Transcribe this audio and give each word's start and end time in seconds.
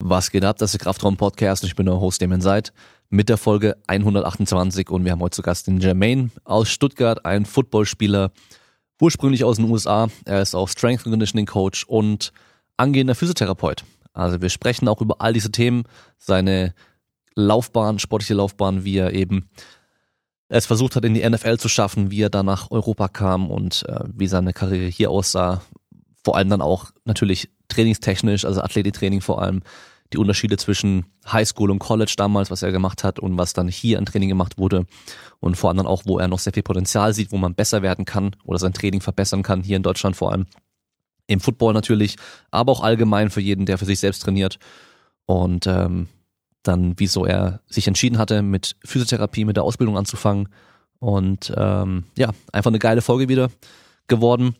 Was 0.00 0.30
geht 0.30 0.44
ab? 0.44 0.58
Das 0.58 0.72
ist 0.72 0.80
der 0.80 0.84
Kraftraum 0.84 1.16
Podcast 1.16 1.64
und 1.64 1.68
ich 1.68 1.74
bin 1.74 1.86
der 1.86 1.98
Host 1.98 2.22
Damien 2.22 2.40
Seid 2.40 2.72
mit 3.10 3.28
der 3.28 3.36
Folge 3.36 3.76
128 3.88 4.90
und 4.90 5.04
wir 5.04 5.10
haben 5.10 5.20
heute 5.20 5.34
zu 5.34 5.42
Gast 5.42 5.66
den 5.66 5.80
Jermaine 5.80 6.30
aus 6.44 6.68
Stuttgart, 6.68 7.24
ein 7.24 7.44
Footballspieler, 7.44 8.30
ursprünglich 9.00 9.42
aus 9.42 9.56
den 9.56 9.68
USA. 9.68 10.08
Er 10.24 10.40
ist 10.40 10.54
auch 10.54 10.68
Strength 10.68 11.00
and 11.00 11.12
Conditioning 11.14 11.46
Coach 11.46 11.84
und 11.84 12.32
angehender 12.76 13.16
Physiotherapeut. 13.16 13.84
Also 14.12 14.40
wir 14.40 14.50
sprechen 14.50 14.86
auch 14.86 15.00
über 15.00 15.16
all 15.18 15.32
diese 15.32 15.50
Themen, 15.50 15.82
seine 16.16 16.74
Laufbahn, 17.34 17.98
sportliche 17.98 18.34
Laufbahn, 18.34 18.84
wie 18.84 18.98
er 18.98 19.12
eben 19.14 19.50
es 20.48 20.66
versucht 20.66 20.94
hat, 20.94 21.04
in 21.04 21.14
die 21.14 21.28
NFL 21.28 21.58
zu 21.58 21.68
schaffen, 21.68 22.12
wie 22.12 22.22
er 22.22 22.30
dann 22.30 22.46
nach 22.46 22.70
Europa 22.70 23.08
kam 23.08 23.50
und 23.50 23.84
äh, 23.88 24.04
wie 24.14 24.28
seine 24.28 24.52
Karriere 24.52 24.86
hier 24.86 25.10
aussah. 25.10 25.60
Vor 26.22 26.36
allem 26.36 26.50
dann 26.50 26.62
auch 26.62 26.92
natürlich 27.04 27.50
trainingstechnisch, 27.68 28.44
also 28.44 28.60
Athletiktraining 28.62 29.20
vor 29.20 29.42
allem, 29.42 29.62
die 30.12 30.18
Unterschiede 30.18 30.56
zwischen 30.56 31.06
Highschool 31.30 31.70
und 31.70 31.80
College 31.80 32.14
damals, 32.16 32.50
was 32.50 32.62
er 32.62 32.72
gemacht 32.72 33.04
hat 33.04 33.18
und 33.18 33.36
was 33.36 33.52
dann 33.52 33.68
hier 33.68 33.98
an 33.98 34.06
Training 34.06 34.30
gemacht 34.30 34.56
wurde 34.56 34.86
und 35.40 35.56
vor 35.56 35.70
allem 35.70 35.86
auch, 35.86 36.04
wo 36.06 36.18
er 36.18 36.28
noch 36.28 36.38
sehr 36.38 36.52
viel 36.52 36.62
Potenzial 36.62 37.12
sieht, 37.12 37.30
wo 37.30 37.36
man 37.36 37.54
besser 37.54 37.82
werden 37.82 38.04
kann 38.04 38.34
oder 38.44 38.58
sein 38.58 38.72
Training 38.72 39.00
verbessern 39.00 39.42
kann, 39.42 39.62
hier 39.62 39.76
in 39.76 39.82
Deutschland 39.82 40.16
vor 40.16 40.32
allem. 40.32 40.46
Im 41.26 41.40
Football 41.40 41.74
natürlich, 41.74 42.16
aber 42.50 42.72
auch 42.72 42.82
allgemein 42.82 43.28
für 43.28 43.42
jeden, 43.42 43.66
der 43.66 43.76
für 43.76 43.84
sich 43.84 44.00
selbst 44.00 44.22
trainiert. 44.22 44.58
Und 45.26 45.66
ähm, 45.66 46.08
dann, 46.62 46.94
wieso 46.96 47.26
er 47.26 47.60
sich 47.66 47.86
entschieden 47.86 48.16
hatte, 48.16 48.40
mit 48.40 48.76
Physiotherapie, 48.82 49.44
mit 49.44 49.56
der 49.56 49.64
Ausbildung 49.64 49.98
anzufangen. 49.98 50.48
Und 51.00 51.52
ähm, 51.54 52.04
ja, 52.16 52.30
einfach 52.50 52.70
eine 52.70 52.78
geile 52.78 53.02
Folge 53.02 53.28
wieder 53.28 53.50
geworden. 54.06 54.56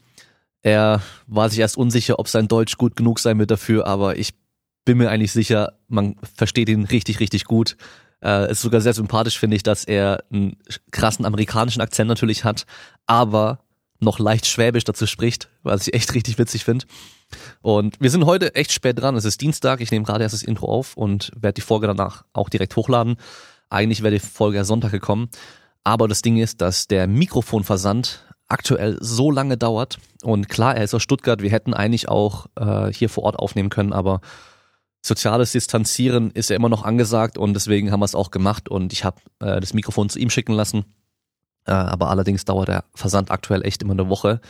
Er 0.63 1.03
war 1.27 1.49
sich 1.49 1.59
erst 1.61 1.77
unsicher, 1.77 2.19
ob 2.19 2.29
sein 2.29 2.49
Deutsch 2.49 2.77
gut 2.77 2.97
genug 2.97 3.21
sein 3.21 3.39
wird 3.39 3.51
dafür, 3.51 3.87
aber 3.87 4.19
ich 4.19 4.35
bin 4.85 4.99
mir 4.99 5.11
eigentlich 5.11 5.33
sicher, 5.33 5.75
man 5.89 6.17
versteht 6.35 6.69
ihn 6.69 6.85
richtig, 6.85 7.21
richtig 7.21 7.45
gut. 7.45 7.77
Äh, 8.23 8.51
ist 8.51 8.63
sogar 8.63 8.81
sehr 8.81 8.95
sympathisch, 8.95 9.39
finde 9.39 9.57
ich, 9.57 9.63
dass 9.63 9.85
er 9.85 10.25
einen 10.33 10.57
krassen 10.91 11.25
amerikanischen 11.25 11.81
Akzent 11.81 12.09
natürlich 12.09 12.45
hat, 12.45 12.67
aber 13.07 13.61
noch 14.01 14.19
leicht 14.19 14.47
schwäbisch 14.47 14.85
dazu 14.85 15.07
spricht, 15.07 15.49
was 15.63 15.87
ich 15.87 15.95
echt 15.95 16.15
richtig 16.15 16.39
witzig 16.39 16.65
finde. 16.65 16.87
Und 17.61 18.01
wir 18.01 18.11
sind 18.11 18.27
heute 18.27 18.55
echt 18.55 18.73
spät 18.73 19.01
dran. 19.01 19.17
Es 19.17 19.25
ist 19.25 19.41
Dienstag, 19.41 19.81
ich 19.81 19.91
nehme 19.91 20.05
gerade 20.05 20.23
erst 20.23 20.35
das 20.35 20.43
Intro 20.43 20.67
auf 20.67 20.97
und 20.97 21.33
werde 21.37 21.55
die 21.55 21.61
Folge 21.61 21.87
danach 21.87 22.25
auch 22.33 22.49
direkt 22.49 22.77
hochladen. 22.77 23.17
Eigentlich 23.71 24.03
wäre 24.03 24.15
die 24.15 24.21
Folge 24.21 24.57
ja 24.57 24.65
Sonntag 24.65 24.93
gekommen. 24.93 25.29
Aber 25.85 26.09
das 26.09 26.23
Ding 26.23 26.39
ist, 26.39 26.61
dass 26.61 26.87
der 26.87 27.07
Mikrofonversand 27.07 28.25
aktuell 28.49 28.97
so 29.01 29.31
lange 29.31 29.57
dauert. 29.57 29.99
Und 30.23 30.49
klar, 30.49 30.77
er 30.77 30.85
ist 30.85 30.95
aus 30.95 31.03
Stuttgart. 31.03 31.43
Wir 31.43 31.51
hätten 31.51 31.75
eigentlich 31.75 32.09
auch 32.09 32.47
äh, 32.57 32.93
hier 32.93 33.09
vor 33.09 33.25
Ort 33.25 33.39
aufnehmen 33.39 33.69
können, 33.69 33.93
aber 33.93 34.21
soziales 35.03 35.53
Distanzieren 35.53 36.31
ist 36.33 36.51
ja 36.51 36.57
immer 36.57 36.69
noch 36.69 36.85
angesagt 36.85 37.39
und 37.39 37.55
deswegen 37.55 37.93
haben 37.93 38.01
wir 38.01 38.05
es 38.05 38.15
auch 38.15 38.31
gemacht 38.31 38.69
und 38.69 38.93
ich 38.93 39.05
habe 39.05 39.21
äh, 39.41 39.61
das 39.61 39.75
Mikrofon 39.75 40.09
zu 40.09 40.19
ihm 40.19 40.31
schicken 40.31 40.53
lassen. 40.53 40.85
Äh, 41.67 41.73
aber 41.73 42.11
allerdings 42.11 42.45
dauert 42.45 42.69
der 42.69 42.85
Versand 42.95 43.31
aktuell 43.31 43.65
echt 43.65 43.83
immer 43.83 43.93
eine 43.93 44.09
Woche. 44.09 44.41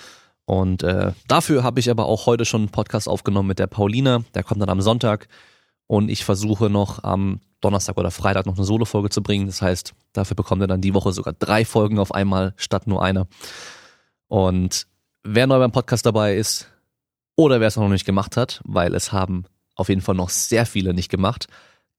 Und 0.44 0.82
äh, 0.82 1.12
dafür 1.26 1.62
habe 1.62 1.80
ich 1.80 1.90
aber 1.90 2.06
auch 2.06 2.24
heute 2.24 2.46
schon 2.46 2.62
einen 2.62 2.70
Podcast 2.70 3.08
aufgenommen 3.08 3.48
mit 3.48 3.58
der 3.58 3.66
Paulina. 3.66 4.24
Der 4.34 4.42
kommt 4.42 4.62
dann 4.62 4.70
am 4.70 4.80
Sonntag. 4.80 5.28
Und 5.86 6.10
ich 6.10 6.24
versuche 6.24 6.70
noch 6.70 7.04
am 7.04 7.40
Donnerstag 7.60 7.96
oder 7.96 8.10
Freitag 8.10 8.46
noch 8.46 8.56
eine 8.56 8.64
Solo-Folge 8.64 9.10
zu 9.10 9.22
bringen. 9.22 9.46
Das 9.46 9.60
heißt, 9.60 9.94
dafür 10.12 10.36
bekommt 10.36 10.62
er 10.62 10.68
dann 10.68 10.80
die 10.80 10.94
Woche 10.94 11.12
sogar 11.12 11.34
drei 11.34 11.64
Folgen 11.64 11.98
auf 11.98 12.14
einmal 12.14 12.54
statt 12.56 12.86
nur 12.86 13.02
einer. 13.02 13.26
Und 14.28 14.86
wer 15.24 15.46
neu 15.46 15.58
beim 15.58 15.72
Podcast 15.72 16.06
dabei 16.06 16.36
ist 16.36 16.68
oder 17.36 17.60
wer 17.60 17.68
es 17.68 17.76
noch 17.76 17.88
nicht 17.88 18.04
gemacht 18.04 18.36
hat, 18.36 18.60
weil 18.64 18.94
es 18.94 19.12
haben 19.12 19.44
auf 19.74 19.88
jeden 19.88 20.00
Fall 20.00 20.14
noch 20.14 20.28
sehr 20.30 20.66
viele 20.66 20.94
nicht 20.94 21.08
gemacht, 21.08 21.46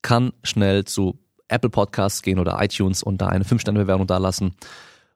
kann 0.01 0.33
schnell 0.43 0.85
zu 0.85 1.17
Apple 1.47 1.69
Podcasts 1.69 2.21
gehen 2.21 2.39
oder 2.39 2.61
iTunes 2.61 3.03
und 3.03 3.19
da 3.21 3.27
eine 3.27 3.43
5-Sterne-Bewertung 3.43 4.07
dalassen 4.07 4.55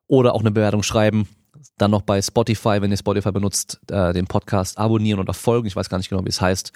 oder 0.07 0.33
auch 0.33 0.41
eine 0.41 0.51
Bewertung 0.51 0.83
schreiben. 0.83 1.27
Dann 1.77 1.91
noch 1.91 2.01
bei 2.01 2.21
Spotify, 2.21 2.81
wenn 2.81 2.91
ihr 2.91 2.97
Spotify 2.97 3.31
benutzt, 3.31 3.79
äh, 3.89 4.13
den 4.13 4.27
Podcast 4.27 4.77
abonnieren 4.77 5.19
oder 5.19 5.33
folgen. 5.33 5.67
Ich 5.67 5.75
weiß 5.75 5.89
gar 5.89 5.97
nicht 5.97 6.09
genau, 6.09 6.25
wie 6.25 6.29
es 6.29 6.41
heißt. 6.41 6.71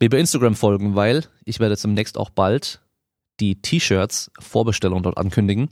Mir 0.00 0.10
bei 0.10 0.18
Instagram 0.18 0.54
folgen, 0.54 0.94
weil 0.94 1.24
ich 1.44 1.58
werde 1.58 1.76
demnächst 1.76 2.16
auch 2.18 2.30
bald 2.30 2.80
die 3.40 3.60
T-Shirts 3.60 4.30
Vorbestellung 4.38 5.02
dort 5.02 5.16
ankündigen. 5.16 5.70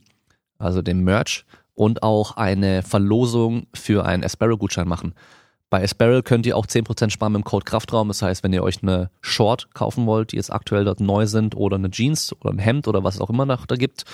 Also 0.59 0.83
den 0.83 1.01
Merch 1.05 1.45
und 1.77 2.03
auch 2.03 2.37
eine 2.37 2.83
Verlosung 2.83 3.69
für 3.73 4.05
einen 4.05 4.25
Asparrow-Gutschein 4.25 4.89
machen. 4.89 5.15
Bei 5.71 5.83
Asparrow 5.83 6.25
könnt 6.25 6.47
ihr 6.47 6.57
auch 6.57 6.67
10% 6.67 7.11
sparen 7.11 7.33
mit 7.33 7.43
dem 7.43 7.45
Code 7.45 7.65
Kraftraum. 7.65 8.09
Das 8.09 8.23
heißt, 8.23 8.43
wenn 8.43 8.53
ihr 8.53 8.63
euch 8.63 8.83
eine 8.83 9.11
Short 9.21 9.73
kaufen 9.75 10.07
wollt, 10.07 10.33
die 10.33 10.37
jetzt 10.37 10.53
aktuell 10.53 10.85
dort 10.85 11.01
neu 11.01 11.27
sind, 11.27 11.57
oder 11.57 11.77
eine 11.77 11.91
Jeans 11.91 12.35
oder 12.41 12.51
ein 12.51 12.59
Hemd 12.59 12.89
oder 12.89 13.05
was 13.05 13.17
es 13.17 13.21
auch 13.21 13.31
immer 13.31 13.47
noch 13.47 13.67
da 13.67 13.77
gibt, 13.77 14.05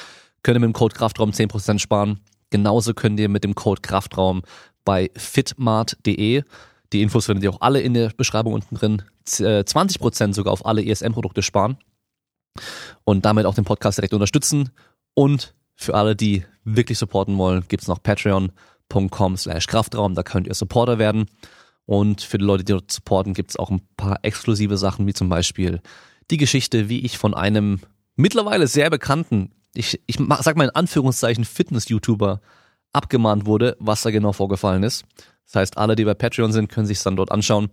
könnt 0.42 0.56
ihr 0.56 0.60
mit 0.60 0.68
dem 0.68 0.72
Code 0.72 0.94
Kraftraum 0.94 1.30
10% 1.30 1.78
sparen. 1.78 2.20
Genauso 2.50 2.94
könnt 2.94 3.20
ihr 3.20 3.28
mit 3.28 3.44
dem 3.44 3.54
Code 3.54 3.80
Kraftraum 3.80 4.42
bei 4.84 5.10
fitmart.de, 5.16 6.42
die 6.92 7.02
Infos 7.02 7.26
findet 7.26 7.44
ihr 7.44 7.50
auch 7.50 7.60
alle 7.60 7.80
in 7.80 7.94
der 7.94 8.10
Beschreibung 8.10 8.52
unten 8.52 8.74
drin, 8.74 9.02
20% 9.26 10.28
äh, 10.28 10.32
sogar 10.32 10.52
auf 10.52 10.66
alle 10.66 10.84
ESM-Produkte 10.84 11.42
sparen 11.42 11.78
und 13.04 13.24
damit 13.24 13.46
auch 13.46 13.54
den 13.54 13.64
Podcast 13.64 13.98
direkt 13.98 14.12
unterstützen 14.12 14.70
und 15.14 15.54
für 15.82 15.94
alle, 15.94 16.16
die 16.16 16.44
wirklich 16.64 16.98
supporten 16.98 17.36
wollen, 17.38 17.64
gibt's 17.68 17.88
noch 17.88 18.02
patreon.com 18.02 19.36
slash 19.36 19.66
Kraftraum, 19.66 20.14
da 20.14 20.22
könnt 20.22 20.46
ihr 20.46 20.54
Supporter 20.54 20.98
werden. 20.98 21.26
Und 21.84 22.22
für 22.22 22.38
die 22.38 22.44
Leute, 22.44 22.64
die 22.64 22.72
dort 22.72 22.90
supporten, 22.90 23.34
gibt's 23.34 23.56
auch 23.56 23.70
ein 23.70 23.82
paar 23.96 24.20
exklusive 24.22 24.76
Sachen, 24.78 25.06
wie 25.06 25.14
zum 25.14 25.28
Beispiel 25.28 25.80
die 26.30 26.36
Geschichte, 26.36 26.88
wie 26.88 27.00
ich 27.00 27.18
von 27.18 27.34
einem 27.34 27.80
mittlerweile 28.16 28.66
sehr 28.66 28.90
bekannten, 28.90 29.50
ich, 29.74 30.00
ich 30.06 30.18
sag 30.40 30.56
mal 30.56 30.64
in 30.64 30.74
Anführungszeichen 30.74 31.44
Fitness-YouTuber 31.44 32.40
abgemahnt 32.92 33.46
wurde, 33.46 33.76
was 33.80 34.02
da 34.02 34.10
genau 34.10 34.32
vorgefallen 34.32 34.82
ist. 34.82 35.04
Das 35.46 35.56
heißt, 35.56 35.78
alle, 35.78 35.96
die 35.96 36.04
bei 36.04 36.14
Patreon 36.14 36.52
sind, 36.52 36.70
können 36.70 36.86
sich 36.86 37.02
dann 37.02 37.16
dort 37.16 37.32
anschauen. 37.32 37.70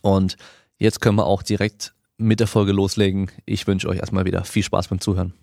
Und 0.00 0.36
jetzt 0.78 1.00
können 1.00 1.16
wir 1.16 1.26
auch 1.26 1.42
direkt 1.42 1.94
mit 2.16 2.40
der 2.40 2.46
Folge 2.46 2.72
loslegen. 2.72 3.30
Ich 3.46 3.66
wünsche 3.66 3.88
euch 3.88 3.98
erstmal 3.98 4.24
wieder 4.24 4.44
viel 4.44 4.62
Spaß 4.62 4.88
beim 4.88 5.00
Zuhören. 5.00 5.34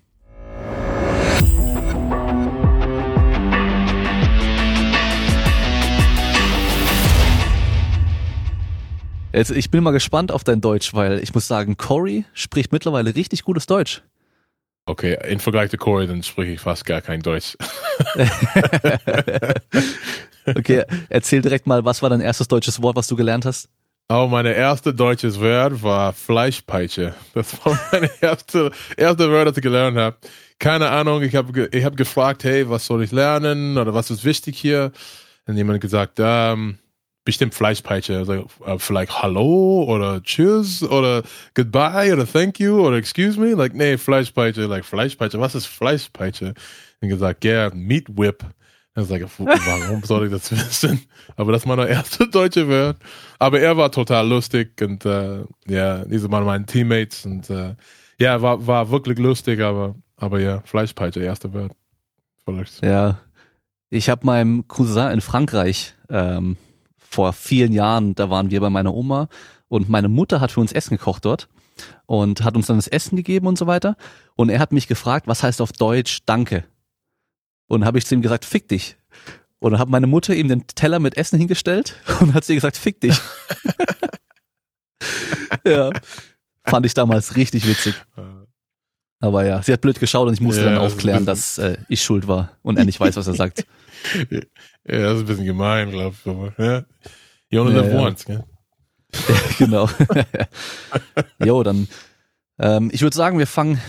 Jetzt, 9.36 9.52
ich 9.52 9.70
bin 9.70 9.84
mal 9.84 9.92
gespannt 9.92 10.32
auf 10.32 10.46
dein 10.46 10.62
Deutsch, 10.62 10.94
weil 10.94 11.20
ich 11.20 11.34
muss 11.34 11.46
sagen, 11.46 11.76
Corey 11.76 12.24
spricht 12.34 12.72
mittlerweile 12.72 13.14
richtig 13.14 13.44
gutes 13.44 13.66
Deutsch. 13.66 14.02
Okay, 14.86 15.18
im 15.28 15.42
Vergleich 15.42 15.72
zu 15.72 15.78
Corey, 15.78 16.08
dann 16.08 16.24
spreche 16.24 16.54
ich 16.54 16.62
fast 16.62 16.86
gar 16.86 17.02
kein 17.02 17.22
Deutsch. 17.22 17.58
okay, 20.46 20.86
erzähl 21.10 21.42
direkt 21.42 21.68
mal, 21.68 21.84
was 21.84 22.02
war 22.02 22.10
dein 22.10 22.22
erstes 22.22 22.48
deutsches 22.48 22.82
Wort, 22.82 22.96
was 22.96 23.08
du 23.08 23.18
gelernt 23.18 23.44
hast? 23.44 23.68
Oh, 24.08 24.28
meine 24.32 24.54
erste 24.54 24.94
deutsches 24.94 25.42
Wort 25.42 25.84
war 25.84 26.14
Fleischpeitsche. 26.14 27.14
Das 27.34 27.66
war 27.66 27.78
meine 27.92 28.10
erste, 28.22 28.72
erste 28.96 29.30
Wort, 29.32 29.50
das 29.50 29.58
ich 29.58 29.64
gelernt 29.64 29.98
habe. 29.98 30.16
Keine 30.60 30.92
Ahnung, 30.92 31.24
ich 31.24 31.36
habe 31.36 31.68
ich 31.74 31.84
hab 31.84 31.98
gefragt, 31.98 32.46
hey, 32.46 32.70
was 32.70 32.86
soll 32.86 33.04
ich 33.04 33.12
lernen 33.12 33.78
oder 33.78 33.94
was 33.94 34.12
ist 34.12 34.24
wichtig 34.24 34.58
hier? 34.58 34.94
Und 35.46 35.58
jemand 35.58 35.82
gesagt, 35.82 36.20
ähm, 36.20 36.78
bestimmt 37.26 37.54
Fleischpeitsche. 37.54 38.18
Also, 38.18 38.48
uh, 38.66 38.78
vielleicht 38.78 39.22
Hallo 39.22 39.84
oder 39.84 40.24
Tschüss 40.24 40.84
oder 40.84 41.24
Goodbye 41.56 42.14
oder 42.14 42.26
Thank 42.26 42.60
you 42.60 42.80
oder 42.80 42.98
Excuse 42.98 43.38
me. 43.38 43.54
Like, 43.54 43.74
nee, 43.74 43.98
Fleischpeitsche, 43.98 44.68
like 44.68 44.86
Fleischpeitsche. 44.86 45.40
Was 45.40 45.56
ist 45.56 45.66
Fleischpeitsche? 45.66 46.54
Und 47.02 47.10
gesagt, 47.10 47.44
yeah, 47.44 47.72
Meat 47.74 48.08
Whip. 48.16 48.46
Und 48.96 49.04
ich 49.04 49.10
sage, 49.10 49.28
warum 49.38 50.04
soll 50.04 50.28
ich 50.28 50.32
das 50.32 50.50
wissen? 50.52 51.02
Aber 51.36 51.52
das 51.52 51.68
war 51.68 51.76
meine 51.76 51.90
erste 51.90 52.30
deutsche 52.30 52.70
Wort. 52.70 52.98
Aber 53.40 53.60
er 53.60 53.76
war 53.76 53.92
total 53.92 54.26
lustig 54.26 54.82
und 54.82 55.04
äh, 55.06 55.44
ja, 55.68 56.06
diese 56.06 56.32
waren 56.32 56.46
meine 56.46 56.66
Teammates 56.66 57.26
und 57.26 57.50
äh, 57.50 57.76
ja, 58.18 58.42
war, 58.42 58.66
war 58.66 58.90
wirklich 58.92 59.20
lustig, 59.20 59.60
aber, 59.60 59.96
aber 60.16 60.40
ja, 60.40 60.62
Fleischpeitsche, 60.64 61.20
erste 61.20 61.54
Wort. 61.54 61.76
Ja. 62.82 63.20
Ich 63.90 64.10
habe 64.10 64.26
meinem 64.26 64.68
Cousin 64.68 65.12
in 65.12 65.22
Frankreich 65.22 65.96
ähm, 66.10 66.58
vor 67.16 67.32
vielen 67.32 67.72
Jahren, 67.72 68.14
da 68.14 68.30
waren 68.30 68.52
wir 68.52 68.60
bei 68.60 68.70
meiner 68.70 68.94
Oma 68.94 69.30
und 69.70 69.90
meine 69.90 70.10
Mutter 70.10 70.42
hat 70.42 70.52
für 70.52 70.60
uns 70.60 70.74
Essen 70.74 70.98
gekocht 70.98 71.24
dort 71.24 71.48
und 72.06 72.44
hat 72.44 72.58
uns 72.58 72.68
dann 72.68 72.76
das 72.76 72.88
Essen 72.88 73.16
gegeben 73.16 73.48
und 73.48 73.58
so 73.58 73.68
weiter. 73.68 73.96
Und 74.36 74.50
er 74.50 74.60
hat 74.60 74.74
mich 74.74 74.88
gefragt, 74.88 75.26
was 75.28 75.42
heißt 75.42 75.62
auf 75.62 75.72
Deutsch 75.72 76.20
Danke? 76.26 76.66
Und 77.68 77.86
habe 77.86 77.98
ich 77.98 78.06
zu 78.06 78.16
ihm 78.16 78.22
gesagt, 78.22 78.44
fick 78.44 78.68
dich. 78.68 78.98
Und 79.60 79.72
dann 79.72 79.80
hat 79.80 79.88
meine 79.88 80.08
Mutter 80.08 80.36
ihm 80.36 80.50
den 80.50 80.68
Teller 80.68 81.00
mit 81.00 81.16
Essen 81.16 81.40
hingestellt 81.40 81.96
und 82.20 82.34
hat 82.34 82.44
sie 82.44 82.56
gesagt, 82.56 82.76
fick 82.76 83.00
dich. 83.00 83.18
ja, 85.66 85.92
fand 86.66 86.86
ich 86.86 86.94
damals 86.94 87.38
richtig 87.38 87.66
witzig. 87.66 87.96
Aber 89.22 89.46
ja, 89.46 89.64
sie 89.64 89.72
hat 89.72 89.80
blöd 89.80 90.02
geschaut 90.02 90.28
und 90.28 90.34
ich 90.34 90.42
musste 90.42 90.64
ja, 90.64 90.72
dann 90.72 90.80
aufklären, 90.80 91.26
dass 91.26 91.58
äh, 91.60 91.78
ich 91.88 92.04
schuld 92.04 92.28
war 92.28 92.52
und 92.62 92.78
er 92.78 92.84
nicht 92.84 93.00
weiß, 93.00 93.16
was 93.16 93.28
er 93.28 93.36
sagt. 93.36 93.66
Ja, 94.88 95.00
das 95.00 95.16
ist 95.16 95.20
ein 95.22 95.26
bisschen 95.26 95.46
gemein, 95.46 95.92
glaube 95.92 96.16
ich. 96.20 96.30
Aber, 96.30 96.54
ja. 96.58 96.84
You 97.50 97.62
only 97.62 97.74
live 97.74 97.94
ja. 97.94 98.00
once, 98.00 98.26
gell? 98.26 98.44
genau. 99.58 99.90
jo, 101.40 101.64
dann 101.64 101.88
Ähm, 102.58 102.90
ich 102.94 103.02
würde 103.02 103.16
sagen, 103.16 103.38
wir 103.38 103.48
fangen 103.48 103.82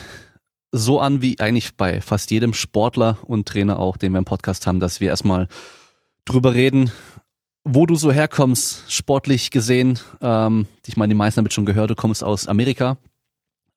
so 0.73 1.01
an 1.01 1.23
wie 1.23 1.39
eigentlich 1.39 1.77
bei 1.77 2.01
fast 2.01 2.31
jedem 2.31 2.53
Sportler 2.53 3.19
und 3.23 3.47
Trainer 3.47 3.79
auch, 3.79 3.97
den 3.97 4.13
wir 4.13 4.19
im 4.19 4.25
Podcast 4.25 4.67
haben, 4.67 4.81
dass 4.81 5.01
wir 5.01 5.09
erstmal 5.09 5.49
drüber 6.25 6.55
reden, 6.55 6.91
wo 7.65 7.87
du 7.87 7.95
so 7.95 8.13
herkommst, 8.13 8.85
sportlich 8.93 9.51
gesehen. 9.51 9.99
Ähm, 10.21 10.67
ich 10.87 10.97
meine, 10.97 11.13
die 11.13 11.17
meisten 11.17 11.39
haben 11.39 11.47
jetzt 11.47 11.55
schon 11.55 11.67
gehört, 11.67 11.91
du 11.91 11.95
kommst 11.95 12.23
aus 12.25 12.49
Amerika, 12.49 12.99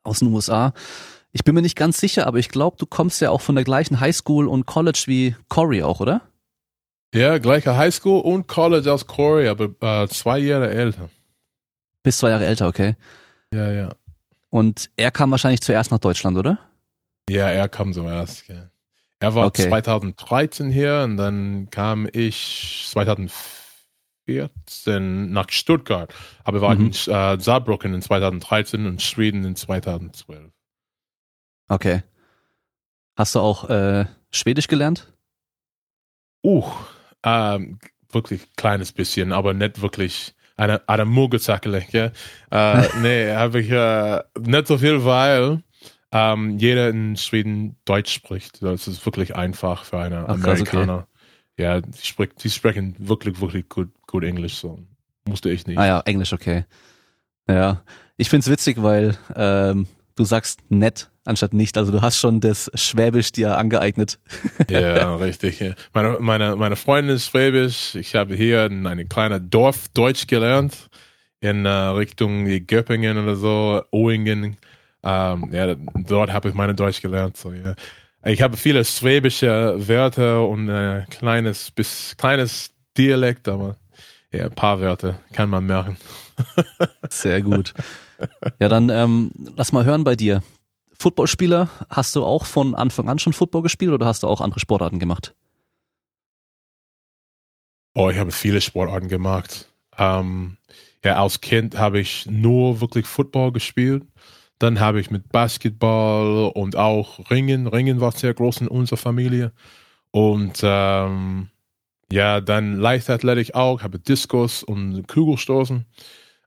aus 0.04 0.20
den 0.20 0.34
USA. 0.34 0.74
Ich 1.32 1.44
bin 1.44 1.54
mir 1.54 1.62
nicht 1.62 1.78
ganz 1.78 2.00
sicher, 2.00 2.26
aber 2.26 2.40
ich 2.40 2.50
glaube, 2.50 2.78
du 2.80 2.88
kommst 2.88 3.22
ja 3.22 3.30
auch 3.30 3.42
von 3.42 3.56
der 3.56 3.64
gleichen 3.64 4.00
Highschool 4.00 4.48
und 4.48 4.66
College 4.66 5.04
wie 5.06 5.36
Corey 5.48 5.84
auch, 5.84 6.00
oder? 6.00 6.22
Ja, 7.14 7.38
gleiche 7.40 7.76
Highschool 7.76 8.22
und 8.22 8.48
College 8.48 8.92
aus 8.94 9.08
Corey, 9.08 9.48
aber 9.48 9.70
äh, 9.82 10.08
zwei 10.10 10.38
Jahre 10.40 10.70
älter. 10.70 11.10
Bis 12.04 12.20
zwei 12.20 12.30
Jahre 12.30 12.46
älter, 12.46 12.68
okay. 12.68 12.96
Ja, 13.54 13.72
ja. 13.72 13.90
Und 14.50 14.90
er 14.96 15.12
kam 15.12 15.32
wahrscheinlich 15.32 15.62
zuerst 15.62 15.92
nach 15.92 16.00
Deutschland, 16.00 16.38
oder? 16.38 16.60
Ja, 17.30 17.50
er 17.50 17.68
kam 17.70 17.94
zuerst. 17.94 18.48
Ja. 18.48 18.70
Er 19.20 19.36
war 19.36 19.48
Okay. 19.48 19.68
2013 19.68 20.70
hier 20.72 21.02
und 21.04 21.18
dann 21.18 21.70
kam 21.72 22.08
ich 22.12 22.86
2014 22.90 25.32
nach 25.32 25.50
Stuttgart. 25.50 26.14
Aber 26.44 26.62
waren 26.62 26.80
Mhm. 26.80 26.86
in 26.86 26.92
äh, 26.92 27.40
Saarbrücken 27.40 27.94
in 27.94 28.02
2013 28.02 28.86
und 28.86 29.02
Schweden 29.02 29.44
in 29.44 29.56
2012. 29.56 30.52
Okay. 31.68 32.04
Hast 33.18 33.36
du 33.36 33.40
auch 33.40 33.70
äh, 33.70 34.06
Schwedisch 34.32 34.68
gelernt? 34.68 35.12
Uh, 36.44 36.64
ähm, 37.24 37.80
wirklich 38.12 38.42
kleines 38.56 38.92
bisschen, 38.92 39.32
aber 39.32 39.54
nicht 39.54 39.82
wirklich 39.82 40.34
eine, 40.58 40.82
eine 40.88 41.06
Muggelsackel, 41.06 41.84
ja. 41.92 42.12
Äh, 42.52 42.88
nee, 43.02 43.34
habe 43.34 43.62
ich 43.62 43.72
äh, 43.72 44.22
nicht 44.40 44.68
so 44.68 44.78
viel, 44.78 45.06
weil 45.06 45.64
ähm, 46.12 46.58
jeder 46.58 46.90
in 46.90 47.16
Schweden 47.18 47.76
Deutsch 47.86 48.14
spricht. 48.14 48.62
Das 48.62 48.88
ist 48.88 49.06
wirklich 49.06 49.36
einfach 49.36 49.84
für 49.86 50.00
einen 50.00 50.26
Ach, 50.28 50.40
krass, 50.40 50.62
okay. 50.62 50.78
Amerikaner. 50.78 51.08
Ja, 51.58 51.82
die, 51.82 52.06
spricht, 52.06 52.44
die 52.44 52.50
sprechen 52.50 52.96
wirklich, 53.00 53.42
wirklich 53.42 53.70
gut, 53.70 53.90
gut 54.08 54.24
Englisch, 54.24 54.56
so. 54.56 54.80
Musste 55.28 55.50
ich 55.50 55.68
nicht. 55.68 55.78
Ah 55.78 55.86
ja, 55.86 56.00
Englisch, 56.02 56.34
okay. 56.34 56.66
Ja, 57.48 57.84
ich 58.18 58.30
find's 58.30 58.50
witzig, 58.50 58.82
weil 58.82 59.18
ähm, 59.36 59.88
du 60.20 60.26
sagst 60.26 60.60
nett 60.70 61.10
anstatt 61.24 61.54
nicht. 61.54 61.78
Also 61.78 61.92
du 61.92 62.02
hast 62.02 62.20
schon 62.20 62.42
das 62.42 62.70
Schwäbisch 62.74 63.32
dir 63.32 63.58
angeeignet. 63.58 64.20
Ja, 64.70 65.16
richtig. 65.18 65.64
Meine, 65.94 66.18
meine, 66.20 66.56
meine 66.56 66.76
Freundin 66.76 67.16
ist 67.16 67.28
Schwäbisch. 67.28 67.96
Ich 67.96 68.16
habe 68.16 68.36
hier 68.36 68.66
in 68.66 68.86
einem 68.86 69.08
kleinen 69.08 69.50
Dorf 69.50 69.88
Deutsch 69.94 70.28
gelernt. 70.28 70.90
In 71.42 71.66
äh, 71.66 71.70
Richtung 71.70 72.46
Göppingen 72.68 73.18
oder 73.18 73.38
so, 73.38 73.82
Oingen. 73.92 74.58
Ähm, 75.04 75.50
ja, 75.54 75.74
dort 75.96 76.34
habe 76.34 76.50
ich 76.50 76.56
meine 76.56 76.76
Deutsch 76.76 77.02
gelernt. 77.02 77.38
So, 77.38 77.54
ja. 77.54 77.76
Ich 78.26 78.42
habe 78.42 78.58
viele 78.58 78.84
schwäbische 78.84 79.76
Wörter 79.78 80.46
und 80.46 80.68
äh, 80.68 81.06
kleines, 81.10 81.72
bis 81.72 82.18
kleines 82.18 82.72
Dialekt, 82.98 83.48
aber 83.48 83.78
ja, 84.34 84.46
ein 84.46 84.52
paar 84.52 84.82
Wörter 84.82 85.20
kann 85.32 85.50
man 85.50 85.66
merken. 85.66 85.96
Sehr 87.10 87.42
gut. 87.42 87.74
Ja, 88.60 88.70
dann 88.70 88.90
ähm, 88.90 89.32
lass 89.56 89.72
mal 89.72 89.86
hören 89.86 90.04
bei 90.04 90.16
dir. 90.16 90.44
Footballspieler, 90.98 91.70
hast 91.90 92.16
du 92.16 92.26
auch 92.26 92.46
von 92.46 92.76
Anfang 92.76 93.08
an 93.08 93.20
schon 93.20 93.34
Football 93.34 93.62
gespielt 93.62 93.92
oder 93.92 94.06
hast 94.06 94.24
du 94.24 94.28
auch 94.28 94.42
andere 94.42 94.60
Sportarten 94.60 95.00
gemacht? 95.00 95.34
Oh, 97.96 98.10
ich 98.10 98.18
habe 98.18 98.32
viele 98.32 98.62
Sportarten 98.62 99.08
gemacht. 99.08 99.70
Ähm, 99.98 100.58
ja, 101.04 101.22
als 101.22 101.42
Kind 101.42 101.78
habe 101.78 102.00
ich 102.00 102.26
nur 102.26 102.82
wirklich 102.82 103.06
Football 103.06 103.52
gespielt. 103.54 104.04
Dann 104.60 104.82
habe 104.82 105.00
ich 105.00 105.10
mit 105.10 105.32
Basketball 105.32 106.52
und 106.54 106.76
auch 106.76 107.30
Ringen. 107.32 107.68
Ringen 107.68 108.02
war 108.02 108.12
sehr 108.12 108.34
groß 108.34 108.62
in 108.62 108.68
unserer 108.68 108.98
Familie. 108.98 109.54
Und 110.12 110.60
ähm, 110.64 111.48
ja, 112.12 112.42
dann 112.42 112.78
Leichtathletik 112.78 113.56
auch, 113.56 113.84
habe 113.84 114.00
Diskus 114.00 114.64
und 114.64 115.08
Kugelstoßen. 115.08 115.86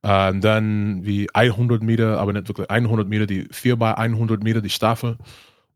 Ähm, 0.04 0.40
dann 0.40 1.04
wie 1.04 1.28
100 1.32 1.82
Meter, 1.82 2.18
aber 2.18 2.32
nicht 2.32 2.48
wirklich 2.48 2.70
100 2.70 3.08
Meter, 3.08 3.26
die 3.26 3.46
4 3.50 3.76
bei 3.76 3.96
100 3.96 4.42
Meter, 4.42 4.60
die 4.60 4.70
Staffel. 4.70 5.16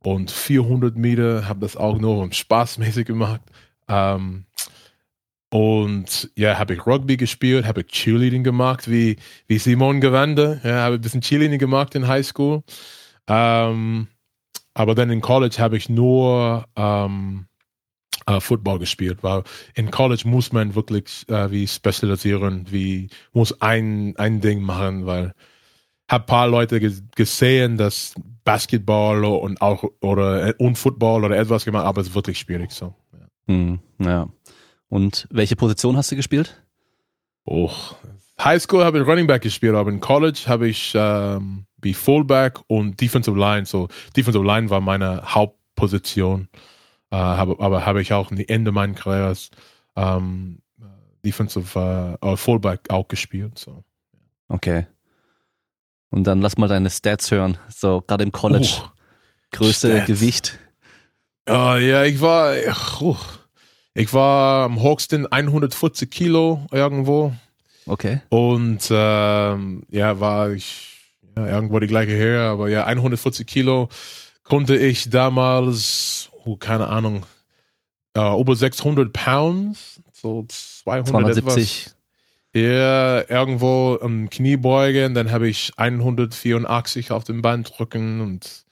Und 0.03 0.31
400 0.31 0.97
Meter, 0.97 1.49
habe 1.49 1.61
das 1.61 1.77
auch 1.77 1.99
nur 1.99 2.33
spaßmäßig 2.33 3.07
gemacht. 3.07 3.41
Ähm, 3.89 4.47
und 5.51 6.31
ja, 6.37 6.59
habe 6.59 6.75
ich 6.75 6.87
Rugby 6.87 7.17
gespielt, 7.17 7.67
habe 7.67 7.83
ich 7.83 7.87
Cheerleading 7.89 8.43
gemacht, 8.45 8.91
wie, 8.91 9.17
wie 9.47 9.59
Simon 9.59 10.01
Gewande. 10.01 10.61
Ja, 10.65 10.83
habe 10.83 10.97
ein 10.97 11.01
bisschen 11.01 11.21
Cheerleading 11.21 11.59
gemacht 11.59 11.95
in 11.95 12.09
High 12.09 12.27
School. 12.27 12.63
Ähm, 13.29 14.09
aber 14.75 14.95
dann 14.95 15.11
in 15.11 15.21
College 15.21 15.57
habe 15.59 15.77
ich 15.77 15.89
nur 15.89 16.67
ähm, 16.77 17.47
äh, 18.27 18.41
Football 18.41 18.79
gespielt, 18.79 19.19
weil 19.23 19.43
in 19.75 19.91
College 19.91 20.23
muss 20.27 20.53
man 20.53 20.75
wirklich 20.75 21.29
äh, 21.29 21.51
wie 21.51 21.67
spezialisieren, 21.67 22.67
wie 22.71 23.09
muss 23.33 23.61
ein, 23.61 24.15
ein 24.17 24.41
Ding 24.41 24.63
machen, 24.63 25.07
weil 25.07 25.33
habe 26.09 26.25
ein 26.25 26.27
paar 26.27 26.49
Leute 26.49 26.81
ge 26.81 26.93
gesehen, 27.15 27.77
dass 27.77 28.15
Basketball 28.45 29.25
und 29.25 29.61
auch 29.61 29.85
oder 30.01 30.55
und 30.59 30.77
Football 30.77 31.25
oder 31.25 31.37
etwas 31.37 31.65
gemacht, 31.65 31.85
aber 31.85 32.01
es 32.01 32.09
ist 32.09 32.15
wirklich 32.15 32.39
schwierig 32.39 32.71
so. 32.71 32.95
Ja. 33.13 33.55
Hm, 33.55 33.81
ja. 33.99 34.29
Und 34.89 35.27
welche 35.31 35.57
Position 35.57 35.97
hast 35.97 36.13
du 36.13 36.17
gespielt? 36.17 36.63
Oh. 37.45 37.71
High 38.41 38.63
School 38.63 38.85
habe 38.85 39.01
ich 39.01 39.07
Running 39.07 39.27
Back 39.27 39.43
gespielt, 39.43 39.75
aber 39.75 39.91
in 39.91 40.01
College 40.01 40.43
habe 40.47 40.69
ich 40.69 40.93
ähm, 40.95 41.67
wie 41.81 41.95
Fullback 41.95 42.61
und 42.67 43.01
Defensive 43.01 43.39
Line. 43.39 43.65
So 43.65 43.89
Defensive 44.17 44.45
Line 44.45 44.71
war 44.71 44.81
meine 44.81 45.23
Hauptposition, 45.35 46.49
äh, 47.11 47.17
habe, 47.17 47.57
aber 47.59 47.87
habe 47.87 48.03
ich 48.03 48.13
auch 48.13 48.31
am 48.31 48.39
Ende 48.39 48.73
meiner 48.73 48.95
Karriere 48.95 49.37
ähm, 49.97 50.59
Defensive 51.25 52.19
äh, 52.21 52.37
Fullback 52.37 52.91
auch 52.91 53.09
gespielt. 53.09 53.59
So. 53.59 53.85
Okay. 54.49 54.87
Und 56.11 56.25
dann 56.25 56.41
lass 56.41 56.57
mal 56.57 56.69
deine 56.69 56.91
Stats 56.91 57.31
hören. 57.31 57.59
So, 57.69 58.03
gerade 58.07 58.25
im 58.25 58.33
College. 58.33 58.81
Oh, 58.83 58.89
Größe, 59.53 59.91
Stats. 59.91 60.07
Gewicht. 60.07 60.59
Oh, 61.49 61.77
ja, 61.77 62.05
ich 62.05 62.21
war, 62.21 62.55
oh, 63.01 63.17
ich 63.95 64.13
war 64.13 64.65
am 64.65 64.83
höchsten 64.83 65.27
140 65.27 66.11
Kilo 66.11 66.67
irgendwo. 66.71 67.33
Okay. 67.87 68.21
Und 68.29 68.89
ähm, 68.91 69.85
ja, 69.91 70.19
war 70.19 70.51
ich 70.51 70.97
ja, 71.37 71.47
irgendwo 71.47 71.79
die 71.79 71.87
gleiche 71.87 72.17
Höhe, 72.17 72.43
aber 72.43 72.69
ja, 72.69 72.85
140 72.85 73.47
Kilo 73.47 73.89
konnte 74.43 74.77
ich 74.77 75.11
damals, 75.11 76.31
oh, 76.47 76.57
keine 76.57 76.89
Ahnung, 76.89 77.27
äh, 78.17 78.41
über 78.41 78.57
600 78.57 79.13
Pounds, 79.13 80.01
so 80.13 80.47
200 80.49 81.09
270. 81.09 81.87
etwas. 81.87 81.97
Ja, 82.55 83.29
irgendwo 83.29 83.99
am 84.01 84.31
Knie 84.31 84.57
beugen, 84.57 85.13
dann 85.13 85.31
habe 85.31 85.47
ich 85.49 85.73
184 85.77 87.11
auf 87.11 87.25
dem 87.25 87.43
Band 87.43 87.71
drücken 87.77 88.23
und 88.23 88.65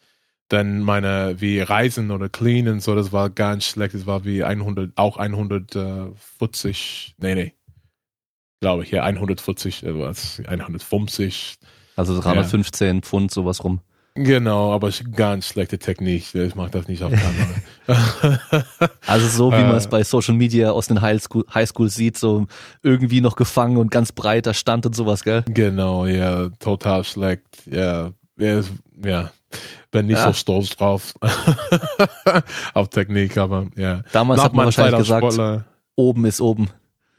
dann 0.49 0.81
meine, 0.81 1.39
wie 1.41 1.61
Reisen 1.61 2.11
oder 2.11 2.31
Clean 2.31 2.67
und 2.69 2.83
so, 2.83 2.95
das 2.95 3.13
war 3.13 3.29
ganz 3.29 3.67
schlecht, 3.67 3.95
das 3.95 4.07
war 4.07 4.25
wie 4.25 4.43
100, 4.43 4.93
auch 4.97 5.19
140, 5.19 7.15
nee, 7.19 7.35
nee, 7.35 7.53
glaube 8.61 8.85
ich, 8.85 8.91
ja, 8.91 9.03
140, 9.03 9.83
äh, 9.83 9.99
was, 9.99 10.41
150, 10.47 11.57
Also 11.97 12.19
315 12.21 13.03
Pfund, 13.03 13.31
sowas 13.31 13.63
rum. 13.65 13.81
Genau, 14.15 14.73
aber 14.73 14.89
es 14.89 15.01
ist 15.01 15.17
ganz 15.17 15.47
schlechte 15.49 15.79
Technik, 15.79 16.35
ich 16.35 16.55
mache 16.55 16.71
das 16.71 16.89
nicht 16.89 17.03
auf 17.03 17.13
Kamera. 17.87 18.65
Also 19.07 19.29
so 19.29 19.51
wie 19.53 19.57
Äh. 19.57 19.67
man 19.67 19.77
es 19.77 19.89
bei 19.89 20.03
Social 20.05 20.35
Media 20.35 20.71
aus 20.71 20.87
den 20.87 21.01
Highschool, 21.01 21.45
Highschools 21.53 21.95
sieht, 21.95 22.17
so 22.17 22.47
irgendwie 22.83 23.21
noch 23.21 23.37
gefangen 23.37 23.77
und 23.77 23.91
ganz 23.91 24.13
breiter 24.13 24.55
Stand 24.55 24.87
und 24.87 24.95
sowas, 24.95 25.23
gell? 25.25 25.45
genau, 25.49 26.07
ja, 26.07 26.49
total 26.59 27.05
schlecht, 27.05 27.43
ja, 27.71 28.11
ja, 28.39 28.61
ja, 29.05 29.31
bin 29.91 30.07
nicht 30.07 30.19
Ja. 30.19 30.27
so 30.29 30.33
stolz 30.33 30.71
drauf 30.71 31.15
auf 32.75 32.89
Technik, 32.89 33.37
aber 33.39 33.67
ja. 33.77 34.03
Damals 34.13 34.39
Nach 34.39 34.45
hat 34.47 34.55
man 34.55 34.65
wahrscheinlich 34.67 34.99
gesagt, 34.99 35.23
Sportler- 35.25 35.65
oben 35.97 36.25
ist 36.25 36.41
oben. 36.41 36.69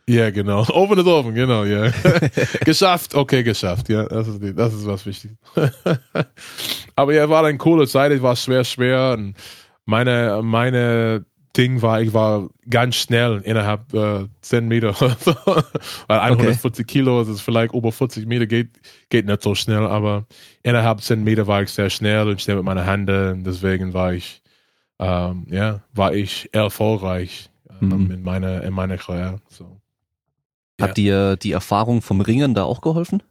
Ja, 0.08 0.30
genau. 0.30 0.66
Oben 0.74 1.00
ist 1.00 1.08
oben, 1.08 1.34
genau, 1.34 1.64
ja. 1.64 1.92
geschafft, 2.66 3.16
okay, 3.16 3.44
geschafft, 3.44 3.90
ja. 3.90 4.04
Das 4.06 4.28
ist, 4.28 4.40
das 4.56 4.74
ist 4.74 4.86
was 4.86 5.06
wichtig. 5.06 5.32
Aber 6.96 7.14
ja, 7.14 7.30
war 7.30 7.44
eine 7.44 7.58
coole 7.58 7.88
Zeit, 7.88 8.12
es 8.12 8.22
war 8.22 8.36
schwer, 8.36 8.64
schwer. 8.64 9.16
Und 9.18 9.36
meine, 9.86 10.42
meine 10.44 11.26
Ding 11.58 11.82
war, 11.82 12.02
ich 12.02 12.14
war 12.14 12.50
ganz 12.70 12.96
schnell 12.98 13.42
innerhalb 13.46 13.94
äh, 13.94 14.28
10 14.42 14.68
Meter. 14.68 14.94
Weil 16.08 16.20
140 16.20 16.86
Kilo, 16.86 17.20
das 17.20 17.30
ist 17.30 17.42
vielleicht 17.42 17.74
über 17.74 17.92
40 17.92 18.28
Meter, 18.28 18.46
geht, 18.46 18.70
geht 19.10 19.26
nicht 19.26 19.42
so 19.42 19.56
schnell, 19.56 19.88
aber 19.88 20.26
innerhalb 20.64 21.02
10 21.02 21.24
Meter 21.24 21.48
war 21.48 21.64
ich 21.64 21.70
sehr 21.72 21.90
schnell 21.90 22.28
und 22.28 22.42
schnell 22.42 22.58
mit 22.58 22.66
meiner 22.66 22.86
Hand. 22.86 23.10
Und 23.10 23.44
deswegen 23.44 23.94
war 23.94 24.14
ich, 24.14 24.42
ähm, 25.00 25.48
ja, 25.50 25.82
war 25.94 26.14
ich 26.14 26.50
erfolgreich 26.54 27.50
ähm, 27.82 28.06
Mhm. 28.06 28.12
in 28.12 28.22
meiner, 28.24 28.64
in 28.64 28.74
meiner 28.74 28.98
Karriere. 28.98 29.38
So. 29.50 29.75
Hat 30.82 30.98
dir 30.98 31.38
die 31.38 31.52
Erfahrung 31.52 32.02
vom 32.02 32.22
Ringen 32.22 32.54
da 32.54 32.64
auch 32.64 32.82
geholfen? 32.82 33.24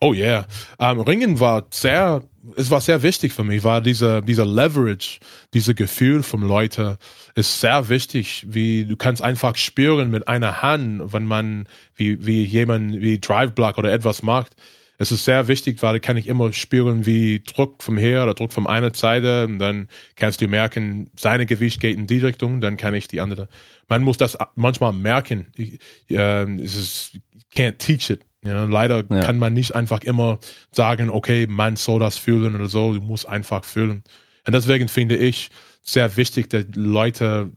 Oh 0.00 0.12
yeah. 0.12 0.46
Um, 0.78 1.00
Ringen 1.00 1.38
war 1.38 1.66
sehr, 1.70 2.22
es 2.56 2.70
war 2.72 2.80
sehr 2.80 3.04
wichtig 3.04 3.32
für 3.32 3.44
mich, 3.44 3.62
war 3.62 3.80
dieser, 3.80 4.20
dieser 4.20 4.44
Leverage, 4.44 5.20
dieser 5.54 5.74
Gefühl 5.74 6.24
von 6.24 6.42
Leuten 6.42 6.96
ist 7.36 7.60
sehr 7.60 7.88
wichtig, 7.88 8.44
wie 8.48 8.84
du 8.84 8.96
kannst 8.96 9.22
einfach 9.22 9.54
spüren 9.54 10.10
mit 10.10 10.26
einer 10.26 10.60
Hand, 10.60 11.12
wenn 11.12 11.24
man, 11.24 11.68
wie, 11.94 12.26
wie 12.26 12.42
jemand, 12.42 13.00
wie 13.00 13.20
Drive 13.20 13.52
Block 13.52 13.78
oder 13.78 13.92
etwas 13.92 14.24
macht. 14.24 14.56
Es 15.02 15.10
ist 15.10 15.24
sehr 15.24 15.48
wichtig, 15.48 15.82
weil 15.82 15.98
kann 15.98 16.16
ich 16.16 16.28
immer 16.28 16.52
spüren, 16.52 17.06
wie 17.06 17.40
Druck 17.40 17.82
vom 17.82 17.98
her 17.98 18.22
oder 18.22 18.34
Druck 18.34 18.52
von 18.52 18.68
einer 18.68 18.94
Seite 18.94 19.46
und 19.46 19.58
dann 19.58 19.88
kannst 20.14 20.40
du 20.40 20.46
merken, 20.46 21.10
seine 21.18 21.44
Gewicht 21.44 21.80
geht 21.80 21.98
in 21.98 22.06
die 22.06 22.20
Richtung, 22.20 22.60
dann 22.60 22.76
kann 22.76 22.94
ich 22.94 23.08
die 23.08 23.20
andere. 23.20 23.48
Man 23.88 24.04
muss 24.04 24.16
das 24.16 24.38
manchmal 24.54 24.92
merken. 24.92 25.48
Ich, 25.56 25.80
äh, 26.08 26.44
es 26.60 26.76
ist, 26.76 27.18
can't 27.52 27.78
teach 27.78 28.10
it. 28.10 28.20
Ja, 28.44 28.62
leider 28.66 29.02
ja. 29.10 29.22
kann 29.22 29.40
man 29.40 29.54
nicht 29.54 29.74
einfach 29.74 30.02
immer 30.04 30.38
sagen, 30.70 31.10
okay, 31.10 31.48
man 31.48 31.74
soll 31.74 31.98
das 31.98 32.16
fühlen 32.16 32.54
oder 32.54 32.68
so, 32.68 32.94
du 32.94 33.00
musst 33.00 33.28
einfach 33.28 33.64
fühlen. 33.64 34.04
Und 34.46 34.54
deswegen 34.54 34.86
finde 34.86 35.16
ich 35.16 35.50
sehr 35.82 36.16
wichtig, 36.16 36.48
dass 36.48 36.66
Leute 36.76 37.50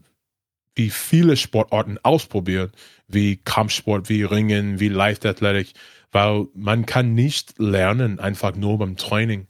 wie 0.74 0.90
viele 0.90 1.36
Sportarten 1.36 1.98
ausprobieren, 2.02 2.72
wie 3.06 3.36
Kampfsport, 3.36 4.08
wie 4.08 4.24
Ringen, 4.24 4.80
wie 4.80 4.88
Leichtathletik, 4.88 5.74
weil 6.12 6.46
man 6.54 6.86
kann 6.86 7.14
nicht 7.14 7.58
lernen 7.58 8.18
einfach 8.18 8.54
nur 8.56 8.78
beim 8.78 8.96
Training. 8.96 9.46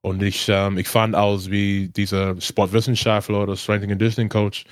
Und 0.00 0.22
ich, 0.22 0.46
ähm, 0.48 0.78
ich 0.78 0.88
fand 0.88 1.14
aus 1.14 1.50
wie 1.50 1.88
dieser 1.88 2.40
Sportwissenschaftler 2.40 3.42
oder 3.42 3.56
Strength 3.56 3.84
and 3.84 3.92
Conditioning 3.92 4.28
Coach, 4.28 4.64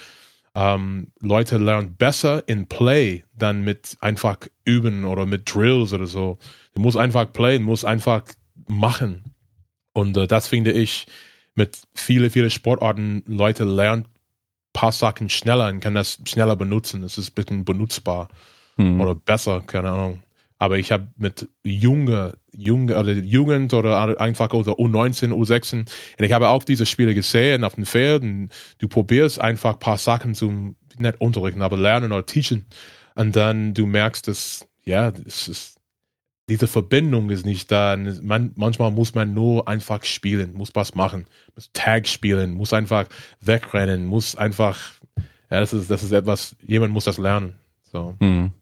ähm, 0.54 1.08
Leute 1.20 1.56
lernen 1.56 1.96
besser 1.96 2.46
in 2.46 2.66
Play 2.66 3.24
dann 3.34 3.62
mit 3.62 3.96
einfach 4.00 4.36
üben 4.64 5.04
oder 5.04 5.24
mit 5.24 5.52
Drills 5.52 5.94
oder 5.94 6.06
so. 6.06 6.38
Du 6.74 6.82
musst 6.82 6.98
einfach 6.98 7.32
playen, 7.32 7.62
musst 7.62 7.86
einfach 7.86 8.24
machen. 8.68 9.24
Und 9.94 10.16
äh, 10.16 10.26
das 10.26 10.48
finde 10.48 10.72
ich 10.72 11.06
mit 11.54 11.82
viele, 11.94 12.30
viele 12.30 12.50
Sportarten, 12.50 13.22
Leute 13.26 13.64
lernen 13.64 14.06
paar 14.72 14.92
Sachen 14.92 15.28
schneller 15.28 15.68
und 15.68 15.80
können 15.80 15.96
das 15.96 16.18
schneller 16.24 16.56
benutzen. 16.56 17.02
Es 17.04 17.18
ist 17.18 17.30
ein 17.30 17.34
bisschen 17.34 17.64
benutzbar 17.64 18.28
hm. 18.76 19.00
oder 19.00 19.14
besser, 19.14 19.60
keine 19.60 19.90
Ahnung. 19.90 20.22
Aber 20.62 20.78
ich 20.78 20.92
habe 20.92 21.08
mit 21.16 21.48
junge, 21.64 22.34
junge 22.52 22.96
oder 22.96 23.10
Jugend 23.14 23.74
oder 23.74 24.20
einfach 24.20 24.52
oder 24.52 24.74
U19, 24.74 25.32
U16 25.32 25.78
und 25.80 25.88
ich 26.24 26.30
habe 26.30 26.50
auch 26.50 26.62
diese 26.62 26.86
Spiele 26.86 27.16
gesehen 27.16 27.64
auf 27.64 27.74
dem 27.74 27.84
Feld 27.84 28.22
und 28.22 28.50
du 28.78 28.86
probierst 28.86 29.40
einfach 29.40 29.72
ein 29.72 29.78
paar 29.80 29.98
Sachen 29.98 30.36
zum 30.36 30.76
nicht 30.98 31.20
unterrichten, 31.20 31.62
aber 31.62 31.76
lernen 31.76 32.12
oder 32.12 32.24
teachen 32.24 32.66
und 33.16 33.34
dann 33.34 33.74
du 33.74 33.86
merkst, 33.86 34.28
dass 34.28 34.64
ja, 34.84 35.10
das 35.10 35.48
ist 35.48 35.80
diese 36.48 36.68
Verbindung 36.68 37.30
ist 37.30 37.44
nicht 37.44 37.72
da. 37.72 37.96
Man, 37.96 38.52
manchmal 38.54 38.92
muss 38.92 39.16
man 39.16 39.34
nur 39.34 39.66
einfach 39.66 40.04
spielen, 40.04 40.52
muss 40.52 40.70
was 40.74 40.94
machen, 40.94 41.26
muss 41.56 41.70
Tag 41.72 42.06
spielen, 42.06 42.54
muss 42.54 42.72
einfach 42.72 43.08
wegrennen, 43.40 44.06
muss 44.06 44.36
einfach, 44.36 44.78
ja, 45.50 45.58
das 45.58 45.72
ist, 45.72 45.90
das 45.90 46.04
ist 46.04 46.12
etwas, 46.12 46.54
jemand 46.64 46.92
muss 46.92 47.06
das 47.06 47.18
lernen. 47.18 47.56
So. 47.90 48.14
Mhm. 48.20 48.52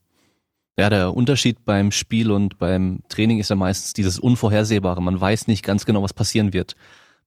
Ja, 0.80 0.88
der 0.88 1.14
Unterschied 1.14 1.66
beim 1.66 1.92
Spiel 1.92 2.30
und 2.30 2.56
beim 2.56 3.00
Training 3.10 3.38
ist 3.38 3.50
ja 3.50 3.56
meistens 3.56 3.92
dieses 3.92 4.18
Unvorhersehbare. 4.18 5.02
Man 5.02 5.20
weiß 5.20 5.46
nicht 5.46 5.62
ganz 5.62 5.84
genau, 5.84 6.02
was 6.02 6.14
passieren 6.14 6.54
wird. 6.54 6.75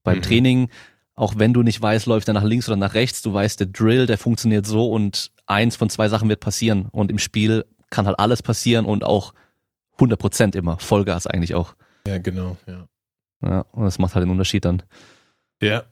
Beim 0.01 0.17
mhm. 0.17 0.21
Training, 0.23 0.69
auch 1.13 1.35
wenn 1.37 1.53
du 1.53 1.61
nicht 1.61 1.79
weißt, 1.79 2.07
läuft 2.07 2.27
er 2.27 2.33
nach 2.33 2.41
links 2.41 2.67
oder 2.67 2.77
nach 2.77 2.95
rechts, 2.95 3.21
du 3.21 3.31
weißt, 3.31 3.59
der 3.59 3.67
Drill, 3.67 4.07
der 4.07 4.17
funktioniert 4.17 4.65
so 4.65 4.89
und 4.89 5.29
eins 5.45 5.75
von 5.75 5.91
zwei 5.91 6.09
Sachen 6.09 6.29
wird 6.29 6.39
passieren. 6.39 6.87
Und 6.91 7.11
im 7.11 7.19
Spiel 7.19 7.63
kann 7.91 8.07
halt 8.07 8.17
alles 8.17 8.41
passieren 8.41 8.85
und 8.85 9.03
auch 9.03 9.35
100 9.97 10.17
Prozent 10.17 10.55
immer. 10.55 10.79
Vollgas 10.79 11.27
eigentlich 11.27 11.53
auch. 11.53 11.75
Ja, 12.07 12.17
genau, 12.17 12.57
ja. 12.65 12.87
Ja, 13.43 13.65
und 13.71 13.83
das 13.83 13.99
macht 13.99 14.15
halt 14.15 14.25
den 14.25 14.31
Unterschied 14.31 14.65
dann. 14.65 14.81
Ja. 15.61 15.83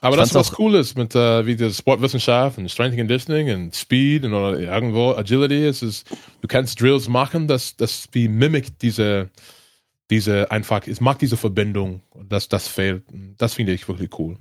Aber 0.00 0.16
das 0.16 0.28
ist 0.28 0.34
was 0.34 0.52
Cooles 0.52 0.94
mit 0.94 1.14
äh, 1.14 1.46
wie 1.46 1.56
die 1.56 1.72
Sportwissenschaft 1.72 2.58
und 2.58 2.70
Strength 2.70 2.92
and 2.92 3.00
Conditioning 3.00 3.54
und 3.54 3.74
Speed 3.74 4.24
und 4.24 4.34
oder 4.34 4.58
irgendwo 4.58 5.12
Agility. 5.12 5.64
Es 5.66 5.82
ist, 5.82 6.06
du 6.42 6.48
kannst 6.48 6.80
Drills 6.80 7.08
machen, 7.08 7.48
das, 7.48 7.76
das 7.76 8.06
wie 8.12 8.28
mimikt 8.28 8.82
diese, 8.82 9.30
diese 10.10 10.50
einfach, 10.50 10.86
es 10.86 11.00
macht 11.00 11.22
diese 11.22 11.36
Verbindung 11.36 12.02
und 12.10 12.30
das, 12.30 12.48
das 12.48 12.68
fehlt. 12.68 13.04
Das 13.38 13.54
finde 13.54 13.72
ich 13.72 13.88
wirklich 13.88 14.10
cool. 14.18 14.36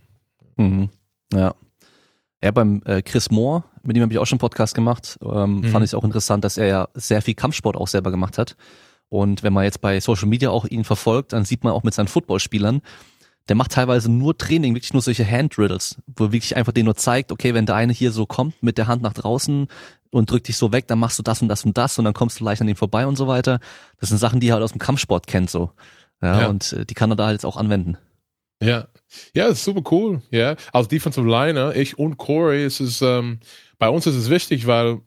Mhm. 0.58 0.90
Ja. 1.34 1.56
Ja, 2.44 2.52
beim 2.52 2.82
äh, 2.86 3.02
Chris 3.02 3.32
Moore, 3.32 3.64
mit 3.82 3.96
dem 3.96 4.04
habe 4.04 4.14
ich 4.14 4.20
auch 4.20 4.26
schon 4.26 4.36
einen 4.36 4.42
Podcast 4.42 4.76
gemacht, 4.76 5.18
ähm, 5.24 5.62
mhm. 5.62 5.64
fand 5.70 5.84
ich 5.84 5.90
es 5.90 5.94
auch 5.96 6.04
interessant, 6.04 6.44
dass 6.44 6.58
er 6.58 6.68
ja 6.68 6.88
sehr 6.94 7.22
viel 7.22 7.34
Kampfsport 7.34 7.76
auch 7.76 7.88
selber 7.88 8.12
gemacht 8.12 8.38
hat. 8.38 8.56
Und 9.10 9.42
wenn 9.42 9.54
man 9.54 9.64
jetzt 9.64 9.82
bei 9.82 10.00
Social 10.00 10.28
Media 10.28 10.50
auch 10.50 10.66
ihn 10.66 10.84
verfolgt, 10.84 11.34
dann 11.34 11.46
sieht 11.46 11.64
man 11.64 11.74
auch 11.74 11.84
mit 11.84 11.94
seinen 11.94 12.08
Footballspielern, 12.08 12.82
der 13.48 13.56
macht 13.56 13.72
teilweise 13.72 14.12
nur 14.12 14.38
Training, 14.38 14.74
wirklich 14.74 14.94
nur 14.94 15.02
solche 15.02 15.30
Hand-Riddles, 15.30 15.98
wo 16.08 16.32
wirklich 16.32 16.56
einfach 16.56 16.72
den 16.72 16.86
nur 16.86 16.96
zeigt, 16.96 17.32
okay, 17.32 17.54
wenn 17.54 17.66
der 17.66 17.76
eine 17.76 17.94
hier 17.94 18.12
so 18.12 18.26
kommt 18.26 18.62
mit 18.64 18.78
der 18.78 18.88
Hand 18.88 19.02
nach 19.02 19.14
draußen 19.14 19.68
und 20.12 20.32
drückt 20.32 20.48
dich 20.48 20.58
so 20.58 20.72
weg, 20.72 20.88
dann 20.88 21.00
machst 21.00 21.20
du 21.20 21.24
das 21.24 21.42
und 21.42 21.48
das 21.48 21.64
und 21.64 21.78
das 21.78 21.98
und 22.00 22.06
dann 22.06 22.14
kommst 22.14 22.40
du 22.40 22.44
leicht 22.44 22.62
an 22.62 22.68
ihm 22.68 22.76
vorbei 22.76 23.06
und 23.06 23.16
so 23.16 23.28
weiter. 23.28 23.60
Das 24.00 24.10
sind 24.10 24.18
Sachen, 24.18 24.40
die 24.40 24.48
er 24.48 24.56
halt 24.56 24.64
aus 24.64 24.72
dem 24.72 24.80
Kampfsport 24.80 25.28
kennt 25.28 25.50
so. 25.50 25.72
Ja, 26.22 26.42
ja. 26.42 26.48
und 26.48 26.74
äh, 26.74 26.86
die 26.86 26.94
kann 26.94 27.12
er 27.12 27.16
da 27.16 27.26
halt 27.26 27.36
jetzt 27.36 27.46
auch 27.46 27.58
anwenden. 27.58 27.98
Ja, 28.64 28.88
ja, 29.34 29.48
das 29.48 29.60
ist 29.60 29.66
super 29.66 29.84
cool. 29.92 30.22
Ja, 30.32 30.56
als 30.72 30.88
Defensive 30.88 31.28
Liner, 31.28 31.76
ich 31.76 32.00
und 32.00 32.18
Corey, 32.18 32.66
ist 32.66 32.80
es 32.80 33.02
ähm, 33.02 33.40
bei 33.78 33.90
uns 33.90 34.08
ist 34.08 34.16
es 34.16 34.30
wichtig, 34.30 34.66
weil 34.68 35.02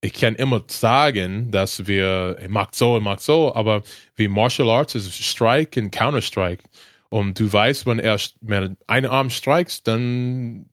ich 0.00 0.14
kann 0.14 0.34
immer 0.34 0.64
sagen, 0.66 1.50
dass 1.50 1.86
wir, 1.86 2.36
er 2.40 2.48
macht 2.48 2.74
so, 2.74 2.94
er 2.94 3.00
macht 3.00 3.20
so, 3.20 3.54
aber 3.54 3.82
wie 4.16 4.28
Martial 4.28 4.70
Arts 4.70 4.94
ist 4.94 5.12
Strike 5.12 5.78
und 5.78 5.90
Counter 5.90 6.22
Strike. 6.22 6.62
Und 7.10 7.38
du 7.38 7.52
weißt, 7.52 7.86
wenn 7.86 7.98
er 7.98 8.18
wenn 8.40 8.76
einen 8.86 9.06
Arm 9.10 9.30
streikt, 9.30 9.86
dann 9.86 10.66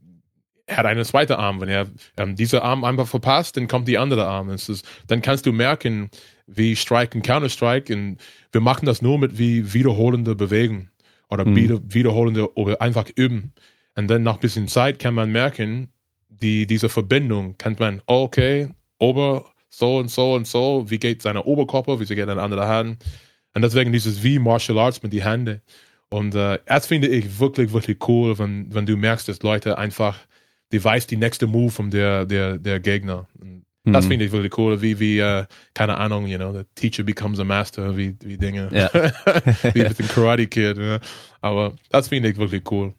hat 0.70 0.86
er 0.86 0.92
einen 0.92 1.06
zweiten 1.06 1.34
Arm. 1.34 1.60
Wenn 1.60 1.70
er 1.70 1.88
ähm, 2.18 2.36
diese 2.36 2.62
Arm 2.62 2.84
einfach 2.84 3.08
verpasst, 3.08 3.58
dann 3.58 3.68
kommt 3.68 3.88
die 3.88 3.98
andere 3.98 4.26
Arm. 4.26 4.50
Ist, 4.50 4.84
dann 5.08 5.22
kannst 5.22 5.46
du 5.46 5.52
merken, 5.52 6.10
wie 6.46 6.76
Strike 6.76 7.18
und 7.18 7.24
Counter-Strike. 7.24 7.94
Und 7.94 8.18
wir 8.52 8.62
machen 8.62 8.86
das 8.86 9.02
nur 9.02 9.18
mit 9.18 9.38
wie 9.38 9.74
wiederholende 9.74 10.36
Bewegen 10.36 10.92
oder 11.30 11.46
mhm. 11.46 11.82
wiederholende 11.94 12.56
oder 12.56 12.82
einfach 12.82 13.08
üben. 13.16 13.54
Und 13.96 14.08
dann 14.08 14.24
nach 14.24 14.36
ein 14.36 14.40
bisschen 14.40 14.68
Zeit 14.68 15.00
kann 15.00 15.16
man 15.16 15.32
merken, 15.32 15.90
die, 16.30 16.68
diese 16.68 16.90
Verbindung 16.90 17.58
kann 17.58 17.76
man, 17.80 18.02
okay, 18.06 18.70
Ober, 19.00 19.46
so 19.70 19.98
und 19.98 20.10
so 20.10 20.34
und 20.34 20.48
so, 20.48 20.86
wie 20.88 21.00
geht 21.00 21.22
seine 21.22 21.44
Oberkörper, 21.44 22.00
wie 22.00 22.06
geht 22.06 22.30
eine 22.30 22.42
andere 22.42 22.68
Hand. 22.68 23.04
Und 23.54 23.62
deswegen 23.62 23.92
dieses 23.92 24.24
wie 24.24 24.40
Martial 24.40 24.78
Arts 24.78 25.02
mit 25.02 25.14
die 25.14 25.24
Hände. 25.24 25.62
Und 26.10 26.36
äh, 26.36 26.60
das 26.66 26.88
finde 26.88 27.08
ich 27.08 27.40
wirklich, 27.40 27.74
wirklich 27.74 27.98
cool, 28.08 28.38
wenn, 28.40 28.74
wenn 28.74 28.86
du 28.86 28.96
merkst, 28.96 29.28
dass 29.28 29.42
Leute 29.42 29.78
einfach, 29.78 30.18
die 30.72 30.84
weiß 30.84 31.08
die 31.08 31.18
nächste 31.18 31.48
Move 31.48 31.72
von 31.72 31.92
der, 31.92 32.26
der, 32.26 32.58
der 32.58 32.80
Gegner. 32.80 33.28
Und 33.40 33.94
das 33.94 34.06
mhm. 34.06 34.10
finde 34.10 34.26
ich 34.26 34.32
wirklich 34.32 34.58
cool, 34.58 34.82
wie, 34.82 35.00
wie, 35.00 35.22
uh, 35.22 35.44
keine 35.74 35.98
Ahnung, 35.98 36.28
you 36.28 36.38
know, 36.38 36.52
the 36.52 36.64
teacher 36.76 37.04
becomes 37.04 37.40
a 37.40 37.44
master, 37.44 37.96
wie, 37.96 38.16
wie 38.22 38.38
Dinge. 38.38 38.70
Ja. 38.72 38.90
wie 39.74 39.82
mit 39.82 40.00
dem 40.00 40.08
Karate 40.08 40.48
Kid, 40.48 40.78
ja. 40.78 41.00
Aber 41.42 41.74
das 41.90 42.10
finde 42.10 42.30
ich 42.30 42.38
wirklich 42.38 42.70
cool. 42.70 42.94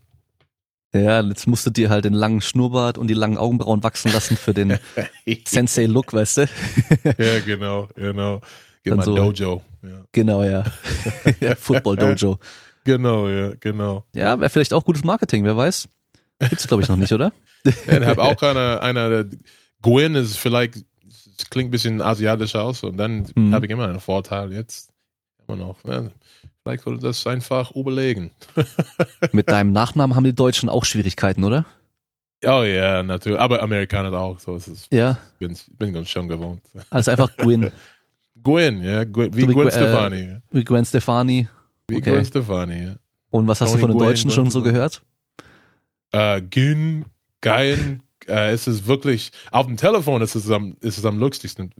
Ja, 0.94 1.20
jetzt 1.20 1.46
musst 1.46 1.66
du 1.66 1.70
dir 1.70 1.90
halt 1.90 2.06
den 2.06 2.14
langen 2.14 2.40
Schnurrbart 2.40 2.96
und 2.96 3.08
die 3.08 3.14
langen 3.14 3.36
Augenbrauen 3.36 3.82
wachsen 3.82 4.10
lassen 4.12 4.38
für 4.38 4.54
den 4.54 4.78
Sensei-Look, 5.44 6.14
weißt 6.14 6.38
du? 6.38 6.42
ja, 7.18 7.40
genau, 7.40 7.88
genau. 7.94 8.40
Genau, 8.82 9.02
so, 9.02 9.14
Dojo. 9.14 9.62
Ja. 9.82 10.04
Genau, 10.12 10.42
ja. 10.42 10.64
ja 11.40 11.54
Football 11.54 11.96
Dojo. 11.96 12.38
Genau, 12.84 13.28
ja, 13.28 13.52
genau. 13.60 14.04
Ja, 14.14 14.38
wäre 14.40 14.50
vielleicht 14.50 14.72
auch 14.72 14.84
gutes 14.84 15.04
Marketing, 15.04 15.44
wer 15.44 15.56
weiß. 15.56 15.88
Gibt's 16.40 16.68
glaube 16.68 16.82
ich 16.82 16.88
noch 16.88 16.96
nicht, 16.96 17.12
oder? 17.12 17.32
ja, 17.64 17.72
ich 18.00 18.06
habe 18.06 18.22
auch 18.22 18.40
einer, 18.42 18.80
einer, 18.82 19.24
Gwen 19.82 20.14
ist 20.14 20.36
vielleicht, 20.36 20.84
klingt 21.50 21.68
ein 21.68 21.70
bisschen 21.70 22.00
asiatisch 22.00 22.54
aus 22.54 22.82
und 22.82 22.96
dann 22.96 23.26
mhm. 23.34 23.54
habe 23.54 23.66
ich 23.66 23.72
immer 23.72 23.88
einen 23.88 24.00
Vorteil. 24.00 24.52
Jetzt 24.52 24.90
immer 25.46 25.56
noch. 25.56 25.76
Ja, 25.84 26.04
vielleicht 26.62 26.84
sollte 26.84 27.02
das 27.02 27.26
einfach 27.26 27.72
überlegen. 27.72 28.30
Mit 29.32 29.48
deinem 29.48 29.72
Nachnamen 29.72 30.16
haben 30.16 30.24
die 30.24 30.34
Deutschen 30.34 30.68
auch 30.68 30.84
Schwierigkeiten, 30.84 31.44
oder? 31.44 31.66
Oh 32.44 32.62
ja, 32.62 33.02
natürlich. 33.02 33.38
Aber 33.38 33.62
Amerikaner 33.62 34.12
auch. 34.12 34.38
So 34.38 34.56
ist 34.56 34.68
es. 34.68 34.86
Ja. 34.90 35.18
Ich 35.32 35.46
bin, 35.46 35.56
bin 35.76 35.92
ganz 35.92 36.08
schon 36.08 36.28
gewohnt. 36.28 36.62
Also 36.90 37.10
einfach 37.10 37.36
Gwen. 37.36 37.72
Gwen, 38.42 38.82
ja. 38.82 39.04
Gwen, 39.04 39.34
wie, 39.34 39.40
so 39.40 39.48
wie 39.48 39.54
Gwen 39.54 39.70
Stefani. 39.70 40.20
Äh, 40.20 40.40
wie 40.52 40.64
Gwen 40.64 40.84
Stefani. 40.84 41.48
Wie 41.88 41.96
okay. 41.96 42.24
Stefani, 42.24 42.84
ja. 42.84 42.96
Und 43.30 43.46
was 43.46 43.60
hast 43.60 43.70
Tony 43.70 43.80
du 43.80 43.86
von 43.86 43.90
den 43.90 43.98
Gwen, 43.98 44.08
Deutschen 44.08 44.30
schon 44.30 44.50
so 44.50 44.62
gehört? 44.62 45.02
Äh, 46.12 46.42
Gün, 46.42 47.06
Gein, 47.40 48.02
äh, 48.26 48.52
es 48.52 48.66
ist 48.66 48.86
wirklich, 48.86 49.30
auf 49.50 49.66
dem 49.66 49.76
Telefon 49.76 50.22
ist 50.22 50.34
es 50.34 50.50
am, 50.50 50.76
ist 50.80 50.98
es 50.98 51.04
am 51.04 51.18
lustigsten. 51.18 51.70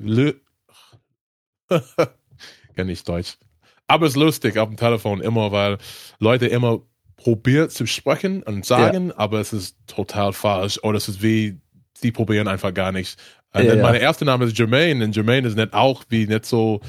Kenn 2.75 2.89
ich 2.89 3.05
Deutsch. 3.05 3.39
Aber 3.87 4.07
es 4.07 4.13
ist 4.13 4.17
lustig 4.17 4.59
auf 4.59 4.69
dem 4.69 4.77
Telefon 4.77 5.21
immer, 5.21 5.53
weil 5.53 5.79
Leute 6.19 6.47
immer 6.47 6.81
probieren 7.17 7.71
zu 7.71 7.87
sprechen 7.87 8.43
und 8.43 8.65
sagen, 8.65 9.09
ja. 9.09 9.19
aber 9.19 9.41
es 9.41 9.53
ist 9.53 9.77
total 9.87 10.33
falsch. 10.33 10.79
Oder 10.83 10.99
es 10.99 11.09
ist 11.09 11.23
wie, 11.23 11.59
die 12.03 12.13
probieren 12.13 12.49
einfach 12.49 12.73
gar 12.73 12.93
nichts. 12.93 13.17
Ja, 13.55 13.63
ja. 13.63 13.83
Mein 13.83 13.97
erster 13.97 14.25
Name 14.25 14.45
ist 14.45 14.57
Jermaine 14.57 15.05
und 15.05 15.17
Jermaine 15.17 15.49
ist 15.49 15.57
nicht 15.57 15.73
auch 15.73 16.05
wie 16.11 16.27
nicht 16.27 16.45
so 16.45 16.81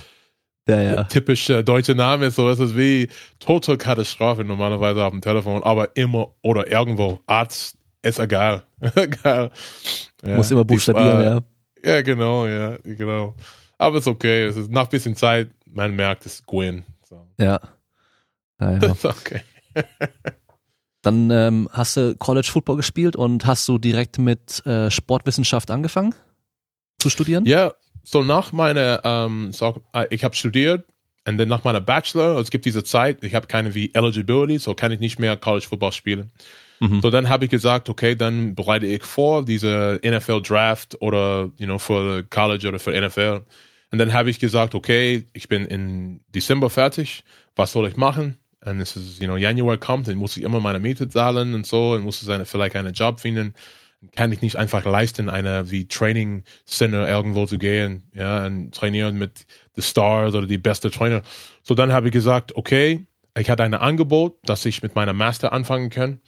Ja, 0.69 0.81
ja. 0.81 1.03
typische 1.05 1.63
deutsche 1.63 1.95
Name 1.95 2.27
ist. 2.27 2.35
So, 2.35 2.49
es 2.49 2.59
ist 2.59 2.77
wie 2.77 3.09
total 3.39 3.77
Katastrophe 3.77 4.43
normalerweise 4.43 5.03
auf 5.03 5.11
dem 5.11 5.21
Telefon, 5.21 5.63
aber 5.63 5.95
immer 5.95 6.33
oder 6.41 6.71
irgendwo. 6.71 7.19
Arzt 7.25 7.75
ist 8.01 8.19
egal. 8.19 8.63
egal. 8.95 9.51
Ja, 10.23 10.35
Muss 10.35 10.51
immer 10.51 10.65
buchstabieren, 10.65 11.21
ja. 11.23 11.41
Ja, 11.83 12.01
genau, 12.01 12.45
ja, 12.45 12.77
genau. 12.83 13.35
Aber 13.77 13.97
es 13.97 14.03
ist 14.03 14.07
okay. 14.07 14.45
Es 14.45 14.57
ist 14.57 14.69
nach 14.69 14.83
ein 14.83 14.89
bisschen 14.89 15.15
Zeit, 15.15 15.49
man 15.65 15.95
merkt, 15.95 16.25
es 16.25 16.35
ist 16.35 16.45
Gwen. 16.45 16.83
So. 17.07 17.25
Ja. 17.39 17.59
Ja, 18.59 18.71
ja. 18.71 18.77
ist 18.91 19.05
okay. 19.05 19.41
Dann 21.01 21.31
ähm, 21.31 21.69
hast 21.71 21.95
du 21.95 22.15
College 22.17 22.49
Football 22.51 22.75
gespielt 22.75 23.15
und 23.15 23.45
hast 23.45 23.67
du 23.69 23.77
direkt 23.77 24.19
mit 24.19 24.65
äh, 24.65 24.91
Sportwissenschaft 24.91 25.71
angefangen 25.71 26.13
zu 26.99 27.09
studieren? 27.09 27.45
Ja, 27.45 27.71
so 28.11 28.23
nach 28.23 28.51
meiner, 28.51 29.01
ähm, 29.03 29.51
so, 29.51 29.81
äh, 29.93 30.07
ich 30.09 30.23
habe 30.23 30.35
studiert 30.35 30.85
und 31.27 31.37
dann 31.37 31.47
nach 31.47 31.63
meiner 31.63 31.81
Bachelor, 31.81 32.29
also 32.29 32.41
es 32.41 32.49
gibt 32.49 32.65
diese 32.65 32.83
Zeit, 32.83 33.23
ich 33.23 33.35
habe 33.35 33.47
keine 33.47 33.75
wie 33.75 33.93
Eligibility, 33.93 34.57
so 34.57 34.73
kann 34.73 34.91
ich 34.91 34.99
nicht 34.99 35.19
mehr 35.19 35.37
College 35.37 35.67
Football 35.67 35.91
spielen. 35.91 36.31
Mhm. 36.79 37.01
So 37.01 37.11
dann 37.11 37.29
habe 37.29 37.45
ich 37.45 37.51
gesagt, 37.51 37.87
okay, 37.87 38.15
dann 38.15 38.55
bereite 38.55 38.87
ich 38.87 39.03
vor 39.03 39.45
diese 39.45 39.99
NFL 40.03 40.41
Draft 40.41 40.99
oder 41.01 41.51
you 41.57 41.65
know 41.65 41.77
für 41.77 42.23
College 42.23 42.67
oder 42.67 42.79
für 42.79 42.99
NFL. 42.99 43.41
Und 43.91 43.97
dann 43.97 44.13
habe 44.13 44.29
ich 44.29 44.39
gesagt, 44.39 44.75
okay, 44.75 45.27
ich 45.33 45.47
bin 45.47 45.65
in 45.65 46.21
Dezember 46.33 46.69
fertig. 46.69 47.23
Was 47.55 47.73
soll 47.73 47.87
ich 47.87 47.97
machen? 47.97 48.37
Und 48.65 48.79
es 48.81 48.95
ist, 48.95 49.19
you 49.21 49.27
know, 49.27 49.37
Januar 49.37 49.77
kommt, 49.77 50.07
dann 50.07 50.15
muss 50.15 50.35
ich 50.37 50.43
immer 50.43 50.59
meine 50.59 50.79
Miete 50.79 51.07
zahlen 51.09 51.53
und 51.53 51.65
so, 51.65 51.93
und 51.93 52.03
muss 52.03 52.21
es 52.21 52.29
eine, 52.29 52.45
vielleicht 52.45 52.75
einen 52.75 52.93
Job 52.93 53.19
finden. 53.19 53.53
Kann 54.15 54.31
ich 54.31 54.41
nicht 54.41 54.55
einfach 54.55 54.85
leisten, 54.85 55.29
eine 55.29 55.71
wie 55.71 55.87
Training 55.87 56.43
Center 56.65 57.07
irgendwo 57.07 57.45
zu 57.45 57.57
gehen, 57.57 58.03
ja, 58.13 58.45
und 58.45 58.73
trainieren 58.73 59.17
mit 59.17 59.45
the 59.75 59.81
Stars 59.81 60.35
oder 60.35 60.47
die 60.47 60.57
beste 60.57 60.89
Trainer. 60.89 61.21
So 61.63 61.75
dann 61.75 61.91
habe 61.91 62.07
ich 62.07 62.13
gesagt, 62.13 62.55
okay, 62.55 63.05
ich 63.37 63.49
hatte 63.49 63.63
ein 63.63 63.73
Angebot, 63.73 64.37
dass 64.43 64.65
ich 64.65 64.81
mit 64.81 64.95
meiner 64.95 65.13
Master 65.13 65.51
anfangen 65.53 65.89
kann 65.89 66.21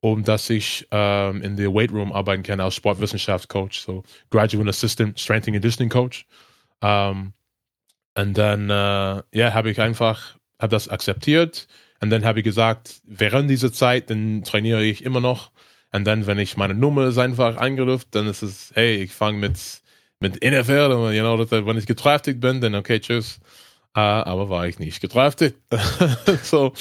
um 0.00 0.24
dass 0.24 0.48
ich 0.50 0.86
ähm, 0.90 1.42
in 1.42 1.56
der 1.56 1.72
Weight 1.74 1.92
Room 1.92 2.12
arbeiten 2.12 2.42
kann 2.42 2.60
als 2.60 2.74
Sportwissenschaftscoach, 2.74 3.80
so 3.80 4.02
Graduate 4.30 4.68
Assistant 4.68 5.20
Strength 5.20 5.48
and 5.48 5.56
Conditioning 5.56 5.90
Coach. 5.90 6.26
Ähm, 6.82 7.34
und 8.16 8.36
dann 8.36 8.70
äh, 8.70 9.22
ja, 9.32 9.54
habe 9.54 9.70
ich 9.70 9.80
einfach 9.80 10.36
habe 10.58 10.70
das 10.70 10.88
akzeptiert 10.88 11.68
und 12.00 12.10
dann 12.10 12.24
habe 12.24 12.40
ich 12.40 12.44
gesagt, 12.44 13.00
während 13.04 13.50
dieser 13.50 13.72
Zeit 13.72 14.10
dann 14.10 14.42
trainiere 14.42 14.82
ich 14.82 15.04
immer 15.04 15.20
noch 15.20 15.52
und 15.92 16.04
dann 16.04 16.26
wenn 16.26 16.38
ich 16.38 16.56
meine 16.56 16.74
Nummer 16.74 17.06
ist 17.08 17.18
einfach 17.18 17.56
angerufen, 17.56 18.06
dann 18.12 18.26
ist 18.28 18.42
es 18.42 18.72
hey, 18.74 18.96
ich 19.02 19.12
fange 19.12 19.38
mit 19.38 19.58
mit 20.20 20.42
NFL, 20.44 20.92
und, 20.92 21.14
you 21.14 21.22
know, 21.22 21.36
dass, 21.42 21.50
wenn 21.66 21.78
ich 21.78 21.86
getraftigt 21.86 22.40
bin, 22.40 22.60
dann 22.60 22.74
okay, 22.74 23.00
tschüss. 23.00 23.40
Äh, 23.96 24.00
aber 24.00 24.50
war 24.50 24.66
ich 24.68 24.78
nicht 24.78 25.00
getraftigt. 25.00 25.56
so, 26.42 26.72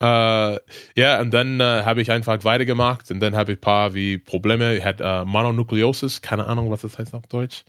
äh, 0.00 0.58
ja, 0.96 1.20
und 1.20 1.32
dann 1.32 1.60
äh, 1.60 1.82
habe 1.84 2.02
ich 2.02 2.10
einfach 2.12 2.44
weitergemacht 2.44 3.10
und 3.10 3.20
dann 3.20 3.34
habe 3.36 3.52
ich 3.52 3.58
ein 3.58 3.60
paar 3.62 3.94
wie 3.94 4.18
Probleme. 4.18 4.76
Ich 4.76 4.84
hatte 4.84 5.02
äh, 5.04 5.24
Mononukleosis, 5.24 6.22
keine 6.22 6.46
Ahnung, 6.46 6.70
was 6.70 6.82
das 6.82 6.98
heißt 6.98 7.14
auf 7.14 7.26
Deutsch. 7.26 7.64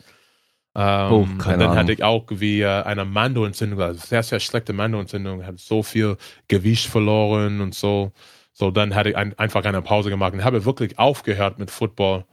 Ähm, 0.76 1.10
Oh, 1.10 1.28
und 1.48 1.60
dann 1.60 1.62
Ahnung. 1.62 1.76
hatte 1.76 1.94
ich 1.94 2.04
auch 2.04 2.26
wie 2.30 2.62
äh, 2.62 2.84
eine 2.84 3.06
Mandoentzündung, 3.06 3.80
also 3.82 4.00
sehr, 4.06 4.24
sehr 4.24 4.40
schlechte 4.40 4.74
Mandoentzündung, 4.74 5.46
habe 5.46 5.58
so 5.58 5.84
viel 5.84 6.18
Gewicht 6.48 6.88
verloren 6.88 7.62
und 7.62 7.76
so. 7.76 8.12
So, 8.58 8.72
dann 8.72 8.96
hatte 8.96 9.10
ich 9.10 9.18
ein, 9.18 9.38
einfach 9.38 9.66
eine 9.66 9.82
Pause 9.82 10.10
gemacht 10.10 10.34
und 10.34 10.46
habe 10.46 10.64
wirklich 10.64 10.98
aufgehört 10.98 11.60
mit 11.60 11.70
Football. 11.70 12.24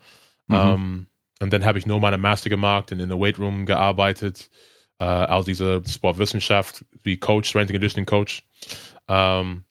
Mhm. 0.47 0.55
Ähm, 0.55 1.07
und 1.41 1.53
dann 1.53 1.65
habe 1.65 1.81
ich 1.81 1.87
nur 1.87 1.99
meine 1.99 2.17
Master 2.17 2.49
gemacht 2.49 2.93
und 2.93 3.01
in 3.01 3.09
der 3.09 3.19
Weight 3.19 3.41
Room 3.41 3.67
gearbeitet, 3.67 4.49
äh, 5.01 5.05
als 5.05 5.47
diese 5.47 5.83
Sportwissenschaft, 5.85 6.85
wie 7.03 7.17
Coach, 7.17 7.49
Strength 7.49 7.71
and 7.71 7.75
Conditioning 7.81 8.07
Coach. 8.07 8.45
Ähm, 9.09 9.65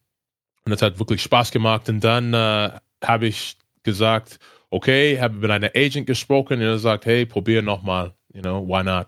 und 0.65 0.71
das 0.71 0.81
hat 0.81 0.99
wirklich 0.99 1.21
Spaß 1.21 1.51
gemacht. 1.51 1.87
Und 1.87 2.03
dann 2.03 2.33
äh, 2.33 2.71
habe 3.01 3.27
ich 3.27 3.57
gesagt, 3.83 4.37
okay, 4.71 5.21
habe 5.21 5.35
mit 5.35 5.51
einer 5.51 5.71
Agent 5.73 6.05
gesprochen 6.05 6.55
und 6.55 6.63
er 6.63 6.79
sagt, 6.79 7.05
hey, 7.05 7.25
probier 7.25 7.61
nochmal, 7.61 8.13
you 8.33 8.41
know, 8.41 8.67
why 8.67 8.83
not? 8.83 9.07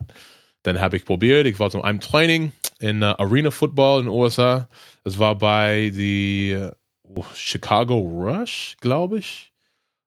Dann 0.64 0.80
habe 0.80 0.96
ich 0.96 1.04
probiert, 1.04 1.46
ich 1.46 1.60
war 1.60 1.70
zu 1.70 1.82
einem 1.82 2.00
Training 2.00 2.54
in 2.80 3.02
äh, 3.02 3.06
Arena 3.18 3.52
Football 3.52 4.00
in 4.00 4.06
den 4.06 4.14
USA. 4.14 4.70
Das 5.04 5.20
war 5.20 5.36
bei 5.38 5.92
die 5.94 6.52
äh, 6.52 6.72
Chicago 7.36 8.00
Rush, 8.00 8.76
glaube 8.82 9.20
ich. 9.20 9.52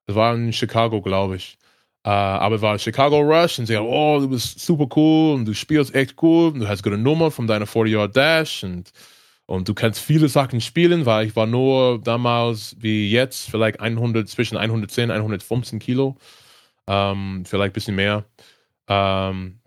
Das 0.07 0.17
war 0.17 0.35
in 0.35 0.53
Chicago, 0.53 1.01
glaube 1.03 1.37
ich. 1.37 1.59
Äh, 2.05 2.11
aber 2.11 2.57
es 2.57 2.63
war 2.63 2.79
Chicago 2.79 3.21
Rush 3.21 3.59
und 3.59 3.67
sie 3.67 3.77
haben, 3.77 3.87
oh, 3.87 4.21
du 4.21 4.29
bist 4.29 4.61
super 4.61 4.87
cool 4.97 5.35
und 5.35 5.45
du 5.45 5.55
spielst 5.55 5.95
echt 5.95 6.15
cool 6.23 6.53
und 6.53 6.61
du 6.61 6.69
hast 6.69 6.85
gute 6.85 6.99
Nummer 6.99 7.33
von 7.33 7.49
deiner 7.49 7.67
40-Yard-Dash 7.67 8.63
und, 8.63 8.93
und 9.47 9.69
du 9.69 9.75
kannst 9.75 10.01
viele 10.01 10.29
Sachen 10.29 10.61
spielen, 10.61 11.05
weil 11.05 11.27
ich 11.27 11.35
war 11.35 11.47
nur 11.47 12.01
damals 12.01 12.77
wie 12.79 13.11
jetzt 13.11 13.51
vielleicht 13.51 13.81
100, 13.81 14.29
zwischen 14.29 14.57
110 14.57 15.11
und 15.11 15.17
115 15.17 15.81
Kilo, 15.81 16.17
ähm, 16.87 17.45
vielleicht 17.45 17.73
ein 17.73 17.73
bisschen 17.73 17.97
mehr. 17.97 18.25
Ähm, 18.89 19.59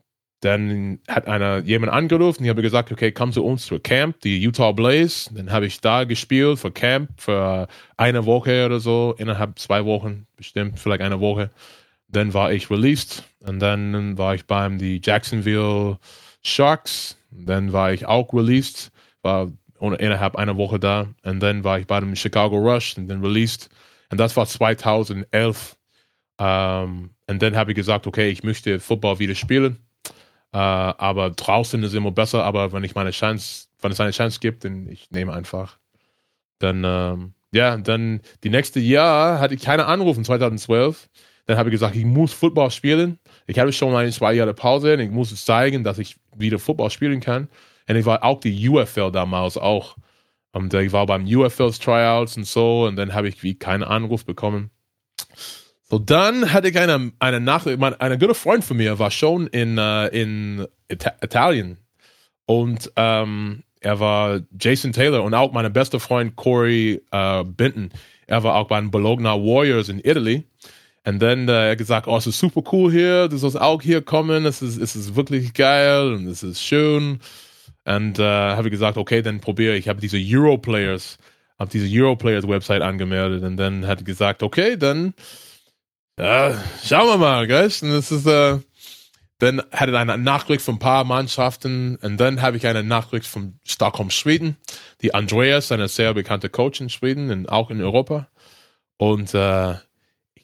dann 0.42 1.00
hat 1.08 1.28
einer 1.28 1.60
jemand 1.60 1.92
angerufen, 1.92 2.44
ich 2.44 2.50
habe 2.50 2.62
gesagt, 2.62 2.92
okay, 2.92 3.12
komm 3.12 3.34
zu 3.34 3.44
uns 3.44 3.66
zur 3.66 3.82
Camp, 3.84 4.22
die 4.22 4.40
Utah 4.42 4.72
Blaze. 4.72 5.34
Dann 5.34 5.52
habe 5.52 5.66
ich 5.66 5.82
da 5.82 6.06
gespielt 6.06 6.60
für 6.60 6.72
Camp 6.72 7.10
für 7.18 7.68
eine 7.98 8.26
Woche 8.26 8.66
oder 8.66 8.80
so, 8.80 9.16
innerhalb 9.18 9.60
zwei 9.60 9.84
Wochen, 9.84 10.28
bestimmt 10.38 10.80
vielleicht 10.80 11.02
eine 11.02 11.20
Woche. 11.20 11.50
Dann 12.08 12.34
war 12.34 12.54
ich 12.54 12.72
released 12.72 13.24
und 13.42 13.60
dann 13.60 14.18
war 14.18 14.34
ich 14.34 14.46
beim 14.46 14.78
die 14.78 15.02
Jacksonville 15.04 16.00
Sharks. 16.42 17.18
Dann 17.32 17.74
war 17.74 17.94
ich 17.94 18.06
auch 18.06 18.34
released, 18.34 18.92
war 19.22 19.52
innerhalb 19.80 20.36
einer 20.36 20.58
Woche 20.58 20.80
da. 20.80 21.08
Und 21.24 21.42
dann 21.42 21.64
war 21.64 21.80
ich 21.80 21.88
bei 21.88 22.00
dem 22.00 22.16
Chicago 22.16 22.58
Rush 22.58 22.98
und 22.98 23.08
dann 23.08 23.22
released. 23.24 23.70
Und 24.10 24.20
das 24.20 24.36
war 24.36 24.48
2011. 24.48 25.76
Ähm, 26.40 27.10
und 27.28 27.42
dann 27.42 27.56
habe 27.56 27.72
ich 27.72 27.76
gesagt, 27.76 28.08
okay, 28.08 28.30
ich 28.30 28.44
möchte 28.44 28.80
Football 28.80 29.20
wieder 29.20 29.36
spielen. 29.36 29.78
Äh, 30.52 30.58
aber 30.58 31.32
draußen 31.32 31.82
ist 31.84 31.94
immer 31.94 32.12
besser. 32.12 32.44
Aber 32.44 32.72
wenn 32.74 32.84
ich 32.84 32.96
meine 32.96 33.12
Chance, 33.12 33.68
wenn 33.82 33.92
es 33.92 34.00
eine 34.00 34.12
Chance 34.12 34.40
gibt, 34.40 34.66
dann 34.66 34.88
ich 34.88 35.12
nehme 35.12 35.34
einfach. 35.34 35.78
Dann, 36.60 36.84
ähm, 36.86 37.34
ja, 37.54 37.78
dann 37.78 38.22
die 38.44 38.50
nächste 38.50 38.80
Jahr 38.80 39.40
hatte 39.40 39.56
ich 39.56 39.62
keine 39.62 39.86
Anrufe, 39.86 40.22
2012. 40.22 41.10
Dann 41.46 41.58
habe 41.58 41.70
ich 41.70 41.74
gesagt, 41.74 41.96
ich 41.96 42.06
muss 42.06 42.34
Football 42.34 42.70
spielen. 42.72 43.18
Ich 43.48 43.58
habe 43.58 43.74
schon 43.74 43.96
eine 43.96 44.12
zwei 44.12 44.34
Jahre 44.34 44.54
Pause 44.54 44.94
und 44.94 45.00
ich 45.00 45.10
muss 45.10 45.34
zeigen, 45.44 45.84
dass 45.84 45.98
ich 45.98 46.18
wieder 46.36 46.60
Football 46.60 46.92
spielen 46.92 47.22
kann. 47.22 47.48
Und 47.88 47.96
ich 47.96 48.06
war 48.06 48.24
auch 48.24 48.40
die 48.40 48.70
UFL 48.70 49.12
damals 49.12 49.58
auch. 49.58 49.96
Und 50.52 50.74
ich 50.74 50.92
war 50.92 51.06
beim 51.06 51.26
UFLs 51.26 51.80
Tryouts 51.80 52.38
und 52.38 52.46
so. 52.46 52.86
Und 52.86 52.98
dann 52.98 53.14
habe 53.14 53.30
ich 53.30 53.42
wie 53.42 53.56
keinen 53.56 53.84
Anruf 53.84 54.26
bekommen. 54.26 54.70
So, 55.92 55.98
dann 55.98 56.54
hatte 56.54 56.70
ich 56.70 56.78
eine, 56.78 57.12
eine 57.18 57.40
Nachricht, 57.40 57.80
mein, 57.80 57.96
ein 57.96 58.20
guter 58.20 58.36
Freund 58.36 58.64
von 58.64 58.78
mir 58.78 59.00
war 59.00 59.10
schon 59.10 59.48
in, 59.48 59.78
äh, 59.80 60.08
in 60.08 60.68
Ita 60.88 61.14
Italien. 61.22 61.78
Und 62.46 62.92
ähm, 62.96 63.64
er 63.80 64.00
war 64.00 64.42
Jason 64.60 64.92
Taylor 64.92 65.24
und 65.24 65.34
auch 65.34 65.52
mein 65.52 65.72
bester 65.74 66.00
Freund 66.00 66.36
Corey 66.36 67.02
äh, 67.12 67.44
Benton. 67.44 67.90
Er 68.28 68.44
war 68.44 68.56
auch 68.56 68.68
bei 68.68 68.80
den 68.80 68.92
Bologna 68.92 69.34
Warriors 69.34 69.90
in 69.90 70.00
Italy. 70.00 70.44
Und 71.06 71.20
dann 71.20 71.48
äh, 71.50 71.70
er 71.70 71.76
gesagt, 71.76 72.08
oh, 72.08 72.18
es 72.18 72.28
ist 72.28 72.40
super 72.40 72.62
cool 72.72 72.92
hier, 72.92 73.28
du 73.28 73.38
sollst 73.38 73.60
auch 73.60 73.82
hier 73.82 74.04
kommen, 74.04 74.46
es 74.46 74.62
ist, 74.62 74.78
es 74.78 74.96
ist 74.96 75.16
wirklich 75.16 75.54
geil 75.54 76.14
und 76.14 76.28
es 76.28 76.44
ist 76.44 76.62
schön. 76.62 77.20
Und 77.86 78.20
äh, 78.20 78.24
habe 78.24 78.68
ich 78.68 78.72
gesagt, 78.72 78.98
okay, 78.98 79.24
dann 79.24 79.40
probiere 79.40 79.74
ich. 79.74 79.86
Ich 79.86 79.90
habe 79.90 80.02
diese 80.02 80.18
Europlayers, 80.20 81.18
habe 81.58 81.72
diese 81.72 81.88
Europlayers 81.90 82.48
Website 82.48 82.84
angemeldet 82.84 83.44
und 83.44 83.58
dann 83.58 83.88
hat 83.88 84.00
er 84.02 84.04
gesagt, 84.04 84.44
okay, 84.44 84.78
dann 84.78 85.16
ja, 86.20 86.64
schauen 86.84 87.08
wir 87.08 87.18
mal, 87.18 87.48
gell? 87.48 87.72
Und 87.82 87.92
es 87.92 88.12
ist, 88.12 88.26
äh, 88.26 88.60
dann 89.40 89.62
hatte 89.72 89.94
er 89.94 90.00
eine 90.00 90.18
Nachricht 90.18 90.62
von 90.62 90.76
ein 90.76 90.80
paar 90.80 91.06
Mannschaften 91.06 91.96
und 91.96 92.18
dann 92.18 92.42
habe 92.42 92.58
ich 92.58 92.68
eine 92.68 92.84
Nachricht 92.84 93.26
von 93.26 93.58
Stockholm, 93.66 94.10
Schweden. 94.10 94.58
Die 95.02 95.14
Andreas, 95.14 95.72
eine 95.72 95.88
sehr 95.88 96.14
bekannte 96.14 96.50
Coach 96.50 96.82
in 96.82 96.90
Schweden 96.90 97.32
und 97.32 97.48
auch 97.48 97.72
in 97.72 97.82
Europa. 97.82 98.28
Und 98.98 99.34
äh, 99.34 99.76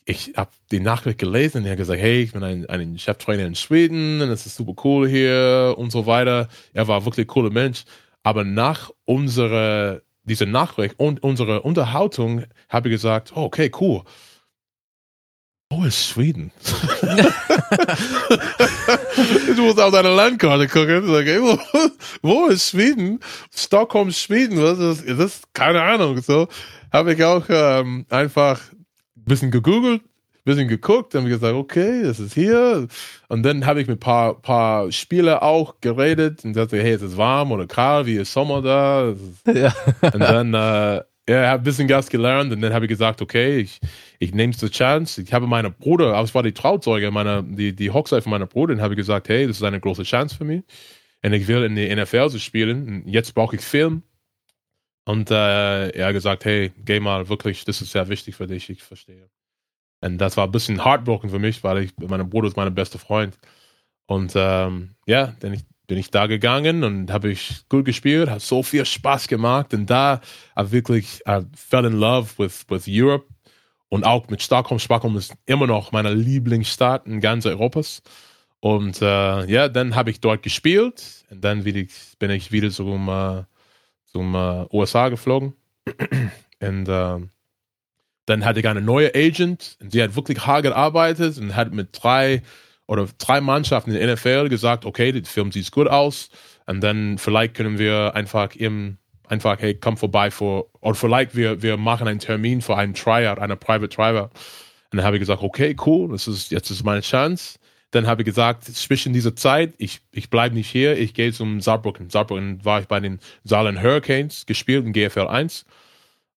ich 0.05 0.33
habe 0.37 0.51
die 0.71 0.79
Nachricht 0.79 1.19
gelesen 1.19 1.59
und 1.59 1.65
er 1.65 1.71
hat 1.71 1.77
gesagt, 1.77 1.99
hey, 1.99 2.21
ich 2.21 2.31
bin 2.31 2.43
ein, 2.43 2.65
ein 2.67 2.97
Cheftrainer 2.97 3.45
in 3.45 3.55
Schweden 3.55 4.21
und 4.21 4.29
es 4.29 4.45
ist 4.45 4.55
super 4.55 4.81
cool 4.85 5.09
hier 5.09 5.75
und 5.77 5.91
so 5.91 6.05
weiter. 6.05 6.47
Er 6.73 6.87
war 6.87 7.03
wirklich 7.05 7.25
ein 7.25 7.29
cooler 7.29 7.49
Mensch. 7.49 7.83
Aber 8.23 8.45
nach 8.45 8.91
unserer, 9.03 10.01
dieser 10.23 10.45
Nachricht 10.45 10.99
und 10.99 11.21
unserer 11.21 11.65
Unterhaltung 11.65 12.45
habe 12.69 12.87
ich 12.87 12.93
gesagt, 12.93 13.33
oh, 13.35 13.43
okay, 13.43 13.69
cool. 13.81 14.03
Wo 15.71 15.83
ist 15.83 16.05
Schweden? 16.05 16.51
ich 19.47 19.57
muss 19.57 19.79
auf 19.79 19.91
deine 19.91 20.13
Landkarte 20.13 20.67
gucken. 20.67 21.07
Sag, 21.07 21.25
ey, 21.25 21.41
wo, 21.41 21.57
wo 22.21 22.45
ist 22.47 22.69
Schweden? 22.69 23.19
Stockholm, 23.53 24.11
Schweden. 24.11 24.61
Was 24.61 24.77
ist 24.77 25.07
das? 25.07 25.19
Ist 25.19 25.53
keine 25.53 25.81
Ahnung. 25.81 26.21
So 26.21 26.47
habe 26.93 27.13
ich 27.13 27.23
auch 27.23 27.45
ähm, 27.49 28.05
einfach 28.09 28.61
ein 28.71 28.85
bisschen 29.25 29.49
gegoogelt, 29.49 30.01
bisschen 30.45 30.67
geguckt, 30.67 31.15
habe 31.15 31.25
ich 31.25 31.33
gesagt, 31.33 31.55
okay, 31.55 32.03
das 32.03 32.19
ist 32.19 32.35
hier. 32.35 32.87
Und 33.27 33.43
dann 33.43 33.65
habe 33.65 33.81
ich 33.81 33.87
mit 33.87 33.97
ein 33.97 33.99
paar, 33.99 34.39
paar 34.39 34.91
Spieler 34.91 35.41
auch 35.41 35.81
geredet 35.81 36.45
und 36.45 36.53
sagte, 36.53 36.81
hey, 36.81 36.91
es 36.91 37.01
ist 37.01 37.17
warm 37.17 37.51
oder 37.51 37.65
kalt, 37.65 38.05
wie 38.05 38.17
ist 38.17 38.31
Sommer 38.31 38.61
da? 38.61 39.13
Ja. 39.51 39.73
Und 40.01 40.19
dann, 40.19 40.53
äh, 40.53 41.01
ja, 41.27 41.47
habe 41.47 41.61
ein 41.61 41.63
bisschen 41.63 41.87
Gas 41.87 42.07
gelernt 42.09 42.53
und 42.53 42.61
dann 42.61 42.73
habe 42.73 42.85
ich 42.85 42.89
gesagt, 42.89 43.21
okay, 43.21 43.57
ich, 43.57 43.79
ich 44.19 44.33
nehme 44.33 44.51
es 44.51 44.59
zur 44.59 44.71
Chance. 44.71 45.21
Ich 45.21 45.33
habe 45.33 45.47
meiner 45.47 45.69
Bruder, 45.69 46.13
aber 46.15 46.23
es 46.23 46.35
war 46.35 46.43
die 46.43 46.53
Trauzeuge, 46.53 47.11
meiner, 47.11 47.43
die, 47.43 47.75
die 47.75 47.91
Hochzeit 47.91 48.23
von 48.23 48.31
meiner 48.31 48.47
Bruder, 48.47 48.73
und 48.73 48.81
habe 48.81 48.95
gesagt, 48.95 49.29
hey, 49.29 49.47
das 49.47 49.57
ist 49.57 49.63
eine 49.63 49.79
große 49.79 50.03
Chance 50.03 50.35
für 50.35 50.45
mich. 50.45 50.63
Und 51.23 51.33
ich 51.33 51.47
will 51.47 51.63
in 51.63 51.75
die 51.75 51.93
NFL 51.93 52.37
spielen. 52.37 53.07
Jetzt 53.07 53.33
brauche 53.33 53.55
ich 53.55 53.61
Film. 53.61 54.03
Und 55.05 55.31
äh, 55.31 55.89
er 55.89 56.07
hat 56.07 56.13
gesagt, 56.13 56.45
hey, 56.45 56.71
geh 56.83 56.99
mal, 56.99 57.29
wirklich, 57.29 57.63
das 57.65 57.81
ist 57.81 57.91
sehr 57.91 58.07
wichtig 58.09 58.35
für 58.35 58.47
dich, 58.47 58.69
ich 58.69 58.83
verstehe. 58.83 59.29
Und 60.01 60.17
das 60.17 60.37
war 60.37 60.45
ein 60.45 60.51
bisschen 60.51 60.83
heartbroken 60.83 61.29
für 61.29 61.39
mich, 61.39 61.63
weil 61.63 61.83
ich, 61.83 61.91
mein 61.97 62.29
Bruder 62.29 62.47
ist 62.47 62.57
mein 62.57 62.73
bester 62.73 62.99
Freund. 62.99 63.37
Und 64.07 64.33
ähm, 64.35 64.95
ja, 65.07 65.35
dann 65.39 65.53
ich, 65.53 65.63
bin 65.87 65.97
ich 65.97 66.09
da 66.09 66.25
gegangen 66.27 66.83
und 66.83 67.11
habe 67.11 67.29
ich 67.29 67.67
gut 67.69 67.85
gespielt, 67.85 68.29
hat 68.29 68.41
so 68.41 68.63
viel 68.63 68.85
Spaß 68.85 69.27
gemacht. 69.27 69.73
Und 69.73 69.89
da 69.89 70.21
habe 70.55 70.71
wirklich 70.71 71.21
I 71.27 71.41
fell 71.55 71.85
in 71.85 71.93
love 71.93 72.31
with, 72.37 72.65
with 72.69 72.85
Europe 72.87 73.34
und 73.89 74.05
auch 74.05 74.27
mit 74.29 74.41
Stockholm. 74.41 74.79
Stockholm 74.79 75.15
ist 75.17 75.33
immer 75.45 75.67
noch 75.67 75.91
meine 75.91 76.13
Lieblingsstadt 76.13 77.05
in 77.07 77.21
ganz 77.21 77.45
Europas. 77.45 78.01
Und 78.59 79.01
äh, 79.01 79.45
ja, 79.45 79.69
dann 79.69 79.95
habe 79.95 80.09
ich 80.09 80.21
dort 80.21 80.41
gespielt 80.41 81.25
und 81.29 81.43
dann 81.43 81.63
bin 81.63 81.75
ich, 81.75 82.51
wieder 82.51 82.71
zum, 82.71 83.09
äh, 83.09 83.43
zum 84.07 84.33
äh, 84.33 84.65
USA 84.71 85.09
geflogen. 85.09 85.53
und 86.61 86.89
äh, 86.89 87.19
dann 88.25 88.45
hatte 88.45 88.59
ich 88.59 88.67
eine 88.67 88.81
neue 88.81 89.13
Agent 89.13 89.77
und 89.81 89.91
sie 89.91 90.01
hat 90.01 90.15
wirklich 90.15 90.45
hart 90.45 90.63
gearbeitet 90.63 91.37
und 91.37 91.55
hat 91.55 91.73
mit 91.73 91.89
drei 91.91 92.41
oder 92.87 93.07
drei 93.17 93.41
Mannschaften 93.41 93.91
in 93.91 93.99
der 93.99 94.15
NFL 94.15 94.49
gesagt, 94.49 94.85
okay, 94.85 95.11
der 95.11 95.25
Film 95.25 95.51
sieht 95.51 95.71
gut 95.71 95.87
aus 95.87 96.29
und 96.65 96.81
dann 96.81 97.17
vielleicht 97.17 97.53
können 97.53 97.77
wir 97.77 98.15
einfach 98.15 98.55
eben 98.55 98.97
einfach, 99.29 99.59
hey, 99.59 99.75
komm 99.75 99.97
vorbei 99.97 100.31
vor, 100.31 100.67
oder 100.81 100.95
vielleicht 100.95 101.35
wir, 101.35 101.61
wir 101.61 101.77
machen 101.77 102.07
einen 102.07 102.19
Termin 102.19 102.61
für 102.61 102.75
einen 102.77 102.93
Tryout, 102.93 103.39
eine 103.39 103.55
Private 103.55 103.89
Tryout. 103.89 104.29
Und 104.91 104.97
dann 104.97 105.05
habe 105.05 105.17
ich 105.17 105.21
gesagt, 105.21 105.41
okay, 105.41 105.75
cool, 105.85 106.11
das 106.11 106.27
ist, 106.27 106.51
jetzt 106.51 106.69
ist 106.69 106.83
meine 106.83 107.01
Chance. 107.01 107.59
Dann 107.91 108.07
habe 108.07 108.21
ich 108.21 108.25
gesagt, 108.25 108.65
zwischen 108.65 109.13
dieser 109.13 109.35
Zeit, 109.35 109.73
ich, 109.77 110.01
ich 110.11 110.29
bleibe 110.29 110.55
nicht 110.55 110.69
hier, 110.69 110.97
ich 110.97 111.13
gehe 111.13 111.31
zum 111.31 111.61
Saarbrücken. 111.61 112.09
Saarbrücken 112.09 112.63
war 112.65 112.81
ich 112.81 112.87
bei 112.87 112.99
den 112.99 113.19
Saarland 113.43 113.81
Hurricanes 113.81 114.45
gespielt 114.45 114.85
in 114.85 114.93
GFL 114.93 115.27
1. 115.27 115.65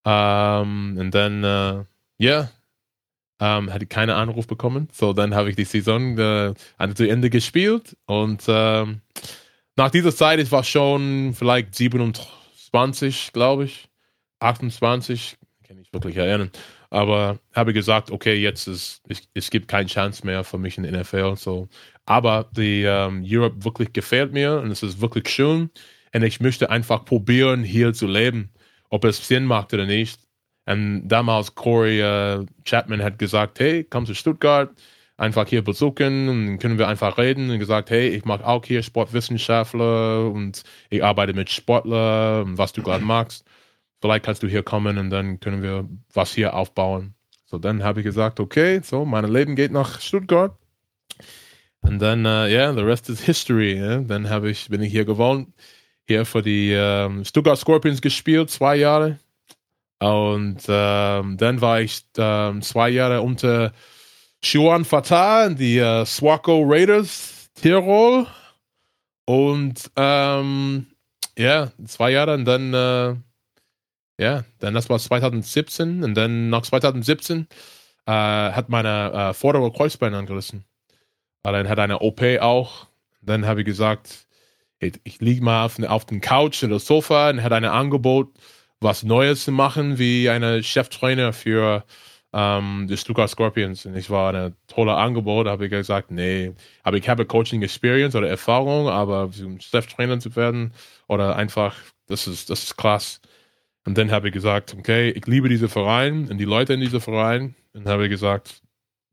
Ähm, 0.05 0.97
und 0.99 1.15
dann, 1.15 1.45
äh, 1.45 1.85
ja, 2.19 2.51
ähm, 3.41 3.73
hatte 3.73 3.85
ich 3.85 3.89
keinen 3.89 4.11
Anruf 4.11 4.47
bekommen. 4.47 4.89
So, 4.93 5.13
dann 5.13 5.35
habe 5.35 5.51
ich 5.51 5.57
die 5.57 5.65
Saison 5.65 6.19
äh, 6.19 6.55
zu 6.95 7.09
Ende 7.09 7.31
gespielt 7.31 7.97
und 8.07 8.43
ähm, 8.49 9.01
nach 9.79 9.91
dieser 9.91 10.15
Zeit, 10.15 10.41
es 10.41 10.51
war 10.51 10.65
schon 10.65 11.35
vielleicht 11.35 11.77
27, 12.73 13.33
glaube 13.33 13.65
ich, 13.65 13.89
28, 14.41 15.37
kann 15.67 15.79
ich 15.79 15.93
wirklich 15.93 16.17
erinnern. 16.17 16.51
Aber 16.91 17.39
habe 17.55 17.73
gesagt, 17.73 18.11
okay, 18.11 18.35
jetzt 18.35 18.67
ist, 18.67 19.03
es, 19.09 19.23
es 19.35 19.51
gibt 19.51 19.69
keine 19.69 19.89
Chance 19.89 20.25
mehr 20.25 20.45
für 20.45 20.59
mich 20.59 20.79
in 20.79 20.85
der 20.85 21.01
NFL. 21.01 21.37
So. 21.37 21.69
Aber 22.07 22.49
die 22.53 22.83
ähm, 22.83 23.23
Europe 23.27 23.65
wirklich 23.65 23.93
gefällt 23.93 24.33
mir 24.33 24.61
und 24.61 24.71
es 24.71 24.83
ist 24.83 25.01
wirklich 25.01 25.29
schön. 25.29 25.71
Und 26.15 26.23
ich 26.23 26.41
möchte 26.41 26.71
einfach 26.71 27.05
probieren, 27.05 27.63
hier 27.63 27.93
zu 27.93 28.07
leben, 28.07 28.51
ob 28.89 29.05
es 29.05 29.27
Sinn 29.27 29.45
macht 29.45 29.75
oder 29.75 29.85
nicht. 29.85 30.21
Und 30.65 31.09
damals 31.09 31.55
Corey 31.55 32.01
äh, 32.01 32.47
Chapman 32.65 33.03
hat 33.03 33.19
gesagt, 33.19 33.61
hey, 33.61 33.85
komm 33.85 34.07
zu 34.07 34.15
Stuttgart, 34.15 34.71
einfach 35.19 35.49
hier 35.49 35.63
besuchen 35.63 36.29
und 36.29 36.59
können 36.59 36.79
wir 36.79 36.89
einfach 36.89 37.19
reden 37.19 37.51
und 37.51 37.59
gesagt, 37.59 37.91
hey, 37.91 38.09
ich 38.09 38.25
mag 38.25 38.43
auch 38.45 38.65
hier 38.65 38.83
Sportwissenschaftler 38.83 40.31
und 40.31 40.63
ich 40.91 41.05
arbeite 41.05 41.35
mit 41.35 41.51
Sportlern, 41.51 42.57
was 42.57 42.73
du 42.73 42.83
gerade 42.83 43.05
magst. 43.05 43.45
Vielleicht 44.01 44.25
kannst 44.25 44.43
du 44.45 44.47
hier 44.47 44.63
kommen 44.63 44.97
und 44.97 45.11
dann 45.11 45.41
können 45.41 45.63
wir 45.63 45.89
was 46.15 46.35
hier 46.35 46.55
aufbauen. 46.55 47.15
So, 47.47 47.59
dann 47.59 47.83
habe 47.83 48.01
ich 48.01 48.05
gesagt, 48.05 48.41
okay, 48.41 48.81
so, 48.83 49.05
mein 49.05 49.25
Leben 49.25 49.57
geht 49.57 49.73
nach 49.73 50.01
Stuttgart. 50.01 50.57
Und 51.81 51.99
dann, 52.01 52.25
ja, 52.25 52.45
uh, 52.45 52.47
yeah, 52.49 52.75
the 52.75 52.83
rest 52.83 53.09
is 53.09 53.21
history. 53.21 53.75
Yeah? 53.75 53.99
Dann 53.99 54.29
habe 54.31 54.51
ich, 54.51 54.69
bin 54.69 54.83
ich 54.83 54.93
hier 54.93 55.05
gewohnt, 55.05 55.53
hier 56.07 56.27
für 56.27 56.43
die 56.43 56.75
um, 56.77 57.25
Stuttgart 57.25 57.59
Scorpions 57.59 58.01
gespielt, 58.01 58.51
zwei 58.51 58.77
Jahre. 58.77 59.19
Und 60.01 60.63
ähm, 60.69 61.37
dann 61.39 61.61
war 61.61 61.81
ich 61.81 62.05
ähm, 62.19 62.63
zwei 62.63 62.91
Jahre 62.91 63.23
unter 63.23 63.73
Juan 64.43 64.85
Fatah, 64.85 65.49
die 65.49 65.79
äh, 65.79 66.05
Swaco 66.07 66.63
Raiders 66.65 67.51
Tirol. 67.55 68.27
Und 69.27 69.91
ähm, 69.97 70.87
ja, 71.37 71.71
zwei 71.87 72.13
Jahre 72.13 72.35
und 72.35 72.45
dann, 72.45 72.73
äh, 72.73 73.15
ja, 74.23 74.45
dann 74.59 74.75
das 74.75 74.89
war 74.89 74.99
2017 74.99 76.03
und 76.03 76.15
dann 76.15 76.51
nach 76.51 76.63
2017 76.63 77.47
äh, 78.07 78.11
hat 78.11 78.69
meine 78.69 79.13
äh, 79.13 79.35
vordere 79.35 79.71
Kreuzbein 79.71 80.15
angerissen. 80.15 80.65
Dann 81.43 81.69
hat 81.69 81.79
eine 81.79 82.01
OP 82.01 82.23
auch. 82.41 82.87
Dann 83.21 83.47
habe 83.47 83.61
ich 83.61 83.67
gesagt, 83.67 84.27
ich, 84.79 84.95
ich 85.05 85.21
liege 85.21 85.45
mal 85.45 85.65
auf, 85.65 85.79
auf 85.83 86.07
dem 86.07 86.21
Couch 86.21 86.63
oder 86.65 86.79
Sofa 86.79 87.31
und 87.31 87.43
hat 87.43 87.53
ein 87.53 87.65
Angebot 87.65 88.33
was 88.81 89.03
Neues 89.03 89.45
zu 89.45 89.53
machen, 89.53 89.99
wie 89.99 90.31
eine 90.31 90.63
Cheftrainer 90.63 91.33
für 91.33 91.85
ähm, 92.33 92.87
die 92.89 92.97
Stuttgart 92.97 93.31
Scorpions. 93.31 93.87
Und 93.87 93.97
ich 93.97 94.11
war 94.11 94.35
ein 94.35 94.57
toller 94.67 94.97
Angebot, 94.97 95.47
habe 95.47 95.67
ich 95.67 95.71
gesagt, 95.71 96.11
nee, 96.11 96.53
aber 96.83 96.97
ich 96.97 97.09
habe 97.09 97.27
Coaching 97.27 97.63
Experience 97.63 98.15
oder 98.15 98.29
Erfahrung, 98.29 98.89
aber 98.89 99.31
um 99.45 99.61
Cheftrainer 99.61 100.21
zu 100.21 100.35
werden 100.37 100.73
oder 101.07 101.37
einfach, 101.37 101.77
das 102.07 102.27
ist, 102.27 102.51
das 102.51 102.65
ist 102.65 102.77
krass. 102.77 103.21
Und 103.85 103.97
dann 103.97 104.11
habe 104.11 104.29
ich 104.29 104.35
gesagt, 104.35 104.75
okay, 104.79 105.11
ich 105.11 105.27
liebe 105.27 105.49
diese 105.49 105.69
Verein 105.69 106.29
und 106.29 106.39
die 106.39 106.45
Leute 106.45 106.75
in 106.75 106.81
diesem 106.81 107.01
Verein. 107.01 107.55
Und 107.73 107.87
habe 107.87 108.05
ich 108.05 108.11
gesagt, 108.11 108.61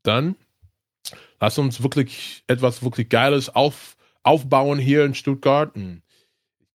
dann 0.02 0.36
lass 1.40 1.58
uns 1.58 1.82
wirklich 1.82 2.42
etwas 2.46 2.82
wirklich 2.82 3.08
Geiles 3.08 3.48
auf, 3.54 3.96
aufbauen 4.22 4.78
hier 4.78 5.04
in 5.04 5.14
Stuttgart. 5.14 5.74
Und 5.74 6.02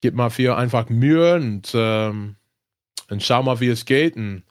gib 0.01 0.15
mal 0.15 0.31
viel 0.31 0.51
einfach 0.51 0.89
Mühe 0.89 1.35
und 1.35 1.71
ähm, 1.75 2.37
und 3.11 3.21
schau 3.21 3.43
mal, 3.43 3.59
wie 3.59 3.67
es 3.67 3.85
geht. 3.85 4.15
Und 4.15 4.43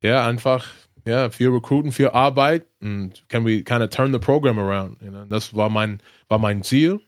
ja, 0.00 0.26
einfach, 0.26 0.66
ja, 1.04 1.30
viel 1.30 1.48
Recruiten, 1.48 1.92
viel 1.92 2.08
Arbeit 2.08 2.66
und 2.80 3.24
can 3.28 3.44
we 3.44 3.62
kind 3.62 3.82
of 3.82 3.90
turn 3.90 4.12
the 4.12 4.18
program 4.18 4.58
around. 4.58 5.00
You 5.02 5.10
know? 5.10 5.24
Das 5.24 5.54
war 5.54 5.68
mein, 5.68 6.00
war 6.28 6.38
mein 6.38 6.62
Ziel. 6.62 7.00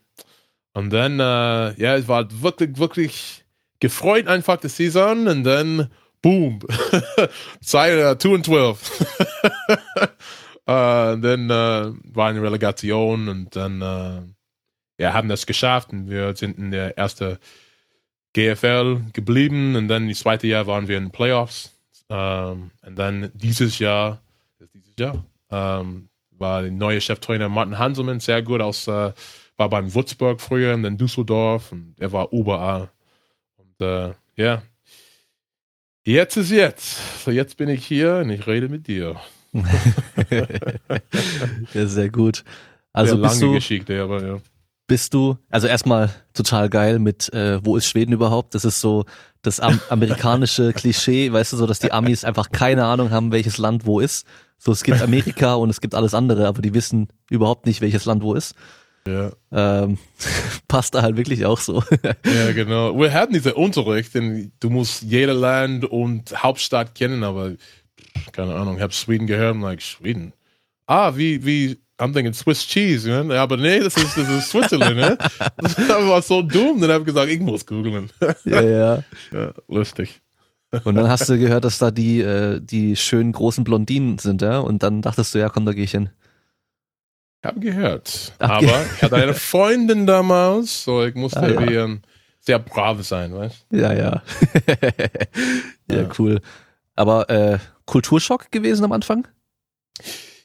Und 0.73 0.91
dann, 0.91 1.19
äh, 1.19 1.81
ja, 1.81 1.95
es 1.95 2.07
war 2.07 2.27
wirklich, 2.41 2.77
wirklich 2.77 3.45
gefreut 3.79 4.27
einfach 4.27 4.57
die 4.57 4.67
Saison 4.67 5.27
und 5.27 5.43
dann, 5.43 5.89
boom, 6.21 6.59
Zeit, 7.61 7.97
uh, 7.97 8.17
2 8.17 8.29
und 8.29 8.45
12. 8.45 9.05
uh, 9.69 9.75
dann 10.65 11.49
äh, 11.49 11.93
war 12.13 12.29
eine 12.29 12.41
Relegation 12.41 13.29
und 13.29 13.55
dann, 13.55 13.81
äh, 13.81 14.21
ja, 15.01 15.13
haben 15.13 15.29
das 15.29 15.45
geschafft 15.45 15.91
und 15.91 16.09
wir 16.09 16.35
sind 16.35 16.57
in 16.57 16.71
der 16.71 16.97
ersten 16.97 17.37
GFL 18.33 19.01
geblieben 19.13 19.75
und 19.75 19.87
dann 19.87 20.09
das 20.09 20.19
zweite 20.19 20.47
Jahr 20.47 20.67
waren 20.67 20.87
wir 20.87 20.97
in 20.97 21.05
den 21.05 21.11
Playoffs. 21.11 21.74
Ähm, 22.09 22.71
und 22.85 22.95
dann 22.95 23.31
dieses 23.33 23.79
Jahr, 23.79 24.21
dieses 24.73 24.93
Jahr 24.99 25.23
ähm, 25.49 26.09
war 26.31 26.61
der 26.61 26.71
neue 26.71 27.01
Cheftrainer 27.01 27.49
Martin 27.49 27.79
Hanselmann 27.79 28.19
sehr 28.19 28.41
gut 28.41 28.61
aus, 28.61 28.87
äh, 28.87 29.13
war 29.57 29.69
beim 29.69 29.93
Würzburg 29.93 30.41
früher 30.41 30.73
und 30.73 30.83
dann 30.83 30.97
Düsseldorf 30.97 31.71
und 31.71 31.95
er 31.99 32.11
war 32.11 32.31
überall. 32.31 32.89
Und 33.57 33.85
äh, 33.85 34.13
ja, 34.35 34.61
jetzt 36.03 36.37
ist 36.37 36.51
jetzt. 36.51 37.23
So 37.23 37.31
jetzt 37.31 37.57
bin 37.57 37.69
ich 37.69 37.85
hier 37.85 38.17
und 38.17 38.29
ich 38.29 38.45
rede 38.47 38.69
mit 38.69 38.87
dir. 38.87 39.19
ja, 41.73 41.87
sehr 41.87 42.09
gut. 42.09 42.43
Also 42.91 43.15
sehr 43.15 43.21
lange 43.21 43.39
du, 43.39 43.53
Geschichte, 43.53 44.01
aber 44.01 44.25
ja 44.25 44.41
bist 44.87 45.13
du, 45.13 45.37
also 45.49 45.67
erstmal 45.67 46.09
total 46.33 46.69
geil 46.69 46.99
mit, 46.99 47.33
äh, 47.33 47.63
wo 47.65 47.75
ist 47.75 47.87
Schweden 47.87 48.11
überhaupt? 48.11 48.53
Das 48.53 48.65
ist 48.65 48.81
so 48.81 49.05
das 49.45 49.59
am 49.59 49.79
amerikanische 49.89 50.73
Klischee, 50.73 51.31
weißt 51.31 51.53
du, 51.53 51.57
so, 51.57 51.67
dass 51.67 51.79
die 51.79 51.91
Amis 51.91 52.23
einfach 52.23 52.51
keine 52.51 52.85
Ahnung 52.85 53.11
haben, 53.11 53.31
welches 53.31 53.57
Land 53.57 53.85
wo 53.85 53.99
ist. 53.99 54.25
So, 54.57 54.71
es 54.71 54.83
gibt 54.83 55.01
Amerika 55.01 55.55
und 55.55 55.69
es 55.69 55.81
gibt 55.81 55.95
alles 55.95 56.13
andere, 56.13 56.47
aber 56.47 56.61
die 56.61 56.73
wissen 56.73 57.09
überhaupt 57.29 57.65
nicht, 57.65 57.81
welches 57.81 58.05
Land 58.05 58.23
wo 58.23 58.33
ist. 58.33 58.55
Ja. 59.07 59.31
Ähm, 59.51 59.97
passt 60.67 60.95
da 60.95 61.01
halt 61.01 61.17
wirklich 61.17 61.45
auch 61.45 61.59
so. 61.59 61.83
ja, 62.25 62.51
genau. 62.53 62.99
Wir 62.99 63.13
hatten 63.13 63.33
diese 63.33 63.53
Unterricht, 63.53 64.15
denn 64.15 64.51
du 64.59 64.69
musst 64.69 65.03
jeder 65.03 65.33
Land 65.33 65.85
und 65.85 66.41
Hauptstadt 66.41 66.95
kennen, 66.95 67.23
aber 67.23 67.53
keine 68.31 68.55
Ahnung, 68.55 68.77
ich 68.77 68.81
habe 68.81 68.93
Schweden 68.93 69.27
gehört 69.27 69.55
und 69.55 69.61
like, 69.61 69.81
Schweden. 69.81 70.33
Ah, 70.87 71.15
wie, 71.15 71.45
wie 71.45 71.79
I'm 71.97 72.13
thinking 72.13 72.33
Swiss 72.33 72.65
Cheese, 72.67 73.07
ne? 73.07 73.39
aber 73.39 73.55
nee, 73.55 73.79
das 73.79 73.95
ist, 73.95 74.17
das 74.17 74.27
ist 74.27 74.49
Switzerland. 74.49 74.97
ne? 74.97 75.17
Das 75.57 75.77
war 75.77 76.21
so 76.21 76.41
dumm, 76.41 76.81
dann 76.81 76.91
habe 76.91 77.01
ich 77.01 77.05
gesagt, 77.05 77.29
ich 77.31 77.39
muss 77.39 77.65
googeln. 77.65 78.09
Ja, 78.45 78.61
ja. 78.61 79.03
ja 79.31 79.53
lustig. 79.67 80.21
Und 80.83 80.95
dann 80.95 81.07
hast 81.07 81.29
du 81.29 81.37
gehört, 81.39 81.63
dass 81.63 81.77
da 81.77 81.91
die, 81.91 82.19
äh, 82.19 82.59
die 82.59 82.97
schönen 82.97 83.31
großen 83.31 83.63
Blondinen 83.63 84.17
sind, 84.17 84.41
ja? 84.41 84.59
Und 84.59 84.83
dann 84.83 85.01
dachtest 85.01 85.33
du, 85.33 85.39
ja, 85.39 85.47
komm, 85.47 85.65
da 85.65 85.71
gehe 85.71 85.85
ich 85.85 85.91
hin. 85.91 86.09
Ich 87.41 87.47
habe 87.47 87.59
gehört. 87.61 88.33
Ach, 88.39 88.49
aber 88.49 88.65
ge 88.65 88.73
ich 88.95 89.01
hatte 89.01 89.15
eine 89.15 89.33
Freundin 89.33 90.05
damals, 90.05 90.83
so 90.83 91.05
ich 91.05 91.15
musste 91.15 91.39
ah, 91.39 91.47
ja. 91.47 91.69
wie 91.69 91.79
ein 91.79 92.01
sehr 92.39 92.59
brav 92.59 93.03
sein, 93.03 93.33
weißt 93.33 93.67
du? 93.69 93.77
Ja, 93.77 93.93
ja. 93.93 94.21
ja, 95.89 95.95
ja, 95.95 96.09
cool. 96.19 96.41
Aber 96.95 97.29
äh, 97.29 97.59
Kulturschock 97.85 98.51
gewesen 98.51 98.83
am 98.83 98.91
Anfang? 98.91 99.27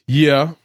Ja. 0.05 0.55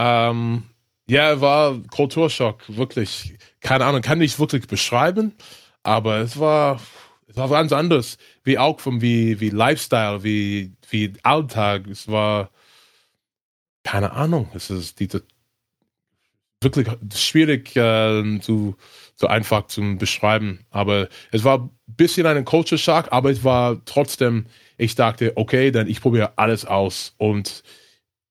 Ähm, 0.00 0.62
ja, 1.06 1.40
war 1.42 1.78
Kulturschock, 1.90 2.62
wirklich. 2.68 3.34
Keine 3.60 3.84
Ahnung, 3.84 4.00
kann 4.00 4.22
ich 4.22 4.38
wirklich 4.38 4.66
beschreiben, 4.66 5.34
aber 5.82 6.18
es 6.20 6.40
war, 6.40 6.80
es 7.28 7.36
war 7.36 7.50
ganz 7.50 7.72
anders. 7.72 8.16
Wie 8.42 8.56
auch 8.58 8.80
vom, 8.80 9.02
wie, 9.02 9.40
wie 9.40 9.50
Lifestyle, 9.50 10.24
wie, 10.24 10.72
wie 10.88 11.12
Alltag. 11.22 11.86
Es 11.86 12.08
war, 12.08 12.50
keine 13.84 14.12
Ahnung, 14.12 14.48
es 14.54 14.70
ist 14.70 15.00
diese, 15.00 15.22
wirklich 16.62 16.88
schwierig 17.14 17.76
äh, 17.76 18.40
zu, 18.40 18.76
so 19.16 19.26
einfach 19.26 19.66
zu 19.66 19.98
beschreiben. 19.98 20.60
Aber 20.70 21.10
es 21.30 21.44
war 21.44 21.58
ein 21.58 21.70
bisschen 21.88 22.26
ein 22.26 22.46
Culture 22.46 22.78
Shock, 22.78 23.08
aber 23.10 23.30
es 23.30 23.44
war 23.44 23.84
trotzdem, 23.84 24.46
ich 24.78 24.94
dachte, 24.94 25.32
okay, 25.36 25.70
dann 25.70 25.88
ich 25.88 26.00
probiere 26.00 26.32
alles 26.36 26.64
aus. 26.64 27.14
Und 27.18 27.62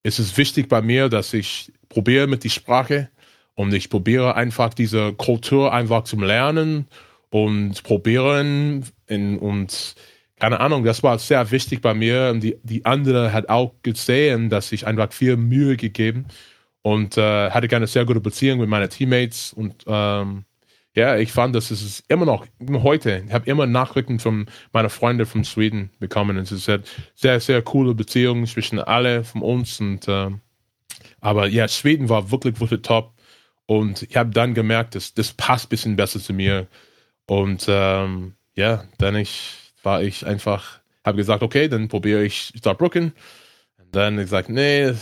es 0.03 0.19
ist 0.19 0.37
wichtig 0.37 0.69
bei 0.69 0.81
mir, 0.81 1.09
dass 1.09 1.33
ich 1.33 1.71
probiere 1.89 2.27
mit 2.27 2.43
die 2.43 2.49
Sprache 2.49 3.09
und 3.55 3.73
ich 3.73 3.89
probiere 3.89 4.35
einfach 4.35 4.73
diese 4.73 5.13
Kultur 5.13 5.73
einfach 5.73 6.03
zu 6.03 6.17
lernen 6.19 6.87
und 7.29 7.83
probieren 7.83 8.85
in, 9.07 9.37
und 9.37 9.95
keine 10.39 10.61
Ahnung, 10.61 10.85
das 10.85 11.03
war 11.03 11.19
sehr 11.19 11.51
wichtig 11.51 11.81
bei 11.81 11.93
mir. 11.93 12.29
Und 12.31 12.41
die, 12.41 12.57
die 12.63 12.85
andere 12.85 13.33
hat 13.33 13.49
auch 13.49 13.73
gesehen, 13.83 14.49
dass 14.49 14.71
ich 14.71 14.87
einfach 14.87 15.11
viel 15.11 15.35
Mühe 15.35 15.75
gegeben 15.75 16.25
und 16.81 17.17
äh, 17.17 17.51
hatte 17.51 17.75
eine 17.75 17.87
sehr 17.87 18.05
gute 18.05 18.21
Beziehung 18.21 18.59
mit 18.59 18.69
meinen 18.69 18.89
Teammates 18.89 19.53
und 19.53 19.83
ähm, 19.85 20.45
ja, 20.95 21.17
ich 21.17 21.31
fand, 21.31 21.55
dass 21.55 21.71
es 21.71 22.03
immer 22.07 22.25
noch 22.25 22.45
heute. 22.69 23.23
Ich 23.27 23.33
habe 23.33 23.49
immer 23.49 23.67
Nachrichten 23.67 24.19
von 24.19 24.47
meinen 24.73 24.89
Freunden 24.89 25.25
von 25.25 25.43
Schweden 25.43 25.91
bekommen. 25.99 26.37
Es 26.37 26.51
ist 26.51 26.67
eine 26.67 26.83
sehr, 27.15 27.39
sehr 27.39 27.61
coole 27.61 27.93
Beziehung 27.93 28.45
zwischen 28.47 28.79
alle 28.79 29.23
von 29.23 29.41
uns. 29.41 29.79
Und 29.79 30.07
äh, 30.07 30.31
aber 31.21 31.47
ja, 31.47 31.67
Schweden 31.67 32.09
war 32.09 32.31
wirklich, 32.31 32.59
wirklich 32.59 32.81
top. 32.81 33.13
Und 33.67 34.03
ich 34.03 34.17
habe 34.17 34.31
dann 34.31 34.55
gemerkt, 34.55 34.95
dass 34.95 35.13
das 35.13 35.31
passt 35.33 35.67
ein 35.67 35.69
bisschen 35.69 35.95
besser 35.95 36.19
zu 36.19 36.33
mir. 36.33 36.67
Und 37.27 37.65
ähm, 37.67 38.33
ja, 38.55 38.85
dann 38.97 39.15
ich, 39.15 39.53
war 39.83 40.01
ich 40.01 40.25
einfach, 40.25 40.79
habe 41.05 41.17
gesagt, 41.17 41.43
okay, 41.43 41.67
dann 41.67 41.87
probiere 41.87 42.23
ich 42.23 42.51
Starbrücken. 42.57 43.13
Und 43.77 43.95
dann 43.95 44.17
gesagt, 44.17 44.49
nee, 44.49 44.93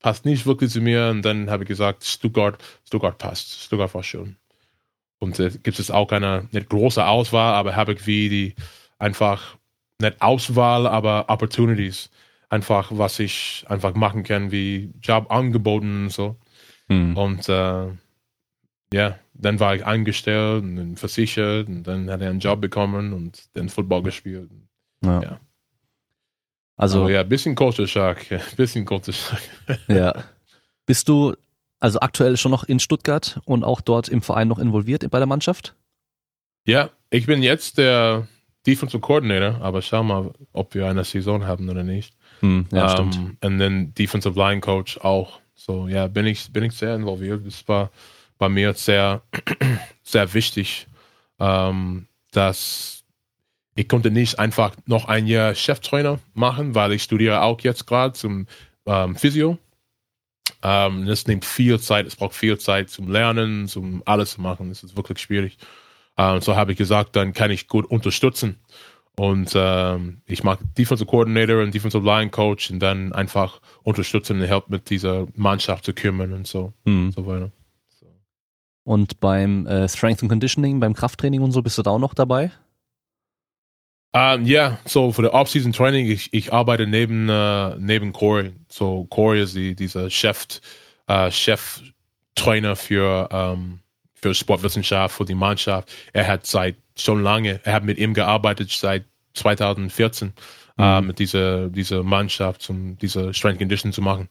passt 0.00 0.24
nicht 0.24 0.46
wirklich 0.46 0.70
zu 0.70 0.80
mir. 0.80 1.08
Und 1.08 1.22
dann 1.22 1.50
habe 1.50 1.64
ich 1.64 1.68
gesagt, 1.68 2.04
Stuttgart, 2.04 2.62
Stuttgart 2.86 3.18
passt. 3.18 3.62
Stuttgart 3.64 3.92
war 3.94 4.04
schön. 4.04 4.36
Und 5.24 5.40
äh, 5.40 5.50
gibt 5.62 5.78
es 5.78 5.90
auch 5.90 6.12
eine 6.12 6.48
nicht 6.52 6.68
große 6.68 7.04
Auswahl, 7.04 7.54
aber 7.54 7.74
habe 7.74 7.94
ich 7.94 8.06
wie 8.06 8.28
die 8.28 8.54
einfach 8.98 9.56
nicht 10.00 10.20
Auswahl, 10.20 10.86
aber 10.86 11.26
Opportunities. 11.28 12.10
Einfach, 12.50 12.92
was 12.92 13.18
ich 13.18 13.64
einfach 13.68 13.94
machen 13.94 14.22
kann, 14.22 14.52
wie 14.52 14.92
Jobangeboten 15.02 16.04
und 16.04 16.12
so. 16.12 16.36
Mhm. 16.88 17.16
Und 17.16 17.48
äh, 17.48 17.86
ja, 18.92 19.18
dann 19.32 19.58
war 19.58 19.74
ich 19.74 19.84
eingestellt 19.84 20.62
und 20.62 20.96
versichert 20.96 21.68
und 21.68 21.84
dann 21.84 22.10
hat 22.10 22.20
er 22.20 22.30
einen 22.30 22.38
Job 22.38 22.60
bekommen 22.60 23.12
und 23.12 23.48
dann 23.54 23.68
Football 23.68 24.02
gespielt. 24.02 24.50
Ja. 25.02 25.22
ja. 25.22 25.40
Also, 26.76 27.02
Aber 27.02 27.10
ja, 27.10 27.22
bisschen 27.22 27.54
Culture 27.54 27.88
Shock, 27.88 28.18
bisschen 28.56 28.84
Culture 28.84 29.16
Shock. 29.16 29.40
Ja. 29.88 30.24
Bist 30.86 31.08
du 31.08 31.34
also 31.84 32.00
aktuell 32.00 32.38
schon 32.38 32.50
noch 32.50 32.64
in 32.64 32.80
Stuttgart 32.80 33.40
und 33.44 33.62
auch 33.62 33.82
dort 33.82 34.08
im 34.08 34.22
Verein 34.22 34.48
noch 34.48 34.58
involviert 34.58 35.08
bei 35.10 35.18
der 35.18 35.26
Mannschaft? 35.26 35.74
Ja, 36.66 36.88
ich 37.10 37.26
bin 37.26 37.42
jetzt 37.42 37.76
der 37.76 38.26
Defensive 38.66 39.00
Coordinator, 39.00 39.60
aber 39.60 39.82
schau 39.82 40.02
mal, 40.02 40.32
ob 40.54 40.74
wir 40.74 40.86
eine 40.86 41.04
Saison 41.04 41.46
haben 41.46 41.68
oder 41.68 41.82
nicht. 41.82 42.16
Hm, 42.40 42.64
ja, 42.72 42.84
um, 42.84 43.12
stimmt. 43.12 43.44
Und 43.44 43.58
dann 43.58 43.92
Defensive 43.92 44.34
Line 44.34 44.62
Coach 44.62 44.96
auch. 44.96 45.40
So, 45.54 45.86
ja, 45.86 46.06
bin 46.06 46.24
ich, 46.24 46.50
bin 46.50 46.64
ich 46.64 46.72
sehr 46.72 46.94
involviert. 46.94 47.46
Das 47.46 47.68
war 47.68 47.90
bei 48.38 48.48
mir 48.48 48.72
sehr, 48.72 49.20
sehr 50.02 50.32
wichtig, 50.32 50.86
ähm, 51.38 52.06
dass 52.32 53.04
ich 53.74 53.88
konnte 53.90 54.10
nicht 54.10 54.38
einfach 54.38 54.74
noch 54.86 55.04
ein 55.04 55.26
Jahr 55.26 55.54
Cheftrainer 55.54 56.18
machen, 56.32 56.74
weil 56.74 56.92
ich 56.92 57.02
studiere 57.02 57.42
auch 57.42 57.60
jetzt 57.60 57.86
gerade 57.86 58.14
zum 58.14 58.46
ähm, 58.86 59.16
Physio. 59.16 59.58
Ähm, 60.62 61.06
das 61.06 61.26
nimmt 61.26 61.44
viel 61.44 61.78
Zeit, 61.78 62.06
es 62.06 62.16
braucht 62.16 62.34
viel 62.34 62.58
Zeit 62.58 62.90
zum 62.90 63.10
Lernen, 63.10 63.68
zum 63.68 64.02
alles 64.06 64.32
zu 64.32 64.40
machen. 64.40 64.68
Das 64.68 64.82
ist 64.82 64.96
wirklich 64.96 65.18
schwierig. 65.18 65.58
Ähm, 66.16 66.40
so 66.40 66.56
habe 66.56 66.72
ich 66.72 66.78
gesagt, 66.78 67.16
dann 67.16 67.32
kann 67.32 67.50
ich 67.50 67.68
gut 67.68 67.86
unterstützen. 67.86 68.56
Und 69.16 69.52
ähm, 69.54 70.22
ich 70.26 70.42
mag 70.42 70.58
Defensive 70.76 71.08
Coordinator 71.08 71.62
und 71.62 71.72
Defensive 71.72 72.04
Line 72.04 72.30
Coach 72.30 72.70
und 72.70 72.80
dann 72.80 73.12
einfach 73.12 73.60
unterstützen 73.84 74.40
und 74.40 74.46
helfen 74.46 74.70
mit 74.70 74.90
dieser 74.90 75.26
Mannschaft 75.36 75.84
zu 75.84 75.92
kümmern 75.92 76.32
und 76.32 76.46
so, 76.48 76.72
mhm. 76.84 77.12
so 77.12 77.24
weiter. 77.26 77.52
So. 78.00 78.06
Und 78.82 79.20
beim 79.20 79.66
äh, 79.66 79.88
Strength 79.88 80.22
and 80.22 80.30
Conditioning, 80.30 80.80
beim 80.80 80.94
Krafttraining 80.94 81.42
und 81.42 81.52
so, 81.52 81.62
bist 81.62 81.78
du 81.78 81.82
da 81.82 81.92
auch 81.92 82.00
noch 82.00 82.14
dabei? 82.14 82.50
Um, 84.14 84.46
ja, 84.46 84.78
so 84.84 85.10
für 85.10 85.22
das 85.22 85.32
Off-Season 85.32 85.72
Training, 85.72 86.06
ich, 86.06 86.32
ich 86.32 86.52
arbeite 86.52 86.86
neben, 86.86 87.28
uh, 87.28 87.74
neben 87.80 88.12
Corey. 88.12 88.52
So 88.68 89.06
Corey 89.10 89.42
ist 89.42 89.56
die, 89.56 89.74
dieser 89.74 90.08
Chef, 90.08 90.60
uh, 91.10 91.32
Chef-Trainer 91.32 92.76
für, 92.76 93.28
um, 93.32 93.80
für 94.14 94.32
Sportwissenschaft, 94.32 95.16
für 95.16 95.24
die 95.24 95.34
Mannschaft. 95.34 95.92
Er 96.12 96.28
hat 96.28 96.46
seit 96.46 96.76
schon 96.96 97.24
lange, 97.24 97.58
er 97.64 97.72
hat 97.72 97.82
mit 97.82 97.98
ihm 97.98 98.14
gearbeitet 98.14 98.70
seit 98.70 99.04
2014, 99.34 100.32
mhm. 100.76 100.84
uh, 100.84 101.00
mit 101.00 101.18
dieser, 101.18 101.68
dieser 101.68 102.04
Mannschaft, 102.04 102.70
um 102.70 102.96
diese 102.96 103.34
Strength 103.34 103.58
Condition 103.58 103.92
zu 103.92 104.00
machen. 104.00 104.28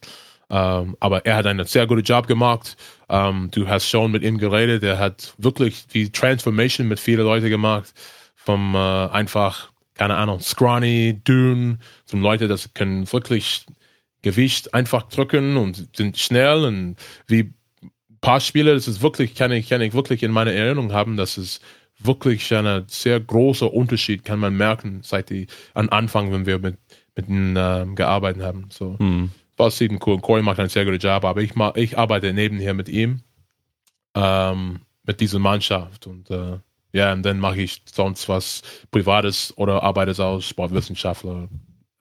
Um, 0.48 0.96
aber 1.00 1.26
er 1.26 1.36
hat 1.36 1.46
einen 1.46 1.66
sehr 1.66 1.86
guten 1.86 2.04
Job 2.04 2.26
gemacht. 2.26 2.76
Um, 3.08 3.50
du 3.50 3.68
hast 3.68 3.86
schon 3.88 4.12
mit 4.12 4.22
ihm 4.22 4.38
geredet. 4.38 4.82
Er 4.82 4.98
hat 4.98 5.34
wirklich 5.36 5.86
die 5.88 6.10
Transformation 6.10 6.88
mit 6.88 7.00
vielen 7.00 7.24
Leuten 7.24 7.50
gemacht. 7.50 7.92
Vom 8.34 8.74
uh, 8.74 9.08
einfach 9.10 9.73
keine 9.94 10.16
Ahnung, 10.16 10.40
scrawny, 10.40 11.20
dünn, 11.26 11.78
zum 12.04 12.20
Leute, 12.20 12.48
das 12.48 12.74
können 12.74 13.10
wirklich 13.12 13.64
Gewicht 14.22 14.74
einfach 14.74 15.04
drücken 15.04 15.56
und 15.56 15.88
sind 15.96 16.18
schnell 16.18 16.64
und 16.64 16.96
wie 17.26 17.42
ein 17.80 18.18
paar 18.20 18.40
Spieler, 18.40 18.74
das 18.74 18.88
ist 18.88 19.02
wirklich, 19.02 19.34
kann 19.34 19.52
ich, 19.52 19.68
kann 19.68 19.82
ich 19.82 19.92
wirklich 19.92 20.22
in 20.22 20.32
meiner 20.32 20.52
Erinnerung 20.52 20.92
haben, 20.92 21.16
dass 21.16 21.36
es 21.36 21.60
wirklich 21.98 22.52
ein 22.54 22.84
sehr 22.88 23.20
großer 23.20 23.72
Unterschied, 23.72 24.24
kann 24.24 24.40
man 24.40 24.56
merken, 24.56 25.00
seit 25.02 25.30
die, 25.30 25.46
an 25.74 25.88
Anfang, 25.88 26.32
wenn 26.32 26.46
wir 26.46 26.58
mit, 26.58 26.76
mit 27.14 27.28
ihnen 27.28 27.56
äh, 27.56 27.86
gearbeitet 27.94 28.42
haben. 28.42 28.66
So. 28.70 28.96
Mhm. 28.98 29.30
War 29.56 29.70
eben 29.80 30.00
cool. 30.04 30.18
Corey 30.18 30.42
macht 30.42 30.58
einen 30.58 30.68
sehr 30.68 30.84
guten 30.84 30.98
Job, 30.98 31.24
aber 31.24 31.40
ich, 31.40 31.52
ich 31.76 31.96
arbeite 31.96 32.32
nebenher 32.32 32.74
mit 32.74 32.88
ihm, 32.88 33.20
ähm, 34.14 34.80
mit 35.04 35.20
dieser 35.20 35.38
Mannschaft 35.38 36.06
und 36.06 36.30
äh, 36.30 36.58
ja, 36.94 37.12
und 37.12 37.24
dann 37.24 37.40
mache 37.40 37.60
ich 37.60 37.82
sonst 37.92 38.28
was 38.28 38.62
Privates 38.92 39.52
oder 39.58 39.82
arbeite 39.82 40.22
als 40.24 40.46
Sportwissenschaftler 40.46 41.48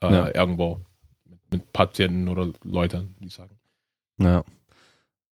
äh, 0.01 0.13
ja. 0.13 0.35
irgendwo 0.35 0.81
mit, 1.49 1.73
Patienten 1.73 2.27
oder 2.27 2.49
Leuten, 2.63 3.15
die 3.19 3.29
sagen. 3.29 3.57
Ja. 4.19 4.43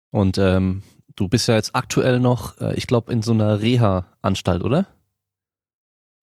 Und 0.10 0.40
ähm, 0.40 0.82
du 1.16 1.28
bist 1.28 1.48
ja 1.48 1.54
jetzt 1.54 1.76
aktuell 1.76 2.20
noch, 2.20 2.60
äh, 2.62 2.74
ich 2.74 2.88
glaube, 2.88 3.14
in 3.14 3.22
so 3.22 3.32
einer 3.32 3.62
Reha-Anstalt, 3.62 4.64
oder? 4.64 4.88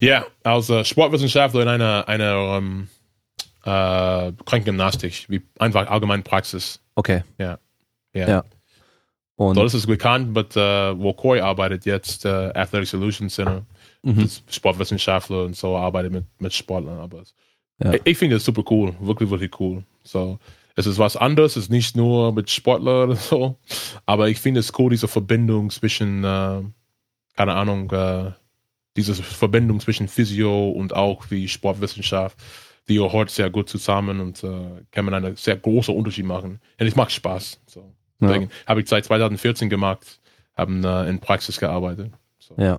Ja, 0.00 0.26
als 0.42 0.68
äh, 0.68 0.84
Sportwissenschaftler 0.84 1.62
in 1.62 1.68
einer, 1.68 2.08
einer 2.08 2.56
ähm, 2.56 2.88
äh, 3.62 4.32
Krankengymnastik, 4.44 5.26
wie 5.28 5.42
einfach 5.60 5.86
allgemeine 5.88 6.24
Praxis. 6.24 6.80
Okay. 6.96 7.22
Ja. 7.38 7.60
Ja. 8.12 8.28
ja. 8.28 8.44
Und 9.40 9.55
so, 9.55 9.62
das 9.62 9.72
ist 9.72 9.87
bekannt, 9.87 10.37
aber 10.37 10.92
uh, 10.92 11.03
wo 11.03 11.14
Corey 11.14 11.40
arbeitet 11.40 11.87
jetzt, 11.87 12.26
uh, 12.26 12.53
Athletic 12.55 12.88
Solutions 12.88 13.35
Center, 13.35 13.64
mhm. 14.03 14.29
Sportwissenschaftler 14.50 15.44
und 15.44 15.57
so, 15.57 15.79
arbeitet 15.79 16.12
mit, 16.12 16.24
mit 16.38 16.53
Sportlern. 16.53 16.98
Aber 16.98 17.22
ja. 17.83 17.94
ich, 17.94 18.03
ich 18.05 18.18
finde 18.18 18.37
das 18.37 18.44
super 18.44 18.62
cool, 18.70 18.94
wirklich, 19.00 19.31
wirklich 19.31 19.59
cool. 19.59 19.83
So, 20.05 20.38
es 20.76 20.85
ist 20.85 20.98
was 20.98 21.16
anderes, 21.16 21.57
es 21.57 21.64
ist 21.64 21.70
nicht 21.70 21.96
nur 21.96 22.35
mit 22.35 22.50
Sportlern 22.50 23.09
oder 23.09 23.16
so, 23.16 23.57
aber 24.05 24.29
ich 24.29 24.38
finde 24.38 24.61
es 24.61 24.79
cool, 24.79 24.90
diese 24.90 25.09
Verbindung 25.09 25.70
zwischen, 25.70 26.22
uh, 26.22 26.62
keine 27.35 27.55
Ahnung, 27.55 27.90
uh, 27.94 28.33
diese 28.94 29.14
Verbindung 29.14 29.81
zwischen 29.81 30.09
Physio 30.09 30.68
und 30.68 30.94
auch 30.94 31.31
wie 31.31 31.48
Sportwissenschaft, 31.48 32.37
die 32.90 32.96
gehört 32.96 33.31
sehr 33.31 33.48
gut 33.48 33.70
zusammen 33.70 34.20
und 34.20 34.44
uh, 34.44 34.81
kann 34.90 35.07
man 35.07 35.14
einen 35.14 35.37
sehr 35.37 35.57
großen 35.57 35.96
Unterschied 35.96 36.26
machen. 36.26 36.61
Und 36.79 36.87
es 36.87 36.94
macht 36.94 37.12
Spaß. 37.12 37.59
So. 37.66 37.90
Ja. 38.20 38.42
Habe 38.66 38.80
ich 38.80 38.88
seit 38.88 39.04
2014 39.04 39.68
gemacht, 39.68 40.20
haben 40.56 40.85
äh, 40.85 41.09
in 41.09 41.20
Praxis 41.20 41.59
gearbeitet. 41.59 42.12
So. 42.38 42.54
Ja. 42.56 42.78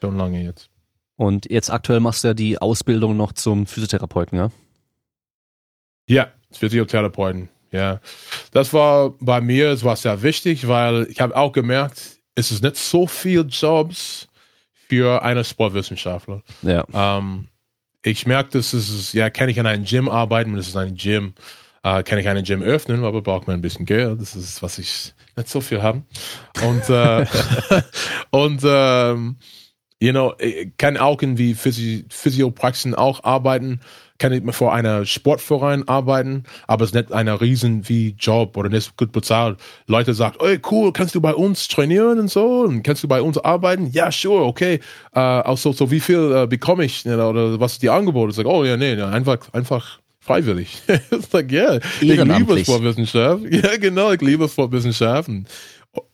Schon 0.00 0.16
lange 0.16 0.42
jetzt. 0.42 0.68
Und 1.16 1.50
jetzt 1.50 1.70
aktuell 1.70 2.00
machst 2.00 2.24
du 2.24 2.28
ja 2.28 2.34
die 2.34 2.58
Ausbildung 2.58 3.16
noch 3.16 3.32
zum 3.32 3.66
Physiotherapeuten, 3.66 4.38
ja? 4.38 4.50
Ja, 6.08 6.28
Physiotherapeuten, 6.50 7.48
ja. 7.70 8.00
Das 8.50 8.72
war 8.72 9.10
bei 9.20 9.40
mir, 9.40 9.70
es 9.70 9.84
war 9.84 9.96
sehr 9.96 10.22
wichtig, 10.22 10.66
weil 10.66 11.06
ich 11.08 11.20
habe 11.20 11.36
auch 11.36 11.52
gemerkt, 11.52 12.18
es 12.34 12.50
ist 12.50 12.62
nicht 12.62 12.76
so 12.76 13.06
viel 13.06 13.46
Jobs 13.48 14.28
für 14.88 15.22
einen 15.22 15.44
Sportwissenschaftler. 15.44 16.42
Ja. 16.62 16.84
Ähm, 16.92 17.48
ich 18.02 18.26
merke, 18.26 18.58
dass 18.58 18.72
es 18.72 19.12
ja, 19.12 19.30
kann 19.30 19.48
ich 19.48 19.60
an 19.60 19.66
einem 19.66 19.84
Gym 19.84 20.08
arbeiten, 20.08 20.56
das 20.56 20.68
ist 20.68 20.76
ein 20.76 20.96
Gym, 20.96 21.34
äh, 21.82 22.02
kann 22.02 22.18
ich 22.18 22.28
einen 22.28 22.44
Gym 22.44 22.62
öffnen, 22.62 23.04
aber 23.04 23.22
braucht 23.22 23.46
man 23.46 23.56
ein 23.56 23.62
bisschen 23.62 23.86
Geld. 23.86 24.20
Das 24.20 24.36
ist, 24.36 24.62
was 24.62 24.78
ich 24.78 25.14
nicht 25.36 25.48
so 25.48 25.60
viel 25.60 25.82
habe. 25.82 26.02
Und, 26.64 26.88
äh, 26.88 27.26
und 28.30 28.62
ähm, 28.64 29.36
you 30.02 30.10
know, 30.10 30.34
ich 30.38 30.76
kann 30.78 30.96
auch 30.96 31.22
in 31.22 31.38
wie 31.38 31.54
Physi 31.54 32.04
Physiopraxen 32.08 32.94
auch 32.94 33.22
arbeiten, 33.24 33.80
kann 34.18 34.32
ich 34.32 34.54
vor 34.54 34.72
einer 34.72 35.04
Sportverein 35.06 35.88
arbeiten, 35.88 36.44
aber 36.66 36.84
es 36.84 36.90
ist 36.90 36.94
nicht 36.94 37.12
einer 37.12 37.40
riesen 37.40 37.88
wie 37.88 38.14
Job 38.18 38.56
oder 38.56 38.68
nicht 38.68 38.96
gut 38.96 39.10
bezahlt. 39.10 39.58
Leute 39.86 40.14
sagen, 40.14 40.36
ey 40.40 40.60
cool, 40.70 40.92
kannst 40.92 41.14
du 41.14 41.20
bei 41.20 41.34
uns 41.34 41.66
trainieren 41.68 42.20
und 42.20 42.28
so 42.28 42.62
und 42.62 42.82
kannst 42.82 43.02
du 43.02 43.08
bei 43.08 43.22
uns 43.22 43.38
arbeiten? 43.38 43.90
Ja, 43.92 44.12
sure, 44.12 44.44
okay. 44.44 44.80
Äh, 45.14 45.20
also 45.20 45.72
so 45.72 45.90
wie 45.90 46.00
viel 46.00 46.32
äh, 46.32 46.46
bekomme 46.46 46.84
ich 46.84 47.06
oder 47.06 47.58
was 47.58 47.74
ist 47.74 47.82
die 47.82 47.90
Angebote? 47.90 48.32
Sage, 48.32 48.48
oh 48.48 48.64
ja, 48.64 48.76
nee, 48.76 49.00
einfach 49.00 49.52
einfach 49.52 50.01
freiwillig. 50.22 50.80
ich 51.10 51.26
sage, 51.26 51.54
ja, 51.54 51.76
ich 51.76 52.24
liebe 52.24 52.58
Sportwissenschaft. 52.58 53.44
Ja, 53.50 53.76
genau, 53.76 54.12
ich 54.12 54.22
liebe 54.22 54.48
Sportwissenschaften. 54.48 55.46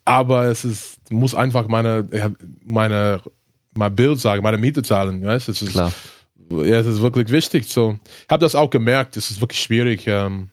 Aber 0.05 0.47
es 0.47 0.65
ist 0.65 0.99
muss 1.11 1.37
einfach 1.37 1.69
meine 1.69 2.09
meine 2.65 3.21
mein 3.75 3.95
Bild 3.95 4.19
sagen, 4.19 4.43
meine 4.43 4.59
Miete 4.59 4.83
zahlen, 4.83 5.25
weißt? 5.25 5.49
Es 5.49 5.63
ist 5.63 5.71
Klar 5.71 5.93
ja, 6.51 6.79
es 6.79 6.87
ist 6.87 7.03
wirklich 7.03 7.31
wichtig. 7.31 7.69
So, 7.69 7.99
ich 8.05 8.31
habe 8.31 8.41
das 8.41 8.55
auch 8.55 8.71
gemerkt. 8.71 9.17
Es 9.17 9.31
ist 9.31 9.41
wirklich 9.41 9.61
schwierig, 9.61 10.07
ähm, 10.07 10.51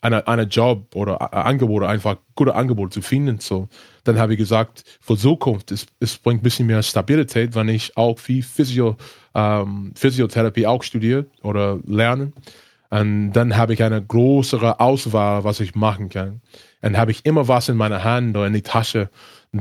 eine, 0.00 0.26
eine 0.28 0.42
Job 0.42 0.94
oder 0.94 1.32
Angebote 1.32 1.88
einfach 1.88 2.16
gute 2.34 2.54
Angebote 2.54 2.90
zu 2.90 3.02
finden. 3.02 3.38
So, 3.40 3.68
dann 4.04 4.18
habe 4.18 4.34
ich 4.34 4.38
gesagt, 4.38 4.84
für 5.00 5.16
Zukunft 5.16 5.72
es, 5.72 5.86
es 5.98 6.18
bringt 6.18 6.40
ein 6.40 6.42
bisschen 6.42 6.66
mehr 6.66 6.82
Stabilität, 6.82 7.54
wenn 7.54 7.68
ich 7.68 7.96
auch 7.96 8.18
viel 8.18 8.42
Physio, 8.42 8.96
ähm, 9.34 9.92
Physiotherapie 9.94 10.66
auch 10.66 10.82
studiere 10.82 11.26
oder 11.42 11.78
lerne. 11.86 12.32
Und 12.94 13.32
dann 13.32 13.56
habe 13.56 13.74
ich 13.74 13.82
eine 13.82 14.00
größere 14.00 14.78
Auswahl, 14.78 15.42
was 15.42 15.58
ich 15.58 15.74
machen 15.74 16.10
kann. 16.10 16.42
Dann 16.80 16.96
habe 16.96 17.10
ich 17.10 17.26
immer 17.26 17.48
was 17.48 17.68
in 17.68 17.76
meiner 17.76 18.04
Hand 18.04 18.36
oder 18.36 18.46
in 18.46 18.52
die 18.52 18.62
Tasche, 18.62 19.10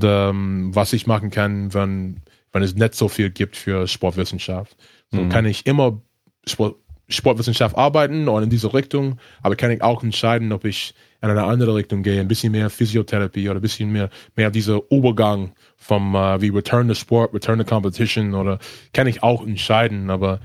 ähm, 0.04 0.70
was 0.76 0.94
ich 0.94 1.08
machen 1.08 1.32
kann, 1.32 1.74
wenn, 1.74 2.22
wenn 2.52 2.62
es 2.62 2.76
nicht 2.76 2.94
so 2.94 3.08
viel 3.08 3.32
gibt 3.32 3.56
für 3.58 3.88
Sportwissenschaft. 3.88 4.78
So 5.12 5.22
mhm. 5.22 5.30
kann 5.30 5.48
ich 5.48 5.66
immer 5.66 6.00
Sport, 6.46 6.76
Sportwissenschaft 7.10 7.76
arbeiten 7.76 8.28
oder 8.28 8.44
in 8.44 8.52
diese 8.52 8.72
Richtung, 8.72 9.18
aber 9.42 9.56
kann 9.56 9.72
ich 9.72 9.82
auch 9.82 10.04
entscheiden, 10.04 10.52
ob 10.52 10.64
ich 10.64 10.94
in 11.22 11.30
eine 11.30 11.44
andere 11.44 11.74
Richtung 11.74 12.04
gehe, 12.04 12.20
ein 12.20 12.28
bisschen 12.28 12.52
mehr 12.52 12.70
Physiotherapie 12.70 13.50
oder 13.50 13.60
ein 13.60 13.64
bisschen 13.64 13.92
mehr, 13.92 14.10
mehr 14.36 14.52
dieser 14.52 14.80
Übergang 14.92 15.54
vom 15.76 16.14
uh, 16.14 16.40
wie 16.40 16.50
Return 16.50 16.88
to 16.88 16.94
Sport, 16.94 17.34
Return 17.34 17.58
to 17.58 17.66
Competition 17.66 18.36
oder 18.36 18.60
kann 18.94 19.08
ich 19.08 19.24
auch 19.24 19.46
entscheiden, 19.46 20.10
aber 20.10 20.40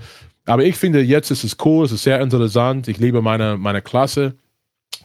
aber 0.49 0.65
ich 0.65 0.77
finde 0.77 1.01
jetzt 1.01 1.31
ist 1.31 1.45
es 1.45 1.57
cool, 1.65 1.85
es 1.85 1.93
ist 1.93 2.03
sehr 2.03 2.21
interessant, 2.21 2.89
ich 2.89 2.99
liebe 2.99 3.23
meine 3.23 3.57
meine 3.57 3.83
Klasse 3.83 4.35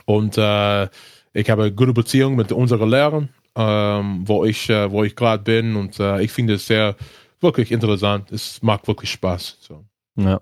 und 0.06 0.38
uh, 0.38 0.88
ich 1.34 1.50
habe 1.50 1.64
eine 1.64 1.72
gute 1.72 1.94
Beziehung 1.94 2.36
mit 2.36 2.52
unseren 2.52 2.90
Lehrern, 2.90 3.30
ähm, 3.56 4.28
wo 4.28 4.46
ich 4.46 4.70
wo 4.70 5.04
ich 5.04 5.16
gerade 5.16 5.44
bin 5.44 5.76
und 5.76 6.00
uh, 6.00 6.18
ich 6.18 6.32
finde 6.32 6.56
es 6.56 6.68
sehr 6.68 6.96
wirklich 7.44 7.72
interessant. 7.72 8.32
Es 8.32 8.64
macht 8.64 8.88
wirklich 8.88 9.12
Spaß. 9.12 9.58
So. 9.60 9.84
Ja. 10.16 10.42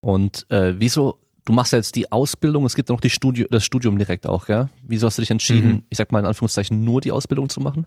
Und 0.00 0.46
äh, 0.50 0.74
wieso, 0.76 1.18
du 1.44 1.52
machst 1.52 1.72
ja 1.72 1.78
jetzt 1.78 1.96
die 1.96 2.12
Ausbildung, 2.12 2.64
es 2.66 2.76
gibt 2.76 2.90
noch 2.90 3.00
die 3.00 3.10
Studio, 3.10 3.46
das 3.50 3.64
Studium 3.64 3.98
direkt 3.98 4.26
auch, 4.26 4.48
ja? 4.48 4.68
Wieso 4.82 5.06
hast 5.06 5.18
du 5.18 5.22
dich 5.22 5.30
entschieden, 5.30 5.70
mhm. 5.70 5.82
ich 5.88 5.98
sag 5.98 6.12
mal 6.12 6.20
in 6.20 6.26
Anführungszeichen, 6.26 6.84
nur 6.84 7.00
die 7.00 7.10
Ausbildung 7.10 7.48
zu 7.48 7.60
machen? 7.60 7.86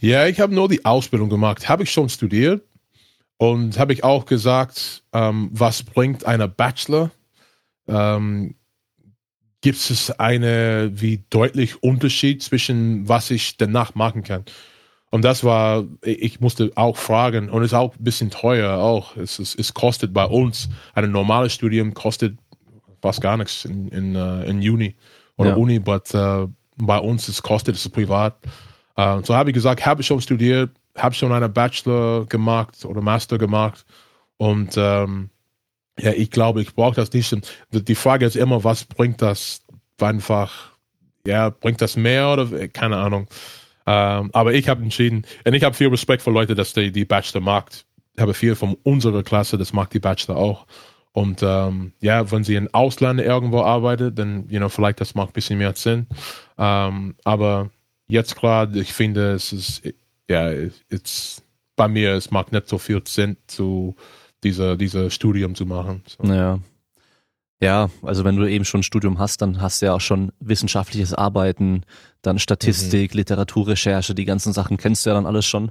Ja, 0.00 0.26
ich 0.26 0.40
habe 0.40 0.54
nur 0.54 0.68
die 0.68 0.84
Ausbildung 0.84 1.28
gemacht. 1.28 1.68
Habe 1.68 1.82
ich 1.82 1.90
schon 1.90 2.08
studiert 2.08 2.62
und 3.38 3.78
habe 3.78 3.92
ich 3.92 4.04
auch 4.04 4.24
gesagt, 4.24 5.02
ähm, 5.12 5.50
was 5.52 5.82
bringt 5.82 6.24
eine 6.24 6.48
Bachelor? 6.48 7.10
Ähm, 7.88 8.54
Gibt 9.60 9.78
es 9.78 10.10
eine 10.18 10.90
wie 10.94 11.24
deutlich 11.30 11.82
Unterschied 11.82 12.42
zwischen 12.42 13.08
was 13.08 13.30
ich 13.30 13.56
danach 13.56 13.94
machen 13.94 14.22
kann? 14.22 14.44
Und 15.10 15.22
das 15.24 15.44
war, 15.44 15.84
ich 16.02 16.40
musste 16.40 16.72
auch 16.74 16.96
fragen, 16.96 17.48
und 17.48 17.62
es 17.62 17.68
ist 17.68 17.74
auch 17.74 17.94
ein 17.94 18.04
bisschen 18.04 18.30
teuer 18.30 18.78
auch. 18.78 19.16
Es, 19.16 19.38
es, 19.38 19.54
es 19.54 19.72
kostet 19.72 20.12
bei 20.12 20.24
uns, 20.24 20.68
ein 20.94 21.10
normales 21.10 21.52
Studium 21.52 21.94
kostet 21.94 22.36
fast 23.00 23.20
gar 23.20 23.36
nichts 23.36 23.64
in, 23.64 23.88
in, 23.88 24.16
uh, 24.16 24.42
in 24.42 24.60
Juni 24.60 24.96
oder 25.36 25.50
ja. 25.50 25.56
Uni, 25.56 25.80
aber 25.84 26.02
uh, 26.14 26.48
bei 26.76 26.98
uns 26.98 27.28
es 27.28 27.42
kostet 27.42 27.76
es 27.76 27.88
privat. 27.88 28.36
Uh, 28.98 29.20
so 29.22 29.34
habe 29.34 29.50
ich 29.50 29.54
gesagt, 29.54 29.84
habe 29.86 30.00
ich 30.00 30.06
schon 30.06 30.20
studiert, 30.20 30.70
habe 30.96 31.14
schon 31.14 31.32
einen 31.32 31.52
Bachelor 31.52 32.26
gemacht 32.26 32.84
oder 32.84 33.00
Master 33.00 33.38
gemacht 33.38 33.84
und 34.36 34.74
ähm, 34.76 35.30
ja, 35.98 36.12
ich 36.12 36.30
glaube, 36.30 36.60
ich 36.60 36.74
brauche 36.74 36.96
das 36.96 37.12
nicht. 37.12 37.34
Die 37.70 37.94
Frage 37.94 38.26
ist 38.26 38.36
immer, 38.36 38.64
was 38.64 38.84
bringt 38.84 39.22
das 39.22 39.62
einfach, 40.00 40.72
ja, 41.26 41.50
bringt 41.50 41.80
das 41.80 41.96
mehr 41.96 42.30
oder 42.30 42.68
keine 42.68 42.98
Ahnung. 42.98 43.28
Ähm, 43.86 44.30
aber 44.32 44.52
ich 44.52 44.68
habe 44.68 44.82
entschieden, 44.82 45.24
und 45.44 45.54
ich 45.54 45.62
habe 45.62 45.74
viel 45.74 45.88
Respekt 45.88 46.22
für 46.22 46.30
Leute, 46.30 46.54
dass 46.54 46.72
die, 46.72 46.90
die 46.92 47.04
Bachelor 47.04 47.40
mag. 47.40 47.70
Ich 48.14 48.20
habe 48.20 48.34
viel 48.34 48.54
von 48.54 48.76
unserer 48.82 49.22
Klasse, 49.22 49.58
das 49.58 49.72
mag 49.72 49.90
die 49.90 50.00
Bachelor 50.00 50.36
auch. 50.36 50.66
Und 51.12 51.42
ähm, 51.42 51.92
ja, 52.00 52.30
wenn 52.30 52.44
sie 52.44 52.56
in 52.56 52.72
Ausland 52.74 53.20
irgendwo 53.20 53.62
arbeitet, 53.62 54.18
dann, 54.18 54.46
you 54.50 54.58
know, 54.58 54.68
vielleicht 54.68 55.00
das 55.00 55.14
macht 55.14 55.30
ein 55.30 55.32
bisschen 55.32 55.58
mehr 55.58 55.74
Sinn. 55.74 56.06
Ähm, 56.58 57.14
aber 57.24 57.70
jetzt 58.06 58.36
gerade, 58.36 58.78
ich 58.78 58.92
finde, 58.92 59.32
es 59.32 59.52
ist, 59.52 59.82
ja, 60.28 60.50
it's, 60.88 61.42
bei 61.76 61.88
mir, 61.88 62.12
es 62.12 62.30
macht 62.30 62.52
nicht 62.52 62.68
so 62.68 62.78
viel 62.78 63.02
Sinn, 63.06 63.36
zu 63.46 63.94
dieser, 64.42 64.76
dieser 64.76 65.10
Studium 65.10 65.54
zu 65.54 65.66
machen. 65.66 66.02
So. 66.06 66.24
Ja. 66.32 66.58
Ja, 67.58 67.88
also 68.02 68.24
wenn 68.24 68.36
du 68.36 68.44
eben 68.44 68.66
schon 68.66 68.80
ein 68.80 68.82
Studium 68.82 69.18
hast, 69.18 69.40
dann 69.40 69.62
hast 69.62 69.80
du 69.80 69.86
ja 69.86 69.94
auch 69.94 70.00
schon 70.00 70.30
wissenschaftliches 70.40 71.14
Arbeiten, 71.14 71.84
dann 72.20 72.38
Statistik, 72.38 73.14
mhm. 73.14 73.18
Literaturrecherche, 73.18 74.14
die 74.14 74.26
ganzen 74.26 74.52
Sachen 74.52 74.76
kennst 74.76 75.06
du 75.06 75.10
ja 75.10 75.14
dann 75.14 75.24
alles 75.24 75.46
schon. 75.46 75.70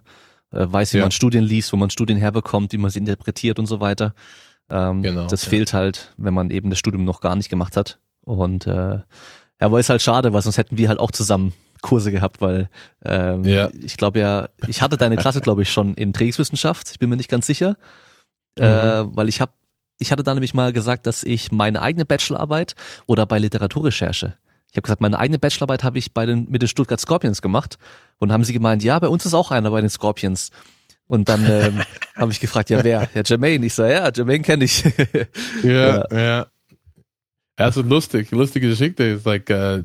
Äh, 0.52 0.66
weiß, 0.68 0.94
wie 0.94 0.98
ja. 0.98 1.04
man 1.04 1.12
Studien 1.12 1.44
liest, 1.44 1.74
wo 1.74 1.78
man 1.78 1.92
Studien 1.92 2.18
herbekommt, 2.18 2.74
wie 2.74 2.78
man 2.78 2.90
sie 2.90 3.00
interpretiert 3.00 3.60
und 3.60 3.68
so 3.68 3.82
weiter. 3.82 4.16
Ähm, 4.68 5.04
genau, 5.04 5.28
das 5.28 5.44
ja. 5.44 5.50
fehlt 5.50 5.74
halt, 5.74 6.14
wenn 6.18 6.34
man 6.34 6.50
eben 6.50 6.72
das 6.72 6.80
Studium 6.80 7.06
noch 7.06 7.22
gar 7.22 7.36
nicht 7.36 7.50
gemacht 7.50 7.78
hat. 7.78 8.00
Und 8.22 8.66
äh, 8.66 8.96
ja, 8.96 9.04
aber 9.60 9.80
ist 9.80 9.90
halt 9.90 10.02
schade, 10.02 10.34
weil 10.34 10.42
sonst 10.42 10.58
hätten 10.58 10.80
wir 10.80 10.90
halt 10.90 11.00
auch 11.00 11.12
zusammen 11.12 11.54
Kurse 11.86 12.12
gehabt, 12.12 12.42
weil 12.42 12.70
ähm, 13.04 13.44
ja. 13.44 13.70
ich 13.82 13.98
glaube 13.98 14.20
ja, 14.20 14.50
ich 14.68 14.82
hatte 14.82 14.98
deine 14.98 15.18
Klasse, 15.18 15.42
glaube 15.42 15.62
ich, 15.62 15.72
schon 15.72 15.94
in 15.94 16.14
Trägswissenschaft, 16.14 16.90
ich 16.92 17.00
bin 17.00 17.10
mir 17.10 17.18
nicht 17.18 17.30
ganz 17.30 17.46
sicher. 17.46 17.78
Mhm. 18.58 18.64
Äh, 18.64 19.16
weil 19.16 19.30
ich 19.30 19.42
habe 19.42 19.52
ich 19.98 20.12
hatte 20.12 20.24
da 20.24 20.34
nämlich 20.34 20.54
mal 20.54 20.74
gesagt, 20.74 21.08
dass 21.08 21.24
ich 21.24 21.52
meine 21.52 21.82
eigene 21.82 22.06
Bachelorarbeit 22.06 22.76
oder 23.06 23.26
bei 23.26 23.40
Literaturrecherche 23.40 24.36
ich 24.76 24.78
habe 24.78 24.88
gesagt, 24.88 25.00
meine 25.00 25.18
eigene 25.20 25.40
Bachelorarbeit 25.40 25.86
habe 25.86 25.98
ich 25.98 26.14
bei 26.14 26.26
den, 26.26 26.48
mit 26.50 26.62
den 26.62 26.68
Stuttgart 26.68 27.00
Scorpions 27.00 27.42
gemacht. 27.42 27.78
Und 28.20 28.34
haben 28.34 28.44
sie 28.44 28.52
gemeint, 28.52 28.84
ja, 28.84 29.00
bei 29.00 29.08
uns 29.08 29.26
ist 29.26 29.34
auch 29.34 29.50
einer 29.50 29.72
bei 29.72 29.80
den 29.80 29.90
Scorpions. 29.90 30.52
Und 31.08 31.30
dann 31.30 31.46
ähm, 31.50 31.82
habe 32.18 32.34
ich 32.34 32.42
gefragt, 32.42 32.70
ja, 32.70 32.84
wer? 32.84 33.08
Ja, 33.14 33.22
Jermaine. 33.26 33.66
Ich 33.66 33.74
sage, 33.74 33.94
ja, 33.94 34.12
Jermaine 34.14 34.44
kenne 34.44 34.66
ich. 34.66 34.84
ja, 35.64 36.04
ja. 36.12 36.20
ja. 36.20 36.48
Also 37.56 37.84
lustig, 37.84 38.32
lustige 38.32 38.68
Geschichte. 38.68 39.06
Ist 39.06 39.26
like, 39.26 39.50
uh, 39.50 39.84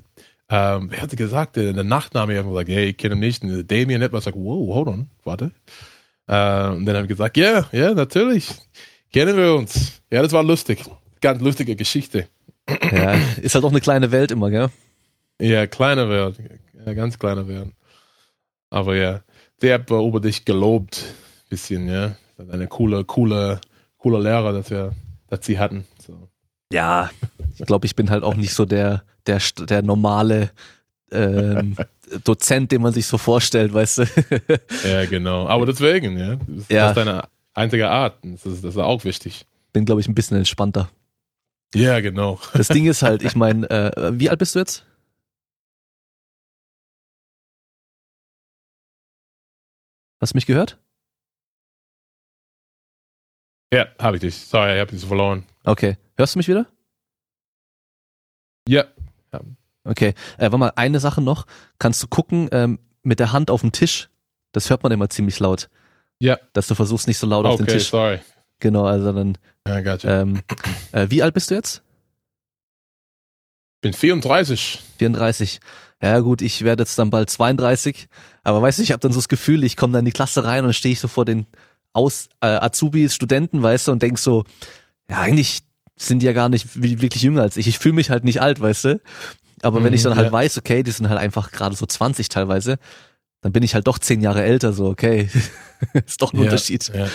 um, 0.50 0.90
wer 0.90 1.00
hatte 1.00 1.14
gesagt, 1.14 1.54
der, 1.54 1.72
der 1.72 1.84
Nachname, 1.84 2.36
ich 2.36 2.44
gesagt, 2.44 2.68
hey, 2.68 2.86
ich 2.86 2.96
kenne 2.96 3.14
ihn 3.14 3.20
nicht. 3.20 3.44
Und 3.44 3.70
Damien 3.70 4.02
etwas 4.02 4.24
sagt, 4.24 4.36
wow, 4.36 4.74
hold 4.74 4.88
on, 4.88 5.08
warte. 5.22 5.52
Uh, 6.28 6.74
und 6.74 6.86
dann 6.86 6.96
habe 6.96 7.02
ich 7.02 7.08
gesagt, 7.08 7.36
ja, 7.36 7.44
yeah, 7.44 7.68
ja, 7.70 7.80
yeah, 7.86 7.94
natürlich. 7.94 8.48
Kennen 9.12 9.36
wir 9.36 9.54
uns. 9.54 10.02
Ja, 10.10 10.22
das 10.22 10.32
war 10.32 10.42
lustig. 10.42 10.82
Ganz 11.20 11.40
lustige 11.40 11.76
Geschichte. 11.76 12.26
Ja, 12.68 13.14
ist 13.40 13.54
halt 13.54 13.64
auch 13.64 13.70
eine 13.70 13.80
kleine 13.80 14.10
Welt 14.10 14.32
immer, 14.32 14.50
gell? 14.50 14.70
Ja, 15.40 15.66
kleine 15.66 16.08
Welt. 16.08 16.38
Ja, 16.84 16.94
ganz 16.94 17.18
kleine 17.18 17.46
Welt. 17.46 17.70
Aber 18.70 18.96
ja, 18.96 19.22
der 19.62 19.74
hat 19.74 19.90
über 19.90 20.20
dich 20.20 20.44
gelobt. 20.44 21.14
Bisschen, 21.48 21.88
ja. 21.88 22.16
Eine 22.50 22.66
coole, 22.66 23.04
coole, 23.04 23.60
coole 23.98 24.20
Lehrer, 24.20 24.52
dass 24.52 24.70
wir, 24.70 24.92
dass 25.28 25.44
sie 25.46 25.58
hatten. 25.58 25.86
So. 26.04 26.28
Ja, 26.72 27.10
ich 27.56 27.66
glaube, 27.66 27.86
ich 27.86 27.96
bin 27.96 28.10
halt 28.10 28.22
auch 28.22 28.34
nicht 28.34 28.54
so 28.54 28.64
der, 28.64 29.02
der, 29.30 29.66
der 29.66 29.82
normale 29.82 30.50
ähm, 31.12 31.76
Dozent, 32.24 32.72
den 32.72 32.82
man 32.82 32.92
sich 32.92 33.06
so 33.06 33.18
vorstellt, 33.18 33.72
weißt 33.72 33.98
du? 33.98 34.04
ja, 34.84 35.06
genau. 35.06 35.46
Aber 35.46 35.66
deswegen, 35.66 36.18
ja. 36.18 36.36
Das, 36.36 36.68
ja. 36.68 36.88
ist 36.88 36.96
deine 36.96 37.28
einzige 37.54 37.88
Art. 37.88 38.18
Das 38.22 38.46
ist, 38.46 38.64
das 38.64 38.74
ist 38.74 38.78
auch 38.80 39.04
wichtig. 39.04 39.46
Bin, 39.72 39.84
glaube 39.84 40.00
ich, 40.00 40.08
ein 40.08 40.14
bisschen 40.14 40.36
entspannter. 40.36 40.90
Ja, 41.74 42.00
genau. 42.00 42.40
Das 42.52 42.68
Ding 42.68 42.86
ist 42.86 43.02
halt, 43.02 43.22
ich 43.22 43.36
meine, 43.36 43.70
äh, 43.70 44.18
wie 44.18 44.28
alt 44.28 44.38
bist 44.40 44.54
du 44.54 44.58
jetzt? 44.58 44.84
Hast 50.20 50.34
du 50.34 50.36
mich 50.36 50.46
gehört? 50.46 50.78
Ja, 53.72 53.86
habe 53.98 54.16
ich 54.16 54.20
dich. 54.20 54.36
Sorry, 54.36 54.74
ich 54.74 54.80
habe 54.80 54.90
dich 54.90 55.04
verloren. 55.04 55.44
Okay. 55.64 55.96
Hörst 56.16 56.34
du 56.34 56.38
mich 56.40 56.48
wieder? 56.48 56.66
Ja. 58.68 58.84
Okay. 59.84 60.14
Äh, 60.36 60.42
warte 60.42 60.58
mal, 60.58 60.72
eine 60.76 61.00
Sache 61.00 61.20
noch. 61.20 61.46
Kannst 61.78 62.02
du 62.02 62.06
gucken, 62.08 62.48
ähm, 62.52 62.78
mit 63.02 63.18
der 63.18 63.32
Hand 63.32 63.50
auf 63.50 63.62
dem 63.62 63.72
Tisch, 63.72 64.08
das 64.52 64.68
hört 64.70 64.82
man 64.82 64.92
immer 64.92 65.08
ziemlich 65.08 65.38
laut. 65.40 65.68
Ja. 66.18 66.38
Dass 66.52 66.66
du 66.66 66.74
versuchst, 66.74 67.08
nicht 67.08 67.18
so 67.18 67.26
laut 67.26 67.46
auf 67.46 67.56
den 67.56 67.64
Okay, 67.64 67.78
Tisch. 67.78 67.88
sorry. 67.88 68.18
Genau, 68.58 68.84
also 68.84 69.12
dann. 69.12 69.38
I 69.66 69.82
got 69.82 70.02
you. 70.02 70.10
Ähm, 70.10 70.42
äh, 70.92 71.06
wie 71.08 71.22
alt 71.22 71.34
bist 71.34 71.50
du 71.50 71.54
jetzt? 71.54 71.82
bin 73.80 73.92
34. 73.92 74.78
34. 74.98 75.60
Ja 76.02 76.20
gut, 76.20 76.42
ich 76.42 76.62
werde 76.62 76.82
jetzt 76.82 76.98
dann 76.98 77.10
bald 77.10 77.30
32. 77.30 78.08
Aber 78.42 78.62
weißt 78.62 78.78
du, 78.78 78.82
ich 78.82 78.92
habe 78.92 79.00
dann 79.00 79.12
so 79.12 79.18
das 79.18 79.28
Gefühl, 79.28 79.64
ich 79.64 79.76
komme 79.76 79.92
dann 79.92 80.00
in 80.00 80.06
die 80.06 80.12
Klasse 80.12 80.44
rein 80.44 80.60
und 80.60 80.66
dann 80.68 80.74
stehe 80.74 80.92
ich 80.92 81.00
so 81.00 81.08
vor 81.08 81.24
den 81.24 81.46
Aus 81.92 82.28
äh, 82.40 82.46
Azubis, 82.46 83.14
Studenten, 83.14 83.62
weißt 83.62 83.88
du, 83.88 83.92
und 83.92 84.02
denk 84.02 84.18
so, 84.18 84.44
ja 85.10 85.20
eigentlich 85.20 85.60
sind 85.96 86.20
die 86.20 86.26
ja 86.26 86.32
gar 86.32 86.48
nicht 86.48 86.80
wirklich 86.80 87.22
jünger 87.22 87.42
als 87.42 87.56
ich. 87.58 87.66
Ich 87.68 87.78
fühle 87.78 87.94
mich 87.94 88.10
halt 88.10 88.24
nicht 88.24 88.40
alt, 88.40 88.60
weißt 88.60 88.84
du. 88.84 89.00
Aber 89.62 89.82
wenn 89.84 89.92
ich 89.92 90.02
dann 90.02 90.12
Mhm, 90.12 90.16
halt 90.16 90.26
ja. 90.28 90.32
weiß, 90.32 90.58
okay, 90.58 90.82
die 90.82 90.90
sind 90.90 91.08
halt 91.08 91.18
einfach 91.20 91.50
gerade 91.52 91.76
so 91.76 91.84
20 91.86 92.28
teilweise, 92.28 92.78
dann 93.42 93.52
bin 93.52 93.62
ich 93.62 93.74
halt 93.74 93.86
doch 93.86 93.98
zehn 93.98 94.20
Jahre 94.20 94.42
älter, 94.42 94.72
so 94.72 94.86
okay. 94.86 95.28
ist 96.06 96.20
doch 96.22 96.32
ein 96.32 96.38
Ja, 96.38 96.44
Unterschied. 96.44 96.90
Ja, 96.94 97.08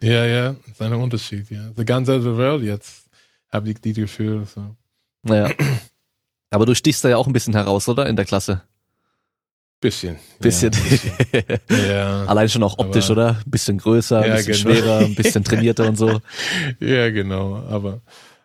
ja, 0.00 0.24
ja 0.26 0.56
ist 0.70 0.80
ein 0.82 0.92
Unterschied, 0.94 1.50
ja. 1.50 1.70
Die 1.76 1.84
ganze 1.84 2.36
Welt 2.38 2.62
jetzt 2.62 3.04
habe 3.52 3.70
ich 3.70 3.80
die 3.80 3.92
Gefühl. 3.92 4.44
So. 4.52 4.74
Naja. 5.22 5.50
Aber 6.50 6.66
du 6.66 6.74
stichst 6.74 7.04
da 7.04 7.08
ja 7.08 7.16
auch 7.16 7.26
ein 7.26 7.32
bisschen 7.32 7.54
heraus, 7.54 7.88
oder? 7.88 8.06
In 8.06 8.16
der 8.16 8.24
Klasse. 8.24 8.62
Bisschen. 9.80 10.16
Bisschen. 10.40 10.72
Ja, 10.72 10.80
bisschen. 10.88 11.60
ja. 11.90 12.24
Allein 12.26 12.48
schon 12.48 12.62
auch 12.62 12.78
optisch, 12.78 13.06
Aber- 13.10 13.12
oder? 13.12 13.28
Ein 13.44 13.50
bisschen 13.50 13.78
größer, 13.78 14.20
ein 14.20 14.30
Ja, 14.30 14.36
bisschen 14.36 14.52
genau. 14.52 14.70
schwerer, 14.80 14.98
ein 15.00 15.14
bisschen 15.14 15.44
trainierter 15.44 15.86
und 15.88 15.96
so. 15.96 16.20
ja, 16.80 17.10
genau. 17.10 17.56
Aber 17.68 18.00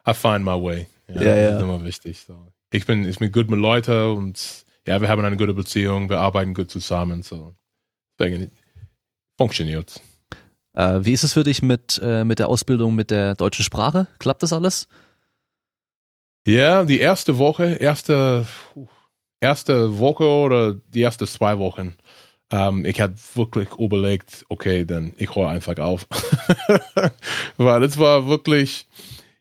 I 0.07 0.13
find 0.13 0.43
my 0.43 0.51
way. 0.61 0.87
Ja, 1.07 1.13
Ja, 1.15 1.19
das 1.21 1.25
ja. 1.51 1.55
ist 1.57 1.63
immer 1.63 1.83
wichtig. 1.85 2.19
So. 2.27 2.35
Ich 2.71 2.85
bin, 2.85 3.07
ich 3.07 3.17
bin 3.17 3.31
gut 3.31 3.49
mit 3.49 3.59
Leuten 3.59 4.11
und 4.11 4.65
ja, 4.85 5.01
wir 5.01 5.09
haben 5.09 5.23
eine 5.23 5.37
gute 5.37 5.53
Beziehung, 5.53 6.09
wir 6.09 6.19
arbeiten 6.19 6.53
gut 6.53 6.69
zusammen. 6.69 7.23
So. 7.23 7.55
Deswegen 8.17 8.51
funktioniert. 9.37 10.01
Äh, 10.73 10.99
wie 11.01 11.13
ist 11.13 11.23
es 11.23 11.33
für 11.33 11.43
dich 11.43 11.61
mit, 11.61 11.99
äh, 12.03 12.23
mit 12.23 12.39
der 12.39 12.49
Ausbildung 12.49 12.95
mit 12.95 13.11
der 13.11 13.35
deutschen 13.35 13.65
Sprache? 13.65 14.07
Klappt 14.19 14.43
das 14.43 14.53
alles? 14.53 14.87
Ja, 16.45 16.85
die 16.85 16.99
erste 16.99 17.37
Woche, 17.37 17.73
erste, 17.75 18.45
erste 19.39 19.99
Woche 19.99 20.25
oder 20.25 20.73
die 20.73 21.01
ersten 21.01 21.27
zwei 21.27 21.57
Wochen, 21.59 21.95
ähm, 22.51 22.85
ich 22.85 22.99
habe 23.01 23.13
wirklich 23.35 23.69
überlegt, 23.77 24.45
okay, 24.49 24.85
dann 24.85 25.13
ich 25.17 25.35
höre 25.35 25.49
einfach 25.49 25.77
auf. 25.77 26.07
Weil 27.57 27.83
es 27.83 27.97
war 27.97 28.27
wirklich, 28.27 28.87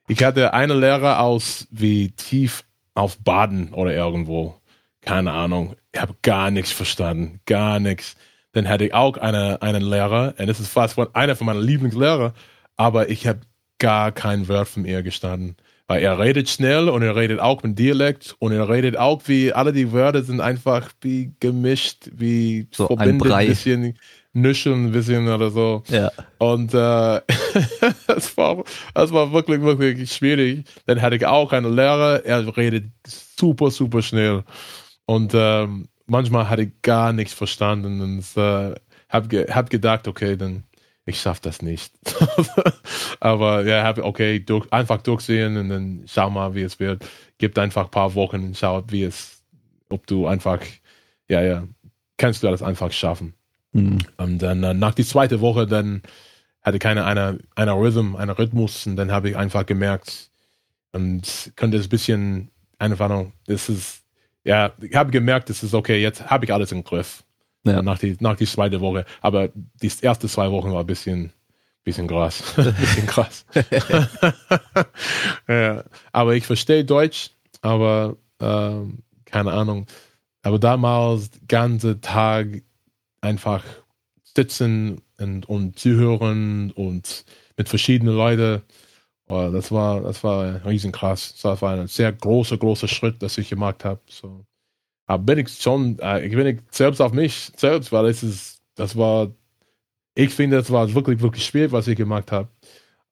ich 0.09 0.23
hatte 0.23 0.53
einen 0.53 0.81
Lehrer 0.81 1.21
aus 1.21 1.67
wie 1.71 2.11
tief 2.11 2.65
auf 2.99 3.19
Baden 3.19 3.73
oder 3.73 3.95
irgendwo. 3.95 4.57
Keine 5.01 5.33
Ahnung. 5.33 5.77
Ich 5.93 6.01
habe 6.01 6.15
gar 6.23 6.51
nichts 6.51 6.73
verstanden. 6.73 7.41
Gar 7.47 7.79
nichts. 7.81 8.17
Dann 8.53 8.69
hatte 8.69 8.87
ich 8.87 8.95
auch 8.95 9.17
eine, 9.17 9.63
einen 9.63 9.83
Lehrer, 9.83 10.35
und 10.39 10.47
das 10.49 10.59
ist 10.59 10.69
fast 10.69 10.99
einer 11.15 11.37
von 11.37 11.47
meinen 11.47 11.63
Lieblingslehrer, 11.63 12.35
aber 12.77 13.09
ich 13.09 13.27
habe 13.27 13.41
gar 13.79 14.11
kein 14.11 14.49
Wort 14.49 14.69
von 14.69 14.85
ihr 14.85 15.03
gestanden. 15.03 15.57
Weil 15.87 16.03
er 16.03 16.19
redet 16.19 16.51
schnell 16.51 16.89
und 16.89 17.03
er 17.03 17.17
redet 17.17 17.41
auch 17.41 17.63
mit 17.63 17.79
Dialekt 17.79 18.37
und 18.41 18.53
er 18.53 18.69
redet 18.69 18.97
auch 18.99 19.23
wie, 19.27 19.53
alle 19.53 19.73
die 19.73 19.93
Wörter 19.93 20.23
sind 20.23 20.41
einfach 20.41 20.91
wie 21.01 21.33
gemischt, 21.41 22.11
wie 22.13 22.67
So 22.73 22.89
ein 22.89 22.97
verbindet, 22.99 23.29
Brei. 23.29 23.47
bisschen 23.47 23.97
nüschen, 24.41 24.87
ein 24.87 24.93
bisschen 24.93 25.29
oder 25.29 25.51
so. 25.51 25.83
Ja. 25.89 26.11
Und 26.39 26.75
äh, 26.75 27.21
das, 28.07 28.37
war, 28.37 28.65
das 28.95 29.13
war 29.13 29.33
wirklich, 29.33 29.61
wirklich 29.61 30.13
schwierig. 30.13 30.65
Dann 30.87 31.03
hatte 31.03 31.17
ich 31.17 31.27
auch 31.27 31.53
einen 31.53 31.75
Lehrer, 31.75 32.25
er 32.25 32.57
redet 32.57 32.87
super, 33.07 33.71
super 33.71 34.03
schnell. 34.03 34.45
Und 35.07 35.33
ähm, 35.35 35.89
manchmal 36.07 36.49
hatte 36.49 36.63
ich 36.63 36.83
gar 36.83 37.13
nichts 37.13 37.35
verstanden 37.35 38.01
und 38.01 38.25
äh, 38.37 38.75
habe 39.09 39.29
ge 39.29 39.51
hab 39.51 39.71
gedacht, 39.71 40.07
okay, 40.09 40.37
dann 40.37 40.65
ich 41.09 41.21
schaff 41.21 41.41
das 41.41 41.63
nicht. 41.63 41.93
Aber 43.21 43.65
ja, 43.65 43.83
hab, 43.83 43.99
okay, 43.99 44.41
durch, 44.41 44.71
einfach 44.71 45.01
durchsehen 45.01 45.57
und 45.57 45.69
dann 45.71 46.05
schau 46.07 46.29
mal, 46.29 46.55
wie 46.55 46.63
es 46.63 46.79
wird. 46.79 47.05
Gib 47.39 47.57
einfach 47.59 47.85
ein 47.85 47.91
paar 47.91 48.15
Wochen 48.15 48.45
und 48.45 48.57
schau, 48.57 48.85
wie 48.89 49.05
es, 49.05 49.43
ob 49.89 50.07
du 50.07 50.27
einfach, 50.27 50.61
ja, 51.29 51.43
ja, 51.43 51.67
kannst 52.19 52.43
du 52.43 52.49
das 52.49 52.63
einfach 52.63 52.93
schaffen. 52.93 53.33
Hm. 53.73 53.99
Und 54.17 54.39
dann 54.39 54.63
äh, 54.63 54.75
nach 54.75 54.95
die 54.95 55.05
zweite 55.05 55.41
Woche, 55.41 55.67
dann 55.67 56.03
hatte 56.63 56.79
keine 56.79 57.05
einer 57.05 57.39
einer 57.55 57.75
Rhythm, 57.75 58.17
einer 58.17 58.39
Rhythmus 58.39 58.87
und 58.87 58.97
dann 58.97 59.13
habe 59.13 59.31
ich 59.31 59.37
einfach 59.37 59.67
gemerkt 59.67 60.31
und 60.93 61.53
könnte 61.57 61.77
es 61.77 61.87
ein 61.87 61.91
bisschen 61.91 62.51
einfach 62.79 63.09
noch, 63.09 63.33
das 63.47 63.69
ist 63.69 64.05
ja, 64.45 64.73
ich 64.81 64.95
habe 64.95 65.11
gemerkt, 65.11 65.51
es 65.51 65.63
ist 65.63 65.75
okay, 65.75 66.01
jetzt 66.01 66.31
habe 66.31 66.45
ich 66.45 66.53
alles 66.53 66.73
im 66.73 66.85
Griff. 66.85 67.25
Ja. 67.65 67.83
Nach 67.83 67.99
die 67.99 68.17
nach 68.21 68.37
die 68.37 68.47
zweite 68.47 68.81
Woche, 68.81 69.05
aber 69.21 69.51
die 69.55 69.93
erste 70.01 70.29
zwei 70.29 70.51
Wochen 70.51 70.73
war 70.73 70.81
ein 70.81 70.87
bisschen 70.87 71.33
bisschen 71.85 72.07
krass, 72.07 72.43
bisschen 72.57 73.07
krass. 73.07 73.45
ja, 75.49 75.85
aber 76.13 76.35
ich 76.35 76.47
verstehe 76.47 76.85
Deutsch, 76.85 77.31
aber 77.61 78.17
ähm, 78.41 79.03
keine 79.25 79.53
Ahnung. 79.53 79.87
Aber 80.43 80.59
damals 80.59 81.31
ganze 81.47 82.01
Tag 82.01 82.63
einfach 83.21 83.65
sitzen 84.37 85.01
und, 85.19 85.49
und 85.49 85.79
zuhören 85.79 86.71
und 86.73 87.25
mit 87.57 87.69
verschiedenen 87.69 88.15
Leuten. 88.15 88.63
Oh, 89.29 89.51
das 89.53 89.71
war, 89.73 90.01
das 90.03 90.25
war 90.25 90.65
riesenkrass. 90.65 91.37
Das 91.43 91.61
war 91.61 91.75
ein 91.75 91.87
sehr 91.89 92.13
großer, 92.13 92.57
großer 92.57 92.89
Schritt, 92.89 93.23
das 93.23 93.37
ich 93.39 93.51
gemacht 93.51 93.85
habe. 93.85 94.01
So. 94.09 94.47
Aber 95.07 95.23
bin 95.25 95.39
ich 95.39 95.49
schon, 95.51 95.99
äh, 96.01 96.27
ich 96.27 96.35
bin 96.35 96.47
ich 96.47 96.61
selbst 96.71 97.01
auf 97.01 97.13
mich 97.13 97.51
selbst, 97.57 97.93
weil 97.93 98.07
es 98.07 98.23
ist, 98.23 98.63
das 98.75 98.97
war, 98.97 99.33
ich 100.15 100.31
finde, 100.31 100.57
das 100.59 100.71
war 100.71 100.93
wirklich, 100.95 101.21
wirklich 101.21 101.45
schwierig, 101.45 101.73
was 101.73 101.89
ich 101.89 101.97
gemacht 101.97 102.33
habe. 102.33 102.49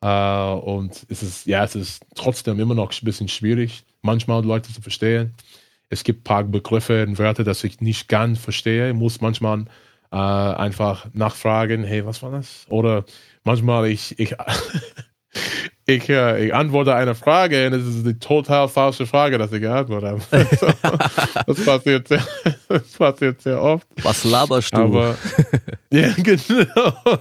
Äh, 0.03 0.61
und 0.61 1.07
es 1.09 1.23
ist, 1.23 1.47
ja, 1.47 1.65
es 1.65 1.75
ist 1.75 2.05
trotzdem 2.15 2.61
immer 2.61 2.75
noch 2.75 2.93
ein 2.93 3.05
bisschen 3.05 3.29
schwierig, 3.29 3.85
manchmal 4.03 4.45
Leute 4.45 4.73
zu 4.73 4.83
verstehen. 4.83 5.35
Es 5.89 6.05
gibt 6.05 6.21
ein 6.21 6.25
paar 6.25 6.45
Begriffe 6.45 7.05
und 7.07 7.19
Wörter, 7.19 7.45
das 7.45 7.65
ich 7.65 7.81
nicht 7.81 8.09
ganz 8.09 8.39
verstehe. 8.39 8.91
Ich 8.91 8.95
muss 8.95 9.21
manchmal 9.21 9.67
äh, 10.17 10.55
einfach 10.57 11.07
nachfragen, 11.13 11.85
hey, 11.85 12.07
was 12.07 12.23
war 12.23 12.31
das? 12.31 12.67
Oder 12.69 13.05
manchmal 13.45 13.89
ich, 13.89 14.19
ich, 14.19 14.35
ich, 15.87 16.09
äh, 16.09 16.47
ich 16.47 16.55
antworte 16.55 16.95
eine 16.95 17.15
Frage 17.15 17.67
und 17.67 17.75
es 17.75 17.87
ist 17.87 18.07
die 18.07 18.19
total 18.19 18.69
falsche 18.69 19.07
Frage, 19.07 19.37
dass 19.39 19.53
ich 19.53 19.61
geantwortet 19.61 20.11
habe. 20.33 20.47
So, 21.47 21.53
das, 21.53 21.65
passiert 21.65 22.09
sehr, 22.09 22.27
das 22.69 22.93
passiert 22.93 23.43
sehr 23.43 23.63
oft. 23.63 23.87
Was 24.03 24.25
laberst 24.25 24.75
du? 24.75 24.79
Aber 24.79 25.17
ja, 25.93 26.13
genau. 26.17 27.19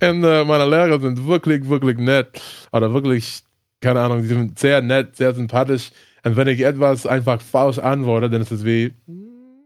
Und 0.00 0.24
äh, 0.24 0.44
meine 0.44 0.66
Lehrer 0.68 1.00
sind 1.00 1.26
wirklich, 1.26 1.68
wirklich 1.68 1.98
nett. 1.98 2.40
Oder 2.72 2.92
wirklich, 2.94 3.42
keine 3.80 4.00
Ahnung, 4.00 4.22
die 4.22 4.28
sind 4.28 4.58
sehr 4.58 4.80
nett, 4.80 5.16
sehr 5.16 5.34
sympathisch. 5.34 5.90
Und 6.24 6.36
wenn 6.36 6.48
ich 6.48 6.60
etwas 6.60 7.06
einfach 7.06 7.40
falsch 7.40 7.78
antworte, 7.78 8.30
dann 8.30 8.42
ist 8.42 8.50
es 8.52 8.64
wie, 8.64 8.94
"Mm, 9.06 9.23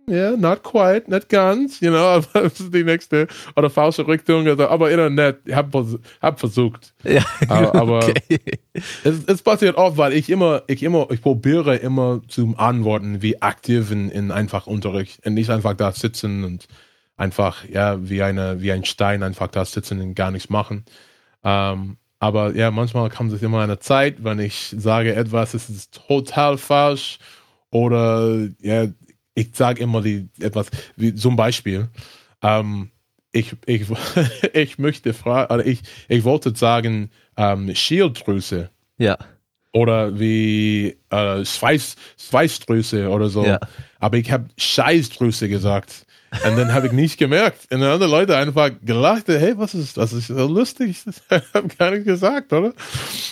yeah, 0.09 0.37
not 0.37 0.63
quite, 0.63 1.11
nicht 1.11 1.29
ganz, 1.29 1.81
you 1.81 1.91
know, 1.91 1.99
aber 2.17 2.27
das 2.43 2.61
ist 2.61 2.75
die 2.75 2.85
nächste 2.85 3.27
oder 3.57 3.71
falsche 3.71 4.07
Richtung. 4.07 4.47
Also, 4.47 4.69
aber 4.69 4.91
immer 4.91 5.11
nett, 5.11 5.39
ich 5.45 5.55
habe 5.55 5.99
hab 6.21 6.39
versucht. 6.41 6.95
ja, 7.05 7.25
aber- 7.49 7.75
aber- 7.75 7.99
okay. 8.09 8.41
Es, 9.05 9.25
es 9.27 9.43
passiert 9.43 9.77
oft, 9.77 9.97
weil 9.97 10.13
ich 10.13 10.31
immer, 10.31 10.63
ich 10.67 10.83
immer, 10.83 11.07
ich 11.11 11.21
probiere 11.23 11.77
immer 11.77 12.21
zu 12.29 12.55
antworten 12.57 13.23
wie 13.23 13.41
aktiv 13.43 13.91
in, 13.91 14.11
in 14.11 14.31
einfach 14.31 14.67
Unterricht 14.67 15.25
und 15.27 15.35
nicht 15.35 15.51
einfach 15.51 15.75
da 15.75 15.93
sitzen 15.93 16.45
und 16.45 16.67
einfach, 17.17 17.65
ja, 17.69 17.99
wie 18.09 18.23
eine, 18.23 18.61
wie 18.61 18.71
ein 18.73 18.85
Stein 18.85 19.23
einfach 19.23 19.49
da 19.49 19.65
sitzen 19.65 20.01
und 20.01 20.15
gar 20.15 20.31
nichts 20.31 20.51
machen. 20.51 20.85
Ähm, 21.45 21.97
aber 22.21 22.55
ja, 22.57 22.71
manchmal 22.71 23.11
kommt 23.11 23.33
es 23.33 23.43
immer 23.43 23.61
eine 23.61 23.79
Zeit, 23.79 24.25
wenn 24.25 24.39
ich 24.41 24.75
sage 24.77 25.15
etwas, 25.15 25.55
es 25.55 25.69
ist 25.71 26.01
total 26.07 26.59
falsch 26.59 27.19
oder 27.71 28.49
ja, 28.61 28.87
ich 29.39 29.55
sage 29.55 29.83
immer 29.83 30.03
die 30.03 30.29
etwas, 30.41 30.69
wie 30.97 31.15
zum 31.15 31.37
Beispiel, 31.37 31.89
ähm, 32.43 32.91
ich, 33.33 33.55
ich, 33.67 33.87
ich 34.53 34.79
möchte 34.79 35.15
fragen, 35.15 35.55
oder 35.55 35.67
ich, 35.67 35.83
ich 36.09 36.25
wollte 36.25 36.55
sagen, 36.57 37.11
ähm, 37.37 37.75
Schilddrüse 37.75 38.71
Ja, 38.99 39.17
oder 39.73 40.19
wie 40.19 40.97
äh, 41.11 41.45
Schweiß, 41.45 41.97
Schweißdrüse 42.17 43.09
oder 43.09 43.29
so. 43.29 43.45
Ja. 43.45 43.61
Aber 44.01 44.17
ich 44.17 44.31
habe 44.31 44.47
Scheißdrüse 44.57 45.49
gesagt. 45.49 46.07
Und 46.45 46.59
dann 46.59 46.75
habe 46.75 46.89
ich 46.89 46.93
nicht 46.93 47.17
gemerkt. 47.17 47.73
Und 47.73 47.81
dann 47.81 47.91
andere 47.91 48.11
Leute 48.11 48.37
einfach 48.37 48.71
gelacht, 48.83 49.29
hey, 49.29 49.55
was 49.57 49.75
ist 49.75 49.97
das? 49.97 50.13
ist 50.13 50.27
so 50.27 50.47
lustig. 50.47 51.03
Ich 51.07 51.55
habe 51.55 51.69
gar 51.79 51.91
nicht 51.91 52.05
gesagt, 52.05 52.53
oder? 52.53 52.73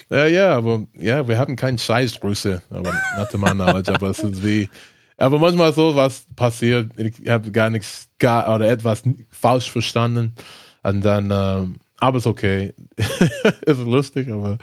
Ja, 0.09 0.27
ja, 0.27 0.57
aber 0.57 0.87
ja, 0.95 1.27
wir 1.29 1.37
haben 1.39 1.57
keine 1.57 1.79
Scheißdrüse. 1.79 2.63
Aber 2.71 2.95
not 3.19 3.31
to 3.31 3.39
my 3.39 3.51
knowledge, 3.51 3.93
aber 3.93 4.11
es 4.11 4.21
ist 4.21 4.45
wie. 4.45 4.69
Aber 5.17 5.39
manchmal 5.39 5.73
so 5.73 5.97
was 5.97 6.27
passiert, 6.37 6.93
ich 6.99 7.29
habe 7.29 7.51
gar 7.51 7.71
nichts, 7.71 8.09
gar 8.19 8.55
oder 8.55 8.69
etwas 8.69 9.03
falsch 9.31 9.71
verstanden. 9.71 10.35
Und 10.83 11.05
dann, 11.05 11.31
ähm, 11.33 11.77
aber 11.99 12.19
ist 12.19 12.27
okay. 12.27 12.75
ist 13.67 13.81
lustig, 13.81 14.31
aber 14.31 14.59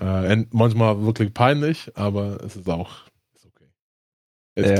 äh, 0.00 0.44
manchmal 0.50 1.02
wirklich 1.02 1.32
peinlich, 1.32 1.90
aber 1.94 2.42
es 2.44 2.56
ist 2.56 2.68
auch 2.68 2.90
ist 3.36 3.46
okay. 3.46 3.66
Ist 4.56 4.78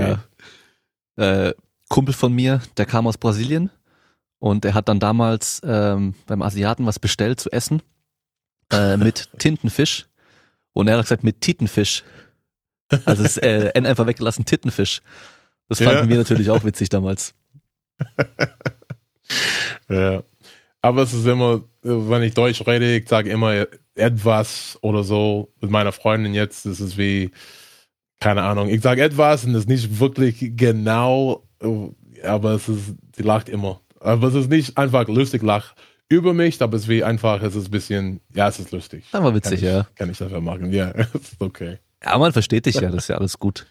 ja. 1.17 1.47
Äh, 1.49 1.55
Kumpel 1.89 2.15
von 2.15 2.33
mir, 2.33 2.61
der 2.77 2.87
kam 2.87 3.07
aus 3.07 3.17
Brasilien 3.17 3.71
und 4.39 4.65
er 4.65 4.75
hat 4.75 4.89
dann 4.89 4.99
damals 4.99 5.63
ähm, 5.65 6.15
beim 6.27 6.43
Asiaten 6.43 6.85
was 6.85 6.99
bestellt 6.99 7.41
zu 7.41 7.51
essen 7.53 7.81
äh, 8.73 8.97
mit 8.97 9.31
Tintenfisch 9.39 10.07
und 10.73 10.89
er 10.89 10.97
hat 10.99 11.05
gesagt 11.05 11.25
mit 11.25 11.41
Titenfisch. 11.41 12.03
Also 13.05 13.25
es 13.25 13.37
äh, 13.37 13.71
N 13.75 13.87
einfach 13.87 14.07
weggelassen, 14.07 14.45
Tittenfisch. 14.45 15.03
Das 15.69 15.79
fanden 15.81 16.05
ja. 16.05 16.09
wir 16.09 16.17
natürlich 16.19 16.51
auch 16.51 16.65
witzig 16.65 16.89
damals. 16.89 17.35
ja. 19.89 20.23
Aber 20.83 21.03
es 21.03 21.13
ist 21.13 21.27
immer, 21.27 21.65
wenn 21.83 22.23
ich 22.23 22.35
Deutsch 22.35 22.65
rede, 22.67 22.97
ich 22.97 23.09
sage 23.09 23.31
immer 23.31 23.67
etwas 23.97 24.79
oder 24.83 25.03
so. 25.03 25.53
Mit 25.61 25.71
meiner 25.71 25.91
Freundin 25.93 26.35
jetzt 26.35 26.65
ist 26.67 26.81
es 26.81 26.97
wie, 26.97 27.33
keine 28.21 28.43
Ahnung, 28.43 28.69
ich 28.69 28.83
sage 28.83 29.03
etwas 29.03 29.45
und 29.45 29.55
es 29.55 29.61
ist 29.61 29.69
nicht 29.69 29.99
wirklich 29.99 30.53
genau, 30.57 31.45
aber 32.23 32.53
es 32.53 32.69
ist, 32.69 32.95
sie 33.17 33.23
lacht 33.23 33.49
immer. 33.49 33.81
Aber 33.99 34.29
es 34.29 34.35
ist 34.35 34.49
nicht 34.49 34.79
einfach 34.79 35.09
lustig 35.09 35.43
lach 35.43 35.75
über 36.09 36.35
mich, 36.35 36.63
aber 36.63 36.77
es 36.77 36.83
ist 36.83 36.89
wie 36.89 37.03
einfach, 37.03 37.43
es 37.43 37.57
ist 37.57 37.67
ein 37.67 37.71
bisschen, 37.73 38.21
ja, 38.33 38.49
es 38.49 38.61
ist 38.61 38.71
lustig. 38.71 39.05
Aber 39.13 39.35
witzig, 39.35 39.61
kann 39.61 39.69
ich, 39.69 39.75
ja. 39.75 39.87
Kann 39.97 40.11
ich 40.11 40.19
dafür 40.19 40.41
machen, 40.41 40.73
ja, 40.73 40.91
ist 41.15 41.41
okay. 41.41 41.79
Ja, 42.05 42.19
man 42.19 42.33
versteht 42.33 42.67
dich 42.67 42.77
ja, 42.77 42.91
das 42.91 43.05
ist 43.05 43.09
ja 43.09 43.17
alles 43.17 43.39
gut. 43.39 43.67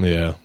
Ja, 0.00 0.36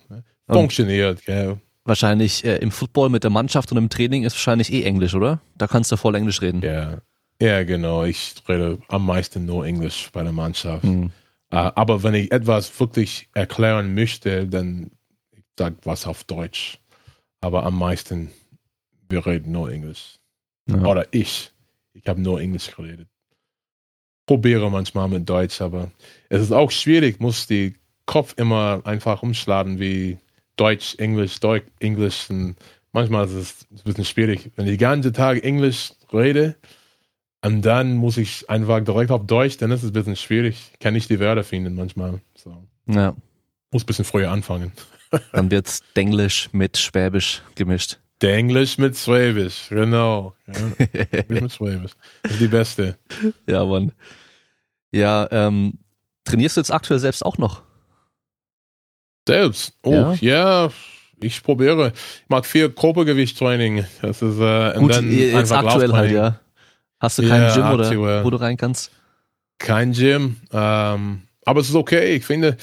funktioniert, 0.50 1.26
ja. 1.28 1.58
Wahrscheinlich 1.84 2.44
äh, 2.44 2.58
im 2.58 2.72
Football 2.72 3.10
mit 3.10 3.24
der 3.24 3.32
Mannschaft 3.32 3.72
und 3.72 3.78
im 3.78 3.90
Training 3.90 4.24
ist 4.24 4.34
wahrscheinlich 4.34 4.74
eh 4.74 4.84
Englisch, 4.84 5.16
oder? 5.16 5.40
Da 5.58 5.68
kannst 5.68 5.92
du 5.92 5.98
voll 5.98 6.16
Englisch 6.16 6.42
reden. 6.42 6.62
Ja, 6.62 6.98
ja, 7.42 7.64
genau. 7.64 8.04
Ich 8.04 8.36
rede 8.50 8.80
am 8.90 9.06
meisten 9.06 9.46
nur 9.46 9.66
Englisch 9.66 10.10
bei 10.12 10.24
der 10.24 10.34
Mannschaft. 10.34 10.84
Mhm. 10.84 11.12
Uh, 11.54 11.72
aber 11.76 12.04
wenn 12.04 12.14
ich 12.14 12.34
etwas 12.34 12.78
wirklich 12.78 13.30
erklären 13.34 13.94
möchte, 13.94 14.48
dann 14.48 14.92
ich 15.32 15.44
sag 15.58 15.76
was 15.86 16.06
auf 16.06 16.26
Deutsch. 16.26 16.80
Aber 17.40 17.64
am 17.64 17.80
meisten 17.80 18.32
wir 19.10 19.26
reden 19.26 19.52
nur 19.52 19.72
Englisch. 19.72 20.20
Ja. 20.68 20.84
Oder 20.84 21.08
ich. 21.12 21.52
Ich 21.94 22.08
habe 22.08 22.22
nur 22.22 22.42
Englisch 22.42 22.76
geredet. 22.76 23.08
Probiere 24.28 24.70
manchmal 24.70 25.08
mit 25.08 25.28
Deutsch, 25.28 25.62
aber 25.62 25.90
es 26.30 26.42
ist 26.42 26.52
auch 26.52 26.70
schwierig, 26.70 27.20
muss 27.20 27.48
die 27.48 27.74
Kopf 28.06 28.36
immer 28.38 28.82
einfach 28.84 29.24
umschlagen 29.24 29.80
wie 29.80 30.18
Deutsch, 30.56 30.96
Englisch, 30.98 31.40
Deutsch, 31.40 31.66
Englisch. 31.80 32.30
Und 32.30 32.56
manchmal 32.92 33.26
ist 33.26 33.34
es 33.34 33.68
ein 33.72 33.84
bisschen 33.84 34.06
schwierig. 34.06 34.52
Wenn 34.56 34.66
ich 34.66 34.74
den 34.74 34.80
ganzen 34.80 35.14
Tag 35.14 35.44
Englisch 35.44 35.94
rede 36.14 36.56
und 37.42 37.62
dann 37.64 37.96
muss 37.96 38.18
ich 38.18 38.50
einfach 38.50 38.84
direkt 38.84 39.12
auf 39.12 39.26
Deutsch, 39.26 39.58
dann 39.58 39.72
ist 39.72 39.84
es 39.84 39.90
ein 39.90 39.94
bisschen 39.94 40.16
schwierig. 40.16 40.72
Ich 40.74 40.80
kann 40.80 40.94
nicht 40.94 41.10
die 41.10 41.20
Wörter 41.20 41.44
finden 41.44 41.76
manchmal. 41.76 42.20
So. 42.36 42.64
Ja. 42.88 43.16
Muss 43.72 43.84
ein 43.84 43.88
bisschen 43.88 44.06
früher 44.06 44.32
anfangen. 44.32 44.72
dann 45.32 45.52
wird 45.52 45.80
Denglisch 45.96 46.50
mit 46.52 46.78
Schwäbisch 46.78 47.42
gemischt. 47.56 48.00
Denglisch 48.22 48.78
mit 48.78 48.98
Schwäbisch, 48.98 49.68
genau. 49.70 50.34
Ja, 50.48 51.24
mit 51.28 51.52
Schwäbisch. 51.52 51.92
Das 52.24 52.32
ist 52.34 52.42
die 52.42 52.48
beste. 52.48 52.98
Ja, 53.48 53.64
Mann. 53.66 53.92
Ja, 54.92 55.28
ähm, 55.32 55.80
trainierst 56.26 56.58
du 56.58 56.62
jetzt 56.62 56.72
aktuell 56.72 57.00
selbst 57.00 57.24
auch 57.24 57.38
noch? 57.38 57.64
Selbst? 59.28 59.74
Oh, 59.84 59.92
ja, 59.92 60.16
ja 60.22 60.70
ich 61.20 61.44
probiere. 61.44 61.94
Ich 62.24 62.30
mag 62.30 62.46
viel 62.46 62.70
Körpergewichttraining. 62.70 63.86
Das 64.02 64.22
ist, 64.22 64.40
äh, 64.40 64.74
Gut, 64.78 64.96
dann 64.96 65.12
jetzt 65.12 65.52
aktuell 65.52 65.92
halt, 65.92 66.12
ja. 66.12 66.40
Hast 67.00 67.20
du 67.20 67.28
kein 67.28 67.42
ja, 67.42 67.54
Gym 67.54 67.72
oder 67.72 68.24
wo 68.24 68.30
du 68.30 68.38
rein 68.38 68.58
kannst? 68.58 68.92
Kein 69.60 69.92
Gym. 69.92 70.38
Ähm, 70.52 71.24
aber 71.46 71.60
es 71.62 71.70
ist 71.70 71.76
okay. 71.76 72.16
Ich 72.16 72.26
finde, 72.26 72.58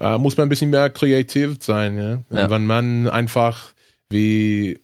äh, 0.00 0.18
muss 0.18 0.36
man 0.36 0.46
ein 0.46 0.48
bisschen 0.48 0.70
mehr 0.70 0.90
kreativ 0.90 1.58
sein. 1.60 1.98
Ja? 1.98 2.22
ja. 2.36 2.50
Wenn 2.50 2.66
man 2.66 3.08
einfach 3.08 3.72
wie 4.10 4.80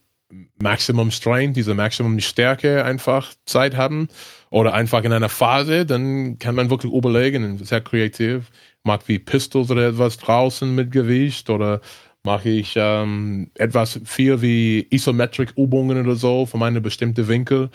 Maximum 0.61 1.11
Strength, 1.11 1.57
diese 1.57 1.73
Maximum 1.73 2.19
Stärke 2.19 2.83
einfach 2.83 3.33
Zeit 3.45 3.75
haben 3.75 4.07
oder 4.49 4.73
einfach 4.73 5.03
in 5.03 5.13
einer 5.13 5.29
Phase, 5.29 5.85
dann 5.85 6.37
kann 6.39 6.55
man 6.55 6.69
wirklich 6.69 6.93
überlegen 6.93 7.57
sehr 7.63 7.81
kreativ. 7.81 8.51
Mag 8.83 9.07
wie 9.07 9.19
Pistols 9.19 9.71
oder 9.71 9.87
etwas 9.89 10.17
draußen 10.17 10.73
mit 10.73 10.91
Gewicht 10.91 11.49
oder 11.49 11.81
mache 12.23 12.49
ich 12.49 12.73
ähm, 12.75 13.51
etwas 13.55 13.99
viel 14.05 14.41
wie 14.41 14.87
Isometric 14.89 15.53
Übungen 15.57 15.97
oder 16.05 16.15
so 16.15 16.45
von 16.45 16.63
einem 16.63 16.81
bestimmten 16.81 17.27
Winkel. 17.27 17.69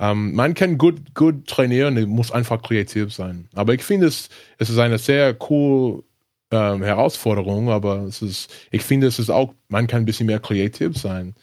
Ähm, 0.00 0.34
man 0.34 0.54
kann 0.54 0.78
gut, 0.78 1.14
gut 1.14 1.46
trainieren, 1.46 2.08
muss 2.08 2.30
einfach 2.30 2.62
kreativ 2.62 3.12
sein. 3.12 3.48
Aber 3.54 3.74
ich 3.74 3.82
finde 3.82 4.06
es, 4.06 4.28
es 4.58 4.70
ist 4.70 4.78
eine 4.78 4.98
sehr 4.98 5.36
cool 5.50 6.04
ähm, 6.50 6.82
Herausforderung, 6.82 7.70
aber 7.70 8.02
es 8.04 8.22
ist, 8.22 8.50
ich 8.70 8.82
finde 8.82 9.08
es 9.08 9.18
ist 9.18 9.30
auch, 9.30 9.54
man 9.68 9.86
kann 9.86 10.02
ein 10.02 10.06
bisschen 10.06 10.26
mehr 10.26 10.40
kreativ 10.40 10.96
sein. 10.96 11.34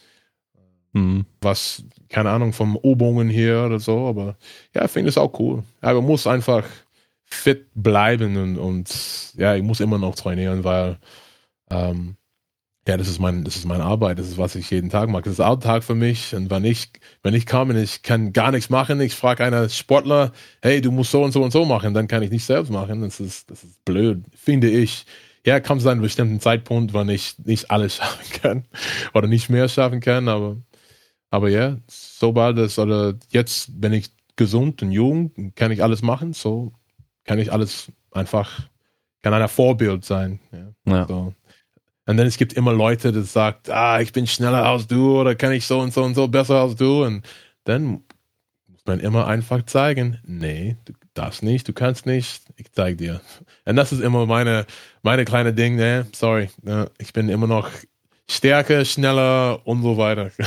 Mhm. 0.96 1.26
Was, 1.42 1.84
keine 2.08 2.30
Ahnung, 2.30 2.54
vom 2.54 2.78
Übungen 2.82 3.28
hier 3.28 3.64
oder 3.66 3.78
so, 3.78 4.06
aber 4.06 4.36
ja, 4.74 4.86
ich 4.86 4.90
finde 4.90 5.10
es 5.10 5.18
auch 5.18 5.38
cool. 5.38 5.62
Aber 5.82 6.00
man 6.00 6.08
muss 6.08 6.26
einfach 6.26 6.64
fit 7.26 7.66
bleiben 7.74 8.36
und, 8.36 8.58
und 8.58 9.34
ja, 9.36 9.54
ich 9.56 9.62
muss 9.62 9.80
immer 9.80 9.98
noch 9.98 10.14
trainieren, 10.14 10.64
weil 10.64 10.98
ähm, 11.70 12.16
ja, 12.88 12.96
das 12.96 13.08
ist 13.08 13.18
mein, 13.18 13.44
das 13.44 13.56
ist 13.56 13.66
meine 13.66 13.84
Arbeit, 13.84 14.18
das 14.18 14.28
ist, 14.28 14.38
was 14.38 14.54
ich 14.54 14.70
jeden 14.70 14.90
Tag 14.90 15.08
mache. 15.10 15.24
Das 15.24 15.34
ist 15.34 15.40
Alltag 15.40 15.84
für 15.84 15.96
mich. 15.96 16.34
Und 16.34 16.50
wenn 16.50 16.64
ich, 16.64 16.90
wenn 17.22 17.34
ich 17.34 17.46
komme 17.46 17.74
und 17.74 17.80
ich 17.80 18.02
kann 18.02 18.32
gar 18.32 18.52
nichts 18.52 18.70
machen, 18.70 19.00
ich 19.00 19.14
frage 19.14 19.44
einen 19.44 19.68
Sportler, 19.68 20.32
hey, 20.62 20.80
du 20.80 20.92
musst 20.92 21.10
so 21.10 21.22
und 21.24 21.32
so 21.32 21.42
und 21.42 21.50
so 21.50 21.64
machen, 21.66 21.94
dann 21.94 22.08
kann 22.08 22.22
ich 22.22 22.30
nicht 22.30 22.44
selbst 22.44 22.70
machen. 22.70 23.02
Das 23.02 23.20
ist, 23.20 23.50
das 23.50 23.64
ist 23.64 23.84
blöd, 23.84 24.24
finde 24.34 24.70
ich. 24.70 25.04
Ja, 25.44 25.60
kommt 25.60 25.82
zu 25.82 25.88
einem 25.88 26.02
bestimmten 26.02 26.40
Zeitpunkt, 26.40 26.94
wann 26.94 27.08
ich 27.08 27.34
nicht 27.44 27.70
alles 27.70 27.96
schaffen 27.96 28.40
kann 28.40 28.64
oder 29.14 29.26
nicht 29.28 29.50
mehr 29.50 29.68
schaffen 29.68 30.00
kann, 30.00 30.28
aber 30.28 30.56
aber 31.30 31.48
ja, 31.48 31.76
sobald 31.88 32.58
es, 32.58 32.78
oder 32.78 33.14
jetzt 33.30 33.80
bin 33.80 33.92
ich 33.92 34.10
gesund 34.36 34.82
und 34.82 34.92
jung, 34.92 35.52
kann 35.54 35.72
ich 35.72 35.82
alles 35.82 36.02
machen, 36.02 36.32
so 36.32 36.72
kann 37.24 37.38
ich 37.38 37.52
alles 37.52 37.90
einfach, 38.12 38.68
kann 39.22 39.34
ein 39.34 39.48
Vorbild 39.48 40.04
sein. 40.04 40.40
Ja. 40.52 40.92
ja. 40.92 41.06
So. 41.06 41.34
Und 42.08 42.16
dann 42.16 42.26
es 42.26 42.36
gibt 42.36 42.52
immer 42.52 42.72
Leute, 42.72 43.10
die 43.10 43.22
sagen, 43.22 43.58
ah, 43.68 44.00
ich 44.00 44.12
bin 44.12 44.26
schneller 44.26 44.64
als 44.64 44.86
du 44.86 45.20
oder 45.20 45.34
kann 45.34 45.52
ich 45.52 45.66
so 45.66 45.80
und 45.80 45.92
so 45.92 46.04
und 46.04 46.14
so 46.14 46.28
besser 46.28 46.62
als 46.62 46.76
du. 46.76 47.04
Und 47.04 47.26
dann 47.64 48.04
muss 48.68 48.86
man 48.86 49.00
immer 49.00 49.26
einfach 49.26 49.64
zeigen, 49.66 50.20
nee, 50.24 50.76
du 50.84 50.92
darfst 51.14 51.42
nicht, 51.42 51.66
du 51.66 51.72
kannst 51.72 52.06
nicht, 52.06 52.42
ich 52.56 52.70
zeig 52.70 52.98
dir. 52.98 53.20
Und 53.64 53.74
das 53.74 53.92
ist 53.92 54.00
immer 54.00 54.24
meine, 54.26 54.66
meine 55.02 55.24
kleine 55.24 55.52
Ding, 55.52 55.74
ne, 55.74 56.06
sorry, 56.14 56.48
ich 56.98 57.12
bin 57.12 57.28
immer 57.28 57.48
noch 57.48 57.70
stärker, 58.28 58.84
schneller 58.84 59.66
und 59.66 59.82
so 59.82 59.96
weiter. 59.96 60.30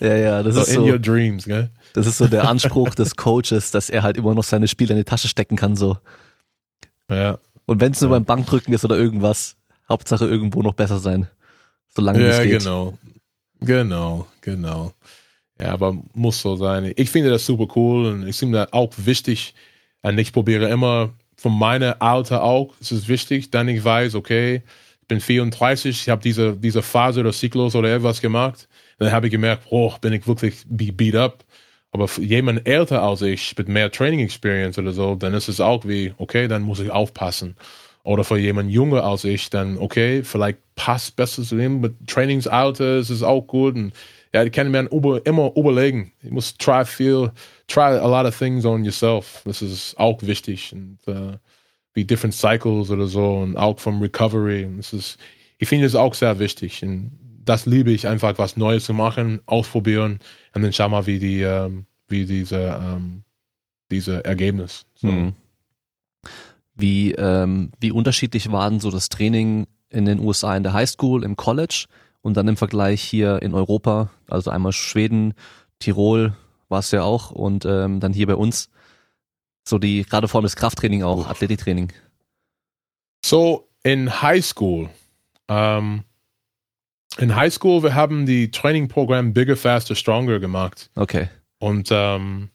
Ja, 0.00 0.16
ja, 0.16 0.42
das 0.42 0.54
so 0.54 0.60
ist 0.62 0.68
in 0.68 0.74
so. 0.74 0.86
your 0.86 0.98
dreams, 0.98 1.44
gell? 1.44 1.70
Das 1.94 2.06
ist 2.06 2.18
so 2.18 2.26
der 2.26 2.48
Anspruch 2.48 2.94
des 2.94 3.16
Coaches, 3.16 3.70
dass 3.70 3.90
er 3.90 4.02
halt 4.02 4.16
immer 4.16 4.34
noch 4.34 4.44
seine 4.44 4.68
Spiele 4.68 4.92
in 4.92 4.98
die 4.98 5.04
Tasche 5.04 5.28
stecken 5.28 5.56
kann, 5.56 5.76
so. 5.76 5.96
Ja. 7.10 7.38
Und 7.64 7.80
wenn 7.80 7.92
es 7.92 8.00
nur 8.00 8.10
ja. 8.10 8.18
beim 8.18 8.24
Bankdrücken 8.24 8.74
ist 8.74 8.84
oder 8.84 8.96
irgendwas, 8.96 9.56
Hauptsache 9.88 10.26
irgendwo 10.26 10.62
noch 10.62 10.74
besser 10.74 10.98
sein. 10.98 11.28
Solange 11.94 12.20
ja, 12.20 12.28
es 12.28 12.42
geht. 12.42 12.52
Ja, 12.52 12.58
genau. 12.58 12.98
Genau, 13.60 14.26
genau. 14.40 14.92
Ja, 15.60 15.72
aber 15.72 15.96
muss 16.14 16.40
so 16.40 16.56
sein. 16.56 16.92
Ich 16.96 17.10
finde 17.10 17.30
das 17.30 17.46
super 17.46 17.72
cool 17.76 18.06
und 18.06 18.28
ich 18.28 18.36
finde 18.36 18.58
das 18.58 18.72
auch 18.72 18.92
wichtig. 18.96 19.54
Und 20.02 20.18
ich 20.18 20.32
probiere 20.32 20.68
immer 20.68 21.10
von 21.36 21.58
meiner 21.58 22.02
Alter 22.02 22.42
auch, 22.42 22.74
es 22.80 22.92
ist 22.92 23.08
wichtig, 23.08 23.50
dann 23.50 23.68
ich 23.68 23.82
weiß, 23.82 24.14
okay, 24.14 24.62
bin 25.08 25.20
34, 25.20 26.02
ich 26.02 26.08
habe 26.08 26.22
diese, 26.22 26.56
diese 26.56 26.82
Phase 26.82 27.20
oder 27.20 27.32
Zyklus 27.32 27.74
oder 27.74 27.94
etwas 27.94 28.20
gemacht. 28.20 28.68
Dann 28.98 29.12
habe 29.12 29.26
ich 29.26 29.32
gemerkt, 29.32 29.66
oh, 29.70 29.92
bin 30.00 30.12
ich 30.12 30.26
wirklich 30.26 30.64
beat 30.66 31.14
up. 31.14 31.44
Aber 31.92 32.08
jemand 32.18 32.66
älter 32.68 33.02
als 33.02 33.22
ich, 33.22 33.56
mit 33.56 33.68
mehr 33.68 33.90
Training 33.90 34.20
Experience 34.20 34.78
oder 34.78 34.92
so, 34.92 35.14
dann 35.14 35.34
ist 35.34 35.48
es 35.48 35.60
auch 35.60 35.84
wie, 35.86 36.12
okay, 36.18 36.48
dann 36.48 36.62
muss 36.62 36.80
ich 36.80 36.90
aufpassen. 36.90 37.56
Oder 38.02 38.22
für 38.22 38.38
jemand 38.38 38.70
jünger 38.70 39.02
als 39.02 39.24
ich, 39.24 39.50
dann, 39.50 39.78
okay, 39.78 40.22
vielleicht 40.22 40.58
passt 40.74 41.16
besser 41.16 41.42
zu 41.42 41.58
ihm, 41.58 41.80
mit 41.80 42.06
Trainingsalter 42.06 42.98
ist 42.98 43.10
es 43.10 43.22
auch 43.22 43.42
gut. 43.42 43.74
Und 43.74 43.92
ja, 44.32 44.44
ich 44.44 44.52
kann 44.52 44.70
mir 44.70 44.86
immer 45.24 45.56
überlegen. 45.56 46.12
Ich 46.22 46.30
muss 46.30 46.56
try 46.56 46.84
viel, 46.84 47.32
try 47.66 47.98
a 47.98 48.06
lot 48.06 48.26
of 48.26 48.38
things 48.38 48.64
on 48.64 48.84
yourself. 48.84 49.42
Das 49.44 49.62
ist 49.62 49.98
auch 49.98 50.22
wichtig. 50.22 50.72
Und, 50.72 50.98
uh, 51.08 51.36
wie 51.96 52.04
different 52.04 52.34
cycles 52.34 52.90
oder 52.90 53.06
so 53.06 53.38
und 53.38 53.56
auch 53.56 53.80
vom 53.80 54.02
Recovery. 54.02 54.66
Und 54.66 54.78
ist, 54.78 55.16
ich 55.56 55.66
finde 55.66 55.86
es 55.86 55.94
auch 55.94 56.12
sehr 56.12 56.38
wichtig. 56.38 56.82
Und 56.82 57.12
das 57.42 57.64
liebe 57.64 57.90
ich 57.90 58.06
einfach, 58.06 58.38
was 58.38 58.58
Neues 58.58 58.84
zu 58.84 58.92
machen, 58.92 59.40
ausprobieren 59.46 60.20
und 60.54 60.62
dann 60.62 60.74
schau 60.74 60.90
mal, 60.90 61.06
wie 61.06 61.18
die, 61.18 61.40
ähm, 61.40 61.86
wie 62.06 62.26
diese, 62.26 62.78
ähm, 62.82 63.22
diese 63.90 64.24
Ergebnis. 64.26 64.84
So. 64.94 65.06
Mhm. 65.06 65.32
Wie, 66.74 67.12
ähm, 67.12 67.72
wie 67.80 67.92
unterschiedlich 67.92 68.52
war 68.52 68.68
denn 68.68 68.80
so 68.80 68.90
das 68.90 69.08
Training 69.08 69.66
in 69.88 70.04
den 70.04 70.20
USA 70.20 70.54
in 70.54 70.64
der 70.64 70.74
Highschool, 70.74 71.24
im 71.24 71.36
College 71.36 71.86
und 72.20 72.36
dann 72.36 72.46
im 72.46 72.58
Vergleich 72.58 73.00
hier 73.00 73.40
in 73.40 73.54
Europa, 73.54 74.10
also 74.28 74.50
einmal 74.50 74.72
Schweden, 74.72 75.32
Tirol, 75.78 76.36
warst 76.68 76.92
du 76.92 76.96
ja 76.98 77.04
auch 77.04 77.30
und 77.30 77.64
ähm, 77.64 78.00
dann 78.00 78.12
hier 78.12 78.26
bei 78.26 78.34
uns 78.34 78.68
so 79.66 79.78
die 79.78 80.04
gerade 80.04 80.28
vor 80.28 80.38
allem 80.38 80.44
das 80.44 80.56
Krafttraining 80.56 81.02
auch, 81.02 81.28
Athletiktraining. 81.28 81.92
So 83.24 83.68
in 83.82 84.22
High 84.22 84.44
School, 84.44 84.88
ähm, 85.48 86.04
in 87.18 87.34
High 87.34 87.52
School, 87.52 87.82
wir 87.82 87.94
haben 87.94 88.26
die 88.26 88.50
Trainingprogramm 88.50 89.32
Bigger, 89.32 89.56
Faster, 89.56 89.94
Stronger 89.94 90.38
gemacht. 90.38 90.90
Okay. 90.94 91.28
Und 91.58 91.88
ähm, 91.90 92.50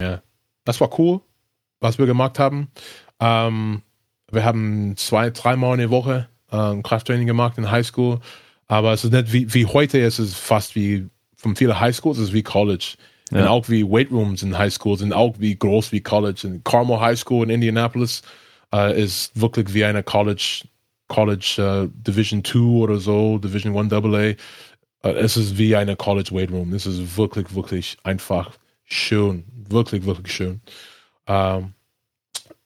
ja, 0.00 0.22
das 0.64 0.80
war 0.80 0.98
cool, 0.98 1.20
was 1.80 1.98
wir 1.98 2.06
gemacht 2.06 2.38
haben. 2.38 2.68
Ähm, 3.20 3.82
wir 4.30 4.44
haben 4.44 4.96
zwei, 4.96 5.30
dreimal 5.30 5.74
in 5.74 5.80
der 5.80 5.90
Woche 5.90 6.28
Krafttraining 6.48 7.26
gemacht 7.26 7.58
in 7.58 7.70
High 7.70 7.86
School. 7.86 8.20
Aber 8.68 8.92
es 8.92 9.04
ist 9.04 9.12
nicht 9.12 9.32
wie, 9.32 9.52
wie 9.52 9.66
heute, 9.66 10.00
es 10.00 10.18
ist 10.18 10.36
fast 10.36 10.74
wie 10.74 11.08
von 11.36 11.54
vielen 11.56 11.78
High 11.78 11.94
Schools, 11.94 12.18
es 12.18 12.28
ist 12.28 12.32
wie 12.32 12.42
College. 12.42 12.96
Ja. 13.30 13.42
Und 13.42 13.48
auch 13.48 13.68
wie 13.68 13.84
Weight 13.84 14.10
Rooms 14.10 14.42
in 14.42 14.56
High 14.56 14.72
Schools 14.72 15.00
sind 15.00 15.12
auch 15.12 15.34
wie 15.38 15.56
groß 15.56 15.92
wie 15.92 16.00
College. 16.00 16.42
Und 16.44 16.64
Carmel 16.64 17.00
High 17.00 17.18
School 17.18 17.44
in 17.44 17.50
Indianapolis 17.50 18.22
äh, 18.72 19.02
ist 19.02 19.38
wirklich 19.40 19.72
wie 19.74 19.84
eine 19.84 20.02
College, 20.02 20.64
College 21.08 21.56
uh, 21.58 21.88
Division 21.92 22.44
2 22.44 22.58
oder 22.58 22.98
so, 22.98 23.38
Division 23.38 23.76
1 23.76 23.92
AA. 23.92 24.34
Uh, 25.04 25.08
es 25.08 25.36
ist 25.36 25.58
wie 25.58 25.74
eine 25.74 25.96
College 25.96 26.30
Weight 26.32 26.50
Room. 26.50 26.72
Es 26.72 26.86
ist 26.86 27.16
wirklich, 27.16 27.54
wirklich 27.54 27.96
einfach 28.04 28.52
schön. 28.84 29.44
Wirklich, 29.68 30.04
wirklich 30.04 30.34
schön. 30.34 30.60
Um, 31.28 31.74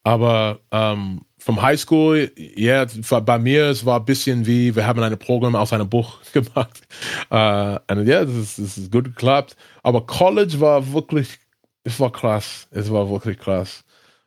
aber 0.03 0.61
um, 0.71 1.25
vom 1.41 1.62
High 1.62 1.80
School, 1.80 2.30
ja, 2.36 2.84
yeah, 2.84 3.20
bei 3.20 3.38
mir, 3.38 3.66
es 3.66 3.84
war 3.84 4.01
ein 4.01 4.05
bisschen 4.05 4.47
wie, 4.47 4.76
wir 4.76 4.86
haben 4.86 5.03
ein 5.03 5.18
Programm 5.18 5.57
aus 5.57 5.72
einem 5.72 5.88
Buch 5.88 6.18
gemacht. 6.32 6.82
Uh, 7.30 7.78
und 7.91 8.07
ja, 8.07 8.24
das 8.24 8.59
ist, 8.59 8.93
gut 8.93 9.05
geklappt. 9.05 9.57
Aber 9.82 10.07
College 10.07 10.61
war 10.61 10.93
wirklich, 10.93 11.38
es 11.82 11.99
war 11.99 12.12
krass. 12.12 12.68
Es 12.70 12.91
war 12.93 13.11
wirklich 13.11 13.38
krass. 13.38 13.84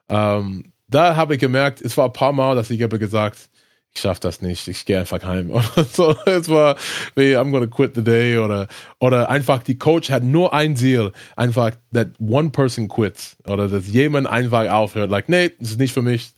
Um, 0.08 0.74
da 0.88 1.16
habe 1.16 1.36
ich 1.36 1.40
gemerkt, 1.40 1.82
es 1.82 1.96
war 1.98 2.06
ein 2.06 2.14
paar 2.14 2.34
Mal, 2.34 2.56
dass 2.56 2.70
ich 2.70 2.82
habe 2.82 3.00
gesagt, 3.00 3.50
ich 3.96 4.02
schaffe 4.02 4.22
das 4.22 4.42
nicht, 4.42 4.68
ich 4.68 4.86
gehe 4.86 5.00
einfach 5.00 5.24
heim. 5.24 5.52
Oder 5.52 5.84
so, 5.84 6.16
es 6.26 6.50
war 6.50 6.76
wie, 7.16 7.38
I'm 7.38 7.52
gonna 7.52 7.68
quit 7.68 7.94
the 7.96 8.04
day 8.04 8.38
oder, 8.38 8.68
oder 9.00 9.30
einfach 9.30 9.62
die 9.62 9.78
Coach 9.78 10.10
hat 10.10 10.24
nur 10.24 10.54
ein 10.54 10.76
Ziel, 10.76 11.12
einfach, 11.36 11.72
that 11.94 12.10
one 12.20 12.50
person 12.50 12.88
quits 12.88 13.38
oder 13.46 13.68
dass 13.68 13.88
jemand 13.88 14.28
einfach 14.28 14.68
aufhört, 14.70 15.12
like, 15.12 15.30
nee, 15.30 15.52
das 15.60 15.72
ist 15.72 15.80
nicht 15.80 15.94
für 15.94 16.02
mich. 16.02 16.34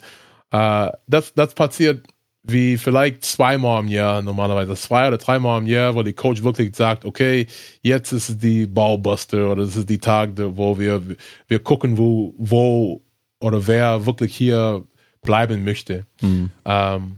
Uh, 0.56 0.91
das, 1.08 1.34
das 1.34 1.53
passiert 1.53 2.06
wie 2.47 2.78
vielleicht 2.78 3.26
zweimal 3.26 3.82
im 3.82 3.88
Jahr 3.89 4.22
normalerweise, 4.22 4.76
zwei 4.76 5.08
oder 5.08 5.18
dreimal 5.18 5.60
im 5.60 5.68
Jahr, 5.68 5.95
wo 5.95 6.03
die 6.03 6.14
Coach 6.14 6.43
wirklich 6.43 6.76
sagt, 6.76 7.03
okay, 7.03 7.47
jetzt 7.82 8.12
ist 8.12 8.41
die 8.41 8.68
Ballbuster 8.68 9.51
oder 9.51 9.66
das 9.66 9.76
ist 9.76 9.89
die 9.89 9.97
Tag, 9.97 10.32
wo 10.36 10.78
wir, 10.78 11.01
wir 11.47 11.60
gucken, 11.60 11.97
wo, 11.97 12.34
wo 12.38 13.01
oder 13.39 13.66
wer 13.68 14.06
wirklich 14.06 14.36
hier 14.36 14.84
bleiben 15.24 15.64
möchte. 15.64 16.06
Mhm. 16.22 16.51
Um, 16.64 17.18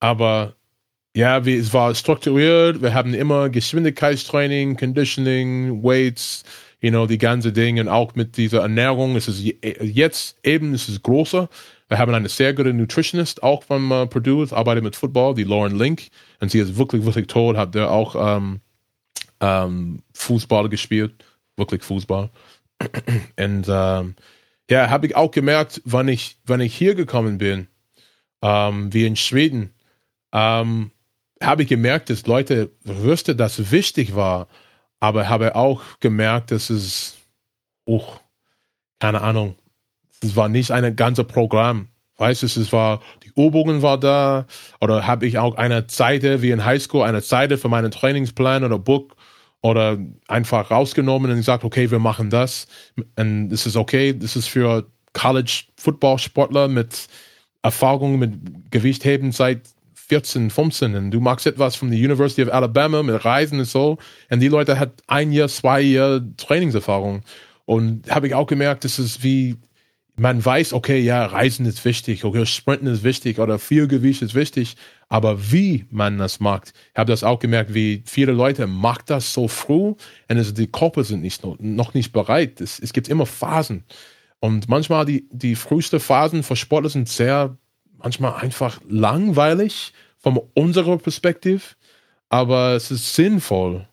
aber 0.00 0.54
ja, 1.14 1.44
wie, 1.44 1.56
es 1.56 1.72
war 1.74 1.94
strukturiert. 1.94 2.80
Wir 2.80 2.94
haben 2.94 3.12
immer 3.12 3.50
Geschwindigkeitstraining, 3.50 4.76
Conditioning, 4.76 5.82
Weights, 5.82 6.44
you 6.80 6.90
know, 6.90 7.06
die 7.06 7.18
ganze 7.18 7.52
Dinge. 7.52 7.82
Und 7.82 7.88
auch 7.88 8.14
mit 8.14 8.38
dieser 8.38 8.62
Ernährung. 8.62 9.16
Es 9.16 9.28
ist 9.28 9.44
jetzt 9.82 10.38
eben, 10.42 10.72
es 10.72 10.88
ist 10.88 11.02
größer. 11.02 11.50
Wir 11.92 11.98
haben 11.98 12.14
eine 12.14 12.30
sehr 12.30 12.54
gute 12.54 12.72
Nutritionist 12.72 13.42
auch 13.42 13.64
von 13.64 13.92
uh, 13.92 14.06
Purdue, 14.06 14.50
arbeitet 14.50 14.82
mit 14.82 14.96
Football, 14.96 15.34
die 15.34 15.44
Lauren 15.44 15.76
Link. 15.76 16.08
Und 16.40 16.50
sie 16.50 16.58
ist 16.58 16.78
wirklich, 16.78 17.04
wirklich 17.04 17.26
toll. 17.26 17.58
Hat 17.58 17.74
der 17.74 17.90
auch 17.90 18.14
um, 18.14 18.62
um, 19.40 20.02
Fußball 20.14 20.70
gespielt. 20.70 21.22
Wirklich 21.58 21.82
Fußball. 21.82 22.30
Und 23.38 23.68
um, 23.68 24.14
ja, 24.70 24.88
habe 24.88 25.06
ich 25.06 25.16
auch 25.16 25.30
gemerkt, 25.32 25.82
wenn 25.84 26.08
ich, 26.08 26.38
wenn 26.46 26.60
ich 26.60 26.74
hier 26.74 26.94
gekommen 26.94 27.36
bin, 27.36 27.68
wie 28.40 29.06
in 29.06 29.16
Schweden, 29.16 29.74
ähm, 30.32 30.92
habe 31.42 31.62
ich 31.64 31.68
gemerkt, 31.68 32.08
dass 32.08 32.26
Leute 32.26 32.70
wüssten, 32.84 33.36
dass 33.36 33.58
es 33.58 33.70
wichtig 33.70 34.16
war, 34.16 34.48
aber 34.98 35.28
habe 35.28 35.56
auch 35.56 35.82
gemerkt, 36.00 36.52
dass 36.52 36.70
es, 36.70 37.18
oh, 37.84 38.06
keine 38.98 39.20
Ahnung, 39.20 39.56
es 40.22 40.36
war 40.36 40.48
nicht 40.48 40.70
ein 40.70 40.96
ganzes 40.96 41.26
Programm. 41.26 41.88
Weißt 42.18 42.42
du, 42.42 42.46
es 42.46 42.72
war, 42.72 43.00
die 43.24 43.32
Übungen 43.40 43.82
war 43.82 43.98
da, 43.98 44.46
oder 44.80 45.06
habe 45.06 45.26
ich 45.26 45.38
auch 45.38 45.56
eine 45.56 45.84
Seite, 45.88 46.42
wie 46.42 46.50
in 46.50 46.64
Highschool, 46.64 47.02
eine 47.02 47.20
Seite 47.20 47.58
für 47.58 47.68
meinen 47.68 47.90
Trainingsplan 47.90 48.64
oder 48.64 48.78
Book, 48.78 49.16
oder 49.62 49.96
einfach 50.26 50.70
rausgenommen 50.70 51.30
und 51.30 51.36
gesagt, 51.36 51.64
okay, 51.64 51.90
wir 51.90 52.00
machen 52.00 52.30
das. 52.30 52.66
Und 53.16 53.48
das 53.48 53.64
ist 53.64 53.76
okay, 53.76 54.12
das 54.12 54.36
ist 54.36 54.48
für 54.48 54.86
College 55.12 55.64
Football 55.76 56.18
Sportler 56.18 56.68
mit 56.68 57.06
Erfahrung 57.62 58.18
mit 58.18 58.70
Gewichtheben 58.70 59.30
seit 59.30 59.62
14, 59.94 60.50
15 60.50 60.96
und 60.96 61.10
du 61.12 61.20
machst 61.20 61.46
etwas 61.46 61.76
von 61.76 61.90
der 61.90 61.98
University 61.98 62.42
of 62.42 62.52
Alabama 62.52 63.02
mit 63.02 63.24
Reisen 63.24 63.60
und 63.60 63.66
so 63.66 63.98
und 64.30 64.40
die 64.40 64.48
Leute 64.48 64.78
hat 64.78 64.90
ein 65.06 65.30
Jahr, 65.30 65.48
zwei 65.48 65.80
Jahre 65.80 66.26
Trainingserfahrung 66.36 67.22
und 67.64 68.10
habe 68.10 68.26
ich 68.26 68.34
auch 68.34 68.48
gemerkt, 68.48 68.84
das 68.84 68.98
ist 68.98 69.22
wie 69.22 69.56
man 70.16 70.44
weiß, 70.44 70.72
okay, 70.74 70.98
ja, 70.98 71.24
Reisen 71.24 71.64
ist 71.66 71.84
wichtig, 71.84 72.24
okay, 72.24 72.44
Sprinten 72.44 72.86
ist 72.86 73.02
wichtig 73.02 73.38
oder 73.38 73.58
viel 73.58 73.88
Gewicht 73.88 74.22
ist 74.22 74.34
wichtig, 74.34 74.76
aber 75.08 75.50
wie 75.50 75.86
man 75.90 76.18
das 76.18 76.38
macht, 76.38 76.74
ich 76.92 76.98
habe 76.98 77.10
das 77.10 77.24
auch 77.24 77.38
gemerkt, 77.38 77.72
wie 77.74 78.02
viele 78.06 78.32
Leute 78.32 78.66
macht 78.66 79.10
das 79.10 79.32
so 79.32 79.48
früh 79.48 79.94
und 79.94 79.98
es, 80.28 80.52
die 80.52 80.66
Körper 80.66 81.04
sind 81.04 81.22
nicht, 81.22 81.42
noch 81.60 81.94
nicht 81.94 82.12
bereit. 82.12 82.60
Es, 82.60 82.78
es 82.78 82.92
gibt 82.92 83.08
immer 83.08 83.26
Phasen 83.26 83.84
und 84.40 84.68
manchmal 84.68 85.06
die, 85.06 85.26
die 85.30 85.56
frühesten 85.56 86.00
Phasen 86.00 86.42
für 86.42 86.56
Sportler 86.56 86.90
sind 86.90 87.08
sehr 87.08 87.56
manchmal 87.96 88.34
einfach 88.34 88.80
langweilig 88.88 89.92
von 90.18 90.40
unserer 90.54 90.98
Perspektive, 90.98 91.62
aber 92.28 92.74
es 92.74 92.90
ist 92.90 93.14
sinnvoll. 93.14 93.86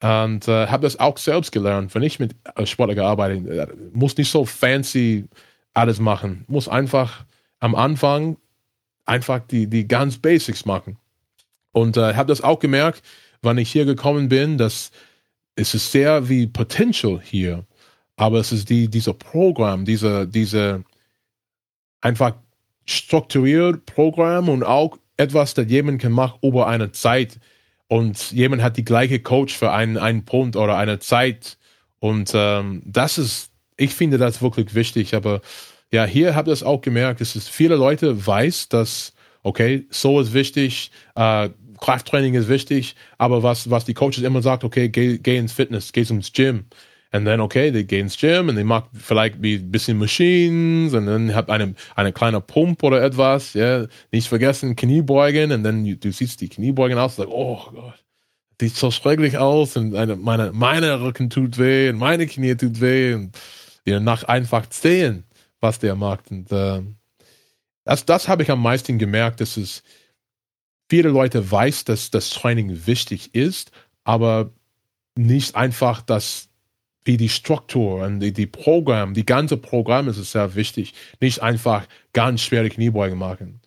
Und 0.00 0.48
äh, 0.48 0.66
habe 0.66 0.82
das 0.82 0.98
auch 0.98 1.16
selbst 1.16 1.52
gelernt, 1.52 1.94
wenn 1.94 2.02
ich 2.02 2.18
mit 2.18 2.34
Sportler 2.64 2.96
gearbeitet 2.96 3.46
habe. 3.46 3.72
Äh, 3.72 3.76
muss 3.92 4.16
nicht 4.16 4.30
so 4.30 4.44
fancy 4.44 5.28
alles 5.74 6.00
machen. 6.00 6.44
Muss 6.48 6.68
einfach 6.68 7.24
am 7.60 7.74
Anfang 7.74 8.36
einfach 9.04 9.40
die, 9.40 9.66
die 9.66 9.86
ganz 9.88 10.18
Basics 10.18 10.64
machen. 10.64 10.98
Und 11.72 11.96
äh, 11.96 12.14
habe 12.14 12.28
das 12.28 12.42
auch 12.42 12.58
gemerkt, 12.58 13.02
wann 13.40 13.58
ich 13.58 13.70
hier 13.70 13.84
gekommen 13.84 14.28
bin, 14.28 14.58
dass 14.58 14.90
es 15.56 15.74
ist 15.74 15.92
sehr 15.92 16.28
wie 16.28 16.46
Potential 16.46 17.20
hier, 17.22 17.64
aber 18.16 18.38
es 18.38 18.52
ist 18.52 18.70
die, 18.70 18.88
dieser 18.88 19.14
Programm, 19.14 19.84
diese, 19.84 20.26
diese 20.26 20.84
einfach 22.00 22.34
strukturiert 22.84 23.86
Programm 23.86 24.48
und 24.48 24.64
auch 24.64 24.98
etwas, 25.16 25.54
das 25.54 25.66
jemand 25.68 26.00
kann 26.00 26.12
machen 26.12 26.38
über 26.42 26.66
eine 26.66 26.92
Zeit. 26.92 27.38
Und 27.88 28.32
jemand 28.32 28.62
hat 28.62 28.76
die 28.76 28.84
gleiche 28.84 29.20
Coach 29.20 29.56
für 29.56 29.70
einen, 29.70 29.98
einen 29.98 30.24
Punkt 30.24 30.56
oder 30.56 30.76
eine 30.76 30.98
Zeit. 30.98 31.58
Und 32.00 32.32
ähm, 32.34 32.82
das 32.86 33.18
ist, 33.18 33.51
ich 33.82 33.94
finde 33.94 34.18
das 34.18 34.40
wirklich 34.42 34.74
wichtig. 34.74 35.14
Aber 35.14 35.40
ja, 35.90 36.04
hier 36.04 36.34
habe 36.34 36.50
ich 36.50 36.60
das 36.60 36.66
auch 36.66 36.80
gemerkt, 36.80 37.20
es 37.20 37.48
viele 37.48 37.76
Leute 37.76 38.26
weiß, 38.26 38.68
dass, 38.68 39.12
okay, 39.42 39.86
so 39.90 40.20
ist 40.20 40.32
wichtig, 40.32 40.90
äh, 41.14 41.50
Krafttraining 41.80 42.34
ist 42.34 42.48
wichtig, 42.48 42.94
aber 43.18 43.42
was, 43.42 43.68
was 43.68 43.84
die 43.84 43.94
Coaches 43.94 44.22
immer 44.22 44.40
sagt, 44.40 44.62
okay, 44.62 44.88
geh, 44.88 45.18
geh 45.18 45.36
ins 45.36 45.52
Fitness, 45.52 45.92
geh 45.92 46.02
ins 46.02 46.32
Gym. 46.32 46.66
Und 47.14 47.26
dann, 47.26 47.40
okay, 47.40 47.72
die 47.72 47.86
gehen 47.86 48.06
ins 48.06 48.16
Gym 48.16 48.48
und 48.48 48.56
die 48.56 48.64
macht 48.64 48.86
vielleicht 48.94 49.34
ein 49.34 49.70
bisschen 49.70 49.98
Machines 49.98 50.94
und 50.94 51.06
dann 51.06 51.34
hat 51.34 51.50
eine, 51.50 51.74
eine 51.94 52.12
kleine 52.12 52.40
Pump 52.40 52.82
oder 52.84 53.02
etwas, 53.02 53.52
ja. 53.52 53.86
Nicht 54.12 54.28
vergessen, 54.28 54.76
Kniebeugen 54.76 55.52
und 55.52 55.64
dann 55.64 55.84
du 55.84 56.12
siehst 56.12 56.40
die 56.40 56.48
Kniebeugen 56.48 56.96
aus 56.96 57.16
sagst, 57.16 57.30
oh 57.30 57.58
Gott, 57.72 58.02
sieht 58.60 58.76
so 58.76 58.90
schrecklich 58.90 59.36
aus 59.36 59.76
und 59.76 59.94
eine, 59.94 60.16
meine, 60.16 60.52
meine 60.52 61.02
Rücken 61.02 61.28
tut 61.28 61.58
weh 61.58 61.90
und 61.90 61.98
meine 61.98 62.26
Knie 62.26 62.54
tut 62.54 62.80
weh 62.80 63.14
und 63.14 63.36
ja, 63.86 64.00
nach 64.00 64.24
einfach 64.24 64.66
sehen, 64.70 65.24
was 65.60 65.78
der 65.78 65.94
macht. 65.94 66.30
Und 66.30 66.50
äh, 66.52 66.82
das, 67.84 68.04
das 68.04 68.28
habe 68.28 68.42
ich 68.42 68.50
am 68.50 68.62
meisten 68.62 68.98
gemerkt, 68.98 69.40
dass 69.40 69.56
es 69.56 69.82
viele 70.88 71.08
Leute 71.08 71.50
weiß, 71.50 71.84
dass 71.84 72.10
das 72.10 72.30
Training 72.30 72.86
wichtig 72.86 73.34
ist, 73.34 73.70
aber 74.04 74.52
nicht 75.16 75.56
einfach 75.56 76.02
das 76.02 76.48
wie 77.04 77.16
die 77.16 77.28
Struktur 77.28 78.04
und 78.04 78.20
die, 78.20 78.32
die 78.32 78.46
Programm, 78.46 79.14
die 79.14 79.26
ganze 79.26 79.56
Programm 79.56 80.08
ist 80.08 80.18
sehr 80.30 80.54
wichtig. 80.54 80.94
Nicht 81.20 81.42
einfach 81.42 81.86
ganz 82.12 82.42
schwere 82.42 82.68
Kniebeugen 82.68 83.18
machen. 83.18 83.60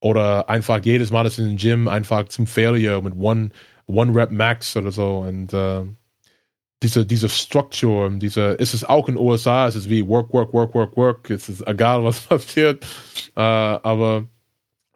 Oder 0.00 0.50
einfach 0.50 0.84
jedes 0.84 1.10
Mal 1.10 1.24
das 1.24 1.38
in 1.38 1.46
den 1.46 1.56
Gym 1.56 1.88
einfach 1.88 2.28
zum 2.28 2.46
Failure 2.46 3.00
mit 3.00 3.14
One, 3.14 3.50
One 3.86 4.14
Rep 4.14 4.30
Max 4.30 4.76
oder 4.76 4.92
so. 4.92 5.18
Und 5.18 5.52
äh, 5.54 5.84
diese, 6.82 7.06
diese 7.06 7.28
Struktur, 7.28 8.10
diese, 8.10 8.52
ist 8.52 8.74
es 8.74 8.84
auch 8.84 9.08
in 9.08 9.14
den 9.14 9.24
USA, 9.24 9.68
es 9.68 9.76
ist 9.76 9.88
wie 9.88 10.06
Work, 10.06 10.32
Work, 10.32 10.52
Work, 10.52 10.74
Work, 10.74 10.96
Work. 10.96 11.30
Es 11.30 11.48
ist 11.48 11.66
egal, 11.66 12.04
was 12.04 12.20
passiert. 12.28 12.84
Äh, 13.36 13.40
aber 13.40 14.26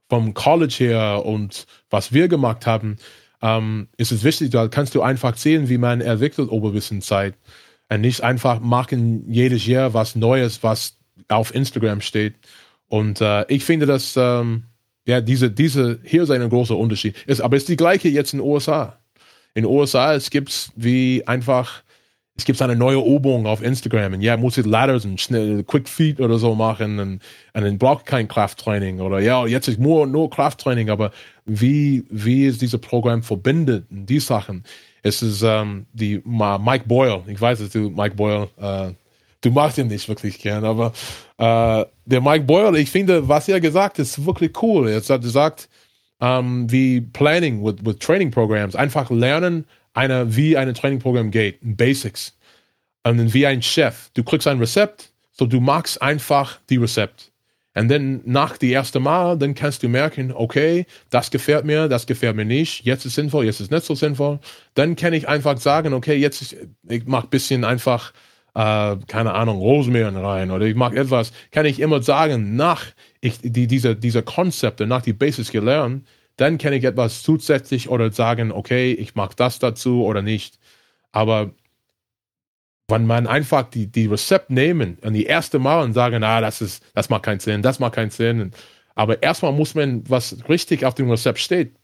vom 0.09 0.35
College 0.35 0.77
her 0.79 1.25
und 1.25 1.67
was 1.91 2.13
wir 2.13 2.29
gemacht 2.29 2.67
haben, 2.67 2.97
ähm, 3.43 3.89
ist 3.97 4.13
es 4.13 4.25
wichtig, 4.25 4.51
da 4.51 4.69
kannst 4.69 4.95
du 4.95 5.03
einfach 5.03 5.37
sehen, 5.37 5.69
wie 5.69 5.79
man 5.79 6.01
entwickelt 6.01 6.51
über 6.51 6.69
eine 6.69 7.01
Zeit. 7.01 7.35
Und 7.89 8.01
nicht 8.01 8.23
einfach 8.23 8.61
machen 8.61 9.31
jedes 9.33 9.67
Jahr 9.67 9.95
was 9.95 10.17
Neues, 10.17 10.63
was 10.63 10.97
auf 11.29 11.55
Instagram 11.55 12.01
steht. 12.01 12.35
Und 12.89 13.21
äh, 13.21 13.45
ich 13.49 13.65
finde, 13.65 13.87
dass 13.87 14.17
ähm, 14.17 14.65
ja 15.07 15.21
diese 15.21 15.51
diese 15.51 16.01
hier 16.05 16.23
ist 16.23 16.31
ein 16.31 16.49
großer 16.49 16.77
Unterschied. 16.77 17.17
Ist, 17.27 17.41
aber 17.41 17.57
es 17.57 17.65
ist 17.65 17.69
die 17.69 17.77
gleiche 17.77 18.09
jetzt 18.09 18.33
in 18.33 18.41
den 18.41 18.49
USA. 18.49 18.99
In 19.57 19.63
den 19.63 19.73
USA 19.73 20.13
es 20.13 20.29
gibt's 20.29 20.71
wie 20.77 21.27
einfach 21.27 21.83
es 22.37 22.45
gibt 22.45 22.61
eine 22.61 22.77
neue 22.77 22.99
Übung 22.99 23.47
auf 23.47 23.63
Instagram 23.63 24.13
und 24.13 24.21
ja, 24.21 24.37
muss 24.37 24.59
ich 24.59 24.67
Ladders 24.67 25.07
und 25.07 25.19
schnell 25.19 25.65
Quick 25.65 25.89
Feet 25.89 26.21
oder 26.21 26.39
so 26.39 26.55
machen 26.55 26.99
und, 26.99 27.23
und 27.55 27.65
dann 27.65 27.79
braucht 27.79 28.05
kein 28.05 28.29
Krafttraining 28.29 29.01
oder 29.01 29.21
ja, 29.21 29.47
jetzt 29.47 29.69
ist 29.69 29.81
nur, 29.81 30.07
nur 30.07 30.29
Krafttraining, 30.29 30.91
aber 30.91 31.11
wie, 31.47 32.05
wie 32.11 32.45
ist 32.45 32.61
dieses 32.61 32.79
Programm 32.79 33.23
verbindet 33.23 33.87
und 33.91 34.05
die 34.05 34.21
Sachen? 34.21 34.63
Es 35.03 35.23
ist 35.23 35.41
ähm, 35.43 35.87
die 35.95 36.21
Mike 36.27 36.85
Boyle, 36.87 37.23
ich 37.27 37.41
weiß, 37.41 37.61
dass 37.61 37.71
du 37.71 37.89
Mike 37.89 38.17
Boyle, 38.17 38.51
äh, 38.61 38.93
du 39.41 39.51
magst 39.51 39.79
ihn 39.79 39.87
nicht 39.87 40.07
wirklich 40.07 40.39
gern, 40.39 40.67
aber 40.67 40.93
äh, 41.39 41.87
der 42.05 42.21
Mike 42.21 42.45
Boyle, 42.45 42.79
ich 42.79 42.91
finde, 42.91 43.27
was 43.27 43.49
er 43.49 43.63
gesagt 43.63 43.97
hat, 43.97 44.01
ist 44.01 44.27
wirklich 44.27 44.53
cool. 44.63 44.91
Er 44.91 45.01
hat 45.01 45.23
gesagt, 45.23 45.71
ähm, 46.21 46.71
wie 46.71 47.01
Planning 47.01 47.65
with, 47.65 47.77
with 47.85 47.99
Training 47.99 48.31
Programs, 48.31 48.75
einfach 48.75 49.11
lernen, 49.11 49.65
eine, 49.95 50.37
wie 50.37 50.57
ein 50.57 50.73
Trainingprogramm 50.75 51.31
geht, 51.31 51.59
Basics. 51.63 52.37
Und 53.05 53.33
wie 53.33 53.47
ein 53.47 53.63
Chef. 53.63 54.11
Du 54.15 54.25
kriegst 54.25 54.49
ein 54.49 54.59
Rezept, 54.59 55.13
so 55.33 55.47
du 55.47 55.61
magst 55.61 56.03
einfach 56.03 56.59
die 56.69 56.77
Rezept. 56.77 57.31
Und 57.77 57.89
dann 57.89 58.23
nach 58.25 58.57
die 58.57 58.71
erste 58.71 59.01
Mal, 59.01 59.37
dann 59.37 59.55
kannst 59.55 59.83
du 59.83 59.89
merken, 59.89 60.33
okay, 60.33 60.87
das 61.11 61.31
gefällt 61.31 61.67
mir, 61.67 61.89
das 61.89 62.07
gefällt 62.07 62.35
mir 62.35 62.47
nicht, 62.47 62.85
jetzt 62.85 63.05
ist 63.05 63.17
sinnvoll, 63.17 63.45
jetzt 63.45 63.61
ist 63.61 63.71
nicht 63.71 63.85
so 63.85 63.95
sinnvoll. 63.95 64.41
Dann 64.75 64.97
kann 64.97 65.13
ich 65.13 65.29
einfach 65.29 65.59
sagen, 65.59 65.93
okay, 65.93 66.17
jetzt 66.17 66.41
ist, 66.41 66.57
ich 66.89 67.05
mach 67.07 67.27
bisschen 67.27 67.65
einfach, 67.65 68.13
äh, 68.55 68.97
keine 69.07 69.35
Ahnung, 69.35 69.59
Rosmeeren 69.59 70.17
rein 70.17 70.51
oder 70.51 70.65
ich 70.65 70.75
mag 70.75 70.97
etwas, 70.97 71.33
kann 71.53 71.67
ich 71.67 71.79
immer 71.79 72.03
sagen, 72.03 72.57
nach 72.57 72.87
ich 73.27 73.41
die, 73.41 73.67
diese, 73.67 73.97
diese 73.97 74.23
Konzepte, 74.23 74.87
nach 74.87 75.03
die 75.03 75.13
Basics 75.13 75.51
gelernt, 75.51 76.07
dann 76.37 76.59
kann 76.59 76.73
ich 76.73 76.85
etwas 76.85 77.23
zusätzlich 77.23 77.89
oder 77.89 78.13
sagen, 78.13 78.53
okay, 78.53 78.93
ich 78.93 79.15
mag 79.15 79.37
das 79.37 79.59
dazu 79.59 80.05
oder 80.05 80.23
nicht. 80.23 80.59
Aber 81.13 81.53
wenn 82.89 83.07
man 83.07 83.27
einfach 83.27 83.69
die, 83.69 83.87
die 83.87 84.07
Rezept 84.07 84.51
nehmen 84.51 84.99
und 85.03 85.15
die 85.15 85.25
erste 85.25 85.59
Mal 85.59 85.83
und 85.83 85.93
sagen, 85.95 86.23
ah, 86.23 86.41
das 86.41 86.61
ist, 86.61 86.85
das 86.95 87.09
macht 87.09 87.25
keinen 87.25 87.41
Sinn, 87.41 87.63
das 87.63 87.79
macht 87.81 87.95
keinen 87.95 88.11
Sinn. 88.11 88.53
Aber 88.95 89.23
erstmal 89.23 89.53
muss 89.53 89.75
man, 89.75 90.09
was 90.09 90.37
richtig 90.49 90.85
auf 90.85 90.95
dem 90.95 91.11
Rezept 91.11 91.39
steht. 91.39 91.75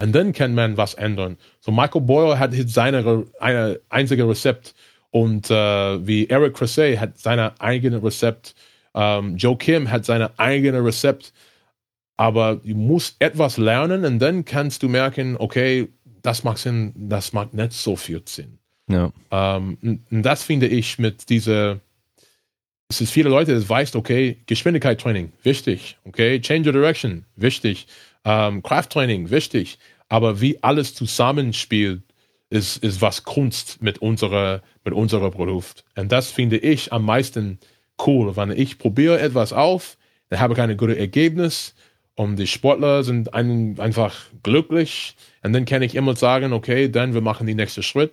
Und 0.00 0.14
dann 0.14 0.32
kann 0.32 0.54
man 0.54 0.76
was 0.76 0.94
ändern. 0.94 1.36
So 1.60 1.72
Michael 1.72 2.02
Boyle 2.02 2.38
hat 2.38 2.52
seine 2.54 3.26
eine 3.40 3.80
einzige 3.88 4.28
Rezept 4.28 4.74
und 5.10 5.50
äh, 5.50 6.06
wie 6.06 6.28
Eric 6.28 6.54
Cressay 6.54 6.96
hat 6.96 7.18
seine 7.18 7.60
eigene 7.60 8.02
Rezept. 8.02 8.54
Ähm, 8.98 9.36
Joe 9.36 9.56
Kim 9.56 9.90
hat 9.90 10.04
seine 10.04 10.38
eigene 10.38 10.84
Rezept 10.84 11.32
aber 12.18 12.56
du 12.56 12.74
musst 12.74 13.16
etwas 13.20 13.56
lernen 13.56 14.04
und 14.04 14.18
dann 14.18 14.44
kannst 14.44 14.82
du 14.82 14.88
merken, 14.88 15.36
okay, 15.38 15.88
das 16.20 16.42
macht 16.42 16.58
Sinn, 16.58 16.92
das 16.96 17.32
macht 17.32 17.54
nicht 17.54 17.72
so 17.72 17.94
viel 17.96 18.22
Sinn. 18.26 18.58
Ja. 18.90 19.12
Ähm, 19.30 19.78
und 20.10 20.22
das 20.22 20.42
finde 20.42 20.66
ich 20.66 20.98
mit 20.98 21.30
dieser, 21.30 21.78
es 22.88 23.00
ist 23.00 23.12
viele 23.12 23.30
Leute, 23.30 23.54
das 23.54 23.68
weißt, 23.68 23.94
okay, 23.94 24.38
Geschwindigkeit-Training, 24.46 25.32
wichtig, 25.44 25.96
okay, 26.04 26.40
Change 26.40 26.70
of 26.70 26.74
Direction, 26.74 27.24
wichtig, 27.36 27.86
ähm, 28.24 28.64
Krafttraining, 28.64 29.30
wichtig, 29.30 29.78
aber 30.08 30.40
wie 30.40 30.60
alles 30.62 30.94
zusammenspielt, 30.94 32.02
ist, 32.50 32.78
ist 32.78 33.00
was 33.00 33.24
Kunst 33.24 33.80
mit 33.80 33.98
unserer, 33.98 34.62
mit 34.82 34.94
unserer 34.94 35.30
Produkt. 35.30 35.84
Und 35.96 36.10
das 36.10 36.30
finde 36.30 36.56
ich 36.56 36.92
am 36.94 37.04
meisten 37.04 37.58
cool, 38.06 38.36
wenn 38.36 38.50
ich 38.50 38.78
probiere 38.78 39.20
etwas 39.20 39.52
auf, 39.52 39.96
dann 40.28 40.40
habe 40.40 40.54
ich 40.54 40.60
ein 40.60 40.76
gutes 40.76 40.98
Ergebnis, 40.98 41.74
und 42.18 42.34
die 42.34 42.48
Sportler 42.48 43.04
sind 43.04 43.32
ein, 43.32 43.78
einfach 43.78 44.12
glücklich. 44.42 45.14
Und 45.44 45.52
dann 45.52 45.64
kann 45.64 45.82
ich 45.82 45.94
immer 45.94 46.16
sagen, 46.16 46.52
okay, 46.52 46.88
dann 46.90 47.14
wir 47.14 47.20
machen 47.20 47.46
den 47.46 47.58
nächsten 47.58 47.84
Schritt. 47.84 48.12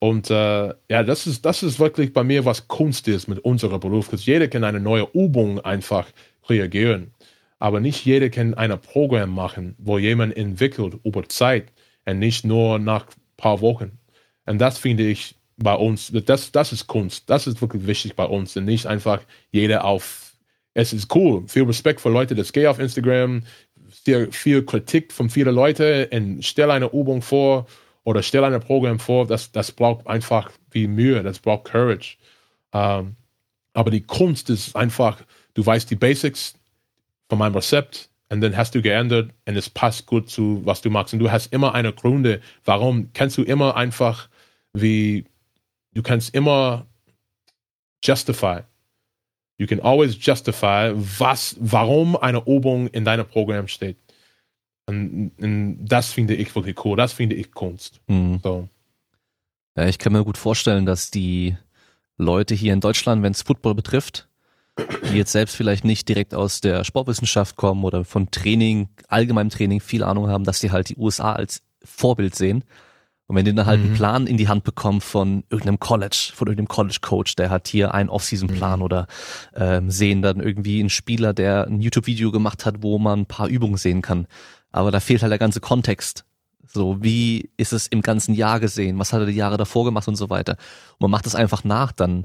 Und 0.00 0.28
äh, 0.28 0.74
ja, 0.90 1.04
das 1.04 1.28
ist, 1.28 1.44
das 1.44 1.62
ist 1.62 1.78
wirklich 1.78 2.12
bei 2.12 2.24
mir, 2.24 2.44
was 2.44 2.66
Kunst 2.66 3.06
ist 3.06 3.28
mit 3.28 3.38
unserem 3.38 3.78
Beruf. 3.78 4.12
Jeder 4.12 4.48
kann 4.48 4.64
eine 4.64 4.80
neue 4.80 5.06
Übung 5.12 5.60
einfach 5.60 6.08
reagieren. 6.48 7.14
Aber 7.60 7.78
nicht 7.78 8.04
jeder 8.04 8.28
kann 8.28 8.54
ein 8.54 8.76
Programm 8.80 9.30
machen, 9.30 9.76
wo 9.78 9.98
jemand 9.98 10.36
entwickelt 10.36 10.96
über 11.04 11.28
Zeit 11.28 11.72
und 12.06 12.18
nicht 12.18 12.44
nur 12.44 12.80
nach 12.80 13.06
ein 13.06 13.22
paar 13.36 13.60
Wochen. 13.60 14.00
Und 14.46 14.58
das 14.58 14.78
finde 14.78 15.04
ich 15.04 15.36
bei 15.58 15.74
uns, 15.74 16.10
das, 16.12 16.52
das 16.52 16.72
ist 16.72 16.86
Kunst. 16.86 17.28
Das 17.28 17.46
ist 17.46 17.60
wirklich 17.60 17.86
wichtig 17.86 18.16
bei 18.16 18.24
uns. 18.24 18.56
Und 18.56 18.64
nicht 18.64 18.86
einfach 18.86 19.20
jeder 19.50 19.84
auf 19.84 20.28
es 20.74 20.92
ist 20.92 21.12
cool. 21.14 21.42
Viel 21.48 21.64
Respekt 21.64 22.00
für 22.00 22.08
Leute, 22.08 22.36
das 22.36 22.52
gehen 22.52 22.68
auf 22.68 22.78
Instagram, 22.78 23.42
viel, 23.88 24.30
viel 24.30 24.64
Kritik 24.64 25.12
von 25.12 25.28
vielen 25.28 25.54
Leuten 25.54 26.06
und 26.12 26.44
stell 26.44 26.70
eine 26.70 26.86
Übung 26.92 27.20
vor 27.20 27.66
oder 28.04 28.22
stell 28.22 28.44
ein 28.44 28.60
Programm 28.60 29.00
vor, 29.00 29.26
das, 29.26 29.50
das 29.50 29.72
braucht 29.72 30.06
einfach 30.06 30.52
wie 30.70 30.86
Mühe, 30.86 31.22
das 31.24 31.40
braucht 31.40 31.64
Courage. 31.64 32.16
Ähm, 32.72 33.16
aber 33.72 33.90
die 33.90 34.02
Kunst 34.02 34.50
ist 34.50 34.76
einfach, 34.76 35.20
du 35.54 35.66
weißt 35.66 35.90
die 35.90 35.96
Basics 35.96 36.54
von 37.28 37.38
meinem 37.38 37.56
Rezept 37.56 38.08
und 38.28 38.40
dann 38.40 38.56
hast 38.56 38.74
du 38.76 38.80
geändert 38.80 39.30
und 39.46 39.56
es 39.56 39.68
passt 39.68 40.06
gut 40.06 40.30
zu, 40.30 40.60
was 40.64 40.80
du 40.80 40.90
magst. 40.90 41.12
Und 41.12 41.18
du 41.18 41.32
hast 41.32 41.52
immer 41.52 41.74
eine 41.74 41.92
Gründe, 41.92 42.40
warum 42.64 43.12
kannst 43.14 43.36
du 43.36 43.42
immer 43.42 43.76
einfach 43.76 44.28
wie, 44.72 45.24
du 45.94 46.02
kannst 46.02 46.34
immer 46.34 46.86
justify 48.02 48.62
You 49.58 49.66
can 49.66 49.80
always 49.80 50.16
justify, 50.18 50.92
was, 50.94 51.56
warum 51.58 52.16
eine 52.16 52.38
Übung 52.46 52.86
in 52.88 53.04
deinem 53.04 53.26
Programm 53.26 53.66
steht. 53.66 53.96
Und, 54.86 55.32
und, 55.38 55.84
das 55.84 56.12
finde 56.12 56.34
ich 56.34 56.54
wirklich 56.54 56.82
cool. 56.84 56.96
Das 56.96 57.12
finde 57.12 57.34
ich 57.34 57.50
Kunst. 57.50 58.00
Mhm. 58.06 58.40
So. 58.42 58.68
Ja, 59.76 59.86
ich 59.86 59.98
kann 59.98 60.12
mir 60.12 60.24
gut 60.24 60.38
vorstellen, 60.38 60.86
dass 60.86 61.10
die 61.10 61.56
Leute 62.16 62.54
hier 62.54 62.72
in 62.72 62.80
Deutschland, 62.80 63.22
wenn 63.22 63.32
es 63.32 63.42
Football 63.42 63.74
betrifft, 63.74 64.28
die 65.10 65.16
jetzt 65.16 65.32
selbst 65.32 65.56
vielleicht 65.56 65.84
nicht 65.84 66.08
direkt 66.08 66.34
aus 66.34 66.60
der 66.60 66.84
Sportwissenschaft 66.84 67.56
kommen 67.56 67.84
oder 67.84 68.04
von 68.04 68.30
Training, 68.30 68.88
allgemeinem 69.08 69.50
Training 69.50 69.80
viel 69.80 70.04
Ahnung 70.04 70.28
haben, 70.28 70.44
dass 70.44 70.60
die 70.60 70.70
halt 70.70 70.88
die 70.88 70.96
USA 70.96 71.32
als 71.32 71.62
Vorbild 71.82 72.36
sehen 72.36 72.62
und 73.28 73.36
wenn 73.36 73.44
die 73.44 73.54
dann 73.54 73.66
halt 73.66 73.80
mhm. 73.80 73.86
einen 73.86 73.94
Plan 73.94 74.26
in 74.26 74.38
die 74.38 74.48
Hand 74.48 74.64
bekommen 74.64 75.02
von 75.02 75.44
irgendeinem 75.50 75.78
College, 75.78 76.32
von 76.34 76.48
irgendeinem 76.48 76.68
College-Coach, 76.68 77.36
der 77.36 77.50
hat 77.50 77.68
hier 77.68 77.92
einen 77.92 78.08
Off-Season-Plan 78.08 78.78
mhm. 78.78 78.84
oder 78.84 79.06
ähm, 79.54 79.90
sehen 79.90 80.22
dann 80.22 80.40
irgendwie 80.40 80.80
einen 80.80 80.88
Spieler, 80.88 81.34
der 81.34 81.66
ein 81.66 81.82
YouTube-Video 81.82 82.32
gemacht 82.32 82.64
hat, 82.64 82.76
wo 82.82 82.98
man 82.98 83.20
ein 83.20 83.26
paar 83.26 83.48
Übungen 83.48 83.76
sehen 83.76 84.00
kann. 84.00 84.26
Aber 84.72 84.90
da 84.90 84.98
fehlt 84.98 85.20
halt 85.20 85.30
der 85.30 85.38
ganze 85.38 85.60
Kontext. 85.60 86.24
So, 86.66 87.02
wie 87.02 87.50
ist 87.58 87.74
es 87.74 87.86
im 87.86 88.00
ganzen 88.00 88.34
Jahr 88.34 88.60
gesehen? 88.60 88.98
Was 88.98 89.12
hat 89.12 89.20
er 89.20 89.26
die 89.26 89.32
Jahre 89.32 89.58
davor 89.58 89.84
gemacht 89.84 90.08
und 90.08 90.16
so 90.16 90.30
weiter? 90.30 90.52
Und 90.92 91.02
man 91.02 91.10
macht 91.10 91.26
das 91.26 91.34
einfach 91.34 91.64
nach, 91.64 91.92
dann, 91.92 92.24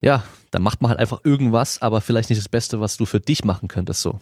ja, 0.00 0.24
dann 0.50 0.62
macht 0.62 0.80
man 0.80 0.88
halt 0.88 1.00
einfach 1.00 1.20
irgendwas, 1.24 1.82
aber 1.82 2.00
vielleicht 2.00 2.30
nicht 2.30 2.40
das 2.40 2.48
Beste, 2.48 2.80
was 2.80 2.96
du 2.96 3.04
für 3.04 3.20
dich 3.20 3.44
machen 3.44 3.68
könntest, 3.68 4.00
so. 4.00 4.20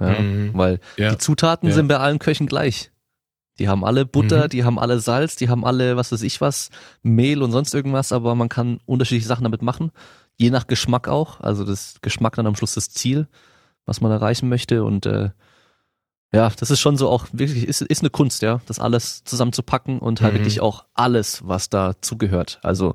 Ja, 0.00 0.20
mhm. 0.20 0.50
Weil 0.54 0.80
ja. 0.96 1.10
die 1.10 1.18
Zutaten 1.18 1.68
ja. 1.68 1.74
sind 1.74 1.86
bei 1.86 1.98
allen 1.98 2.18
Köchen 2.18 2.48
gleich. 2.48 2.90
Die 3.58 3.68
haben 3.68 3.84
alle 3.84 4.04
Butter, 4.04 4.44
mhm. 4.44 4.48
die 4.50 4.64
haben 4.64 4.78
alle 4.78 5.00
Salz, 5.00 5.36
die 5.36 5.48
haben 5.48 5.64
alle, 5.64 5.96
was 5.96 6.12
weiß 6.12 6.22
ich 6.22 6.40
was, 6.40 6.70
Mehl 7.02 7.42
und 7.42 7.52
sonst 7.52 7.74
irgendwas, 7.74 8.12
aber 8.12 8.34
man 8.34 8.48
kann 8.48 8.80
unterschiedliche 8.84 9.28
Sachen 9.28 9.44
damit 9.44 9.62
machen. 9.62 9.92
Je 10.36 10.50
nach 10.50 10.66
Geschmack 10.66 11.08
auch. 11.08 11.40
Also 11.40 11.64
das 11.64 11.96
Geschmack 12.02 12.36
dann 12.36 12.46
am 12.46 12.56
Schluss 12.56 12.74
das 12.74 12.90
Ziel, 12.90 13.28
was 13.86 14.02
man 14.02 14.12
erreichen 14.12 14.50
möchte. 14.50 14.84
Und 14.84 15.06
äh, 15.06 15.30
ja, 16.32 16.50
das 16.50 16.70
ist 16.70 16.80
schon 16.80 16.98
so 16.98 17.08
auch 17.08 17.26
wirklich, 17.32 17.66
ist, 17.66 17.80
ist 17.80 18.02
eine 18.02 18.10
Kunst, 18.10 18.42
ja, 18.42 18.60
das 18.66 18.78
alles 18.78 19.24
zusammenzupacken 19.24 20.00
und 20.00 20.20
halt 20.20 20.34
mhm. 20.34 20.38
wirklich 20.38 20.60
auch 20.60 20.84
alles, 20.92 21.48
was 21.48 21.70
da 21.70 21.94
zugehört. 22.02 22.58
Also 22.62 22.94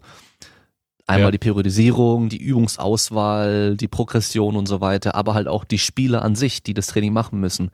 einmal 1.07 1.29
ja. 1.29 1.31
die 1.31 1.39
Periodisierung, 1.39 2.29
die 2.29 2.37
Übungsauswahl, 2.37 3.75
die 3.77 3.87
Progression 3.87 4.55
und 4.55 4.67
so 4.67 4.79
weiter, 4.79 5.15
aber 5.15 5.33
halt 5.33 5.47
auch 5.47 5.63
die 5.63 5.79
Spieler 5.79 6.21
an 6.21 6.35
sich, 6.35 6.61
die 6.61 6.75
das 6.75 6.85
Training 6.85 7.13
machen 7.13 7.39
müssen 7.39 7.71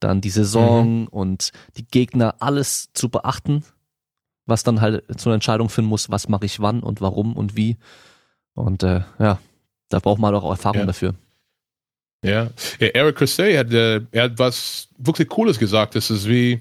dann 0.00 0.20
die 0.20 0.30
Saison 0.30 1.02
mhm. 1.02 1.06
und 1.08 1.50
die 1.76 1.86
Gegner 1.86 2.36
alles 2.40 2.90
zu 2.92 3.08
beachten, 3.08 3.64
was 4.46 4.62
dann 4.62 4.80
halt 4.80 5.04
zu 5.20 5.28
einer 5.28 5.34
Entscheidung 5.34 5.68
finden 5.68 5.88
muss, 5.88 6.10
was 6.10 6.28
mache 6.28 6.46
ich 6.46 6.60
wann 6.60 6.82
und 6.82 7.00
warum 7.00 7.36
und 7.36 7.56
wie. 7.56 7.76
Und 8.54 8.82
äh, 8.82 9.02
ja, 9.18 9.38
da 9.88 9.98
braucht 9.98 10.18
man 10.18 10.34
auch 10.34 10.50
Erfahrung 10.50 10.80
ja. 10.80 10.86
dafür. 10.86 11.14
Ja, 12.22 12.50
ja 12.78 12.86
Eric 12.88 13.16
Crusay 13.16 13.56
hat, 13.56 13.72
äh, 13.72 14.00
er 14.10 14.24
hat 14.24 14.38
was 14.38 14.88
wirklich 14.98 15.28
Cooles 15.28 15.58
gesagt. 15.58 15.94
Das 15.94 16.10
ist 16.10 16.28
wie 16.28 16.60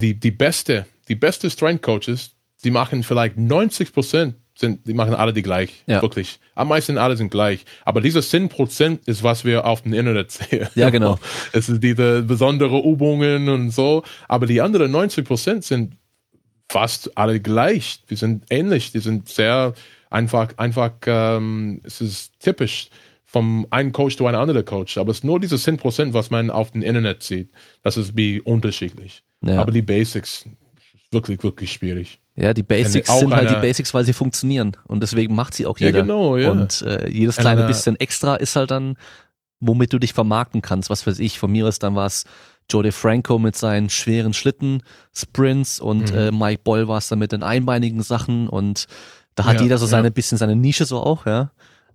die, 0.00 0.18
die 0.18 0.30
beste, 0.30 0.86
die 1.08 1.14
beste 1.14 1.50
Strength 1.50 1.82
Coaches, 1.82 2.30
die 2.64 2.70
machen 2.70 3.02
vielleicht 3.02 3.36
90 3.36 3.92
Prozent 3.92 4.34
sind, 4.58 4.86
die 4.86 4.94
machen 4.94 5.14
alle 5.14 5.32
die 5.32 5.42
gleich. 5.42 5.84
Ja. 5.86 6.02
Wirklich. 6.02 6.40
Am 6.54 6.68
meisten 6.68 6.98
alle 6.98 7.16
sind 7.16 7.30
gleich. 7.30 7.64
Aber 7.84 8.00
diese 8.00 8.18
10% 8.18 9.06
ist, 9.06 9.22
was 9.22 9.44
wir 9.44 9.64
auf 9.64 9.82
dem 9.82 9.92
Internet 9.92 10.32
sehen. 10.32 10.68
Ja, 10.74 10.90
genau. 10.90 11.18
Es 11.52 11.68
ist 11.68 11.82
diese 11.82 12.22
besondere 12.22 12.78
Übungen 12.80 13.48
und 13.48 13.70
so. 13.70 14.02
Aber 14.26 14.46
die 14.46 14.60
anderen 14.60 14.92
90% 14.94 15.62
sind 15.62 15.96
fast 16.68 17.16
alle 17.16 17.40
gleich. 17.40 18.04
Die 18.10 18.16
sind 18.16 18.46
ähnlich. 18.50 18.90
Die 18.90 18.98
sind 18.98 19.28
sehr 19.28 19.74
einfach, 20.10 20.48
einfach, 20.56 20.92
ähm, 21.06 21.80
es 21.84 22.00
ist 22.00 22.40
typisch 22.40 22.90
vom 23.26 23.66
einen 23.70 23.92
Coach 23.92 24.16
zu 24.16 24.26
einem 24.26 24.40
anderen 24.40 24.64
Coach. 24.64 24.98
Aber 24.98 25.12
es 25.12 25.18
ist 25.18 25.24
nur 25.24 25.38
diese 25.38 25.56
10%, 25.56 26.14
was 26.14 26.30
man 26.30 26.50
auf 26.50 26.72
dem 26.72 26.82
Internet 26.82 27.22
sieht. 27.22 27.50
Das 27.82 27.96
ist 27.96 28.16
wie 28.16 28.40
unterschiedlich. 28.40 29.22
Ja. 29.42 29.60
Aber 29.60 29.70
die 29.70 29.82
Basics, 29.82 30.46
wirklich, 31.12 31.42
wirklich 31.44 31.72
schwierig. 31.72 32.20
Ja, 32.40 32.54
die 32.54 32.62
Basics 32.62 33.18
sind 33.18 33.34
halt 33.34 33.50
die 33.50 33.54
Basics, 33.54 33.92
weil 33.94 34.04
sie 34.04 34.12
funktionieren. 34.12 34.76
Und 34.86 35.02
deswegen 35.02 35.34
macht 35.34 35.54
sie 35.54 35.66
auch 35.66 35.76
jeder. 35.78 35.98
Ja, 35.98 36.02
genau, 36.02 36.36
ja. 36.36 36.50
Und 36.52 36.82
äh, 36.82 37.08
jedes 37.08 37.36
kleine 37.36 37.62
eine, 37.62 37.68
bisschen 37.68 37.96
extra 37.96 38.36
ist 38.36 38.54
halt 38.54 38.70
dann, 38.70 38.96
womit 39.58 39.92
du 39.92 39.98
dich 39.98 40.12
vermarkten 40.12 40.62
kannst. 40.62 40.88
Was 40.88 41.04
weiß 41.04 41.18
ich, 41.18 41.38
von 41.38 41.50
mir 41.50 41.66
ist 41.66 41.82
dann 41.82 41.96
was 41.96 42.26
Joe 42.70 42.92
Franco 42.92 43.40
mit 43.40 43.56
seinen 43.56 43.90
schweren 43.90 44.34
Schlitten, 44.34 44.84
Sprints 45.12 45.80
und 45.80 46.12
mhm. 46.12 46.18
äh, 46.18 46.30
Mike 46.30 46.62
Boyle 46.62 46.86
war 46.86 46.98
es 46.98 47.08
dann 47.08 47.18
mit 47.18 47.32
den 47.32 47.42
einbeinigen 47.42 48.02
Sachen 48.02 48.48
und 48.48 48.86
da 49.34 49.46
hat 49.46 49.56
ja, 49.56 49.62
jeder 49.62 49.78
so 49.78 49.86
seine 49.86 50.08
ja. 50.08 50.12
bisschen 50.12 50.38
seine 50.38 50.54
Nische 50.54 50.84
so 50.84 51.00
auch, 51.00 51.26
ja. 51.26 51.50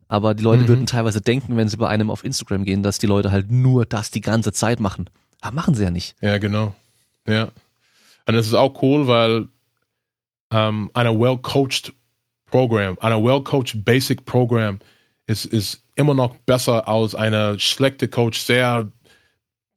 Aber 0.09 0.33
die 0.33 0.43
Leute 0.43 0.63
mhm. 0.63 0.67
würden 0.67 0.85
teilweise 0.87 1.21
denken, 1.21 1.55
wenn 1.55 1.69
sie 1.69 1.77
bei 1.77 1.87
einem 1.87 2.09
auf 2.09 2.25
Instagram 2.25 2.65
gehen, 2.65 2.83
dass 2.83 2.99
die 2.99 3.07
Leute 3.07 3.31
halt 3.31 3.49
nur 3.49 3.85
das 3.85 4.11
die 4.11 4.21
ganze 4.21 4.51
Zeit 4.51 4.81
machen. 4.81 5.09
Aber 5.39 5.55
machen 5.55 5.73
sie 5.73 5.83
ja 5.83 5.91
nicht. 5.91 6.15
Ja, 6.21 6.37
genau. 6.37 6.75
Ja. 7.27 7.49
Und 8.25 8.35
es 8.35 8.47
ist 8.47 8.53
auch 8.53 8.81
cool, 8.81 9.07
weil 9.07 9.47
um, 10.53 10.91
eine 10.93 11.17
well-coached 11.17 11.93
Program, 12.45 12.97
eine 13.01 13.23
well-coached 13.23 13.83
Basic 13.83 14.25
Program 14.25 14.79
ist, 15.25 15.45
ist 15.45 15.83
immer 15.95 16.13
noch 16.13 16.35
besser 16.45 16.87
als 16.87 17.15
eine 17.15 17.59
schlechte 17.59 18.07
Coach, 18.07 18.39
sehr 18.39 18.91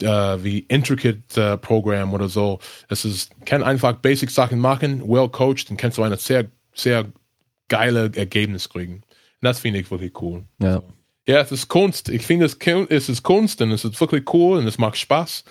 uh, 0.03 0.07
wie 0.43 0.61
intricate 0.68 1.22
uh, 1.37 1.57
Program 1.57 2.12
oder 2.12 2.29
so. 2.29 2.59
Es 2.89 3.05
ist, 3.05 3.31
kann 3.47 3.62
einfach 3.62 3.95
Basic 3.95 4.31
Sachen 4.31 4.59
machen, 4.59 5.03
well 5.09 5.29
coached, 5.29 5.70
dann 5.70 5.77
kannst 5.77 5.99
du 5.99 6.03
ein 6.03 6.16
sehr, 6.18 6.47
sehr 6.74 7.07
geile 7.68 8.12
Ergebnis 8.14 8.68
kriegen. 8.68 8.97
Und 8.97 9.03
das 9.43 9.61
finde 9.61 9.81
ich 9.81 9.91
wirklich 9.91 10.20
cool. 10.20 10.45
Ja. 10.61 10.83
Ja, 11.29 11.41
es 11.41 11.51
ist 11.51 11.66
Kunst. 11.66 12.09
Ich 12.09 12.22
finde, 12.22 12.47
es 12.47 13.09
ist 13.09 13.22
Kunst 13.24 13.61
und 13.61 13.72
es 13.72 13.85
ist 13.85 14.01
wirklich 14.01 14.33
cool 14.33 14.59
und 14.59 14.66
es 14.68 14.79
macht 14.79 14.97
Spaß. 14.97 15.43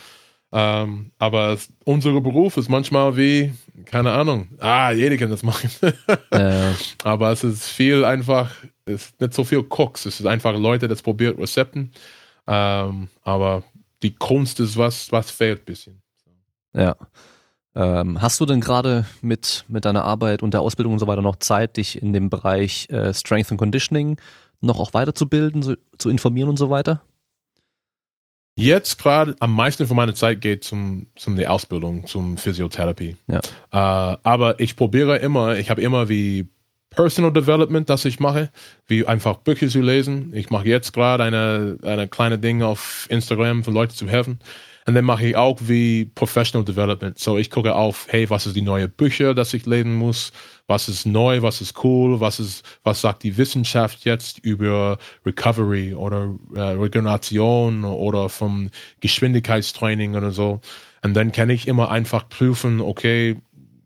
Ähm, 0.58 1.12
aber 1.20 1.58
unser 1.84 2.22
Beruf 2.22 2.56
ist 2.56 2.70
manchmal 2.70 3.18
wie, 3.18 3.54
keine 3.84 4.14
Ahnung, 4.14 4.48
ah, 4.60 4.90
jeder 4.92 5.18
kann 5.18 5.30
das 5.30 5.44
machen. 5.44 5.70
ja. 6.34 6.74
Aber 7.04 7.32
es 7.32 7.44
ist 7.44 7.66
viel 7.66 8.06
einfach, 8.06 8.52
es 8.86 9.08
ist 9.08 9.20
nicht 9.20 9.34
so 9.34 9.44
viel 9.44 9.66
Cooks. 9.68 10.06
Es 10.06 10.22
ist 10.22 10.26
einfach 10.26 10.58
Leute, 10.58 10.88
das 10.88 11.02
probiert 11.02 11.38
Rezepten. 11.38 11.92
Ähm, 12.48 13.10
aber 13.24 13.64
die 14.02 14.16
Kunst 14.16 14.62
ist 14.62 14.78
was, 14.78 15.12
was 15.12 15.30
fehlt 15.30 15.64
ein 15.64 15.66
bisschen. 15.66 16.02
Ja. 16.74 16.96
Ähm, 17.76 18.22
hast 18.22 18.40
du 18.40 18.46
denn 18.46 18.62
gerade 18.62 19.06
mit, 19.22 19.66
mit 19.68 19.84
deiner 19.84 20.06
Arbeit 20.06 20.42
und 20.42 20.54
der 20.54 20.62
Ausbildung 20.62 20.94
und 20.94 21.00
so 21.00 21.08
weiter 21.08 21.22
noch 21.22 21.36
Zeit, 21.36 21.76
dich 21.76 22.02
in 22.02 22.14
dem 22.14 22.30
Bereich 22.30 22.90
äh, 22.90 23.14
Strength 23.14 23.52
and 23.52 23.60
Conditioning 23.60 24.22
noch 24.62 24.80
auch 24.80 24.94
weiterzubilden, 24.94 25.64
so, 25.64 25.76
zu 25.98 26.10
informieren 26.10 26.48
und 26.48 26.58
so 26.58 26.70
weiter? 26.70 27.02
Jetzt 28.58 29.00
gerade 29.00 29.36
am 29.40 29.54
meisten 29.54 29.86
von 29.86 29.98
meiner 29.98 30.16
Zeit 30.16 30.40
geht 30.40 30.64
zum, 30.64 31.08
zum 31.16 31.36
die 31.36 31.46
Ausbildung, 31.46 32.08
zum 32.08 32.38
Physiotherapie. 32.38 33.18
Ja. 33.28 33.40
Äh, 33.72 34.18
aber 34.24 34.60
ich 34.62 34.78
probiere 34.78 35.18
immer, 35.18 35.58
ich 35.58 35.70
habe 35.70 35.82
immer 35.82 36.08
wie 36.08 36.48
Personal 36.90 37.34
Development, 37.34 37.90
das 37.90 38.06
ich 38.06 38.22
mache, 38.22 38.50
wie 38.88 39.06
einfach 39.06 39.38
Bücher 39.38 39.68
zu 39.68 39.82
lesen. 39.82 40.32
Ich 40.34 40.50
mache 40.50 40.68
jetzt 40.68 40.94
gerade 40.94 41.24
eine, 41.26 41.78
eine 41.84 42.08
kleine 42.08 42.40
Ding 42.40 42.64
auf 42.64 43.08
Instagram 43.10 43.66
für 43.66 43.72
Leute 43.72 43.94
zu 43.94 44.08
helfen. 44.08 44.40
Und 44.88 44.94
dann 44.94 45.06
mache 45.06 45.26
ich 45.26 45.36
auch 45.36 45.58
wie 45.62 46.06
Professional 46.06 46.64
Development. 46.64 47.18
So 47.18 47.38
ich 47.38 47.50
gucke 47.50 47.74
auf, 47.74 48.06
hey, 48.10 48.30
was 48.30 48.46
ist 48.46 48.56
die 48.56 48.62
neue 48.62 48.88
Bücher, 48.88 49.34
das 49.34 49.54
ich 49.56 49.66
lesen 49.66 49.96
muss? 49.96 50.32
Was 50.68 50.88
ist 50.88 51.06
neu? 51.08 51.42
Was 51.42 51.60
ist 51.60 51.84
cool? 51.84 52.20
Was 52.20 52.40
ist, 52.40 52.64
was 52.84 53.02
sagt 53.02 53.24
die 53.24 53.36
Wissenschaft 53.38 54.06
jetzt 54.06 54.40
über 54.40 55.00
Recovery 55.26 55.96
oder 55.96 56.36
äh, 56.54 56.62
Regeneration 56.62 57.84
oder 57.84 58.30
vom 58.30 58.70
Geschwindigkeitstraining 59.00 60.16
oder 60.16 60.30
so? 60.30 60.62
Und 61.04 61.16
dann 61.16 61.32
kann 61.32 61.50
ich 61.50 61.68
immer 61.68 61.90
einfach 61.90 62.30
prüfen, 62.30 62.80
okay, 62.80 63.38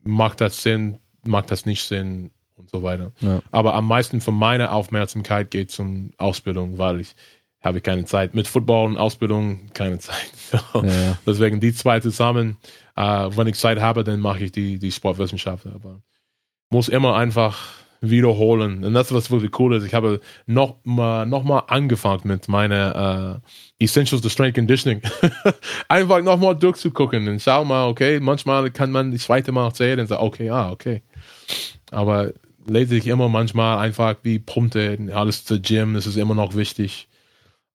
macht 0.04 0.42
das 0.42 0.62
Sinn? 0.64 1.00
Macht 1.26 1.52
das 1.52 1.66
nicht 1.66 1.84
Sinn? 1.84 2.32
und 2.60 2.70
so 2.70 2.84
weiter. 2.84 3.14
Ja. 3.22 3.42
Aber 3.52 3.74
am 3.74 3.88
meisten 3.88 4.22
von 4.22 4.36
meiner 4.36 4.74
Aufmerksamkeit 4.74 5.50
geht 5.50 5.72
zum 5.72 6.12
Ausbildung, 6.18 6.78
weil 6.78 7.00
ich 7.00 7.16
habe 7.62 7.82
keine 7.82 8.06
Zeit. 8.06 8.36
Mit 8.36 8.48
Football 8.48 8.88
und 8.88 8.98
Ausbildung 8.98 9.70
keine 9.74 10.00
Zeit. 10.00 10.32
So, 10.74 10.84
ja. 10.84 11.16
Deswegen 11.28 11.60
die 11.60 11.74
zwei 11.76 12.00
zusammen. 12.00 12.58
Äh, 12.96 13.02
wenn 13.02 13.46
ich 13.46 13.56
Zeit 13.56 13.80
habe, 13.80 14.04
dann 14.04 14.20
mache 14.20 14.46
ich 14.46 14.52
die, 14.52 14.80
die 14.80 14.92
Sportwissenschaft. 14.92 15.68
Aber 15.68 16.02
muss 16.72 16.90
immer 16.90 17.16
einfach 17.16 17.80
wiederholen. 18.02 18.84
Und 18.84 18.94
das, 18.94 19.14
was 19.14 19.30
wirklich 19.30 19.58
cool 19.60 19.76
ist, 19.76 19.84
ich 19.84 19.94
habe 19.94 20.22
noch 20.46 20.78
mal, 20.84 21.26
noch 21.26 21.44
mal 21.44 21.60
angefangen 21.68 22.22
mit 22.24 22.48
meiner 22.48 23.42
äh, 23.80 23.84
Essentials 23.84 24.22
to 24.22 24.30
Strength 24.30 24.56
Conditioning. 24.56 25.02
einfach 25.88 26.22
noch 26.22 26.38
mal 26.40 26.56
durchzugucken 26.56 27.28
und 27.28 27.42
schau 27.42 27.66
mal, 27.66 27.88
okay, 27.88 28.20
manchmal 28.20 28.72
kann 28.72 28.92
man 28.92 29.12
die 29.12 29.18
zweite 29.18 29.52
Mal 29.52 29.66
erzählen 29.66 30.00
und 30.00 30.08
sagen, 30.08 30.24
okay, 30.24 30.50
ah, 30.50 30.72
okay. 30.72 31.02
Aber 31.92 32.32
lese 32.68 32.96
ich 32.96 33.08
immer 33.08 33.30
manchmal 33.30 33.80
einfach 33.80 34.16
wie 34.24 34.40
Punkte, 34.40 34.98
alles 35.14 35.46
zu 35.46 35.60
Gym, 35.60 35.96
das 35.96 36.08
ist 36.08 36.18
immer 36.18 36.36
noch 36.36 36.56
wichtig. 36.56 37.08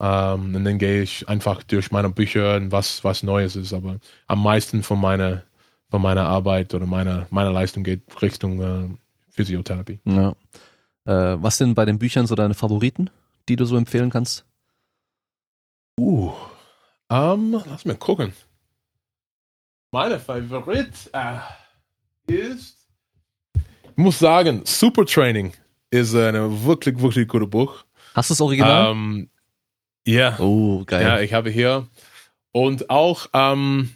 Ähm, 0.01 0.55
und 0.55 0.64
dann 0.64 0.78
gehe 0.78 1.03
ich 1.03 1.28
einfach 1.28 1.62
durch 1.62 1.90
meine 1.90 2.11
Bücher 2.11 2.57
und 2.57 2.72
was, 2.72 3.05
was 3.05 3.22
Neues 3.22 3.57
ist. 3.57 3.72
Aber 3.72 3.99
am 4.26 4.42
meisten 4.42 4.82
von 4.82 5.01
meiner, 5.01 5.42
von 5.90 6.03
meiner 6.03 6.26
Arbeit 6.26 6.74
oder 6.74 6.86
meiner, 6.86 7.26
meiner 7.30 7.53
Leistung 7.53 7.84
geht 7.84 8.03
Richtung 8.20 8.61
äh, 8.61 8.88
Physiotherapie. 9.30 10.01
Ja. 10.05 10.34
Äh, 11.07 11.42
was 11.42 11.59
sind 11.59 11.74
bei 11.74 11.84
den 11.84 11.99
Büchern 11.99 12.26
so 12.26 12.34
deine 12.34 12.55
Favoriten, 12.55 13.11
die 13.49 13.57
du 13.57 13.64
so 13.64 13.76
empfehlen 13.76 14.11
kannst? 14.11 14.45
Uh, 15.99 16.32
um, 17.09 17.62
lass 17.66 17.84
mal 17.84 17.97
gucken. 17.97 18.32
Meine 19.92 20.18
Favorit 20.18 20.90
äh, 21.12 21.38
ist 22.26 22.84
ich 23.97 24.03
muss 24.03 24.18
sagen, 24.18 24.62
Super 24.64 25.07
Training 25.07 25.53
ist 25.88 26.16
ein 26.16 26.64
wirklich, 26.64 27.01
wirklich 27.01 27.28
gutes 27.28 27.49
Buch. 27.49 27.84
Hast 28.12 28.30
du 28.30 28.32
das 28.32 28.40
Original? 28.40 28.90
Ähm, 28.90 29.30
ja. 30.07 30.38
Oh, 30.38 30.84
geil. 30.84 31.02
Ja, 31.02 31.20
ich 31.20 31.32
habe 31.32 31.50
hier. 31.50 31.86
Und 32.52 32.90
auch, 32.90 33.26
ähm, 33.32 33.90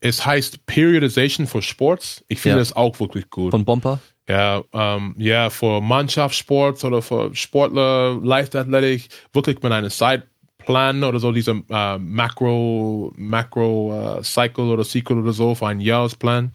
es 0.00 0.24
heißt 0.24 0.66
Periodization 0.66 1.46
for 1.46 1.62
Sports. 1.62 2.24
Ich 2.28 2.40
finde 2.40 2.60
es 2.60 2.70
ja. 2.70 2.76
auch 2.76 3.00
wirklich 3.00 3.28
gut. 3.30 3.50
Von 3.50 3.64
Bomper? 3.64 4.00
Ja, 4.28 4.62
ähm, 4.72 5.14
ja, 5.18 5.50
für 5.50 5.80
Mannschaftssport 5.80 6.82
oder 6.84 7.00
für 7.00 7.34
Sportler, 7.34 8.18
Leichtathletik, 8.22 9.08
wirklich 9.32 9.62
mit 9.62 9.72
einem 9.72 9.90
Zeitplan 9.90 11.04
oder 11.04 11.20
so, 11.20 11.30
dieser 11.30 11.60
äh, 11.70 11.98
Macro, 11.98 13.12
Macro 13.16 14.18
äh, 14.18 14.24
Cycle 14.24 14.64
oder 14.64 14.84
Cycle 14.84 15.18
oder 15.18 15.32
so 15.32 15.54
für 15.54 15.68
einen 15.68 15.80
Jahresplan. 15.80 16.52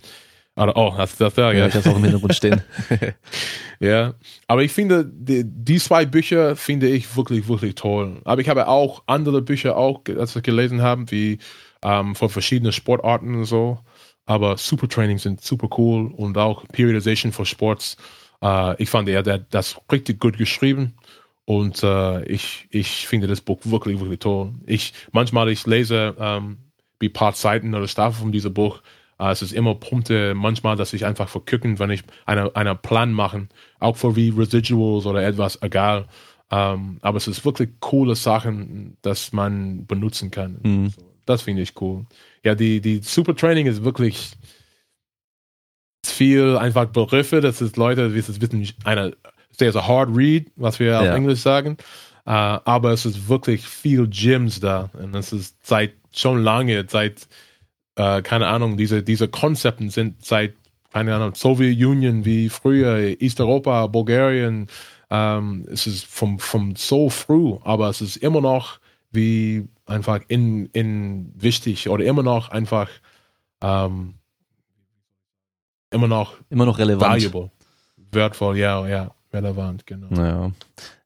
Oder, 0.56 0.76
oh, 0.76 0.97
hast 0.97 1.20
du 1.20 1.24
das 1.24 1.34
da? 1.36 1.52
Ja, 1.52 1.60
ja 1.60 1.68
ich 1.68 1.76
habe 1.76 1.89
auch 1.89 1.95
im 1.95 2.04
Hintergrund 2.04 2.36
stehen. 2.36 2.62
ja, 3.80 4.14
aber 4.47 4.64
ich 4.64 4.72
finde, 4.72 5.06
die, 5.06 5.43
die, 5.45 5.80
zwei 5.80 6.06
Bücher 6.06 6.56
finde 6.56 6.88
ich 6.89 7.16
wirklich, 7.16 7.47
wirklich 7.47 7.76
toll. 7.76 8.22
Aber 8.26 8.41
ich 8.41 8.49
habe 8.49 8.68
auch 8.68 9.04
andere 9.06 9.41
Bücher 9.41 9.78
auch, 9.78 10.02
als 10.18 10.36
wir 10.36 10.41
gelesen 10.41 10.82
haben, 10.82 11.10
wie 11.10 11.39
ähm, 11.84 12.16
von 12.16 12.30
verschiedenen 12.30 12.74
Sportarten 12.74 13.36
und 13.36 13.45
so. 13.45 13.80
Aber 14.26 14.58
Super 14.58 14.88
Training 14.88 15.18
sind 15.18 15.41
super 15.41 15.70
cool 15.78 16.12
und 16.16 16.38
auch 16.38 16.68
Periodization 16.68 17.32
for 17.32 17.45
Sports. 17.45 17.97
Äh, 18.43 18.82
ich 18.82 18.89
fand 18.89 19.08
er 19.08 19.24
der 19.24 19.39
das 19.39 19.80
richtig 19.91 20.20
gut 20.20 20.38
geschrieben. 20.38 20.95
Und 21.45 21.82
äh, 21.84 22.24
ich, 22.26 22.68
ich 22.70 23.08
finde 23.08 23.28
das 23.28 23.41
Buch 23.41 23.60
wirklich, 23.64 23.99
wirklich 23.99 24.20
toll. 24.20 24.54
Ich, 24.66 24.93
manchmal 25.12 25.49
ich 25.49 25.66
lese 25.66 26.16
ähm, 26.20 26.58
wie 26.99 27.10
paar 27.10 27.34
Seiten 27.34 27.74
oder 27.74 27.88
Staffeln 27.88 28.22
von 28.22 28.32
diesem 28.32 28.54
Buch 28.54 28.82
es 29.30 29.41
ist 29.41 29.53
immer 29.53 29.76
Punkte, 29.76 30.34
manchmal, 30.34 30.76
dass 30.76 30.93
ich 30.93 31.05
einfach 31.05 31.30
verkücken, 31.30 31.78
wenn 31.78 31.91
ich 31.91 32.03
einen 32.26 32.55
eine 32.55 32.76
Plan 32.76 33.11
machen, 33.11 33.49
auch 33.80 33.97
für 33.97 34.15
wie 34.15 34.30
Residuals 34.30 35.05
oder 35.05 35.24
etwas, 35.24 35.61
egal. 35.61 36.07
Um, 36.49 36.57
ähm, 36.57 36.97
aber 37.01 37.17
es 37.17 37.28
ist 37.28 37.45
wirklich 37.45 37.69
coole 37.80 38.15
Sachen, 38.15 38.97
dass 39.03 39.32
man 39.32 39.86
benutzen 39.86 40.32
kann. 40.32 40.59
Mhm. 40.63 40.93
Das 41.26 41.43
finde 41.43 41.61
ich 41.61 41.80
cool. 41.80 42.05
Ja, 42.43 42.55
die, 42.55 42.82
die 42.82 42.99
Super 42.99 43.36
Training 43.36 43.67
ist 43.67 43.86
wirklich 43.86 44.34
viel 46.05 46.57
einfach 46.57 46.88
Begriffe, 46.88 47.39
das 47.39 47.61
ist 47.61 47.78
Leute, 47.78 48.13
wie 48.13 48.19
es 48.19 48.41
wissen, 48.41 48.67
eine 48.84 49.15
sehr, 49.51 49.72
sehr 49.72 49.88
hard 49.88 50.09
read, 50.13 50.51
was 50.55 50.80
wir 50.80 50.88
ja. 50.88 50.99
auf 50.99 51.15
Englisch 51.15 51.39
sagen. 51.39 51.78
Uh, 52.26 52.59
aber 52.65 52.91
es 52.91 53.05
ist 53.05 53.30
wirklich 53.30 53.65
viel 53.65 54.07
Gyms 54.07 54.59
da. 54.59 54.89
Und 54.93 55.15
es 55.15 55.34
ist 55.34 55.55
seit 55.65 55.93
schon 56.11 56.43
lange, 56.43 56.86
seit 56.88 57.28
äh, 57.96 58.22
keine 58.22 58.48
Ahnung, 58.48 58.78
diese, 58.78 59.04
diese 59.04 59.28
Konzepte 59.28 59.89
sind 59.89 60.26
seit, 60.26 60.54
keine 60.92 61.16
Ahnung, 61.16 61.36
Soviet 61.36 61.78
Union 61.84 62.26
wie 62.26 62.50
früher, 62.50 63.22
Easteuropa, 63.22 63.88
Bulgarien, 63.88 64.68
ähm, 65.10 65.66
es 65.72 65.88
ist 65.88 66.06
vom, 66.06 66.39
vom 66.39 66.76
so 66.76 67.10
früh, 67.10 67.56
aber 67.64 67.89
es 67.89 68.02
ist 68.02 68.18
immer 68.18 68.42
noch 68.42 68.80
wie 69.12 69.68
einfach 69.86 70.22
in, 70.30 70.68
in 70.68 71.34
wichtig 71.36 71.89
oder 71.89 72.06
immer 72.06 72.24
noch 72.24 72.50
einfach 72.50 72.89
ähm, 73.62 74.16
immer 75.92 76.08
noch, 76.08 76.36
immer 76.50 76.66
noch 76.66 76.80
relevant. 76.80 77.14
Valuable. 77.14 77.52
Wertvoll, 78.12 78.58
ja, 78.58 78.88
ja, 78.88 79.12
relevant, 79.32 79.86
genau. 79.86 80.10
Ja. 80.16 80.52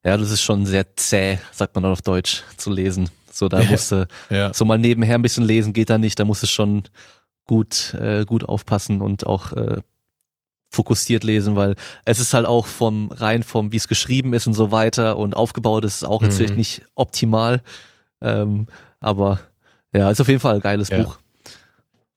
ja, 0.04 0.16
das 0.16 0.30
ist 0.30 0.42
schon 0.42 0.66
sehr 0.66 0.96
zäh, 0.96 1.38
sagt 1.52 1.74
man 1.74 1.82
dann 1.82 1.92
auf 1.92 2.02
Deutsch, 2.02 2.42
zu 2.56 2.70
lesen. 2.70 3.10
So, 3.36 3.48
da 3.48 3.62
musste 3.64 4.08
ja. 4.30 4.52
so 4.54 4.64
mal 4.64 4.78
nebenher 4.78 5.16
ein 5.16 5.22
bisschen 5.22 5.44
lesen 5.44 5.72
geht 5.72 5.90
da 5.90 5.98
nicht, 5.98 6.18
da 6.18 6.24
muss 6.24 6.42
es 6.42 6.50
schon 6.50 6.84
gut, 7.44 7.94
äh, 7.94 8.24
gut 8.24 8.44
aufpassen 8.44 9.00
und 9.00 9.26
auch 9.26 9.52
äh, 9.52 9.80
fokussiert 10.70 11.24
lesen, 11.24 11.56
weil 11.56 11.76
es 12.04 12.18
ist 12.18 12.34
halt 12.34 12.46
auch 12.46 12.66
vom 12.66 13.10
rein 13.12 13.42
vom 13.42 13.72
wie 13.72 13.76
es 13.76 13.88
geschrieben 13.88 14.34
ist 14.34 14.46
und 14.46 14.54
so 14.54 14.72
weiter 14.72 15.16
und 15.16 15.36
aufgebaut 15.36 15.84
ist 15.84 16.04
auch 16.04 16.20
mhm. 16.20 16.28
natürlich 16.28 16.56
nicht 16.56 16.82
optimal, 16.94 17.62
ähm, 18.20 18.66
aber 19.00 19.40
ja, 19.92 20.10
ist 20.10 20.20
auf 20.20 20.28
jeden 20.28 20.40
Fall 20.40 20.56
ein 20.56 20.60
geiles 20.60 20.88
ja. 20.88 21.02
Buch. 21.02 21.18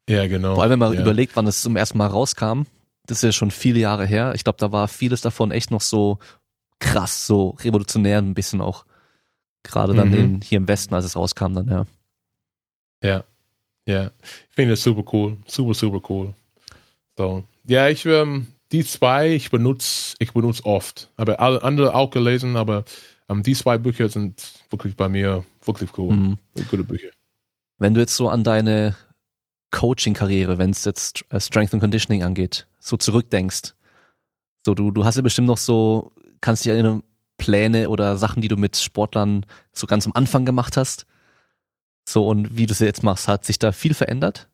Ja, 0.09 0.27
genau. 0.27 0.55
Vor 0.55 0.63
allem, 0.63 0.71
wenn 0.71 0.79
man 0.79 0.93
ja. 0.93 1.01
überlegt, 1.01 1.35
wann 1.35 1.45
es 1.45 1.61
zum 1.61 1.75
ersten 1.75 1.99
Mal 1.99 2.07
rauskam, 2.07 2.63
das 3.05 3.19
ist 3.19 3.23
ja 3.23 3.31
schon 3.31 3.51
viele 3.51 3.79
Jahre 3.79 4.05
her. 4.05 4.33
Ich 4.35 4.43
glaube, 4.43 4.57
da 4.59 4.71
war 4.71 4.87
vieles 4.87 5.21
davon 5.21 5.51
echt 5.51 5.69
noch 5.69 5.81
so 5.81 6.17
krass, 6.79 7.27
so 7.27 7.55
revolutionär 7.61 8.17
ein 8.17 8.33
bisschen 8.33 8.59
auch. 8.59 8.85
Gerade 9.63 9.93
dann 9.93 10.09
Mhm. 10.09 10.13
in, 10.15 10.41
hier 10.41 10.57
im 10.57 10.67
Westen, 10.67 10.93
als 10.95 11.05
es 11.05 11.15
rauskam, 11.15 11.53
dann, 11.53 11.67
ja. 11.67 11.85
Ja, 13.03 13.23
ja. 13.85 14.11
Ich 14.49 14.55
finde 14.55 14.71
das 14.71 14.83
super 14.83 15.03
cool. 15.13 15.37
Super, 15.47 15.73
super 15.73 16.01
cool. 16.09 16.33
So. 17.17 17.43
Ja, 17.65 17.87
ich, 17.89 18.05
ähm, 18.05 18.47
die 18.71 18.83
zwei, 18.85 19.29
ich 19.33 19.49
benutze, 19.51 20.15
ich 20.19 20.33
benutze 20.33 20.65
oft. 20.65 21.09
Aber 21.17 21.39
alle 21.39 21.63
andere 21.63 21.95
auch 21.95 22.09
gelesen, 22.09 22.55
aber 22.55 22.85
ähm, 23.29 23.43
die 23.43 23.53
zwei 23.55 23.77
Bücher 23.77 24.09
sind 24.09 24.41
wirklich 24.69 24.95
bei 24.95 25.09
mir 25.09 25.45
wirklich 25.63 25.97
cool. 25.97 26.15
Mhm. 26.15 26.37
Gute 26.69 26.83
Bücher. 26.83 27.09
Wenn 27.77 27.93
du 27.93 27.99
jetzt 28.01 28.15
so 28.15 28.29
an 28.29 28.43
deine 28.43 28.95
Coaching-Karriere, 29.71 30.57
wenn 30.57 30.71
es 30.71 30.83
jetzt 30.85 31.23
äh, 31.29 31.39
Strength 31.39 31.73
and 31.73 31.81
Conditioning 31.81 32.23
angeht, 32.23 32.67
so 32.79 32.97
zurückdenkst, 32.97 33.73
so 34.65 34.73
du, 34.73 34.91
du 34.91 35.05
hast 35.05 35.15
ja 35.15 35.21
bestimmt 35.21 35.47
noch 35.47 35.57
so, 35.57 36.11
kannst 36.41 36.65
dich 36.65 36.71
erinnern, 36.71 37.03
Pläne 37.39 37.89
oder 37.89 38.17
Sachen, 38.17 38.43
die 38.43 38.47
du 38.47 38.57
mit 38.57 38.77
Sportlern 38.77 39.47
so 39.73 39.87
ganz 39.87 40.05
am 40.05 40.13
Anfang 40.13 40.45
gemacht 40.45 40.77
hast. 40.77 41.07
So 42.07 42.27
und 42.27 42.55
wie 42.55 42.67
du 42.67 42.73
es 42.73 42.79
jetzt 42.79 43.01
machst, 43.01 43.27
hat 43.27 43.45
sich 43.45 43.57
da 43.57 43.71
viel 43.71 43.95
verändert? 43.95 44.47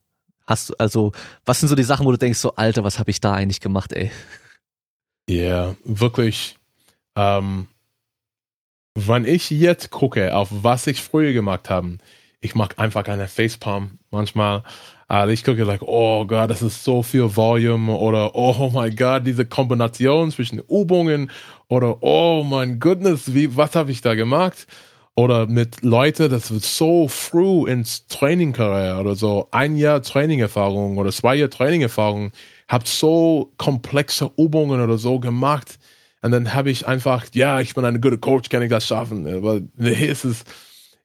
Hast 0.46 0.70
du, 0.70 0.74
also, 0.78 1.12
was 1.44 1.60
sind 1.60 1.68
so 1.68 1.74
die 1.74 1.82
Sachen, 1.82 2.06
wo 2.06 2.12
du 2.12 2.18
denkst, 2.18 2.38
so, 2.38 2.54
Alter, 2.54 2.84
was 2.84 2.98
habe 2.98 3.10
ich 3.10 3.20
da 3.20 3.34
eigentlich 3.34 3.60
gemacht, 3.60 3.92
ey? 3.92 4.10
Ja, 5.28 5.74
wirklich. 5.84 6.56
Ähm, 7.16 7.66
wenn 8.94 9.24
ich 9.24 9.50
jetzt 9.50 9.90
gucke, 9.90 10.34
auf 10.34 10.48
was 10.50 10.86
ich 10.86 11.02
früher 11.02 11.32
gemacht 11.32 11.68
habe, 11.68 11.98
ich 12.40 12.54
mache 12.54 12.78
einfach 12.78 13.04
eine 13.06 13.28
Facepalm 13.28 13.98
manchmal. 14.10 14.62
Also 15.08 15.32
ich 15.32 15.44
gucke 15.44 15.64
like, 15.64 15.82
oh 15.82 16.24
Gott, 16.26 16.50
das 16.50 16.62
ist 16.62 16.82
so 16.82 17.02
viel 17.02 17.36
Volume 17.36 17.92
oder 17.92 18.34
oh 18.34 18.70
mein 18.72 18.94
Gott, 18.96 19.26
diese 19.26 19.46
Kombination 19.46 20.30
zwischen 20.30 20.60
Übungen 20.60 21.30
oder 21.68 22.02
oh 22.02 22.44
mein 22.44 22.78
Goodness, 22.78 23.34
wie, 23.34 23.56
was 23.56 23.74
habe 23.74 23.90
ich 23.90 24.00
da 24.00 24.14
gemacht? 24.14 24.66
Oder 25.14 25.46
mit 25.46 25.82
Leute, 25.82 26.28
das 26.28 26.50
wird 26.50 26.62
so 26.62 27.08
früh 27.08 27.68
ins 27.70 28.06
Trainingkarriere 28.06 29.00
oder 29.00 29.16
so 29.16 29.48
ein 29.50 29.76
Jahr 29.76 30.02
Trainingerfahrung 30.02 30.98
oder 30.98 31.10
zwei 31.10 31.36
Jahre 31.36 31.48
Trainingerfahrung, 31.50 32.32
habt 32.68 32.86
so 32.86 33.52
komplexe 33.56 34.30
Übungen 34.36 34.80
oder 34.82 34.98
so 34.98 35.18
gemacht. 35.18 35.78
Und 36.20 36.32
dann 36.32 36.52
habe 36.52 36.70
ich 36.70 36.86
einfach, 36.86 37.26
ja, 37.32 37.60
ich 37.60 37.74
bin 37.74 37.84
ein 37.84 38.00
guter 38.00 38.18
Coach, 38.18 38.50
kann 38.50 38.62
ich 38.62 38.68
das 38.68 38.86
schaffen. 38.86 39.26
Aber 39.26 39.60
nee, 39.76 40.06
es 40.10 40.24
ist, 40.24 40.46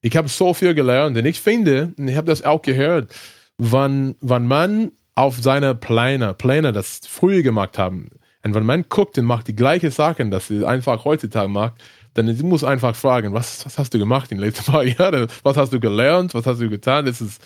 ich 0.01 0.17
habe 0.17 0.27
so 0.27 0.53
viel 0.53 0.73
gelernt. 0.73 1.17
Und 1.17 1.25
ich 1.25 1.39
finde, 1.39 1.93
und 1.97 2.07
ich 2.09 2.17
habe 2.17 2.27
das 2.27 2.43
auch 2.43 2.61
gehört, 2.61 3.13
wenn, 3.57 4.15
wenn 4.19 4.45
man 4.45 4.91
auf 5.15 5.37
seine 5.39 5.73
Pläne, 5.75 6.33
Pläne 6.33 6.73
das 6.73 7.01
früher 7.07 7.43
gemacht 7.43 7.77
haben, 7.77 8.09
und 8.43 8.55
wenn 8.55 8.65
man 8.65 8.85
guckt 8.89 9.17
und 9.17 9.25
macht 9.25 9.47
die 9.47 9.55
gleiche 9.55 9.91
Sachen, 9.91 10.31
dass 10.31 10.47
sie 10.47 10.65
einfach 10.65 11.05
heutzutage 11.05 11.47
macht, 11.47 11.73
dann 12.13 12.33
sie 12.35 12.43
muss 12.43 12.63
einfach 12.63 12.95
fragen, 12.95 13.33
was, 13.33 13.65
was 13.65 13.77
hast 13.77 13.93
du 13.93 13.99
gemacht 13.99 14.31
in 14.31 14.37
den 14.37 14.45
letzten 14.45 14.71
paar 14.71 14.83
Jahren? 14.83 15.27
Was 15.43 15.57
hast 15.57 15.73
du 15.73 15.79
gelernt? 15.79 16.33
Was 16.33 16.45
hast 16.45 16.59
du 16.59 16.69
getan? 16.69 17.05
Das 17.05 17.21
ist, 17.21 17.41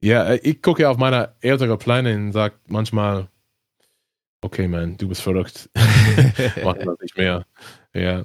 ja, 0.00 0.34
ich 0.34 0.62
gucke 0.62 0.88
auf 0.88 0.96
meine 0.96 1.34
ältere 1.40 1.76
Pläne 1.76 2.14
und 2.14 2.32
sage 2.32 2.54
manchmal, 2.66 3.28
okay, 4.40 4.68
man, 4.68 4.96
du 4.96 5.08
bist 5.08 5.22
verrückt. 5.22 5.68
Mach 6.64 6.74
das 6.74 6.98
nicht 7.00 7.16
mehr. 7.16 7.44
Ja. 7.92 8.24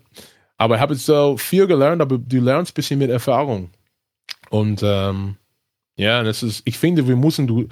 Aber 0.57 0.75
ich 0.75 0.81
habe 0.81 0.95
so 0.95 1.37
viel 1.37 1.67
gelernt, 1.67 2.01
aber 2.01 2.17
du 2.17 2.39
lernst 2.39 2.71
ein 2.71 2.75
bisschen 2.75 2.99
mit 2.99 3.09
Erfahrung. 3.09 3.71
Und 4.49 4.81
ähm, 4.83 5.35
ja, 5.95 6.23
das 6.23 6.43
ist, 6.43 6.61
ich 6.65 6.77
finde, 6.77 7.07
wir 7.07 7.15
müssen 7.15 7.47
du, 7.47 7.67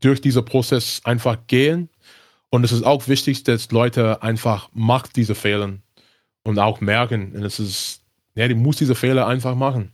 durch 0.00 0.20
diesen 0.20 0.44
Prozess 0.44 1.00
einfach 1.04 1.38
gehen. 1.46 1.88
Und 2.54 2.62
es 2.62 2.70
ist 2.70 2.84
auch 2.84 3.08
wichtig, 3.08 3.42
dass 3.42 3.72
Leute 3.72 4.22
einfach 4.22 4.68
macht 4.72 5.16
diese 5.16 5.34
Fehler 5.34 5.72
und 6.44 6.60
auch 6.60 6.80
merken. 6.80 7.32
Und 7.32 7.42
es 7.42 7.58
ist, 7.58 8.04
ja, 8.36 8.46
die 8.46 8.54
muss 8.54 8.76
diese 8.76 8.94
Fehler 8.94 9.26
einfach 9.26 9.56
machen. 9.56 9.90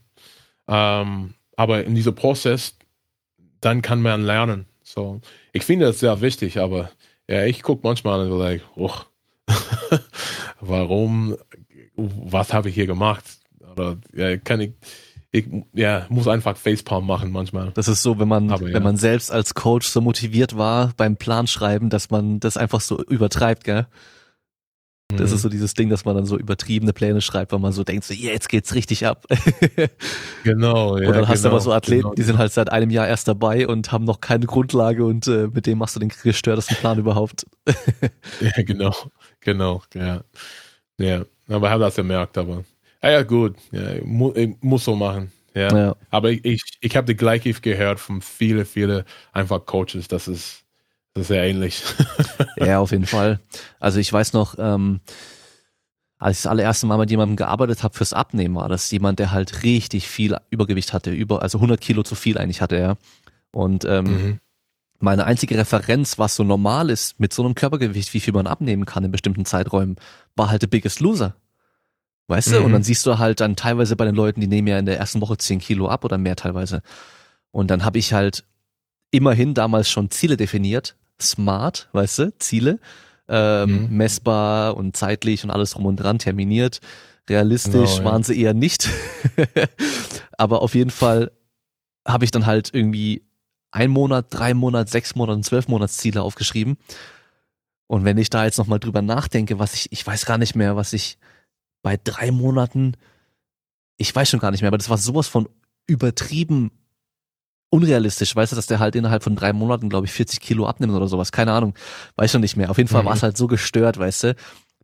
Ähm, 0.69 1.33
aber 1.57 1.85
in 1.85 1.95
diesem 1.95 2.15
Prozess, 2.15 2.77
dann 3.63 3.81
kann 3.81 4.03
man 4.03 4.25
lernen. 4.25 4.67
So, 4.83 5.23
ich 5.55 5.65
finde 5.65 5.87
das 5.87 6.01
sehr 6.01 6.21
wichtig, 6.21 6.59
aber 6.59 6.91
ja, 7.27 7.47
ich 7.47 7.63
gucke 7.63 7.81
manchmal 7.83 8.31
und 8.31 8.39
like, 8.39 8.61
oh, 8.77 8.93
warum, 10.61 11.39
was 11.97 12.53
habe 12.53 12.69
ich 12.69 12.75
hier 12.75 12.87
gemacht? 12.87 13.25
Oder 13.73 13.97
ja, 14.15 14.37
kann 14.37 14.61
ich, 14.61 14.73
ich 15.33 15.47
ja, 15.73 16.07
muss 16.09 16.27
einfach 16.27 16.57
Facepalm 16.57 17.07
machen 17.07 17.31
manchmal. 17.31 17.71
Das 17.75 17.87
ist 17.87 18.03
so, 18.03 18.19
wenn 18.19 18.29
man, 18.29 18.51
Aber 18.51 18.67
ja. 18.69 18.75
wenn 18.75 18.83
man 18.83 18.97
selbst 18.97 19.31
als 19.31 19.55
Coach 19.55 19.87
so 19.87 20.01
motiviert 20.01 20.57
war 20.57 20.93
beim 20.97 21.17
Planschreiben, 21.17 21.89
dass 21.89 22.11
man 22.11 22.41
das 22.41 22.57
einfach 22.57 22.81
so 22.81 23.01
übertreibt, 23.05 23.65
gell? 23.65 23.87
Das 25.17 25.31
Mhm. 25.31 25.37
ist 25.37 25.43
so 25.43 25.49
dieses 25.49 25.75
Ding, 25.75 25.89
dass 25.89 26.05
man 26.05 26.15
dann 26.15 26.27
so 26.27 26.39
übertriebene 26.39 26.93
Pläne 26.93 27.21
schreibt, 27.21 27.53
weil 27.53 27.59
man 27.59 27.73
so 27.73 27.85
denkt, 27.85 28.05
so, 28.05 28.15
yeah, 28.15 28.33
jetzt 28.33 28.49
geht's 28.49 28.75
richtig 28.75 29.07
ab. 29.07 29.27
genau, 30.45 30.99
ja. 30.99 31.09
und 31.09 31.17
dann 31.17 31.29
hast 31.29 31.45
du 31.45 31.49
genau, 31.49 31.55
aber 31.57 31.61
so 31.61 31.73
Athleten, 31.73 32.03
genau. 32.03 32.15
die 32.15 32.23
sind 32.23 32.39
halt 32.39 32.53
seit 32.53 32.71
einem 32.71 32.91
Jahr 32.91 33.09
erst 33.09 33.27
dabei 33.27 33.67
und 33.67 33.93
haben 33.93 34.05
noch 34.05 34.21
keine 34.21 34.47
Grundlage 34.47 35.05
und 35.05 35.27
äh, 35.27 35.49
mit 35.53 35.67
dem 35.67 35.79
machst 35.79 35.97
du 35.97 36.01
den 36.01 36.13
gestörtesten 36.23 36.77
Plan 36.77 36.99
überhaupt. 36.99 37.47
Ja, 38.41 38.63
genau, 38.63 38.95
genau, 39.41 39.83
ja. 39.95 40.23
Ja, 40.99 41.25
aber 41.49 41.67
ich 41.67 41.73
habe 41.73 41.85
das 41.85 41.95
gemerkt, 41.97 42.39
aber. 42.39 42.65
Ja, 43.03 43.11
ja 43.11 43.23
gut, 43.23 43.57
ja, 43.73 44.05
mu 44.05 44.33
ich 44.35 44.57
muss 44.61 44.85
so 44.85 44.95
machen. 44.95 45.33
Ja. 45.55 45.77
Ja. 45.77 45.97
Aber 46.11 46.31
ich, 46.31 46.63
ich, 46.81 46.97
habe 46.97 47.07
die 47.07 47.17
gleiche 47.17 47.53
gehört 47.55 47.99
von 47.99 48.21
vielen, 48.23 48.65
vielen 48.65 49.05
einfach 49.33 49.65
Coaches, 49.67 50.07
das 50.09 50.29
ist, 50.29 50.65
das 51.15 51.23
ist 51.23 51.29
sehr 51.29 51.45
ähnlich. 51.45 51.83
Ja, 52.57 52.79
auf 52.81 52.91
jeden 52.91 53.07
Fall. 53.07 53.41
Also 53.79 54.01
ich 54.01 54.13
weiß 54.13 54.35
noch, 54.35 54.57
ähm, 54.59 55.01
als 56.19 56.39
ich 56.39 56.43
das 56.43 56.51
allererste 56.51 56.87
Mal 56.87 56.99
mit 56.99 57.11
jemandem 57.11 57.37
gearbeitet 57.37 57.83
habe 57.83 57.97
fürs 57.97 58.13
Abnehmen, 58.13 58.55
war 58.55 58.69
das 58.69 58.91
jemand, 58.91 59.19
der 59.19 59.31
halt 59.31 59.63
richtig 59.63 60.07
viel 60.07 60.37
Übergewicht 60.51 60.93
hatte, 60.93 61.11
über, 61.11 61.41
also 61.41 61.59
100 61.59 61.81
Kilo 61.81 62.03
zu 62.03 62.15
viel 62.15 62.37
eigentlich 62.37 62.61
hatte 62.61 62.77
er. 62.77 62.99
Und 63.53 63.85
ähm, 63.87 64.05
Mhm. 64.05 64.41
meine 64.99 65.25
einzige 65.25 65.57
Referenz, 65.57 66.19
was 66.19 66.37
so 66.37 66.45
normal 66.45 66.91
ist 66.91 67.19
mit 67.19 67.33
so 67.33 67.43
einem 67.43 67.55
Körpergewicht, 67.55 68.13
wie 68.13 68.21
viel 68.21 68.35
man 68.35 68.47
abnehmen 68.47 68.85
kann 68.85 69.05
in 69.05 69.11
bestimmten 69.11 69.47
Zeiträumen, 69.47 69.97
war 70.37 70.51
halt 70.51 70.61
der 70.63 70.67
Biggest 70.69 71.01
Loser. 71.01 71.35
Weißt 72.31 72.53
du? 72.53 72.61
Mhm. 72.61 72.67
Und 72.67 72.73
dann 72.73 72.83
siehst 72.85 73.05
du 73.07 73.19
halt 73.19 73.41
dann 73.41 73.57
teilweise 73.57 73.97
bei 73.97 74.05
den 74.05 74.15
Leuten, 74.15 74.41
die 74.41 74.47
nehmen 74.47 74.69
ja 74.69 74.79
in 74.79 74.87
der 74.87 74.97
ersten 74.99 75.21
Woche 75.21 75.37
10 75.37 75.59
Kilo 75.59 75.89
ab 75.89 76.05
oder 76.05 76.17
mehr 76.17 76.37
teilweise. 76.37 76.81
Und 77.51 77.71
dann 77.73 77.85
habe 77.85 77.99
ich 77.99 78.13
halt 78.13 78.45
immerhin 79.11 79.53
damals 79.53 79.91
schon 79.91 80.11
Ziele 80.11 80.37
definiert. 80.37 80.95
Smart, 81.21 81.89
weißt 81.93 82.19
du, 82.21 82.39
Ziele. 82.39 82.79
Ähm, 83.29 83.89
Mhm. 83.89 83.97
Messbar 83.97 84.77
und 84.77 84.97
zeitlich 84.97 85.43
und 85.45 85.51
alles 85.51 85.73
drum 85.73 85.87
und 85.87 85.97
dran 85.97 86.19
terminiert. 86.19 86.81
Realistisch 87.29 87.73
Genau, 87.97 87.99
ja. 87.99 88.05
waren 88.05 88.23
sie 88.23 88.41
eher 88.41 88.55
nicht. 88.55 88.89
Aber 90.39 90.63
auf 90.63 90.75
jeden 90.75 90.91
Fall 90.91 91.33
habe 92.07 92.25
ich 92.25 92.31
dann 92.31 92.47
halt 92.47 92.71
irgendwie 92.73 93.25
ein 93.73 93.91
Monat, 93.91 94.27
drei 94.31 94.55
Monat, 94.55 94.89
sechs 94.89 95.15
Monat 95.15 95.37
und 95.37 95.45
zwölf 95.45 95.69
Monatsziele 95.69 96.23
aufgeschrieben. 96.23 96.77
Und 97.87 98.05
wenn 98.05 98.19
ich 98.19 98.31
da 98.31 98.45
jetzt 98.45 98.59
nochmal 98.59 98.79
drüber 98.81 99.03
nachdenke, 99.03 99.59
was 99.59 99.75
ich, 99.75 99.93
ich 99.93 100.07
weiß 100.07 100.27
gar 100.27 100.39
nicht 100.39 100.55
mehr, 100.55 100.77
was 100.77 100.93
ich 100.93 101.19
bei 101.83 101.97
drei 102.03 102.31
Monaten, 102.31 102.95
ich 103.97 104.15
weiß 104.15 104.29
schon 104.31 104.41
gar 104.41 104.51
nicht 104.51 104.61
mehr, 104.63 104.69
aber 104.69 104.79
das 104.79 104.91
war 104.91 104.99
sowas 104.99 105.29
von 105.29 105.49
übertrieben 105.87 106.71
unrealistisch, 107.73 108.35
weißt 108.35 108.53
du, 108.53 108.57
dass 108.57 108.67
der 108.67 108.81
halt 108.81 108.97
innerhalb 108.97 109.23
von 109.23 109.37
drei 109.37 109.53
Monaten, 109.53 109.89
glaube 109.89 110.07
ich, 110.07 110.13
40 110.13 110.41
Kilo 110.41 110.67
abnimmt 110.67 110.93
oder 110.93 111.07
sowas, 111.09 111.31
keine 111.33 111.53
Ahnung, 111.53 111.75
weiß 112.17 112.33
schon 112.33 112.41
nicht 112.41 112.57
mehr. 112.57 112.71
Auf 112.71 112.79
jeden 112.79 112.89
Fall 112.89 113.03
Mhm. 113.03 113.07
war 113.07 113.15
es 113.15 113.23
halt 113.23 113.37
so 113.37 113.47
gestört, 113.47 113.99
weißt 113.99 114.25
du. 114.25 114.37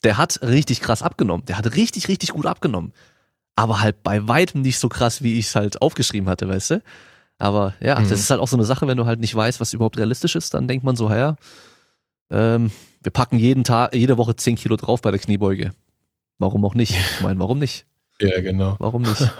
Der 0.04 0.18
hat 0.18 0.40
richtig 0.42 0.80
krass 0.80 1.02
abgenommen, 1.02 1.44
der 1.46 1.58
hat 1.58 1.74
richtig, 1.74 2.08
richtig 2.08 2.30
gut 2.30 2.46
abgenommen. 2.46 2.92
Aber 3.56 3.80
halt 3.80 4.02
bei 4.02 4.28
weitem 4.28 4.60
nicht 4.60 4.78
so 4.78 4.88
krass, 4.88 5.22
wie 5.22 5.38
ich 5.38 5.46
es 5.46 5.54
halt 5.56 5.80
aufgeschrieben 5.82 6.28
hatte, 6.28 6.48
weißt 6.48 6.70
du. 6.72 6.82
Aber 7.38 7.74
ja, 7.80 7.98
Mhm. 7.98 8.08
das 8.08 8.20
ist 8.20 8.30
halt 8.30 8.40
auch 8.40 8.48
so 8.48 8.56
eine 8.56 8.64
Sache, 8.66 8.86
wenn 8.86 8.96
du 8.98 9.06
halt 9.06 9.18
nicht 9.20 9.34
weißt, 9.34 9.60
was 9.60 9.72
überhaupt 9.72 9.96
realistisch 9.98 10.36
ist, 10.36 10.54
dann 10.54 10.68
denkt 10.68 10.84
man 10.84 10.94
so, 10.96 11.10
ja, 11.10 11.36
ähm, 12.30 12.70
wir 13.02 13.10
packen 13.12 13.38
jeden 13.38 13.64
Tag, 13.64 13.94
jede 13.94 14.16
Woche 14.18 14.36
10 14.36 14.56
Kilo 14.56 14.76
drauf 14.76 15.00
bei 15.02 15.10
der 15.10 15.20
Kniebeuge. 15.20 15.72
Warum 16.38 16.64
auch 16.64 16.74
nicht? 16.74 16.90
Ich 16.92 17.20
meine, 17.20 17.38
warum 17.40 17.58
nicht? 17.58 17.86
Ja, 18.20 18.40
genau. 18.40 18.76
Warum 18.78 19.02
nicht? 19.02 19.30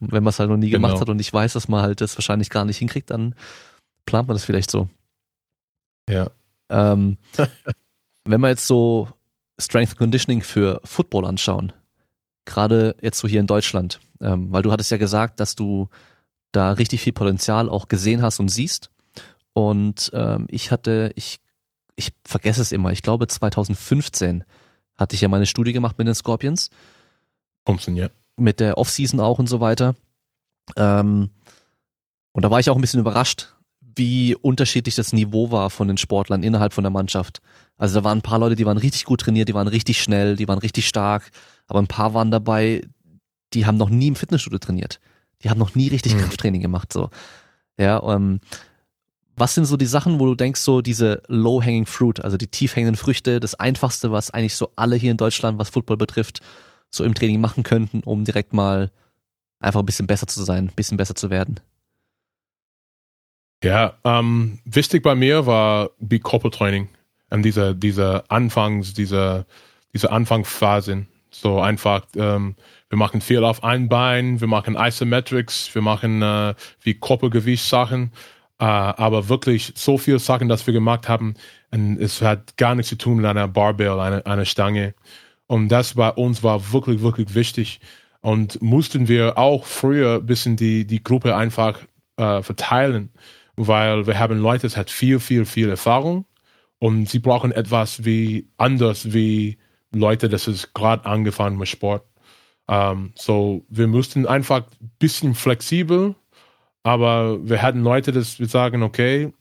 Wenn 0.00 0.22
man 0.22 0.30
es 0.30 0.38
halt 0.38 0.50
noch 0.50 0.56
nie 0.56 0.70
gemacht 0.70 0.92
Genau. 0.92 1.00
hat 1.00 1.08
und 1.08 1.16
nicht 1.16 1.32
weiß, 1.32 1.52
dass 1.54 1.68
man 1.68 1.82
halt 1.82 2.00
das 2.00 2.16
wahrscheinlich 2.16 2.50
gar 2.50 2.64
nicht 2.64 2.78
hinkriegt, 2.78 3.10
dann 3.10 3.34
plant 4.06 4.28
man 4.28 4.34
das 4.36 4.44
vielleicht 4.44 4.70
so. 4.70 4.88
Ja. 6.08 6.30
Ähm, 6.68 7.18
wenn 8.24 8.40
wir 8.40 8.48
jetzt 8.48 8.66
so 8.66 9.08
Strength 9.60 9.96
Conditioning 9.96 10.42
für 10.42 10.80
Football 10.84 11.24
anschauen, 11.26 11.72
gerade 12.44 12.96
jetzt 13.00 13.18
so 13.18 13.28
hier 13.28 13.40
in 13.40 13.46
Deutschland, 13.46 14.00
ähm, 14.20 14.52
weil 14.52 14.62
du 14.62 14.72
hattest 14.72 14.90
ja 14.90 14.96
gesagt, 14.96 15.40
dass 15.40 15.54
du 15.54 15.88
da 16.52 16.72
richtig 16.72 17.00
viel 17.00 17.12
Potenzial 17.12 17.68
auch 17.68 17.88
gesehen 17.88 18.22
hast 18.22 18.40
und 18.40 18.48
siehst. 18.48 18.90
Und 19.52 20.10
ähm, 20.14 20.46
ich 20.48 20.70
hatte, 20.70 21.12
ich, 21.14 21.40
ich 21.96 22.12
vergesse 22.24 22.62
es 22.62 22.72
immer, 22.72 22.90
ich 22.92 23.02
glaube 23.02 23.26
2015 23.26 24.44
hatte 25.02 25.14
ich 25.14 25.20
ja 25.20 25.28
meine 25.28 25.46
Studie 25.46 25.72
gemacht 25.72 25.98
mit 25.98 26.06
den 26.06 26.14
Scorpions. 26.14 26.70
Funktioniert. 27.66 28.12
Mit 28.36 28.60
der 28.60 28.78
Offseason 28.78 29.20
auch 29.20 29.38
und 29.38 29.48
so 29.48 29.60
weiter. 29.60 29.94
Ähm, 30.76 31.30
und 32.32 32.44
da 32.44 32.50
war 32.50 32.60
ich 32.60 32.70
auch 32.70 32.76
ein 32.76 32.80
bisschen 32.80 33.00
überrascht, 33.00 33.54
wie 33.80 34.34
unterschiedlich 34.34 34.94
das 34.94 35.12
Niveau 35.12 35.50
war 35.50 35.70
von 35.70 35.88
den 35.88 35.98
Sportlern 35.98 36.42
innerhalb 36.42 36.72
von 36.72 36.84
der 36.84 36.90
Mannschaft. 36.90 37.42
Also 37.76 38.00
da 38.00 38.04
waren 38.04 38.18
ein 38.18 38.22
paar 38.22 38.38
Leute, 38.38 38.56
die 38.56 38.66
waren 38.66 38.78
richtig 38.78 39.04
gut 39.04 39.20
trainiert, 39.20 39.48
die 39.48 39.54
waren 39.54 39.68
richtig 39.68 40.02
schnell, 40.02 40.36
die 40.36 40.48
waren 40.48 40.58
richtig 40.58 40.88
stark, 40.88 41.30
aber 41.66 41.80
ein 41.80 41.88
paar 41.88 42.14
waren 42.14 42.30
dabei, 42.30 42.82
die 43.52 43.66
haben 43.66 43.76
noch 43.76 43.90
nie 43.90 44.08
im 44.08 44.16
Fitnessstudio 44.16 44.58
trainiert. 44.58 45.00
Die 45.42 45.50
haben 45.50 45.58
noch 45.58 45.74
nie 45.74 45.88
richtig 45.88 46.14
mhm. 46.14 46.20
Krafttraining 46.20 46.62
gemacht, 46.62 46.92
so. 46.92 47.10
Ja, 47.78 48.02
ähm, 48.14 48.40
was 49.36 49.54
sind 49.54 49.64
so 49.64 49.76
die 49.76 49.86
Sachen, 49.86 50.20
wo 50.20 50.26
du 50.26 50.34
denkst, 50.34 50.60
so 50.60 50.82
diese 50.82 51.22
low-hanging 51.28 51.86
fruit, 51.86 52.20
also 52.20 52.36
die 52.36 52.46
tief 52.46 52.76
hängenden 52.76 52.96
Früchte, 52.96 53.40
das 53.40 53.54
einfachste, 53.54 54.12
was 54.12 54.30
eigentlich 54.30 54.56
so 54.56 54.70
alle 54.76 54.96
hier 54.96 55.10
in 55.10 55.16
Deutschland, 55.16 55.58
was 55.58 55.70
Football 55.70 55.96
betrifft, 55.96 56.40
so 56.90 57.04
im 57.04 57.14
Training 57.14 57.40
machen 57.40 57.62
könnten, 57.62 58.02
um 58.04 58.24
direkt 58.24 58.52
mal 58.52 58.90
einfach 59.60 59.80
ein 59.80 59.86
bisschen 59.86 60.06
besser 60.06 60.26
zu 60.26 60.42
sein, 60.42 60.66
ein 60.66 60.74
bisschen 60.74 60.96
besser 60.96 61.14
zu 61.14 61.30
werden? 61.30 61.60
Ja, 63.64 63.94
ähm, 64.04 64.58
wichtig 64.64 65.02
bei 65.02 65.14
mir 65.14 65.46
war 65.46 65.90
die 65.98 66.18
Corporate 66.18 66.58
Training 66.58 66.88
und 67.30 67.42
diese, 67.42 67.74
diese 67.74 68.28
Anfangs, 68.28 68.92
diese, 68.92 69.46
diese 69.94 70.10
Anfangsphase. 70.10 71.06
So 71.30 71.60
einfach, 71.60 72.04
ähm, 72.16 72.56
wir 72.90 72.98
machen 72.98 73.22
viel 73.22 73.44
auf 73.44 73.64
ein 73.64 73.88
Bein, 73.88 74.40
wir 74.40 74.48
machen 74.48 74.76
Isometrics, 74.76 75.74
wir 75.74 75.80
machen 75.80 76.20
äh, 76.20 76.54
wie 76.82 76.94
Körpergewichtssachen, 76.94 78.12
äh, 78.62 78.64
aber 78.64 79.28
wirklich 79.28 79.72
so 79.76 79.98
viele 79.98 80.18
Sachen, 80.18 80.48
dass 80.48 80.66
wir 80.66 80.74
gemacht 80.74 81.08
haben, 81.08 81.34
und 81.70 82.00
es 82.00 82.22
hat 82.22 82.56
gar 82.56 82.74
nichts 82.74 82.90
zu 82.90 82.96
tun 82.96 83.16
mit 83.16 83.26
einer 83.26 83.48
Barbell, 83.48 83.98
einer, 83.98 84.26
einer 84.26 84.44
Stange. 84.44 84.94
Und 85.46 85.68
das 85.68 85.94
bei 85.94 86.10
uns 86.10 86.42
war 86.42 86.72
wirklich, 86.72 87.02
wirklich 87.02 87.34
wichtig. 87.34 87.80
Und 88.20 88.62
mussten 88.62 89.08
wir 89.08 89.38
auch 89.38 89.64
früher 89.64 90.16
ein 90.16 90.26
bisschen 90.26 90.56
die, 90.56 90.86
die 90.86 91.02
Gruppe 91.02 91.34
einfach 91.36 91.78
äh, 92.16 92.42
verteilen 92.42 93.10
weil 93.56 94.06
wir 94.06 94.18
haben 94.18 94.38
Leute, 94.38 94.62
das 94.62 94.76
hat 94.76 94.90
viel, 94.90 95.20
viel, 95.20 95.44
viel 95.44 95.68
Erfahrung 95.68 96.26
und 96.78 97.08
sie 97.08 97.18
brauchen 97.18 97.52
etwas 97.52 98.04
wie 98.04 98.48
anders 98.56 99.12
wie 99.12 99.58
Leute, 99.92 100.28
das 100.28 100.48
ist 100.48 100.74
gerade 100.74 101.04
angefangen 101.04 101.58
mit 101.58 101.68
Sport. 101.68 102.04
Um, 102.68 102.76
ähm, 102.76 103.12
so, 103.16 103.66
wir 103.68 103.88
mussten 103.88 104.24
einfach 104.24 104.64
ein 104.80 104.90
bisschen 104.98 105.34
flexibel, 105.34 106.14
aber 106.82 107.38
wir 107.48 107.62
hatten 107.62 107.82
Leute, 107.82 108.12
dass 108.12 108.38
wir 108.38 108.48
sagen, 108.48 108.82
okay, 108.82 109.32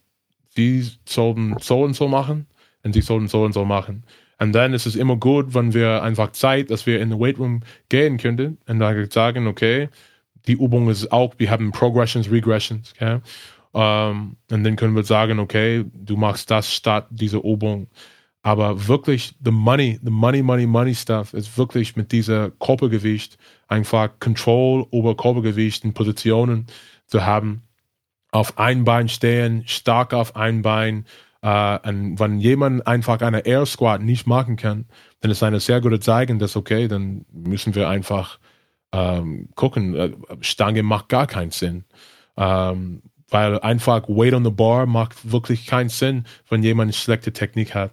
sie 0.56 0.88
sollten 1.06 1.56
so 1.60 1.82
und 1.84 1.96
so 1.96 2.08
machen 2.08 2.48
und 2.84 2.94
sie 2.94 3.02
sollten 3.02 3.28
so 3.28 3.44
und 3.44 3.54
so 3.54 3.66
machen. 3.66 4.04
Und 4.39 4.54
dann 4.54 4.74
ist 4.74 4.88
es 4.88 4.96
immer 4.96 5.18
gut, 5.18 5.54
wenn 5.54 5.74
wir 5.74 6.02
einfach 6.02 6.32
Zeit, 6.32 6.72
dass 6.72 6.88
wir 6.88 7.00
in 7.00 7.12
den 7.12 7.20
Weightroom 7.20 7.62
gehen 7.89 8.18
könnten 8.18 8.58
und 8.68 8.80
dann 8.80 9.10
sagen, 9.12 9.48
okay, 9.48 9.89
die 10.48 10.54
Übung 10.54 10.89
ist 10.89 11.12
auch, 11.12 11.36
wir 11.38 11.52
haben 11.52 11.72
Progressions, 11.72 12.32
Regressions, 12.32 12.94
okay? 12.94 13.20
Ähm, 13.74 14.36
und 14.52 14.64
dann 14.64 14.76
können 14.76 14.96
wir 14.96 15.04
sagen, 15.04 15.39
okay, 15.39 15.86
du 15.94 16.18
machst 16.18 16.50
das 16.50 16.74
statt 16.74 17.08
dieser 17.12 17.44
Übung. 17.44 17.88
Aber 18.42 18.88
wirklich, 18.88 19.36
the 19.46 19.52
money, 19.52 20.00
the 20.04 20.10
money, 20.10 20.42
money, 20.42 20.66
money 20.66 20.96
stuff 20.96 21.34
ist 21.34 21.56
wirklich 21.58 21.96
mit 21.96 22.12
dieser 22.12 22.50
Körpergewicht 22.50 23.38
einfach 23.68 24.10
Control 24.20 24.88
über 24.92 25.16
Körpergewicht 25.16 25.86
und 25.86 25.94
Positionen 25.94 26.66
zu 27.12 27.26
haben. 27.26 27.64
Auf 28.32 28.57
ein 28.57 28.86
Bein 28.86 29.09
stehen, 29.09 29.64
stark 29.68 30.14
auf 30.14 30.36
ein 30.36 30.62
Bein. 30.62 31.05
Uh, 31.43 31.80
und 31.84 32.20
wenn 32.20 32.39
jemand 32.39 32.86
einfach 32.86 33.20
eine 33.22 33.45
Air 33.47 33.66
Squat 33.66 34.01
nicht 34.01 34.28
machen 34.28 34.57
kann, 34.57 34.86
dann 35.22 35.32
ist 35.32 35.41
eine 35.41 35.59
sehr 35.59 35.82
gute 35.82 35.99
Zeichen, 35.99 36.38
dass 36.38 36.55
okay, 36.55 36.88
dann 36.88 37.26
müssen 37.32 37.74
wir 37.74 37.89
einfach 37.89 38.39
ähm, 38.91 39.49
gucken. 39.55 39.95
Äh, 39.95 40.12
Stange 40.41 40.84
macht 40.84 41.09
gar 41.09 41.26
keinen 41.26 41.51
Sinn. 41.51 41.84
Ähm, 42.38 43.01
weil 43.30 43.59
einfach 43.59 44.07
Weight 44.07 44.34
on 44.34 44.45
the 44.45 44.51
Bar 44.51 44.86
macht 44.86 45.32
wirklich 45.32 45.66
keinen 45.66 45.89
Sinn, 45.89 46.26
wenn 46.49 46.64
jemand 46.64 46.88
eine 46.88 46.93
schlechte 46.93 47.34
Technik 47.34 47.74
hat. 47.74 47.91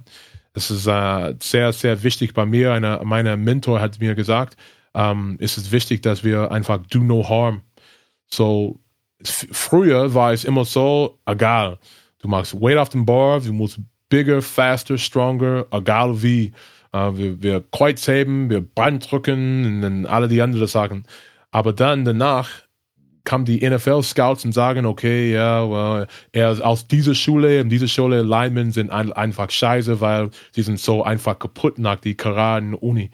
Das 0.53 0.71
ist 0.71 0.87
äh, 0.87 1.35
sehr, 1.41 1.73
sehr 1.73 2.03
wichtig 2.03 2.35
bei 2.35 2.45
mir. 2.45 2.73
Eine, 2.73 3.01
meine 3.05 3.37
Mentor 3.37 3.81
hat 3.81 4.01
mir 4.01 4.15
gesagt, 4.15 4.57
ähm, 4.95 5.37
ist 5.39 5.57
es 5.57 5.71
wichtig, 5.73 6.03
dass 6.03 6.25
wir 6.25 6.51
einfach 6.51 6.79
do 6.91 6.99
no 6.99 7.29
harm. 7.29 7.63
So, 8.29 8.81
früher 9.25 10.15
war 10.15 10.33
es 10.33 10.45
immer 10.45 10.65
so, 10.65 11.19
egal. 11.27 11.79
Du 12.21 12.29
machst 12.29 12.61
Weight 12.61 12.79
auf 12.79 12.89
dem 12.89 13.05
Bar, 13.05 13.41
du 13.41 13.53
musst 13.53 13.81
bigger, 14.09 14.43
faster, 14.43 14.99
stronger, 14.99 15.67
egal 15.71 16.23
wie. 16.23 16.53
Uh, 16.91 17.15
wir, 17.15 17.43
wir 17.43 17.65
Kreuzheben, 17.71 18.49
wir 18.49 18.63
drücken 18.99 19.67
und 19.67 19.83
dann 19.83 20.07
alle 20.07 20.27
die 20.27 20.41
anderen 20.41 20.67
Sachen. 20.67 21.05
Aber 21.51 21.75
dann 21.75 22.07
danach 22.07 22.49
kam 23.25 23.45
die 23.45 23.61
NFL-Scouts 23.69 24.47
und 24.47 24.53
sagen, 24.53 24.87
okay, 24.87 25.35
ja, 25.35 25.69
well, 25.69 26.07
er 26.33 26.51
ist 26.51 26.63
aus 26.63 26.87
dieser 26.87 27.15
Schule 27.15 27.61
und 27.61 27.69
diese 27.69 27.87
Schule 27.87 28.23
Linemen 28.23 28.71
sind 28.73 28.91
ein, 28.91 29.13
einfach 29.13 29.51
scheiße, 29.51 30.01
weil 30.01 30.31
sie 30.53 30.63
sind 30.63 30.81
so 30.81 31.03
einfach 31.03 31.39
kaputt 31.39 31.79
nach 31.79 31.97
die 31.97 32.15
Karate 32.15 32.75
Uni. 32.79 33.11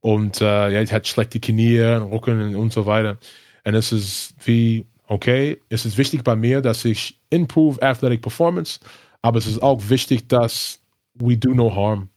Und 0.00 0.42
äh, 0.42 0.70
ja, 0.70 0.80
er 0.80 0.90
hat 0.90 1.08
schlechte 1.08 1.40
Knie, 1.40 1.80
Rücken 1.80 2.54
und 2.56 2.74
so 2.74 2.84
weiter. 2.84 3.16
Und 3.64 3.74
es 3.74 3.90
ist 3.90 4.34
wie, 4.44 4.84
okay, 5.06 5.60
es 5.68 5.84
ist 5.84 5.98
wichtig 5.98 6.24
bei 6.24 6.36
mir, 6.36 6.60
dass 6.60 6.84
ich 6.84 7.18
improve 7.30 7.82
athletic 7.82 8.22
performance, 8.22 8.80
aber 9.22 9.38
es 9.38 9.46
ist 9.46 9.62
auch 9.62 9.88
wichtig, 9.88 10.28
dass 10.28 10.80
we 11.14 11.36
do 11.36 11.54
no 11.54 11.74
harm. 11.74 12.08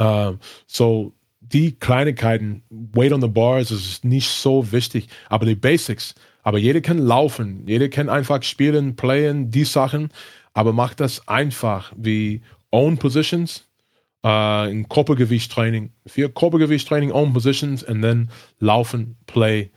Uh, 0.00 0.36
so 0.66 1.12
die 1.40 1.72
Kleinigkeiten, 1.72 2.62
Weight 2.70 3.12
on 3.12 3.20
the 3.20 3.28
Bars, 3.28 3.70
ist 3.70 4.04
nicht 4.04 4.30
so 4.30 4.72
wichtig, 4.72 5.08
aber 5.28 5.46
die 5.46 5.54
Basics, 5.54 6.14
aber 6.42 6.58
jeder 6.58 6.80
kann 6.80 6.98
laufen, 6.98 7.64
jeder 7.66 7.88
kann 7.88 8.08
einfach 8.08 8.42
spielen, 8.42 8.96
playen, 8.96 9.50
die 9.50 9.64
Sachen, 9.64 10.10
aber 10.54 10.72
macht 10.72 11.00
das 11.00 11.26
einfach 11.28 11.92
wie 11.96 12.40
Own 12.70 12.98
Positions, 12.98 13.66
äh, 14.24 14.70
in 14.70 14.88
Körpergewichttraining, 14.88 15.90
vier 16.06 16.28
Körpergewichttraining, 16.30 17.12
Own 17.12 17.32
Positions 17.32 17.82
und 17.82 18.02
dann 18.02 18.30
laufen, 18.58 19.16
play, 19.26 19.70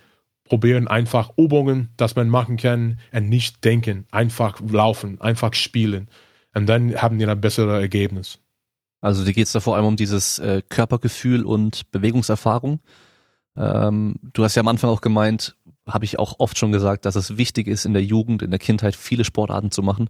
probieren 0.54 0.88
einfach 0.88 1.32
Übungen, 1.36 1.90
dass 1.98 2.16
man 2.16 2.30
machen 2.30 2.58
kann 2.58 3.00
und 3.12 3.28
nicht 3.28 3.66
denken, 3.66 4.06
einfach 4.12 4.62
laufen, 4.62 5.20
einfach 5.20 5.56
spielen 5.56 6.10
und 6.54 6.68
dann 6.68 6.94
haben 7.02 7.18
die 7.18 7.26
ein 7.26 7.42
besseres 7.42 7.82
Ergebnis. 7.82 8.38
Also 9.02 9.26
dir 9.26 9.34
geht 9.34 9.48
es 9.48 9.52
da 9.52 9.62
vor 9.62 9.76
allem 9.76 9.86
um 9.86 9.96
dieses 9.96 10.38
äh, 10.38 10.62
Körpergefühl 10.70 11.44
und 11.44 11.90
Bewegungserfahrung. 11.90 12.82
Ähm, 13.58 14.14
du 14.22 14.44
hast 14.44 14.54
ja 14.54 14.60
am 14.60 14.68
Anfang 14.68 14.92
auch 14.92 15.02
gemeint, 15.02 15.58
habe 15.88 16.06
ich 16.06 16.20
auch 16.20 16.36
oft 16.38 16.56
schon 16.56 16.72
gesagt, 16.72 17.06
dass 17.06 17.16
es 17.16 17.36
wichtig 17.36 17.66
ist, 17.66 17.86
in 17.86 17.94
der 17.94 18.04
Jugend, 18.04 18.44
in 18.44 18.52
der 18.52 18.60
Kindheit 18.60 18.96
viele 18.96 19.24
Sportarten 19.24 19.72
zu 19.72 19.82
machen, 19.82 20.08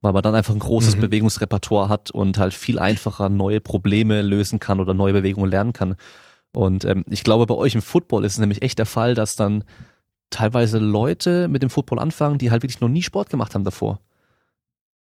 weil 0.00 0.12
man 0.12 0.24
dann 0.24 0.34
einfach 0.34 0.52
ein 0.52 0.58
großes 0.58 0.96
mhm. 0.96 1.02
Bewegungsrepertoire 1.02 1.88
hat 1.88 2.10
und 2.10 2.38
halt 2.38 2.54
viel 2.54 2.80
einfacher 2.80 3.28
neue 3.28 3.60
Probleme 3.60 4.20
lösen 4.22 4.58
kann 4.58 4.80
oder 4.80 4.94
neue 4.94 5.12
Bewegungen 5.12 5.48
lernen 5.48 5.72
kann. 5.72 5.94
Und 6.52 6.84
ähm, 6.84 7.04
ich 7.10 7.24
glaube, 7.24 7.46
bei 7.46 7.54
euch 7.54 7.74
im 7.74 7.82
Football 7.82 8.24
ist 8.24 8.34
es 8.34 8.38
nämlich 8.38 8.62
echt 8.62 8.78
der 8.78 8.86
Fall, 8.86 9.14
dass 9.14 9.36
dann 9.36 9.64
teilweise 10.30 10.78
Leute 10.78 11.48
mit 11.48 11.62
dem 11.62 11.70
Football 11.70 11.98
anfangen, 11.98 12.38
die 12.38 12.50
halt 12.50 12.62
wirklich 12.62 12.80
noch 12.80 12.88
nie 12.88 13.02
Sport 13.02 13.30
gemacht 13.30 13.54
haben 13.54 13.64
davor. 13.64 14.00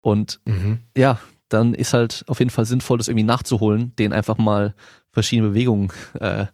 Und 0.02 0.40
mhm. 0.46 0.80
ja, 0.96 1.20
dann 1.50 1.74
ist 1.74 1.94
halt 1.94 2.24
auf 2.28 2.40
jeden 2.40 2.52
Fall 2.52 2.66
sinnvoll, 2.66 2.98
das 2.98 3.08
irgendwie 3.08 3.26
nachzuholen, 3.26 3.96
denen 3.98 4.14
einfach 4.14 4.38
mal 4.38 4.76
verschiedene 5.12 5.50
Bewegungen 5.50 5.92
äh, 6.20 6.46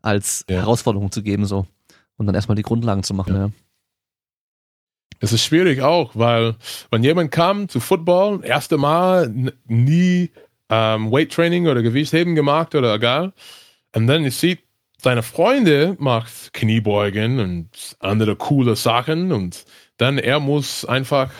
als 0.00 0.44
ja. 0.48 0.56
Herausforderung 0.58 1.10
zu 1.10 1.22
geben. 1.22 1.44
so 1.44 1.66
und 2.16 2.26
dann 2.26 2.34
erstmal 2.34 2.56
die 2.56 2.62
Grundlagen 2.62 3.02
zu 3.02 3.14
machen, 3.14 3.34
ja. 3.34 3.40
ja. 3.46 3.50
Es 5.20 5.32
ist 5.32 5.44
schwierig 5.44 5.80
auch, 5.80 6.10
weil 6.14 6.56
wenn 6.90 7.02
jemand 7.02 7.30
kam 7.30 7.68
zu 7.68 7.80
Football, 7.80 8.44
erste 8.44 8.76
Mal 8.76 9.52
nie 9.64 10.30
ähm, 10.68 11.10
Weight 11.10 11.32
Training 11.32 11.66
oder 11.66 11.82
Gewichtheben 11.82 12.34
gemacht 12.34 12.74
oder 12.74 12.94
egal, 12.94 13.32
und 13.94 14.06
dann 14.06 14.28
sieht 14.30 14.60
seine 14.98 15.22
Freunde 15.22 15.96
macht 15.98 16.52
Kniebeugen 16.52 17.38
und 17.38 17.96
andere 18.00 18.36
coole 18.36 18.74
Sachen 18.74 19.32
und 19.32 19.64
dann 19.98 20.18
er 20.18 20.40
muss 20.40 20.84
einfach 20.84 21.30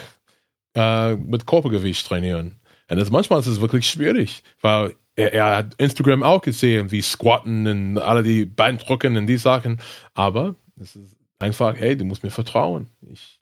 äh, 0.74 1.14
mit 1.14 1.46
Körpergewicht 1.46 2.06
trainieren. 2.06 2.60
Und 2.90 2.98
das, 2.98 3.10
manchmal 3.10 3.40
ist 3.40 3.46
es 3.46 3.60
wirklich 3.60 3.88
schwierig, 3.88 4.42
weil 4.60 4.94
er, 5.16 5.32
er, 5.32 5.56
hat 5.56 5.74
Instagram 5.78 6.22
auch 6.22 6.42
gesehen, 6.42 6.90
wie 6.90 7.00
Squatten 7.00 7.66
und 7.66 7.98
alle 7.98 8.22
die 8.22 8.44
Beindrücken 8.44 9.16
und 9.16 9.26
die 9.26 9.38
Sachen, 9.38 9.80
aber 10.12 10.56
es 10.78 10.94
ist 10.96 11.16
einfach, 11.38 11.74
hey, 11.76 11.96
du 11.96 12.04
musst 12.04 12.22
mir 12.22 12.30
vertrauen. 12.30 12.88
Ich, 13.10 13.40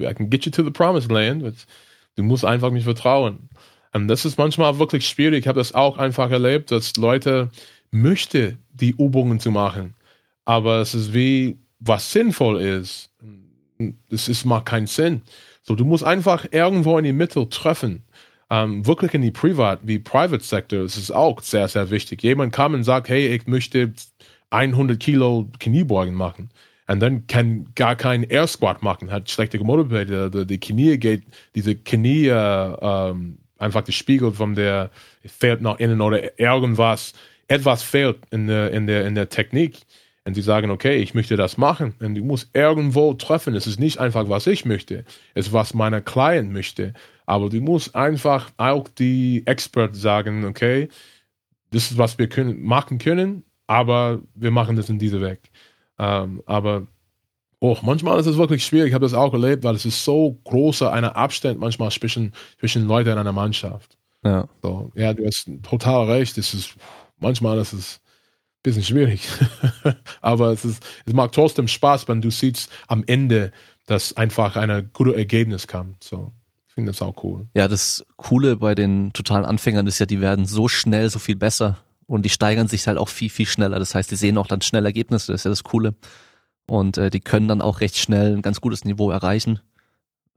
I 0.00 0.14
can 0.14 0.30
get 0.30 0.46
you 0.46 0.50
to 0.50 0.64
the 0.64 0.70
promised 0.70 1.10
land. 1.10 1.66
Du 2.16 2.22
musst 2.22 2.44
einfach 2.44 2.70
mich 2.70 2.84
vertrauen. 2.84 3.50
Und 3.92 4.08
das 4.08 4.24
ist 4.24 4.38
manchmal 4.38 4.78
wirklich 4.78 5.06
schwierig. 5.06 5.40
Ich 5.40 5.48
habe 5.48 5.58
das 5.58 5.74
auch 5.74 5.98
einfach 5.98 6.30
erlebt, 6.30 6.70
dass 6.70 6.96
Leute 6.96 7.50
möchten, 7.90 8.58
die 8.72 8.90
Übungen 8.90 9.40
zu 9.40 9.50
machen. 9.50 9.94
Aber 10.44 10.80
es 10.80 10.94
ist 10.94 11.12
wie, 11.12 11.58
was 11.78 12.12
sinnvoll 12.12 12.60
ist. 12.60 13.10
Das 14.08 14.28
ist, 14.28 14.44
macht 14.44 14.66
keinen 14.66 14.86
Sinn. 14.86 15.22
So, 15.62 15.74
du 15.74 15.84
musst 15.84 16.04
einfach 16.04 16.46
irgendwo 16.50 16.98
in 16.98 17.04
die 17.04 17.12
Mitte 17.12 17.48
treffen. 17.48 18.04
Ähm, 18.50 18.84
wirklich 18.86 19.14
in 19.14 19.22
die 19.22 19.30
Privat, 19.30 19.80
wie 19.84 19.98
Private 19.98 20.42
Sector, 20.42 20.82
das 20.82 20.96
ist 20.96 21.12
auch 21.12 21.40
sehr, 21.40 21.68
sehr 21.68 21.90
wichtig. 21.90 22.22
Jemand 22.22 22.52
kam 22.52 22.74
und 22.74 22.84
sagt, 22.84 23.08
hey, 23.08 23.28
ich 23.28 23.46
möchte 23.46 23.92
100 24.50 24.98
Kilo 24.98 25.48
Kniebeugen 25.60 26.14
machen. 26.14 26.50
Und 26.88 26.98
dann 26.98 27.28
kann 27.28 27.68
gar 27.76 27.94
kein 27.94 28.24
Air 28.24 28.48
Squat 28.48 28.82
machen, 28.82 29.12
hat 29.12 29.30
schlechte 29.30 29.60
Mobilität, 29.60 30.50
die, 30.50 30.58
Knie 30.58 30.98
geht, 30.98 31.22
diese 31.54 31.76
Knie, 31.76 32.26
äh, 32.26 32.76
ähm, 32.80 33.38
einfach 33.58 33.82
die 33.82 33.92
Spiegel 33.92 34.32
von 34.32 34.56
der, 34.56 34.90
fehlt 35.24 35.60
nach 35.60 35.78
innen 35.78 36.00
oder 36.00 36.36
irgendwas, 36.40 37.12
etwas 37.50 37.82
fehlt 37.82 38.18
in 38.30 38.46
der, 38.46 38.70
in 38.70 38.86
der, 38.86 39.06
in 39.06 39.14
der 39.14 39.28
Technik. 39.28 39.78
Und 40.24 40.34
sie 40.34 40.42
sagen, 40.42 40.70
okay, 40.70 40.98
ich 40.98 41.14
möchte 41.14 41.36
das 41.36 41.56
machen. 41.56 41.94
Und 41.98 42.14
du 42.14 42.22
musst 42.22 42.50
irgendwo 42.54 43.14
treffen. 43.14 43.54
Es 43.54 43.66
ist 43.66 43.80
nicht 43.80 43.98
einfach, 43.98 44.28
was 44.28 44.46
ich 44.46 44.64
möchte. 44.64 45.04
Es 45.34 45.48
ist, 45.48 45.52
was 45.52 45.74
meine 45.74 46.00
Client 46.02 46.52
möchte. 46.52 46.92
Aber 47.26 47.48
du 47.48 47.60
musst 47.60 47.96
einfach 47.96 48.50
auch 48.56 48.86
die 48.88 49.42
Expert 49.46 49.96
sagen, 49.96 50.44
okay, 50.44 50.88
das 51.72 51.90
ist, 51.90 51.98
was 51.98 52.18
wir 52.18 52.28
können, 52.28 52.62
machen 52.62 52.98
können, 52.98 53.44
aber 53.66 54.20
wir 54.34 54.50
machen 54.50 54.76
das 54.76 54.88
in 54.88 54.98
diese 54.98 55.20
Weg. 55.20 55.50
Ähm, 55.98 56.42
aber 56.46 56.86
oh, 57.58 57.76
manchmal 57.82 58.20
ist 58.20 58.26
es 58.26 58.36
wirklich 58.36 58.64
schwierig. 58.64 58.88
Ich 58.88 58.94
habe 58.94 59.06
das 59.06 59.14
auch 59.14 59.32
erlebt, 59.32 59.64
weil 59.64 59.74
es 59.74 59.86
ist 59.86 60.04
so 60.04 60.38
großer 60.44 60.92
eine 60.92 61.16
Abstand 61.16 61.58
manchmal 61.58 61.90
zwischen, 61.90 62.32
zwischen 62.58 62.86
Leuten 62.86 63.10
in 63.10 63.18
einer 63.18 63.32
Mannschaft. 63.32 63.96
Ja. 64.24 64.48
So, 64.62 64.92
ja, 64.94 65.14
du 65.14 65.24
hast 65.24 65.50
total 65.62 66.10
recht. 66.10 66.36
Es 66.36 66.52
ist, 66.52 66.74
manchmal 67.20 67.58
ist 67.58 67.72
es 67.72 67.96
ein 67.96 68.62
bisschen 68.62 68.82
schwierig. 68.82 69.28
aber 70.20 70.52
es, 70.52 70.64
ist, 70.64 70.84
es 71.06 71.12
macht 71.12 71.34
trotzdem 71.34 71.68
Spaß, 71.68 72.08
wenn 72.08 72.20
du 72.20 72.30
siehst 72.30 72.70
am 72.88 73.04
Ende, 73.06 73.52
dass 73.86 74.16
einfach 74.16 74.56
ein 74.56 74.90
gutes 74.92 75.14
Ergebnis 75.14 75.66
kam. 75.66 75.96
So. 76.02 76.32
Ich 76.68 76.74
finde 76.74 76.92
das 76.92 77.02
auch 77.02 77.22
cool. 77.24 77.48
Ja, 77.54 77.68
das 77.68 78.04
Coole 78.16 78.56
bei 78.56 78.74
den 78.74 79.12
totalen 79.12 79.44
Anfängern 79.44 79.86
ist 79.86 79.98
ja, 79.98 80.06
die 80.06 80.20
werden 80.20 80.46
so 80.46 80.68
schnell, 80.68 81.10
so 81.10 81.18
viel 81.18 81.36
besser 81.36 81.78
und 82.06 82.24
die 82.24 82.30
steigern 82.30 82.68
sich 82.68 82.86
halt 82.86 82.98
auch 82.98 83.08
viel, 83.08 83.30
viel 83.30 83.46
schneller. 83.46 83.78
Das 83.78 83.94
heißt, 83.94 84.10
die 84.10 84.16
sehen 84.16 84.38
auch 84.38 84.46
dann 84.46 84.62
schnell 84.62 84.84
Ergebnisse, 84.84 85.32
das 85.32 85.40
ist 85.40 85.44
ja 85.44 85.50
das 85.50 85.64
Coole. 85.64 85.94
Und 86.66 86.98
äh, 86.98 87.10
die 87.10 87.20
können 87.20 87.48
dann 87.48 87.60
auch 87.60 87.80
recht 87.80 87.96
schnell 87.96 88.36
ein 88.36 88.42
ganz 88.42 88.60
gutes 88.60 88.84
Niveau 88.84 89.10
erreichen 89.10 89.60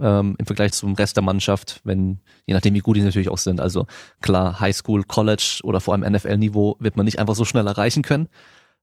ähm, 0.04 0.36
im 0.38 0.46
Vergleich 0.46 0.74
zum 0.74 0.94
Rest 0.94 1.16
der 1.16 1.24
Mannschaft, 1.24 1.82
wenn, 1.84 2.20
je 2.46 2.54
nachdem 2.54 2.74
wie 2.74 2.80
gut 2.80 2.98
die 2.98 3.02
natürlich 3.02 3.30
auch 3.30 3.38
sind. 3.38 3.60
Also 3.60 3.88
klar, 4.22 4.60
Highschool, 4.60 5.04
College 5.04 5.62
oder 5.64 5.80
vor 5.80 5.94
allem 5.94 6.14
NFL-Niveau 6.14 6.76
wird 6.80 6.98
man 6.98 7.06
nicht 7.06 7.20
einfach 7.20 7.36
so 7.36 7.46
schnell 7.46 7.66
erreichen 7.66 8.04
können, 8.04 8.28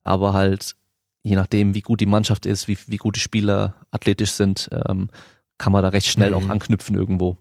aber 0.02 0.32
halt 0.32 0.76
je 1.22 1.36
nachdem, 1.36 1.74
wie 1.74 1.82
gut 1.82 2.00
die 2.00 2.06
Mannschaft 2.06 2.46
ist, 2.46 2.66
wie, 2.66 2.78
wie 2.86 2.96
gut 2.96 3.16
die 3.16 3.20
Spieler 3.20 3.74
athletisch 3.90 4.32
sind, 4.32 4.70
ähm, 4.72 5.10
kann 5.58 5.72
man 5.72 5.82
da 5.82 5.90
recht 5.90 6.06
schnell 6.06 6.30
mhm. 6.30 6.36
auch 6.36 6.48
anknüpfen 6.48 6.96
irgendwo. 6.96 7.36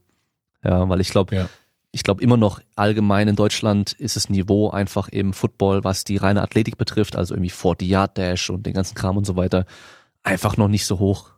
Ja, 0.64 0.89
weil 0.89 0.99
ich 0.99 1.10
glaube, 1.10 1.35
ja 1.35 1.49
ich 1.91 2.03
glaube 2.03 2.22
immer 2.22 2.38
noch 2.38 2.61
allgemein 2.76 3.27
in 3.27 3.35
Deutschland 3.35 3.93
ist 3.93 4.15
das 4.15 4.30
Niveau 4.30 4.69
einfach 4.69 5.07
im 5.10 5.34
Football, 5.34 5.84
was 5.84 6.03
die 6.03 6.18
reine 6.18 6.41
Athletik 6.41 6.77
betrifft, 6.77 7.15
also 7.15 7.34
irgendwie 7.34 7.49
40 7.49 7.88
Yard 7.88 8.18
Dash 8.18 8.49
und 8.49 8.65
den 8.65 8.73
ganzen 8.73 8.95
Kram 8.95 9.18
und 9.18 9.26
so 9.26 9.35
weiter, 9.35 9.65
einfach 10.22 10.57
noch 10.57 10.68
nicht 10.68 10.85
so 10.85 10.99
hoch. 10.99 11.31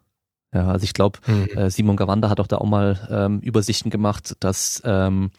Ja, 0.53 0.68
also 0.68 0.84
ich 0.84 0.94
glaube, 0.94 1.19
mhm. 1.28 1.45
äh, 1.56 1.69
Simon 1.69 1.95
Gawanda 1.95 2.30
hat 2.30 2.40
auch 2.40 2.48
da 2.48 2.57
auch 2.57 2.65
mal 2.65 3.07
ähm, 3.10 3.40
Übersichten 3.40 3.90
gemacht, 3.90 4.36
dass 4.41 4.82
ähm, 4.86 5.32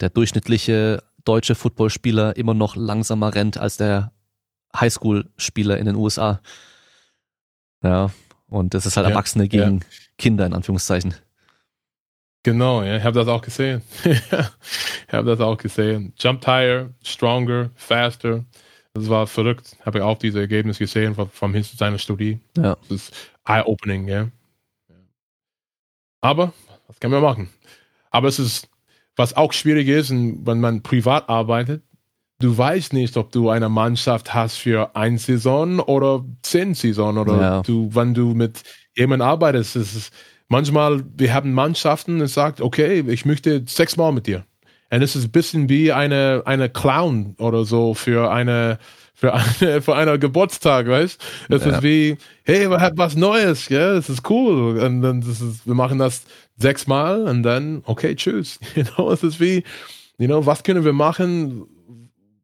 der 0.00 0.10
durchschnittliche 0.10 1.02
deutsche 1.24 1.54
Footballspieler 1.54 2.36
immer 2.36 2.54
noch 2.54 2.76
langsamer 2.76 3.34
rennt 3.34 3.58
als 3.58 3.76
der 3.76 4.12
Highschool-Spieler 4.78 5.78
in 5.78 5.86
den 5.86 5.96
USA. 5.96 6.40
Ja, 7.82 8.10
und 8.48 8.74
das 8.74 8.86
ist 8.86 8.96
halt 8.96 9.06
ja, 9.06 9.10
Erwachsene 9.10 9.48
gegen 9.48 9.78
ja. 9.78 9.86
Kinder 10.18 10.46
in 10.46 10.54
Anführungszeichen. 10.54 11.14
Genau, 12.44 12.82
ja, 12.82 12.98
ich 12.98 13.04
habe 13.04 13.18
das 13.18 13.26
auch 13.26 13.40
gesehen. 13.40 13.82
ich 14.04 15.12
habe 15.12 15.30
das 15.30 15.40
auch 15.40 15.56
gesehen. 15.56 16.12
Jump 16.18 16.46
higher, 16.46 16.90
stronger, 17.02 17.70
faster. 17.74 18.44
Das 18.92 19.08
war 19.08 19.26
verrückt. 19.26 19.76
Habe 19.84 19.98
ich 19.98 20.04
auch 20.04 20.18
diese 20.18 20.40
Ergebnisse 20.40 20.80
gesehen 20.80 21.14
von, 21.14 21.28
von 21.30 21.62
seiner 21.62 21.98
Studie. 21.98 22.38
Ja. 22.56 22.76
Das 22.88 22.90
ist 22.90 23.14
eye-opening, 23.46 24.08
ja. 24.08 24.28
Aber, 26.24 26.54
was 26.86 26.98
kann 27.00 27.10
man 27.10 27.20
machen? 27.20 27.50
Aber 28.10 28.28
es 28.28 28.38
ist, 28.38 28.70
was 29.14 29.36
auch 29.36 29.52
schwierig 29.52 29.88
ist, 29.88 30.10
wenn 30.10 30.58
man 30.58 30.82
privat 30.82 31.28
arbeitet, 31.28 31.82
du 32.40 32.56
weißt 32.56 32.94
nicht, 32.94 33.18
ob 33.18 33.30
du 33.30 33.50
eine 33.50 33.68
Mannschaft 33.68 34.32
hast 34.32 34.56
für 34.56 34.96
eine 34.96 35.18
Saison 35.18 35.80
oder 35.80 36.24
zehn 36.40 36.72
Saison 36.72 37.18
oder 37.18 37.40
ja. 37.40 37.62
du, 37.62 37.94
wenn 37.94 38.14
du 38.14 38.32
mit 38.34 38.62
jemandem 38.96 39.28
arbeitest, 39.28 39.76
ist 39.76 39.94
es 39.94 40.10
manchmal, 40.48 41.04
wir 41.14 41.34
haben 41.34 41.52
Mannschaften, 41.52 42.22
es 42.22 42.32
sagt, 42.32 42.62
okay, 42.62 43.04
ich 43.06 43.26
möchte 43.26 43.62
sechsmal 43.66 44.12
mit 44.12 44.26
dir. 44.26 44.46
Und 44.90 45.02
es 45.02 45.16
ist 45.16 45.24
ein 45.24 45.30
bisschen 45.30 45.68
wie 45.68 45.92
eine, 45.92 46.42
eine 46.46 46.70
Clown 46.70 47.34
oder 47.38 47.66
so 47.66 47.92
für 47.92 48.30
eine, 48.30 48.78
für 49.14 49.32
eine, 49.32 49.80
für 49.82 49.94
einen 49.94 50.20
Geburtstag, 50.20 50.88
weißt? 50.88 51.20
Es 51.48 51.64
ja. 51.64 51.72
ist 51.72 51.82
wie, 51.82 52.16
hey, 52.44 52.68
wir 52.68 52.80
haben 52.80 52.98
was 52.98 53.16
Neues, 53.16 53.68
ja, 53.68 53.94
das 53.94 54.08
ist 54.08 54.28
cool. 54.28 54.78
Und 54.78 55.02
dann, 55.02 55.20
das 55.20 55.40
ist, 55.40 55.66
wir 55.66 55.74
machen 55.74 55.98
das 55.98 56.24
sechsmal 56.56 57.22
und 57.22 57.42
dann, 57.42 57.82
okay, 57.86 58.14
tschüss. 58.14 58.58
You 58.74 58.84
know, 58.96 59.10
es 59.10 59.22
ist 59.22 59.40
wie, 59.40 59.64
you 60.18 60.26
know, 60.26 60.44
was 60.44 60.62
können 60.62 60.84
wir 60.84 60.92
machen? 60.92 61.66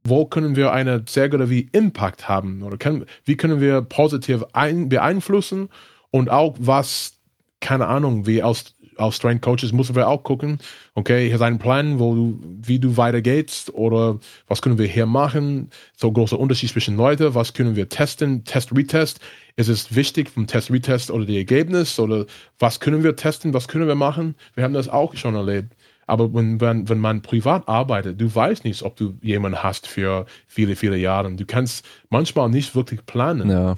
Wo 0.02 0.24
können 0.24 0.56
wir 0.56 0.72
eine 0.72 1.04
sehr 1.06 1.28
gute 1.28 1.50
wie 1.50 1.68
Impact 1.72 2.28
haben? 2.28 2.62
Oder 2.62 2.78
können, 2.78 3.04
wie 3.24 3.36
können 3.36 3.60
wir 3.60 3.82
positiv 3.82 4.44
ein, 4.54 4.88
beeinflussen? 4.88 5.68
Und 6.10 6.30
auch 6.30 6.56
was 6.58 7.20
keine 7.60 7.86
Ahnung, 7.86 8.26
wie 8.26 8.42
aus, 8.42 8.74
aus 8.96 9.16
Strength 9.16 9.42
Coaches 9.42 9.72
müssen 9.72 9.94
wir 9.96 10.08
auch 10.08 10.22
gucken, 10.22 10.58
okay, 10.94 11.26
hier 11.26 11.36
ist 11.36 11.42
ein 11.42 11.58
Plan, 11.58 11.98
wo 11.98 12.14
du, 12.14 12.40
wie 12.62 12.78
du 12.78 12.96
weitergehst 12.96 13.72
oder 13.74 14.18
was 14.46 14.62
können 14.62 14.78
wir 14.78 14.86
hier 14.86 15.06
machen, 15.06 15.70
so 15.96 16.10
großer 16.12 16.38
Unterschied 16.38 16.70
zwischen 16.70 16.96
Leuten, 16.96 17.34
was 17.34 17.52
können 17.54 17.76
wir 17.76 17.88
testen, 17.88 18.44
Test, 18.44 18.74
Retest, 18.76 19.20
ist 19.56 19.68
es 19.68 19.94
wichtig 19.94 20.30
vom 20.30 20.46
Test, 20.46 20.70
Retest 20.70 21.10
oder 21.10 21.24
die 21.24 21.36
Ergebnis 21.36 21.98
oder 21.98 22.26
was 22.58 22.80
können 22.80 23.02
wir 23.02 23.16
testen, 23.16 23.54
was 23.54 23.68
können 23.68 23.88
wir 23.88 23.94
machen, 23.94 24.34
wir 24.54 24.64
haben 24.64 24.74
das 24.74 24.88
auch 24.88 25.14
schon 25.16 25.34
erlebt. 25.34 25.74
Aber 26.06 26.34
wenn, 26.34 26.60
wenn, 26.60 26.88
wenn 26.88 26.98
man 26.98 27.22
privat 27.22 27.68
arbeitet, 27.68 28.20
du 28.20 28.34
weißt 28.34 28.64
nicht, 28.64 28.82
ob 28.82 28.96
du 28.96 29.16
jemanden 29.22 29.62
hast 29.62 29.86
für 29.86 30.26
viele, 30.48 30.74
viele 30.74 30.96
Jahre. 30.96 31.32
Du 31.32 31.46
kannst 31.46 31.86
manchmal 32.08 32.48
nicht 32.48 32.74
wirklich 32.74 33.06
planen. 33.06 33.48
Ja. 33.48 33.76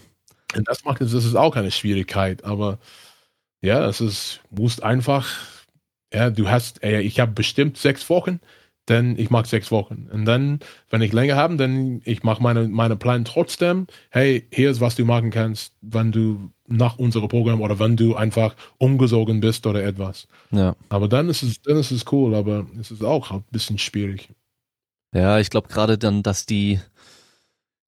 Und 0.57 0.67
das 0.67 0.83
macht 0.85 1.03
das 1.03 1.13
ist 1.13 1.35
auch 1.35 1.57
eine 1.57 1.71
Schwierigkeit. 1.71 2.43
Aber 2.45 2.79
ja, 3.63 3.87
es 3.87 4.01
ist, 4.01 4.41
musst 4.51 4.83
einfach, 4.83 5.29
ja, 6.13 6.31
du 6.31 6.49
hast, 6.49 6.83
äh, 6.83 7.01
ich 7.01 7.21
habe 7.21 7.33
bestimmt 7.33 7.79
sechs 7.79 8.11
Wochen, 8.11 8.41
denn 8.89 9.17
ich 9.17 9.31
mag 9.31 9.47
sechs 9.47 9.71
Wochen. 9.71 10.09
Und 10.13 10.25
dann, 10.25 10.59
wenn 10.91 11.03
ich 11.03 11.13
länger 11.13 11.37
habe, 11.37 11.57
dann 11.57 12.03
ich 12.05 12.25
mache 12.25 12.43
meine, 12.43 12.67
meine 12.69 12.97
Plan 12.97 13.25
trotzdem. 13.25 13.87
Hey, 14.11 14.47
hier 14.53 14.71
ist, 14.71 14.81
was 14.81 14.97
du 14.97 15.05
machen 15.05 15.31
kannst, 15.31 15.75
wenn 15.81 16.11
du 16.11 16.51
nach 16.67 16.99
unserem 16.99 17.29
Programm 17.29 17.61
oder 17.61 17.79
wenn 17.79 17.97
du 17.97 18.17
einfach 18.17 18.57
umgesogen 18.79 19.41
bist 19.41 19.67
oder 19.67 19.85
etwas. 19.85 20.27
Ja. 20.51 20.75
Aber 20.89 21.07
dann 21.07 21.29
ist 21.29 21.43
es, 21.43 21.63
dann 21.63 21.77
ist 21.77 21.93
es 21.93 22.05
cool, 22.11 22.35
aber 22.35 22.67
es 22.81 22.91
ist 22.91 23.05
auch 23.05 23.31
ein 23.31 23.45
bisschen 23.51 23.79
schwierig. 23.79 24.29
Ja, 25.15 25.39
ich 25.39 25.51
glaube 25.51 25.69
gerade 25.69 25.99
dann, 25.99 26.23
dass 26.23 26.47
die 26.47 26.81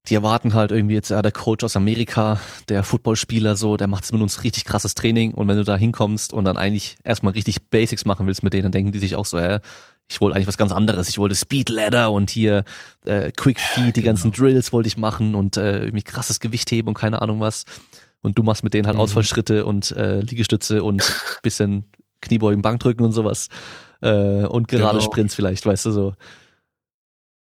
die 0.07 0.15
erwarten 0.15 0.53
halt 0.53 0.71
irgendwie 0.71 0.95
jetzt, 0.95 1.09
ja, 1.09 1.21
der 1.21 1.31
Coach 1.31 1.63
aus 1.63 1.75
Amerika, 1.75 2.39
der 2.69 2.83
Footballspieler 2.83 3.55
so, 3.55 3.77
der 3.77 3.87
macht 3.87 4.11
mit 4.11 4.21
uns 4.21 4.43
richtig 4.43 4.65
krasses 4.65 4.95
Training 4.95 5.33
und 5.33 5.47
wenn 5.47 5.57
du 5.57 5.63
da 5.63 5.75
hinkommst 5.75 6.33
und 6.33 6.45
dann 6.45 6.57
eigentlich 6.57 6.97
erstmal 7.03 7.33
richtig 7.33 7.69
Basics 7.69 8.05
machen 8.05 8.27
willst 8.27 8.43
mit 8.43 8.53
denen, 8.53 8.63
dann 8.63 8.71
denken 8.71 8.91
die 8.91 8.99
sich 8.99 9.15
auch 9.15 9.25
so, 9.25 9.39
ja, 9.39 9.59
ich 10.07 10.21
wollte 10.21 10.35
eigentlich 10.35 10.47
was 10.47 10.57
ganz 10.57 10.71
anderes. 10.71 11.09
Ich 11.09 11.17
wollte 11.17 11.35
Speed 11.35 11.69
Ladder 11.69 12.11
und 12.11 12.29
hier 12.29 12.63
äh, 13.05 13.31
Quick 13.31 13.59
Feed, 13.59 13.95
die 13.95 14.01
genau. 14.01 14.11
ganzen 14.11 14.31
Drills 14.31 14.71
wollte 14.71 14.87
ich 14.87 14.97
machen 14.97 15.33
und 15.33 15.57
äh, 15.57 15.85
irgendwie 15.85 16.03
krasses 16.03 16.39
Gewicht 16.39 16.69
heben 16.71 16.89
und 16.89 16.93
keine 16.93 17.21
Ahnung 17.21 17.39
was. 17.39 17.65
Und 18.21 18.37
du 18.37 18.43
machst 18.43 18.63
mit 18.63 18.73
denen 18.73 18.85
halt 18.85 18.97
mhm. 18.97 19.01
Ausfallschritte 19.01 19.65
und 19.65 19.91
äh, 19.91 20.19
Liegestütze 20.19 20.83
und 20.83 21.03
bisschen 21.41 21.85
Kniebeugen, 22.21 22.61
Bankdrücken 22.61 23.05
und 23.05 23.13
sowas. 23.13 23.49
Äh, 24.01 24.45
und 24.45 24.67
gerade 24.67 24.97
genau. 24.97 25.05
Sprints 25.05 25.33
vielleicht, 25.33 25.65
weißt 25.65 25.85
du 25.87 25.91
so. 25.91 26.13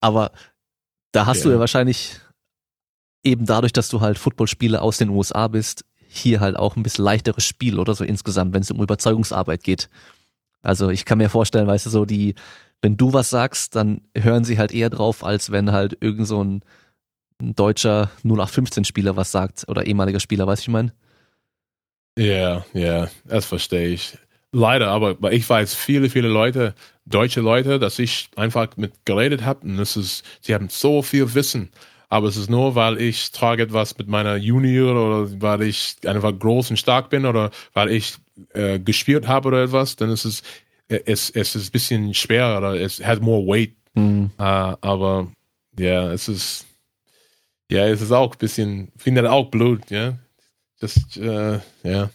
Aber 0.00 0.32
da 1.12 1.26
hast 1.26 1.38
ja. 1.38 1.44
du 1.44 1.50
ja 1.50 1.58
wahrscheinlich 1.58 2.20
eben 3.24 3.46
dadurch, 3.46 3.72
dass 3.72 3.88
du 3.88 4.00
halt 4.00 4.18
Footballspieler 4.18 4.82
aus 4.82 4.98
den 4.98 5.10
USA 5.10 5.48
bist, 5.48 5.84
hier 6.08 6.40
halt 6.40 6.56
auch 6.56 6.76
ein 6.76 6.82
bisschen 6.82 7.04
leichteres 7.04 7.44
Spiel 7.44 7.78
oder 7.78 7.94
so 7.94 8.04
insgesamt, 8.04 8.54
wenn 8.54 8.62
es 8.62 8.70
um 8.70 8.82
Überzeugungsarbeit 8.82 9.62
geht. 9.62 9.88
Also 10.62 10.90
ich 10.90 11.04
kann 11.04 11.18
mir 11.18 11.28
vorstellen, 11.28 11.66
weißt 11.66 11.86
du, 11.86 11.90
so 11.90 12.04
die, 12.04 12.34
wenn 12.82 12.96
du 12.96 13.12
was 13.12 13.30
sagst, 13.30 13.76
dann 13.76 14.02
hören 14.16 14.44
sie 14.44 14.58
halt 14.58 14.72
eher 14.72 14.90
drauf, 14.90 15.24
als 15.24 15.50
wenn 15.50 15.72
halt 15.72 15.98
irgend 16.00 16.26
so 16.26 16.42
ein, 16.42 16.62
ein 17.40 17.54
deutscher 17.54 18.10
0815-Spieler 18.24 19.16
was 19.16 19.30
sagt 19.30 19.66
oder 19.68 19.86
ehemaliger 19.86 20.20
Spieler, 20.20 20.46
weißt 20.46 20.62
du, 20.62 20.70
ich 20.70 20.72
meine? 20.72 20.92
Ja, 22.18 22.64
ja, 22.72 23.08
das 23.24 23.46
verstehe 23.46 23.88
ich. 23.88 24.18
Leider, 24.50 24.88
aber 24.88 25.30
ich 25.30 25.48
weiß, 25.48 25.74
viele, 25.74 26.08
viele 26.08 26.28
Leute, 26.28 26.74
deutsche 27.04 27.40
Leute, 27.40 27.78
dass 27.78 27.98
ich 27.98 28.30
einfach 28.34 28.76
mit 28.76 29.04
geredet 29.04 29.44
habe 29.44 29.66
und 29.66 29.78
es 29.78 29.96
ist, 29.96 30.24
sie 30.40 30.54
haben 30.54 30.68
so 30.68 31.02
viel 31.02 31.34
Wissen. 31.34 31.70
Aber 32.08 32.28
es 32.28 32.36
ist 32.36 32.48
nur, 32.48 32.74
weil 32.74 33.00
ich 33.00 33.30
trage 33.32 33.62
etwas 33.62 33.96
mit 33.98 34.08
meiner 34.08 34.36
Junior 34.36 34.92
oder 34.92 35.40
weil 35.40 35.62
ich 35.62 35.96
einfach 36.06 36.36
groß 36.36 36.70
und 36.70 36.78
stark 36.78 37.10
bin 37.10 37.26
oder 37.26 37.50
weil 37.74 37.90
ich 37.90 38.16
äh, 38.54 38.78
gespielt 38.78 39.28
habe 39.28 39.48
oder 39.48 39.64
etwas, 39.64 39.96
dann 39.96 40.10
ist 40.10 40.24
es, 40.24 40.42
es, 40.88 41.30
es 41.30 41.54
ist 41.54 41.68
ein 41.68 41.72
bisschen 41.72 42.14
schwerer 42.14 42.58
oder 42.58 42.80
es 42.80 43.04
hat 43.04 43.20
more 43.20 43.46
weight. 43.46 43.74
Mhm. 43.94 44.30
Uh, 44.38 44.76
aber 44.80 45.28
ja, 45.78 46.10
es 46.12 46.28
ist, 46.28 46.66
ja, 47.70 47.86
es 47.86 48.00
ist 48.00 48.12
auch 48.12 48.32
ein 48.32 48.38
bisschen, 48.38 48.92
finde 48.96 49.30
auch 49.30 49.50
blöd, 49.50 49.90
ja. 49.90 50.18
Das, 50.80 51.16
äh, 51.16 51.58
ja. 51.82 52.10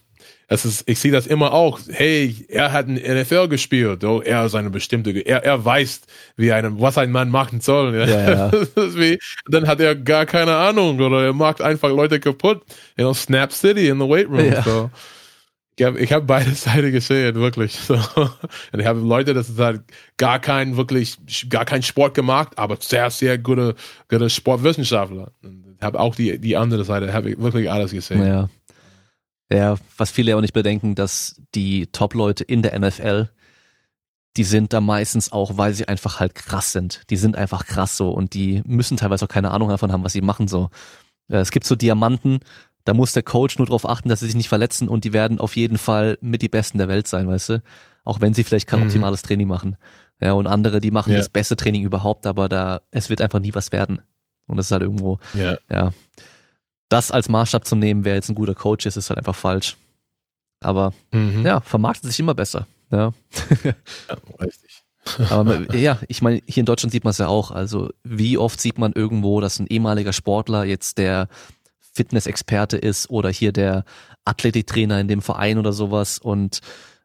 Das 0.47 0.65
ist, 0.65 0.87
ich 0.87 0.99
sehe 0.99 1.11
das 1.11 1.25
immer 1.25 1.53
auch. 1.53 1.79
Hey, 1.89 2.45
er 2.49 2.71
hat 2.71 2.87
in 2.87 2.95
NFL 2.95 3.47
gespielt. 3.47 4.03
Oh, 4.03 4.21
er 4.21 4.45
ist 4.45 4.55
eine 4.55 4.69
bestimmte, 4.69 5.11
er, 5.11 5.43
er 5.43 5.63
weiß, 5.63 6.01
wie 6.35 6.51
ein, 6.51 6.79
was 6.79 6.97
ein 6.97 7.11
Mann 7.11 7.29
machen 7.29 7.61
soll. 7.61 7.95
Ja. 7.95 8.05
Ja, 8.05 8.51
wie, 8.75 9.19
dann 9.47 9.67
hat 9.67 9.79
er 9.79 9.95
gar 9.95 10.25
keine 10.25 10.55
Ahnung 10.55 10.99
oder 10.99 11.25
er 11.25 11.33
macht 11.33 11.61
einfach 11.61 11.89
Leute 11.89 12.19
kaputt. 12.19 12.61
You 12.97 13.05
know, 13.05 13.13
Snap 13.13 13.51
City 13.51 13.87
in 13.87 13.99
the 13.99 14.07
weight 14.07 14.27
room. 14.27 14.51
Ja. 14.51 14.61
So. 14.63 14.91
Ich 15.75 15.83
habe 15.83 15.99
hab 16.05 16.27
beide 16.27 16.51
Seiten 16.55 16.91
gesehen, 16.91 17.35
wirklich. 17.35 17.73
So. 17.75 17.95
Und 17.95 18.79
ich 18.79 18.85
habe 18.85 18.99
Leute, 18.99 19.33
das 19.33 19.49
ist 19.49 19.59
halt 19.59 19.81
gar 20.17 20.39
kein, 20.39 20.77
wirklich, 20.77 21.17
gar 21.49 21.65
kein 21.65 21.81
Sport 21.81 22.13
gemacht, 22.13 22.57
aber 22.57 22.77
sehr, 22.79 23.09
sehr 23.09 23.37
gute, 23.37 23.75
gute 24.09 24.29
Sportwissenschaftler. 24.29 25.31
Ich 25.41 25.83
habe 25.83 25.99
auch 25.99 26.15
die, 26.15 26.37
die 26.37 26.55
andere 26.57 26.83
Seite, 26.83 27.11
habe 27.11 27.31
ich 27.31 27.39
wirklich 27.39 27.71
alles 27.71 27.91
gesehen. 27.91 28.25
Ja. 28.25 28.49
Ja, 29.51 29.75
was 29.97 30.11
viele 30.11 30.35
auch 30.35 30.41
nicht 30.41 30.53
bedenken, 30.53 30.95
dass 30.95 31.41
die 31.53 31.87
Top-Leute 31.87 32.43
in 32.43 32.61
der 32.61 32.77
NFL, 32.79 33.29
die 34.35 34.43
sind 34.43 34.73
da 34.73 34.81
meistens 34.81 35.31
auch, 35.31 35.57
weil 35.57 35.73
sie 35.73 35.87
einfach 35.87 36.19
halt 36.19 36.33
krass 36.33 36.71
sind. 36.71 37.03
Die 37.09 37.17
sind 37.17 37.35
einfach 37.35 37.65
krass 37.65 37.97
so 37.97 38.11
und 38.11 38.33
die 38.33 38.61
müssen 38.65 38.97
teilweise 38.97 39.25
auch 39.25 39.29
keine 39.29 39.51
Ahnung 39.51 39.69
davon 39.69 39.91
haben, 39.91 40.03
was 40.03 40.13
sie 40.13 40.21
machen 40.21 40.47
so. 40.47 40.69
Es 41.27 41.51
gibt 41.51 41.65
so 41.65 41.75
Diamanten, 41.75 42.39
da 42.83 42.93
muss 42.93 43.13
der 43.13 43.23
Coach 43.23 43.57
nur 43.57 43.67
darauf 43.67 43.87
achten, 43.87 44.09
dass 44.09 44.19
sie 44.19 44.25
sich 44.25 44.35
nicht 44.35 44.49
verletzen 44.49 44.87
und 44.87 45.03
die 45.03 45.13
werden 45.13 45.39
auf 45.39 45.55
jeden 45.55 45.77
Fall 45.77 46.17
mit 46.21 46.41
die 46.41 46.49
Besten 46.49 46.77
der 46.77 46.87
Welt 46.87 47.07
sein, 47.07 47.27
weißt 47.27 47.49
du? 47.49 47.63
Auch 48.03 48.19
wenn 48.19 48.33
sie 48.33 48.43
vielleicht 48.43 48.67
kein 48.67 48.81
mhm. 48.81 48.87
optimales 48.87 49.21
Training 49.21 49.47
machen. 49.47 49.77
Ja, 50.19 50.33
und 50.33 50.47
andere, 50.47 50.79
die 50.79 50.91
machen 50.91 51.11
ja. 51.11 51.17
das 51.17 51.29
beste 51.29 51.55
Training 51.55 51.83
überhaupt, 51.83 52.27
aber 52.27 52.49
da, 52.49 52.81
es 52.91 53.09
wird 53.09 53.21
einfach 53.21 53.39
nie 53.39 53.53
was 53.53 53.71
werden. 53.71 54.01
Und 54.47 54.57
das 54.57 54.67
ist 54.67 54.71
halt 54.71 54.83
irgendwo, 54.83 55.19
ja. 55.33 55.57
ja. 55.69 55.91
Das 56.93 57.09
als 57.09 57.27
Maßstab 57.27 57.65
zu 57.65 57.75
nehmen, 57.75 58.05
wer 58.05 58.13
jetzt 58.13 58.29
ein 58.29 58.35
guter 58.35 58.53
Coach 58.53 58.85
ist, 58.85 58.97
ist 58.97 59.09
halt 59.09 59.17
einfach 59.17 59.33
falsch. 59.33 59.77
Aber 60.59 60.93
mhm. 61.11 61.43
ja, 61.43 61.59
vermarktet 61.59 62.11
sich 62.11 62.19
immer 62.19 62.35
besser. 62.35 62.67
Ja, 62.91 63.13
ja 63.63 63.73
richtig. 64.39 64.83
Aber 65.31 65.75
ja, 65.75 65.97
ich 66.07 66.21
meine, 66.21 66.43
hier 66.45 66.61
in 66.61 66.67
Deutschland 66.67 66.91
sieht 66.91 67.03
man 67.03 67.09
es 67.09 67.17
ja 67.17 67.29
auch. 67.29 67.49
Also 67.49 67.89
wie 68.03 68.37
oft 68.37 68.61
sieht 68.61 68.77
man 68.77 68.93
irgendwo, 68.93 69.41
dass 69.41 69.57
ein 69.57 69.65
ehemaliger 69.65 70.13
Sportler 70.13 70.65
jetzt 70.65 70.99
der 70.99 71.29
Fitnessexperte 71.79 72.77
ist 72.77 73.09
oder 73.09 73.31
hier 73.31 73.53
der 73.53 73.85
Athletiktrainer 74.23 74.99
in 74.99 75.07
dem 75.07 75.23
Verein 75.23 75.57
oder 75.57 75.73
sowas 75.73 76.19
und 76.19 76.59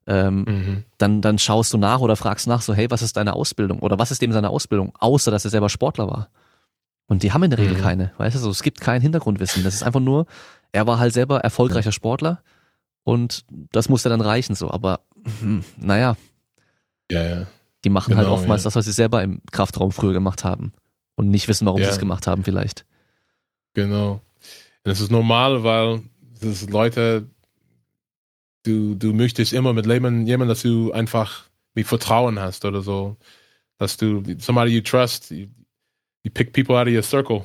ähm, 0.06 0.44
mhm. 0.46 0.84
dann, 0.98 1.22
dann 1.22 1.38
schaust 1.38 1.72
du 1.72 1.78
nach 1.78 2.00
oder 2.00 2.14
fragst 2.14 2.46
nach, 2.46 2.60
so, 2.60 2.74
hey, 2.74 2.90
was 2.90 3.00
ist 3.00 3.16
deine 3.16 3.32
Ausbildung? 3.32 3.78
Oder 3.78 3.98
was 3.98 4.10
ist 4.10 4.20
dem 4.20 4.32
seine 4.32 4.50
Ausbildung? 4.50 4.92
Außer, 4.98 5.30
dass 5.30 5.46
er 5.46 5.50
selber 5.50 5.70
Sportler 5.70 6.08
war. 6.08 6.28
Und 7.08 7.22
die 7.22 7.32
haben 7.32 7.42
in 7.42 7.50
der 7.50 7.58
Regel 7.58 7.76
mhm. 7.76 7.80
keine, 7.80 8.12
weißt 8.18 8.36
du, 8.36 8.40
so, 8.40 8.50
es 8.50 8.62
gibt 8.62 8.80
kein 8.80 9.02
Hintergrundwissen. 9.02 9.64
Das 9.64 9.74
ist 9.74 9.82
einfach 9.82 10.00
nur, 10.00 10.26
er 10.72 10.86
war 10.86 10.98
halt 10.98 11.14
selber 11.14 11.40
erfolgreicher 11.40 11.90
Sportler 11.90 12.42
und 13.02 13.44
das 13.72 13.88
musste 13.88 14.10
dann 14.10 14.20
reichen, 14.20 14.54
so, 14.54 14.70
aber, 14.70 15.00
hm, 15.40 15.64
naja. 15.78 16.16
Ja, 17.10 17.22
ja. 17.24 17.46
Die 17.84 17.90
machen 17.90 18.14
halt 18.14 18.24
genau, 18.24 18.32
halt 18.32 18.40
oftmals 18.40 18.62
ja. 18.62 18.66
das, 18.66 18.76
was 18.76 18.84
sie 18.84 18.92
selber 18.92 19.22
im 19.22 19.40
Kraftraum 19.50 19.90
früher 19.90 20.12
gemacht 20.12 20.44
haben 20.44 20.72
und 21.16 21.30
nicht 21.30 21.48
wissen, 21.48 21.66
warum 21.66 21.80
ja. 21.80 21.86
sie 21.86 21.92
es 21.92 21.98
gemacht 21.98 22.26
haben, 22.26 22.44
vielleicht. 22.44 22.84
Genau. 23.72 24.20
Und 24.84 24.92
es 24.92 25.00
ist 25.00 25.10
normal, 25.10 25.64
weil 25.64 26.02
das 26.40 26.68
Leute, 26.68 27.26
du, 28.64 28.94
du 28.94 29.14
möchtest 29.14 29.52
immer 29.52 29.72
mit 29.72 29.86
Leben 29.86 30.26
jemandem, 30.26 30.48
dass 30.48 30.62
du 30.62 30.92
einfach 30.92 31.44
wie 31.74 31.84
Vertrauen 31.84 32.38
hast 32.38 32.64
oder 32.64 32.82
so. 32.82 33.16
Dass 33.78 33.96
du, 33.96 34.22
somebody 34.38 34.72
you 34.72 34.80
trust, 34.80 35.32
you, 36.22 36.30
pick 36.32 36.52
people 36.52 36.76
out 36.76 36.86
of 36.86 36.92
your 36.92 37.02
circle. 37.02 37.44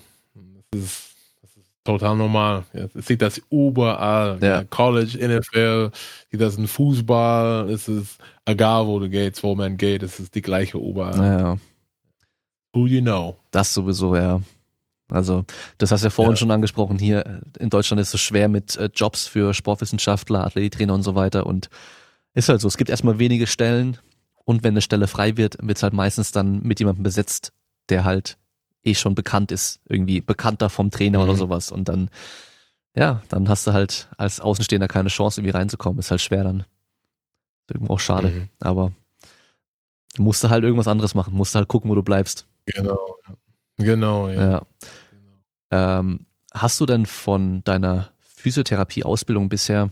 Das 0.71 0.81
ist, 0.81 1.15
das 1.41 1.57
ist 1.57 1.65
total 1.83 2.15
normal. 2.15 2.63
Ja, 2.73 2.87
ich 2.93 3.05
sehe 3.05 3.17
das 3.17 3.41
überall. 3.49 4.39
Ja. 4.41 4.47
Ja, 4.47 4.63
College, 4.63 5.17
NFL, 5.17 5.91
sieht 6.31 6.41
das 6.41 6.57
in 6.57 6.67
Fußball. 6.67 7.69
Es 7.69 7.87
ist 7.87 8.17
egal, 8.45 8.87
wo 8.87 8.99
du 8.99 9.09
gehst, 9.09 9.43
wo 9.43 9.55
man 9.55 9.77
geht, 9.77 10.03
es 10.03 10.19
ist 10.19 10.35
die 10.35 10.41
gleiche 10.41 10.77
überall. 10.77 11.17
Ja. 11.17 11.57
Who 12.73 12.87
you 12.87 13.01
know. 13.01 13.37
Das 13.51 13.73
sowieso, 13.73 14.15
ja. 14.15 14.41
Also, 15.09 15.45
das 15.77 15.91
hast 15.91 16.01
du 16.01 16.07
ja 16.07 16.09
vorhin 16.09 16.33
ja. 16.33 16.37
schon 16.37 16.51
angesprochen. 16.51 16.97
Hier 16.97 17.41
in 17.59 17.69
Deutschland 17.69 18.01
ist 18.01 18.13
es 18.13 18.21
schwer 18.21 18.47
mit 18.47 18.75
äh, 18.77 18.89
Jobs 18.93 19.27
für 19.27 19.53
Sportwissenschaftler, 19.53 20.43
Athletiktrainer 20.45 20.93
und 20.93 21.03
so 21.03 21.13
weiter. 21.13 21.45
Und 21.45 21.69
ist 22.33 22.49
halt 22.49 22.61
so, 22.61 22.67
es 22.67 22.77
gibt 22.77 22.89
erstmal 22.89 23.19
wenige 23.19 23.45
Stellen. 23.45 23.97
Und 24.45 24.63
wenn 24.63 24.73
eine 24.73 24.81
Stelle 24.81 25.07
frei 25.07 25.37
wird, 25.37 25.57
wird 25.61 25.77
es 25.77 25.83
halt 25.83 25.93
meistens 25.93 26.31
dann 26.31 26.63
mit 26.63 26.79
jemandem 26.79 27.03
besetzt, 27.03 27.53
der 27.89 28.03
halt 28.03 28.37
eh 28.83 28.95
schon 28.95 29.15
bekannt 29.15 29.51
ist. 29.51 29.79
Irgendwie 29.87 30.21
bekannter 30.21 30.69
vom 30.69 30.91
Trainer 30.91 31.19
mhm. 31.19 31.23
oder 31.25 31.35
sowas. 31.35 31.71
Und 31.71 31.89
dann, 31.89 32.09
ja, 32.95 33.21
dann 33.29 33.49
hast 33.49 33.67
du 33.67 33.73
halt 33.73 34.09
als 34.17 34.39
Außenstehender 34.39 34.87
keine 34.87 35.09
Chance, 35.09 35.41
irgendwie 35.41 35.55
reinzukommen. 35.55 35.99
Ist 35.99 36.11
halt 36.11 36.21
schwer 36.21 36.43
dann. 36.43 36.59
Ist 36.61 37.75
irgendwo 37.75 37.93
auch 37.93 37.99
schade. 37.99 38.29
Mhm. 38.29 38.49
Aber 38.59 38.91
musst 40.17 40.43
du 40.43 40.49
halt 40.49 40.63
irgendwas 40.63 40.87
anderes 40.87 41.15
machen. 41.15 41.33
Musst 41.33 41.55
du 41.55 41.59
halt 41.59 41.67
gucken, 41.67 41.89
wo 41.89 41.95
du 41.95 42.03
bleibst. 42.03 42.45
Genau. 42.65 43.17
Genau, 43.77 44.29
ja. 44.29 44.51
ja. 44.51 44.61
Ähm, 45.99 46.25
hast 46.53 46.79
du 46.79 46.85
denn 46.85 47.05
von 47.05 47.63
deiner 47.63 48.09
Physiotherapie-Ausbildung 48.19 49.49
bisher 49.49 49.89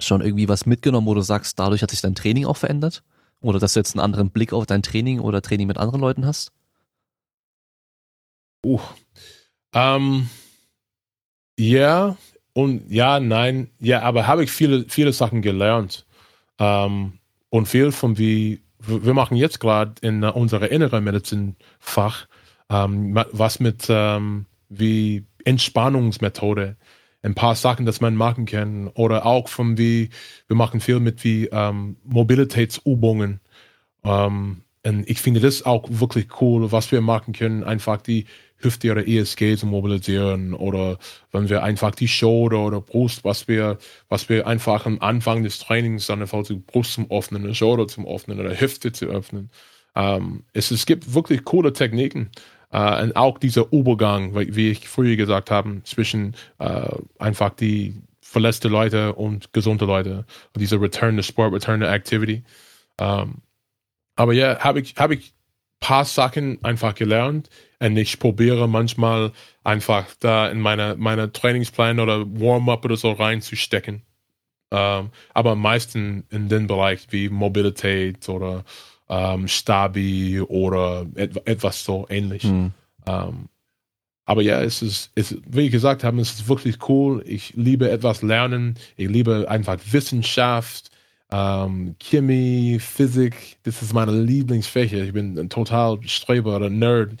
schon 0.00 0.20
irgendwie 0.20 0.48
was 0.48 0.66
mitgenommen, 0.66 1.06
wo 1.06 1.14
du 1.14 1.20
sagst, 1.20 1.58
dadurch 1.58 1.82
hat 1.82 1.90
sich 1.90 2.00
dein 2.00 2.14
Training 2.14 2.46
auch 2.46 2.56
verändert? 2.56 3.02
Oder 3.40 3.58
dass 3.58 3.74
du 3.74 3.80
jetzt 3.80 3.94
einen 3.94 4.04
anderen 4.04 4.30
Blick 4.30 4.52
auf 4.52 4.66
dein 4.66 4.82
Training 4.82 5.20
oder 5.20 5.42
Training 5.42 5.66
mit 5.66 5.78
anderen 5.78 6.00
Leuten 6.00 6.26
hast? 6.26 6.52
Uh. 8.66 8.80
Ähm, 9.72 10.28
ja 11.58 12.16
und 12.52 12.90
ja, 12.90 13.20
nein, 13.20 13.68
ja, 13.78 14.02
aber 14.02 14.26
habe 14.26 14.44
ich 14.44 14.50
viele, 14.50 14.86
viele 14.88 15.12
Sachen 15.12 15.42
gelernt. 15.42 16.06
Ähm, 16.58 17.18
und 17.50 17.68
viel 17.68 17.92
von 17.92 18.18
wie, 18.18 18.62
wir 18.78 19.14
machen 19.14 19.36
jetzt 19.36 19.60
gerade 19.60 19.94
in 20.00 20.24
unserer 20.24 20.70
inneren 20.70 21.04
Medizin-Fach 21.04 22.26
ähm, 22.70 23.14
was 23.32 23.60
mit 23.60 23.86
ähm, 23.88 24.46
wie 24.68 25.24
Entspannungsmethode, 25.44 26.76
ein 27.22 27.34
paar 27.34 27.54
Sachen, 27.54 27.86
dass 27.86 28.00
man 28.00 28.16
machen 28.16 28.46
kann 28.46 28.88
oder 28.88 29.26
auch 29.26 29.48
von 29.48 29.78
wie 29.78 30.10
wir 30.48 30.56
machen 30.56 30.80
viel 30.80 31.00
mit 31.00 31.24
wie 31.24 31.46
ähm, 31.46 31.96
Mobilitätsübungen. 32.04 33.40
Ähm, 34.04 34.62
und 34.84 35.10
ich 35.10 35.20
finde 35.20 35.40
das 35.40 35.64
auch 35.64 35.84
wirklich 35.88 36.40
cool, 36.40 36.70
was 36.70 36.92
wir 36.92 37.00
machen 37.00 37.32
können, 37.32 37.64
einfach 37.64 38.00
die 38.00 38.26
Hüfte 38.58 38.90
oder 38.90 39.06
ESG 39.06 39.56
zu 39.56 39.66
mobilisieren 39.66 40.54
oder 40.54 40.98
wenn 41.32 41.48
wir 41.48 41.62
einfach 41.62 41.94
die 41.94 42.08
Schulter 42.08 42.60
oder 42.60 42.80
Brust, 42.80 43.24
was 43.24 43.48
wir, 43.48 43.78
was 44.08 44.28
wir 44.28 44.46
einfach 44.46 44.86
am 44.86 44.98
Anfang 45.00 45.42
des 45.42 45.58
Trainings 45.58 46.06
dann 46.06 46.22
einfach 46.22 46.42
die 46.44 46.54
Brust 46.54 46.94
zum 46.94 47.10
Öffnen, 47.10 47.46
die 47.46 47.54
Schulter 47.54 47.86
zum 47.86 48.06
Öffnen 48.06 48.40
oder 48.40 48.58
Hüfte 48.58 48.92
zu 48.92 49.06
öffnen. 49.06 49.50
Ähm, 49.94 50.44
es, 50.52 50.70
es 50.70 50.86
gibt 50.86 51.14
wirklich 51.14 51.44
coole 51.44 51.72
Techniken. 51.72 52.30
Uh, 52.74 53.00
und 53.00 53.16
auch 53.16 53.38
dieser 53.38 53.72
Übergang, 53.72 54.34
wie 54.34 54.70
ich 54.70 54.88
früher 54.88 55.14
gesagt 55.14 55.52
habe, 55.52 55.82
zwischen 55.84 56.34
uh, 56.60 56.98
einfach 57.16 57.50
die 57.50 57.94
verletzte 58.20 58.66
Leute 58.66 59.14
und 59.14 59.52
gesunde 59.52 59.84
Leute. 59.84 60.26
Und 60.52 60.60
dieser 60.60 60.80
Return 60.80 61.16
to 61.16 61.22
Sport, 61.22 61.54
Return 61.54 61.80
to 61.80 61.86
Activity. 61.86 62.42
Um, 63.00 63.40
aber 64.16 64.32
ja, 64.32 64.58
habe 64.58 64.80
ich, 64.80 64.96
hab 64.96 65.12
ich 65.12 65.32
paar 65.80 66.04
Sachen 66.04 66.62
einfach 66.64 66.94
gelernt 66.94 67.48
und 67.78 67.96
ich 67.96 68.18
probiere 68.18 68.68
manchmal 68.68 69.32
einfach 69.64 70.06
da 70.20 70.48
in 70.48 70.60
meine, 70.60 70.96
meine 70.96 71.32
Trainingsplan 71.32 72.00
oder 72.00 72.24
Warm-up 72.26 72.84
oder 72.84 72.96
so 72.96 73.12
reinzustecken. 73.12 74.02
Um, 74.68 75.10
aber 75.32 75.54
meistens 75.54 76.24
in 76.30 76.48
den 76.48 76.66
Bereich 76.66 77.06
wie 77.10 77.28
Mobilität 77.28 78.28
oder 78.28 78.64
ähm, 79.08 79.46
Stabi 79.46 80.40
oder 80.40 81.06
et 81.14 81.46
etwas 81.46 81.84
so 81.84 82.04
ähnlich. 82.10 82.42
Mhm. 82.42 82.72
Ähm, 83.06 83.48
aber 84.24 84.42
ja, 84.42 84.60
es 84.60 84.82
ist, 84.82 85.12
es, 85.14 85.36
wie 85.46 85.66
ich 85.66 85.70
gesagt 85.70 86.02
habe, 86.02 86.20
es 86.20 86.32
ist 86.32 86.48
wirklich 86.48 86.88
cool. 86.88 87.22
Ich 87.26 87.54
liebe 87.54 87.88
etwas 87.90 88.22
lernen. 88.22 88.74
Ich 88.96 89.08
liebe 89.08 89.46
einfach 89.48 89.78
Wissenschaft, 89.92 90.90
ähm, 91.30 91.96
Chemie, 92.00 92.78
Physik. 92.78 93.58
Das 93.64 93.82
ist 93.82 93.92
meine 93.92 94.12
Lieblingsfächer. 94.12 95.02
Ich 95.02 95.12
bin 95.12 95.38
ein 95.38 95.50
total 95.50 95.98
Streber 96.06 96.56
oder 96.56 96.70
Nerd. 96.70 97.12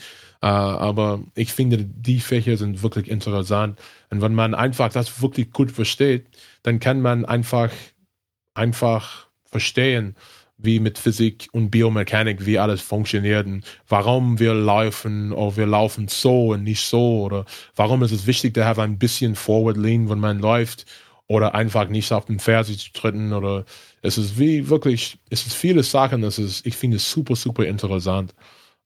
Äh, 0.42 0.46
aber 0.46 1.20
ich 1.34 1.52
finde, 1.52 1.78
die 1.78 2.20
Fächer 2.20 2.56
sind 2.56 2.82
wirklich 2.82 3.08
interessant. 3.10 3.80
Und 4.10 4.20
wenn 4.22 4.34
man 4.34 4.54
einfach 4.54 4.90
das 4.92 5.20
wirklich 5.22 5.50
gut 5.50 5.72
versteht, 5.72 6.26
dann 6.62 6.78
kann 6.78 7.00
man 7.00 7.24
einfach, 7.24 7.70
einfach 8.54 9.26
verstehen, 9.44 10.14
wie 10.58 10.80
mit 10.80 10.98
Physik 10.98 11.48
und 11.52 11.70
Biomechanik, 11.70 12.46
wie 12.46 12.58
alles 12.58 12.80
funktioniert 12.80 13.46
und 13.46 13.64
warum 13.88 14.38
wir 14.38 14.54
laufen 14.54 15.32
oder 15.32 15.56
wir 15.56 15.66
laufen 15.66 16.08
so 16.08 16.52
und 16.52 16.62
nicht 16.62 16.82
so 16.86 17.24
oder 17.24 17.44
warum 17.74 18.02
ist 18.02 18.12
es 18.12 18.26
wichtig, 18.26 18.56
haben 18.56 18.80
ein 18.80 18.98
bisschen 18.98 19.34
Forward 19.34 19.76
Lean, 19.76 20.08
wenn 20.08 20.18
man 20.18 20.38
läuft 20.38 20.86
oder 21.26 21.54
einfach 21.54 21.88
nicht 21.88 22.12
auf 22.12 22.26
den 22.26 22.38
Ferse 22.38 22.76
zu 22.76 22.92
treten 22.92 23.32
oder 23.32 23.64
es 24.06 24.18
ist 24.18 24.38
wie 24.38 24.68
wirklich, 24.68 25.18
es 25.30 25.46
ist 25.46 25.54
viele 25.54 25.82
Sachen, 25.82 26.22
das 26.22 26.38
ist, 26.38 26.66
ich 26.66 26.76
finde 26.76 26.96
es 26.96 27.10
super, 27.10 27.36
super 27.36 27.64
interessant. 27.64 28.34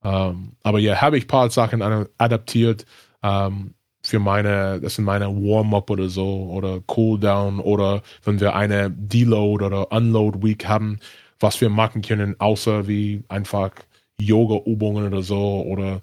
Um, 0.02 0.56
aber 0.62 0.78
ja, 0.78 1.00
habe 1.00 1.18
ich 1.18 1.24
ein 1.24 1.28
paar 1.28 1.50
Sachen 1.50 1.82
adaptiert 1.82 2.86
um, 3.22 3.74
für 4.02 4.18
meine, 4.18 4.80
das 4.80 4.94
sind 4.94 5.04
meine 5.04 5.26
Warm-up 5.26 5.90
oder 5.90 6.08
so 6.08 6.48
oder 6.50 6.80
Cooldown 6.86 7.60
oder 7.60 8.02
wenn 8.24 8.40
wir 8.40 8.54
eine 8.54 8.90
Deload 8.90 9.64
oder 9.64 9.92
Unload 9.92 10.42
Week 10.42 10.66
haben, 10.66 11.00
was 11.38 11.60
wir 11.60 11.68
machen 11.68 12.02
können, 12.02 12.34
außer 12.40 12.88
wie 12.88 13.22
einfach 13.28 13.72
Yoga-Übungen 14.18 15.06
oder 15.06 15.22
so 15.22 15.62
oder 15.66 16.00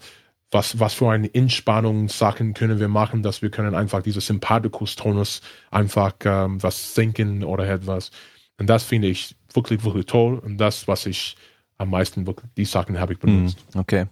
was, 0.51 0.79
was 0.79 0.93
für 0.93 1.11
eine 1.11 1.33
Entspannungssachen 1.33 2.53
können 2.53 2.79
wir 2.79 2.87
machen, 2.87 3.23
dass 3.23 3.41
wir 3.41 3.49
können 3.49 3.75
einfach 3.75 4.01
diese 4.01 4.21
Sympathikus-Tonus 4.21 5.41
einfach 5.71 6.13
ähm, 6.23 6.61
was 6.63 6.93
senken 6.93 7.43
oder 7.43 7.67
etwas. 7.67 8.11
Und 8.59 8.67
das 8.67 8.83
finde 8.83 9.07
ich 9.07 9.35
wirklich, 9.53 9.83
wirklich 9.83 10.05
toll. 10.05 10.39
Und 10.39 10.57
das, 10.57 10.87
was 10.87 11.05
ich 11.05 11.35
am 11.77 11.89
meisten 11.89 12.25
wirklich, 12.25 12.49
die 12.57 12.65
Sachen 12.65 12.99
habe 12.99 13.13
ich 13.13 13.19
benutzt. 13.19 13.57
Mm, 13.73 13.79
okay. 13.79 14.05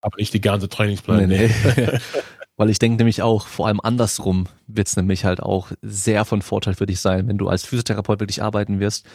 Aber 0.00 0.16
nicht 0.16 0.32
die 0.32 0.40
ganze 0.40 0.68
Trainingspläne. 0.68 1.26
Nee, 1.26 1.50
nee. 1.76 1.98
Weil 2.56 2.70
ich 2.70 2.78
denke 2.78 2.96
nämlich 2.96 3.22
auch, 3.22 3.46
vor 3.46 3.68
allem 3.68 3.80
andersrum 3.80 4.46
wird 4.66 4.88
es 4.88 4.96
nämlich 4.96 5.24
halt 5.24 5.40
auch 5.40 5.70
sehr 5.80 6.24
von 6.24 6.42
Vorteil 6.42 6.74
für 6.74 6.86
dich 6.86 7.00
sein, 7.00 7.28
wenn 7.28 7.38
du 7.38 7.48
als 7.48 7.64
Physiotherapeut 7.64 8.18
wirklich 8.18 8.42
arbeiten 8.42 8.80
wirst, 8.80 9.06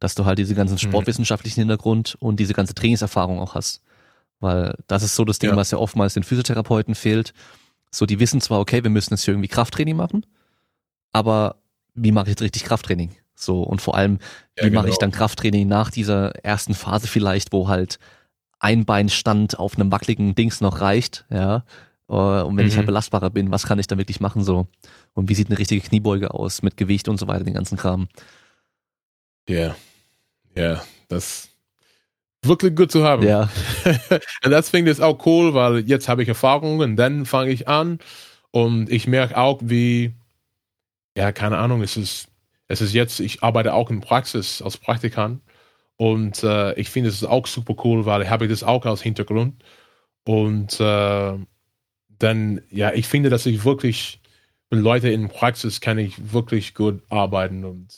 dass 0.00 0.14
du 0.14 0.24
halt 0.24 0.38
diese 0.38 0.54
ganzen 0.54 0.74
mhm. 0.74 0.78
sportwissenschaftlichen 0.78 1.60
Hintergrund 1.60 2.16
und 2.18 2.40
diese 2.40 2.54
ganze 2.54 2.74
Trainingserfahrung 2.74 3.38
auch 3.38 3.54
hast. 3.54 3.82
Weil 4.40 4.74
das 4.86 5.02
ist 5.02 5.14
so 5.14 5.24
das 5.24 5.38
Ding, 5.38 5.50
ja. 5.50 5.56
was 5.56 5.70
ja 5.70 5.78
oftmals 5.78 6.14
den 6.14 6.22
Physiotherapeuten 6.22 6.94
fehlt. 6.94 7.34
So, 7.90 8.06
die 8.06 8.20
wissen 8.20 8.40
zwar, 8.40 8.60
okay, 8.60 8.82
wir 8.82 8.90
müssen 8.90 9.14
jetzt 9.14 9.24
hier 9.24 9.34
irgendwie 9.34 9.48
Krafttraining 9.48 9.96
machen, 9.96 10.26
aber 11.12 11.56
wie 11.94 12.12
mache 12.12 12.26
ich 12.26 12.30
jetzt 12.30 12.42
richtig 12.42 12.64
Krafttraining? 12.64 13.10
So, 13.40 13.62
und 13.62 13.80
vor 13.80 13.96
allem, 13.96 14.18
wie 14.56 14.62
ja, 14.62 14.68
genau. 14.68 14.80
mache 14.80 14.90
ich 14.90 14.98
dann 14.98 15.12
Krafttraining 15.12 15.68
nach 15.68 15.90
dieser 15.90 16.30
ersten 16.44 16.74
Phase 16.74 17.06
vielleicht, 17.06 17.52
wo 17.52 17.68
halt 17.68 17.98
ein 18.58 18.84
Beinstand 18.84 19.58
auf 19.58 19.76
einem 19.76 19.92
wackeligen 19.92 20.34
Dings 20.34 20.60
noch 20.60 20.80
reicht, 20.80 21.24
ja. 21.30 21.64
Äh, 22.08 22.12
und 22.12 22.56
wenn 22.56 22.64
mhm. 22.64 22.70
ich 22.70 22.76
halt 22.76 22.86
mhm. 22.86 22.88
belastbarer 22.88 23.30
bin, 23.30 23.50
was 23.50 23.64
kann 23.66 23.78
ich 23.78 23.86
da 23.86 23.96
wirklich 23.98 24.20
machen 24.20 24.42
so? 24.42 24.66
Und 25.14 25.28
wie 25.28 25.34
sieht 25.34 25.48
eine 25.48 25.58
richtige 25.58 25.86
Kniebeuge 25.86 26.34
aus 26.34 26.62
mit 26.62 26.76
Gewicht 26.76 27.08
und 27.08 27.18
so 27.18 27.28
weiter, 27.28 27.44
den 27.44 27.54
ganzen 27.54 27.78
Kram. 27.78 28.08
Ja, 29.48 29.56
yeah. 29.56 29.76
ja, 30.54 30.62
yeah. 30.62 30.84
das 31.08 31.48
wirklich 32.42 32.74
gut 32.74 32.90
zu 32.90 33.04
haben. 33.04 33.26
Ja. 33.26 33.48
und 34.44 34.50
das 34.50 34.70
finde 34.70 34.90
ich 34.90 35.00
auch 35.00 35.24
cool, 35.26 35.54
weil 35.54 35.80
jetzt 35.80 36.08
habe 36.08 36.22
ich 36.22 36.28
Erfahrung 36.28 36.80
und 36.80 36.96
dann 36.96 37.26
fange 37.26 37.50
ich 37.50 37.68
an 37.68 37.98
und 38.50 38.90
ich 38.90 39.06
merke 39.06 39.36
auch, 39.36 39.60
wie, 39.62 40.14
ja, 41.16 41.32
keine 41.32 41.58
Ahnung, 41.58 41.82
es 41.82 41.96
ist, 41.96 42.27
es 42.68 42.80
ist 42.80 42.92
jetzt, 42.94 43.20
ich 43.20 43.42
arbeite 43.42 43.74
auch 43.74 43.90
in 43.90 44.00
Praxis 44.00 44.62
als 44.62 44.76
Praktikant 44.76 45.42
und 45.96 46.42
äh, 46.44 46.74
ich 46.74 46.90
finde 46.90 47.10
es 47.10 47.24
auch 47.24 47.46
super 47.46 47.74
cool, 47.84 48.06
weil 48.06 48.22
ich 48.22 48.30
habe 48.30 48.48
das 48.48 48.62
auch 48.62 48.84
als 48.86 49.02
Hintergrund 49.02 49.62
und 50.24 50.78
äh, 50.80 51.34
dann, 52.18 52.60
ja, 52.70 52.92
ich 52.92 53.06
finde, 53.06 53.30
dass 53.30 53.46
ich 53.46 53.64
wirklich 53.64 54.20
mit 54.70 54.80
Leuten 54.80 55.06
in 55.06 55.28
Praxis 55.28 55.80
kann 55.80 55.98
ich 55.98 56.32
wirklich 56.32 56.74
gut 56.74 57.02
arbeiten 57.08 57.64
und 57.64 57.88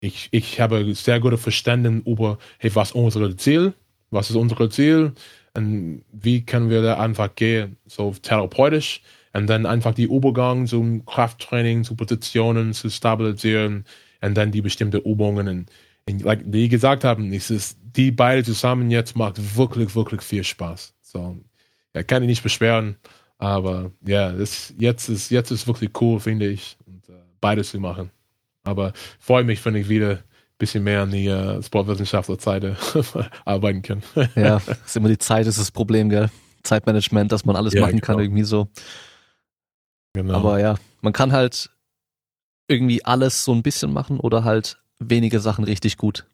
ich, 0.00 0.28
ich 0.32 0.60
habe 0.60 0.94
sehr 0.94 1.20
gute 1.20 1.38
Verständnis 1.38 2.02
über, 2.04 2.38
hey, 2.58 2.74
was 2.74 2.88
ist 2.90 2.96
unser 2.96 3.36
Ziel? 3.38 3.72
Was 4.10 4.30
ist 4.30 4.36
unser 4.36 4.68
Ziel? 4.68 5.12
Und 5.54 6.04
wie 6.10 6.44
können 6.44 6.70
wir 6.70 6.82
da 6.82 6.98
einfach 6.98 7.34
gehen, 7.36 7.76
so 7.86 8.12
therapeutisch? 8.20 9.02
Und 9.32 9.46
dann 9.46 9.66
einfach 9.66 9.94
die 9.94 10.04
Übergang 10.04 10.66
zum 10.66 11.06
Krafttraining, 11.06 11.84
zu 11.84 11.96
Positionen 11.96 12.74
zu 12.74 12.90
stabilisieren 12.90 13.84
und 14.20 14.34
dann 14.36 14.50
die 14.50 14.60
bestimmten 14.60 15.00
Übungen. 15.00 15.48
Und, 15.48 15.70
und 16.08 16.22
like 16.22 16.42
die 16.44 16.68
gesagt 16.68 17.04
haben, 17.04 17.32
es 17.32 17.50
ist, 17.50 17.78
die 17.96 18.10
beide 18.10 18.44
zusammen 18.44 18.90
jetzt 18.90 19.16
macht 19.16 19.56
wirklich, 19.56 19.94
wirklich 19.94 20.22
viel 20.22 20.44
Spaß. 20.44 20.94
So, 21.00 21.38
ja, 21.94 22.02
kann 22.02 22.22
ich 22.22 22.28
nicht 22.28 22.42
beschweren. 22.42 22.96
Aber 23.38 23.90
ja, 24.06 24.32
das, 24.32 24.72
jetzt 24.78 25.08
ist, 25.08 25.30
jetzt 25.30 25.50
ist 25.50 25.66
wirklich 25.66 25.90
cool, 26.00 26.20
finde 26.20 26.46
ich, 26.48 26.76
und, 26.86 27.08
äh, 27.08 27.18
beides 27.40 27.70
zu 27.70 27.80
machen. 27.80 28.10
Aber 28.62 28.92
freue 29.18 29.44
mich, 29.44 29.64
wenn 29.64 29.74
ich 29.74 29.88
wieder 29.88 30.10
ein 30.10 30.18
bisschen 30.58 30.84
mehr 30.84 31.02
an 31.02 31.10
die 31.10 31.26
äh, 31.26 31.60
Sportwissenschaftlerseite 31.62 32.76
arbeiten 33.44 33.82
kann. 33.82 34.02
ja, 34.36 34.60
ist 34.86 34.96
immer 34.96 35.08
die 35.08 35.18
Zeit, 35.18 35.46
ist 35.46 35.58
das 35.58 35.70
Problem, 35.70 36.08
gell? 36.08 36.30
Zeitmanagement, 36.62 37.32
dass 37.32 37.44
man 37.44 37.56
alles 37.56 37.74
ja, 37.74 37.80
machen 37.80 37.94
genau. 37.94 38.06
kann, 38.06 38.20
irgendwie 38.20 38.44
so. 38.44 38.68
Genau. 40.14 40.34
Aber 40.34 40.60
ja, 40.60 40.76
man 41.00 41.12
kann 41.12 41.32
halt 41.32 41.70
irgendwie 42.68 43.04
alles 43.04 43.44
so 43.44 43.52
ein 43.52 43.62
bisschen 43.62 43.92
machen 43.92 44.20
oder 44.20 44.44
halt 44.44 44.82
wenige 44.98 45.40
Sachen 45.40 45.64
richtig 45.64 45.96
gut. 45.96 46.26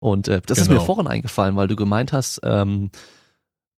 Und 0.00 0.28
äh, 0.28 0.40
das 0.44 0.58
genau. 0.58 0.62
ist 0.62 0.68
mir 0.68 0.74
genau. 0.74 0.84
vorhin 0.84 1.06
eingefallen, 1.06 1.56
weil 1.56 1.68
du 1.68 1.76
gemeint 1.76 2.12
hast, 2.12 2.40
ähm, 2.44 2.90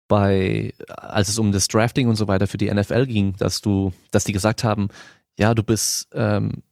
bei, 0.08 0.74
als 0.88 1.30
es 1.30 1.40
um 1.40 1.52
das 1.52 1.68
Drafting 1.68 2.08
und 2.08 2.16
so 2.16 2.28
weiter 2.28 2.48
für 2.48 2.58
die 2.58 2.72
NFL 2.72 3.06
ging, 3.06 3.36
dass 3.38 3.62
du, 3.62 3.92
dass 4.12 4.24
die 4.24 4.34
gesagt 4.34 4.64
haben, 4.64 4.90
ja, 5.38 5.54
du 5.54 5.64
bist 5.64 6.08
ähm, 6.14 6.64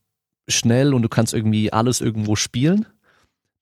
schnell 0.48 0.94
und 0.94 1.02
du 1.02 1.10
kannst 1.10 1.34
irgendwie 1.34 1.72
alles 1.72 2.02
irgendwo 2.02 2.36
spielen. 2.36 2.86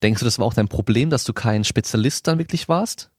Denkst 0.04 0.20
du, 0.20 0.26
das 0.26 0.40
war 0.40 0.46
auch 0.46 0.54
dein 0.54 0.68
Problem, 0.68 1.10
dass 1.10 1.24
du 1.24 1.34
kein 1.34 1.64
Spezialist 1.64 2.28
dann 2.28 2.38
wirklich 2.38 2.68
warst? 2.68 3.12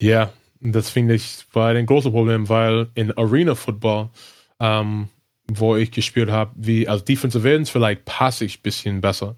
Ja, 0.00 0.30
das 0.60 0.90
finde 0.90 1.14
ich 1.14 1.44
war 1.52 1.70
ein 1.70 1.86
großes 1.86 2.12
Problem, 2.12 2.48
weil 2.48 2.88
in 2.94 3.16
Arena 3.16 3.54
Football, 3.54 4.10
ähm, 4.60 5.08
wo 5.48 5.76
ich 5.76 5.90
gespielt 5.90 6.30
habe, 6.30 6.52
wie 6.56 6.88
als 6.88 7.04
Defensive 7.04 7.54
Ends 7.54 7.70
vielleicht 7.70 8.04
passe 8.04 8.44
ich 8.44 8.58
ein 8.58 8.62
bisschen 8.62 9.00
besser. 9.00 9.36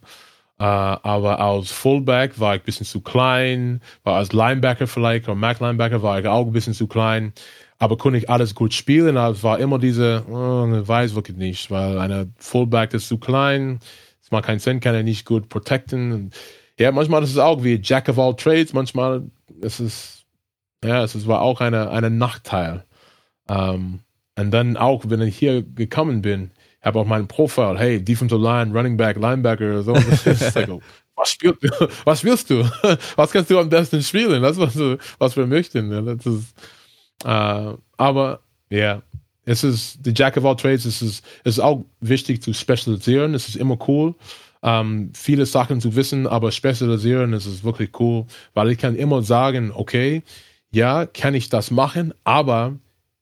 Uh, 0.60 0.98
aber 1.04 1.38
als 1.38 1.70
Fullback 1.70 2.40
war 2.40 2.56
ich 2.56 2.62
ein 2.62 2.64
bisschen 2.64 2.84
zu 2.84 3.00
klein, 3.00 3.80
war 4.02 4.16
als 4.16 4.32
Linebacker 4.32 4.88
vielleicht, 4.88 5.28
oder 5.28 5.36
Mac 5.36 5.60
Linebacker 5.60 6.02
war 6.02 6.18
ich 6.18 6.26
auch 6.26 6.46
ein 6.46 6.52
bisschen 6.52 6.74
zu 6.74 6.88
klein 6.88 7.32
aber 7.78 7.96
konnte 7.96 8.18
ich 8.18 8.28
alles 8.28 8.54
gut 8.54 8.74
spielen. 8.74 9.16
Es 9.16 9.42
war 9.42 9.58
immer 9.58 9.78
diese, 9.78 10.24
oh, 10.28 10.66
weiß 10.68 11.14
wirklich 11.14 11.36
nicht, 11.36 11.70
weil 11.70 11.98
eine 11.98 12.28
Fullback 12.36 12.92
ist 12.94 13.08
zu 13.08 13.18
klein, 13.18 13.78
es 14.22 14.30
macht 14.30 14.46
keinen 14.46 14.58
Sinn, 14.58 14.80
kann 14.80 14.94
er 14.94 15.02
nicht 15.02 15.24
gut 15.24 15.48
protecten. 15.48 16.30
Ja, 16.78 16.92
manchmal 16.92 17.22
ist 17.22 17.30
es 17.30 17.38
auch 17.38 17.62
wie 17.62 17.80
Jack 17.82 18.08
of 18.08 18.18
all 18.18 18.34
Trades, 18.34 18.72
manchmal 18.72 19.22
ist 19.60 19.80
es, 19.80 20.17
ja, 20.84 21.02
es 21.02 21.26
war 21.26 21.40
auch 21.42 21.60
eine, 21.60 21.90
eine 21.90 22.10
Nachteil. 22.10 22.84
Um, 23.48 23.56
ähm, 23.56 24.00
und 24.38 24.52
dann 24.52 24.76
auch, 24.76 25.04
wenn 25.08 25.20
ich 25.22 25.36
hier 25.36 25.62
gekommen 25.62 26.22
bin, 26.22 26.52
habe 26.80 27.00
auch 27.00 27.06
mein 27.06 27.26
Profil, 27.26 27.76
hey, 27.76 28.02
Defensive 28.02 28.40
Line, 28.40 28.72
Running 28.72 28.96
Back, 28.96 29.16
Linebacker, 29.16 29.82
so. 29.82 29.94
was, 31.16 31.30
spielst, 31.30 31.58
was 32.04 32.22
willst 32.22 32.50
du? 32.50 32.64
Was 33.16 33.32
kannst 33.32 33.50
du 33.50 33.58
am 33.58 33.68
besten 33.68 34.02
spielen? 34.02 34.42
Das, 34.42 34.56
was, 34.56 34.78
was 35.18 35.36
wir 35.36 35.46
möchten. 35.46 35.90
Das 36.06 36.24
ist, 36.24 36.54
äh, 37.24 37.74
aber 37.96 38.40
ja, 38.70 39.02
es 39.44 39.64
ist 39.64 39.98
die 40.06 40.12
Jack 40.14 40.36
of 40.36 40.44
all 40.44 40.56
Trades. 40.56 40.84
Es 40.84 41.02
ist, 41.02 41.24
es 41.42 41.56
ist 41.56 41.60
auch 41.60 41.84
wichtig 42.00 42.42
zu 42.42 42.52
spezialisieren. 42.52 43.34
Es 43.34 43.48
ist 43.48 43.56
immer 43.56 43.78
cool, 43.88 44.14
ähm, 44.62 45.10
viele 45.14 45.46
Sachen 45.46 45.80
zu 45.80 45.96
wissen, 45.96 46.26
aber 46.26 46.52
spezialisieren 46.52 47.32
es 47.32 47.46
ist 47.46 47.64
wirklich 47.64 47.98
cool, 47.98 48.26
weil 48.54 48.70
ich 48.70 48.78
kann 48.78 48.94
immer 48.94 49.22
sagen, 49.22 49.72
okay, 49.74 50.22
ja, 50.70 51.06
kann 51.06 51.34
ich 51.34 51.48
das 51.48 51.70
machen, 51.70 52.14
aber 52.24 52.78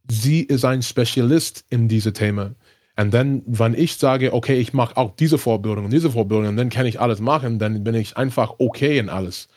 sie 0.09 0.43
ist 0.43 0.65
ein 0.65 0.83
Spezialist 0.83 1.65
in 1.71 1.89
diesem 1.89 2.15
Thema. 2.15 2.55
Und 2.99 3.13
dann, 3.13 3.43
wenn 3.47 3.75
ich 3.75 3.97
sage, 3.97 4.33
okay, 4.33 4.59
ich 4.59 4.73
mache 4.73 4.97
auch 4.97 5.15
diese 5.17 5.39
Vorbildung 5.39 5.87
und 5.87 5.91
diese 5.93 6.11
Vorbildung, 6.11 6.49
und 6.49 6.57
dann 6.57 6.71
kann 6.71 6.87
ich 6.87 7.01
alles 7.01 7.21
machen, 7.21 7.59
dann 7.59 7.85
bin 7.85 7.95
ich 7.95 8.17
einfach 8.17 8.55
okay 8.59 8.99
in 8.99 9.11
alles. 9.11 9.49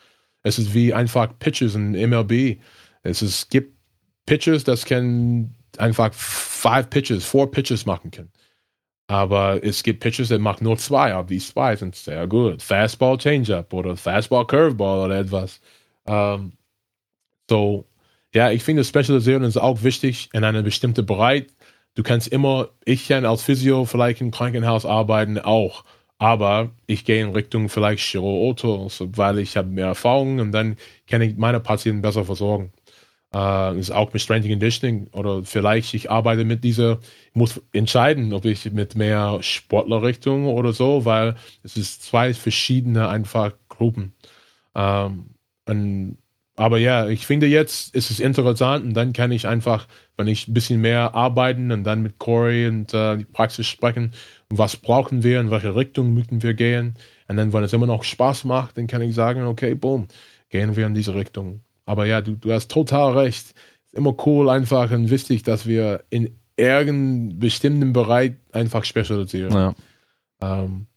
Es 0.42 0.58
ist 0.58 0.74
wie 0.74 0.92
einfach 0.92 1.30
Pitches 1.38 1.74
in 1.74 1.92
MLB. 1.92 2.58
Es 3.02 3.22
ist, 3.22 3.50
gibt 3.50 3.76
Pitches, 4.26 4.64
das 4.64 4.84
können 4.84 5.54
einfach 5.78 6.12
five 6.12 6.90
Pitches, 6.90 7.24
four 7.24 7.50
Pitches 7.50 7.86
machen 7.86 8.10
können. 8.10 8.30
Aber 9.06 9.62
es 9.64 9.82
gibt 9.82 10.00
Pitches, 10.00 10.28
die 10.28 10.38
machen 10.38 10.64
nur 10.64 10.78
zwei, 10.78 11.14
aber 11.14 11.28
die 11.28 11.38
zwei 11.38 11.74
sind 11.76 11.96
sehr 11.96 12.26
gut. 12.28 12.62
Fastball, 12.62 13.18
Changeup 13.18 13.72
oder 13.72 13.96
Fastball, 13.96 14.46
Curveball 14.46 15.06
oder 15.06 15.18
etwas. 15.18 15.60
Um, 16.04 16.14
ähm, 16.14 16.52
so, 17.50 17.84
ja, 18.32 18.50
ich 18.52 18.62
finde, 18.62 18.84
Spezialisieren 18.84 19.42
ist 19.42 19.56
auch 19.56 19.82
wichtig 19.82 20.30
in 20.32 20.44
einem 20.44 20.64
bestimmten 20.64 21.04
Bereich. 21.04 21.46
Du 21.96 22.04
kannst 22.04 22.28
immer, 22.28 22.68
ich 22.84 23.08
kann 23.08 23.26
als 23.26 23.42
Physio 23.42 23.84
vielleicht 23.86 24.20
im 24.20 24.30
Krankenhaus 24.30 24.86
arbeiten, 24.86 25.36
auch. 25.38 25.84
Aber 26.18 26.70
ich 26.86 27.04
gehe 27.04 27.22
in 27.22 27.32
Richtung 27.32 27.68
vielleicht 27.68 28.04
Chirurg, 28.04 28.62
weil 28.62 29.40
ich 29.40 29.56
habe 29.56 29.68
mehr 29.68 29.86
Erfahrung 29.86 30.38
und 30.38 30.52
dann 30.52 30.76
kann 31.08 31.22
ich 31.22 31.36
meine 31.36 31.60
Patienten 31.60 32.02
besser 32.02 32.24
versorgen. 32.24 32.72
Uh, 33.34 33.74
ist 33.78 33.92
auch 33.92 34.12
mit 34.12 34.22
Strength 34.22 34.44
and 34.44 34.52
Conditioning 34.54 35.06
oder 35.12 35.44
vielleicht 35.44 35.94
ich 35.94 36.10
arbeite 36.10 36.44
mit 36.44 36.64
dieser, 36.64 36.98
ich 37.28 37.34
muss 37.34 37.62
entscheiden, 37.72 38.32
ob 38.32 38.44
ich 38.44 38.70
mit 38.72 38.96
mehr 38.96 39.38
Sportlerrichtung 39.40 40.46
oder 40.46 40.72
so, 40.72 41.04
weil 41.04 41.36
es 41.62 41.76
ist 41.76 42.02
zwei 42.02 42.34
verschiedene 42.34 43.08
einfach 43.08 43.52
Gruppen. 43.68 44.14
Ähm, 44.74 45.30
und, 45.66 46.18
aber 46.60 46.76
ja, 46.76 47.08
ich 47.08 47.26
finde 47.26 47.46
jetzt 47.46 47.94
ist 47.94 48.10
es 48.10 48.20
interessant 48.20 48.84
und 48.84 48.92
dann 48.92 49.14
kann 49.14 49.32
ich 49.32 49.46
einfach, 49.48 49.86
wenn 50.18 50.26
ich 50.26 50.46
ein 50.46 50.52
bisschen 50.52 50.82
mehr 50.82 51.14
arbeiten 51.14 51.72
und 51.72 51.84
dann 51.84 52.02
mit 52.02 52.18
Corey 52.18 52.68
und 52.68 52.92
äh, 52.92 53.16
die 53.16 53.24
Praxis 53.24 53.66
sprechen, 53.66 54.12
was 54.50 54.76
brauchen 54.76 55.22
wir, 55.22 55.40
in 55.40 55.50
welche 55.50 55.74
Richtung 55.74 56.12
müssen 56.12 56.42
wir 56.42 56.52
gehen. 56.52 56.96
Und 57.28 57.38
dann, 57.38 57.54
wenn 57.54 57.64
es 57.64 57.72
immer 57.72 57.86
noch 57.86 58.04
Spaß 58.04 58.44
macht, 58.44 58.76
dann 58.76 58.88
kann 58.88 59.00
ich 59.00 59.14
sagen, 59.14 59.44
okay, 59.44 59.74
boom, 59.74 60.08
gehen 60.50 60.76
wir 60.76 60.86
in 60.86 60.92
diese 60.92 61.14
Richtung. 61.14 61.62
Aber 61.86 62.04
ja, 62.04 62.20
du, 62.20 62.32
du 62.32 62.52
hast 62.52 62.70
total 62.70 63.16
recht. 63.16 63.38
Ist 63.38 63.54
immer 63.94 64.14
cool 64.26 64.50
einfach 64.50 64.90
und 64.90 65.08
wichtig, 65.08 65.42
dass 65.44 65.64
wir 65.66 66.04
in 66.10 66.36
irgendeinem 66.58 67.38
bestimmten 67.38 67.94
Bereich 67.94 68.32
einfach 68.52 68.84
spezialisieren. 68.84 69.54
Ja. 69.54 69.74
Ähm, 70.42 70.88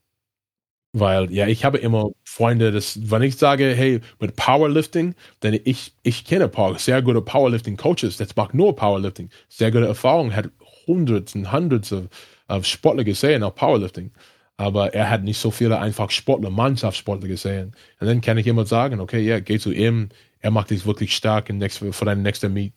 weil, 0.94 1.32
ja, 1.34 1.48
ich 1.48 1.66
habe 1.66 1.80
immer 1.80 2.12
Freunde, 2.24 2.72
das, 2.72 3.00
wenn 3.10 3.24
ich 3.24 3.38
sage, 3.38 3.74
hey, 3.76 4.00
mit 4.20 4.36
Powerlifting, 4.36 5.16
denn 5.42 5.60
ich, 5.64 5.94
ich 6.04 6.24
kenne 6.24 6.48
Power, 6.48 6.78
sehr 6.78 7.02
gute 7.02 7.22
Powerlifting-Coaches, 7.22 8.18
das 8.18 8.36
macht 8.36 8.54
nur 8.54 8.76
Powerlifting, 8.76 9.30
sehr 9.50 9.72
gute 9.72 9.88
Erfahrung, 9.88 10.36
hat 10.36 10.52
hunderte 10.88 11.38
und 11.40 11.52
hunderte 11.52 12.10
of 12.48 12.66
Sportler 12.66 13.04
gesehen, 13.04 13.44
auch 13.44 13.56
Powerlifting. 13.56 14.12
Aber 14.58 14.94
er 14.94 15.10
hat 15.10 15.24
nicht 15.24 15.40
so 15.40 15.50
viele 15.52 15.80
einfach 15.80 16.12
Sportler, 16.12 16.52
Mannschaftssportler 16.52 17.28
gesehen. 17.28 17.76
Und 18.00 18.08
dann 18.08 18.22
kann 18.22 18.38
ich 18.38 18.46
immer 18.46 18.66
sagen, 18.66 19.00
okay, 19.00 19.20
ja, 19.22 19.40
geh 19.40 19.58
zu 19.58 19.72
ihm, 19.72 20.10
er 20.40 20.52
macht 20.52 20.70
dich 20.70 20.86
wirklich 20.86 21.16
stark 21.16 21.50
in 21.50 21.58
next, 21.58 21.80
für 21.80 22.06
deinen 22.06 22.22
nächsten 22.22 22.54
Meet. 22.54 22.74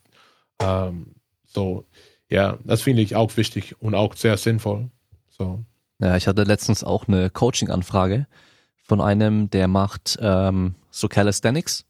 Um, 0.59 0.66
ähm, 0.68 1.06
so, 1.44 1.86
ja, 2.30 2.59
das 2.64 2.82
finde 2.82 3.02
ich 3.02 3.14
auch 3.16 3.36
wichtig 3.36 3.76
und 3.80 3.94
auch 3.94 4.14
sehr 4.16 4.36
sinnvoll. 4.38 4.90
So. 5.28 5.64
Ja, 5.98 6.16
ich 6.16 6.27
hatte 6.27 6.43
letztens 6.43 6.85
auch 6.85 7.09
eine 7.09 7.31
Coaching-Anfrage 7.31 8.27
von 8.85 9.01
einem, 9.01 9.51
der 9.51 9.68
macht 9.68 10.18
ähm, 10.20 10.74
so 10.90 11.09
Calisthenics. 11.09 11.85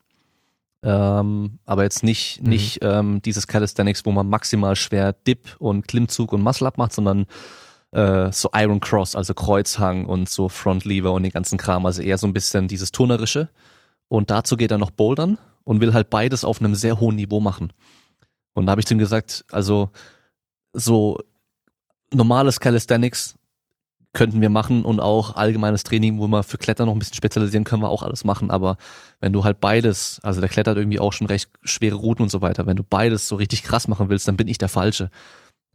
Ähm, 0.82 1.58
aber 1.64 1.82
jetzt 1.82 2.02
nicht, 2.04 2.42
mhm. 2.42 2.48
nicht 2.48 2.78
ähm, 2.82 3.20
dieses 3.22 3.46
Calisthenics, 3.46 4.06
wo 4.06 4.12
man 4.12 4.28
maximal 4.28 4.76
schwer 4.76 5.12
Dip 5.12 5.56
und 5.58 5.88
Klimmzug 5.88 6.32
und 6.32 6.42
Muscle-Up 6.42 6.78
macht, 6.78 6.92
sondern 6.92 7.26
äh, 7.90 8.30
so 8.30 8.50
Iron 8.54 8.80
Cross, 8.80 9.16
also 9.16 9.34
Kreuzhang 9.34 10.06
und 10.06 10.28
so 10.28 10.48
Front 10.48 10.84
Lever 10.84 11.12
und 11.12 11.24
den 11.24 11.32
ganzen 11.32 11.58
Kram. 11.58 11.86
Also 11.86 12.02
eher 12.02 12.18
so 12.18 12.26
ein 12.26 12.32
bisschen 12.32 12.68
dieses 12.68 12.92
Turnerische. 12.92 13.48
Und 14.08 14.30
dazu 14.30 14.56
geht 14.56 14.70
er 14.70 14.78
noch 14.78 14.90
Bouldern 14.90 15.38
und 15.64 15.80
will 15.80 15.92
halt 15.92 16.10
beides 16.10 16.44
auf 16.44 16.60
einem 16.60 16.76
sehr 16.76 17.00
hohen 17.00 17.16
Niveau 17.16 17.40
machen. 17.40 17.72
Und 18.54 18.66
da 18.66 18.70
habe 18.70 18.80
ich 18.80 18.90
ihm 18.90 18.98
gesagt, 18.98 19.44
also 19.50 19.90
so 20.72 21.18
normales 22.12 22.60
Calisthenics 22.60 23.34
könnten 24.16 24.40
wir 24.40 24.48
machen 24.48 24.82
und 24.86 24.98
auch 24.98 25.36
allgemeines 25.36 25.84
Training, 25.84 26.18
wo 26.18 26.26
wir 26.26 26.42
für 26.42 26.56
Klettern 26.56 26.86
noch 26.86 26.94
ein 26.94 26.98
bisschen 26.98 27.16
spezialisieren, 27.16 27.64
können 27.64 27.82
wir 27.82 27.90
auch 27.90 28.02
alles 28.02 28.24
machen. 28.24 28.50
Aber 28.50 28.78
wenn 29.20 29.34
du 29.34 29.44
halt 29.44 29.60
beides, 29.60 30.20
also 30.22 30.40
der 30.40 30.48
klettert 30.48 30.78
irgendwie 30.78 30.98
auch 30.98 31.12
schon 31.12 31.26
recht 31.26 31.50
schwere 31.62 31.96
Routen 31.96 32.22
und 32.22 32.30
so 32.30 32.40
weiter, 32.40 32.66
wenn 32.66 32.78
du 32.78 32.82
beides 32.82 33.28
so 33.28 33.36
richtig 33.36 33.62
krass 33.62 33.88
machen 33.88 34.08
willst, 34.08 34.26
dann 34.26 34.38
bin 34.38 34.48
ich 34.48 34.56
der 34.56 34.70
Falsche. 34.70 35.10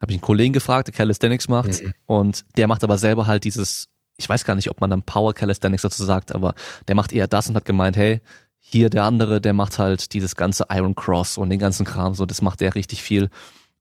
Habe 0.02 0.12
ich 0.12 0.16
einen 0.16 0.22
Kollegen 0.22 0.54
gefragt, 0.54 0.88
der 0.88 0.96
Calisthenics 0.96 1.50
macht 1.50 1.84
mhm. 1.84 1.94
und 2.08 2.44
der 2.58 2.68
macht 2.68 2.84
aber 2.84 2.98
selber 2.98 3.28
halt 3.28 3.44
dieses, 3.44 3.90
ich 4.18 4.28
weiß 4.28 4.44
gar 4.44 4.56
nicht, 4.56 4.72
ob 4.72 4.82
man 4.82 4.90
dann 4.90 5.04
Power 5.04 5.36
Calisthenics 5.36 5.84
dazu 5.84 6.04
sagt, 6.04 6.34
aber 6.34 6.56
der 6.88 6.96
macht 6.96 7.14
eher 7.14 7.28
das 7.28 7.48
und 7.48 7.56
hat 7.56 7.66
gemeint, 7.66 7.96
hey, 7.96 8.22
hier 8.58 8.90
der 8.90 9.04
andere, 9.04 9.40
der 9.40 9.54
macht 9.54 9.78
halt 9.78 10.14
dieses 10.14 10.36
ganze 10.36 10.66
Iron 10.72 10.96
Cross 10.96 11.38
und 11.38 11.52
den 11.52 11.60
ganzen 11.60 11.86
Kram, 11.86 12.16
so 12.16 12.26
das 12.26 12.42
macht 12.42 12.60
der 12.62 12.74
richtig 12.74 13.04
viel. 13.04 13.30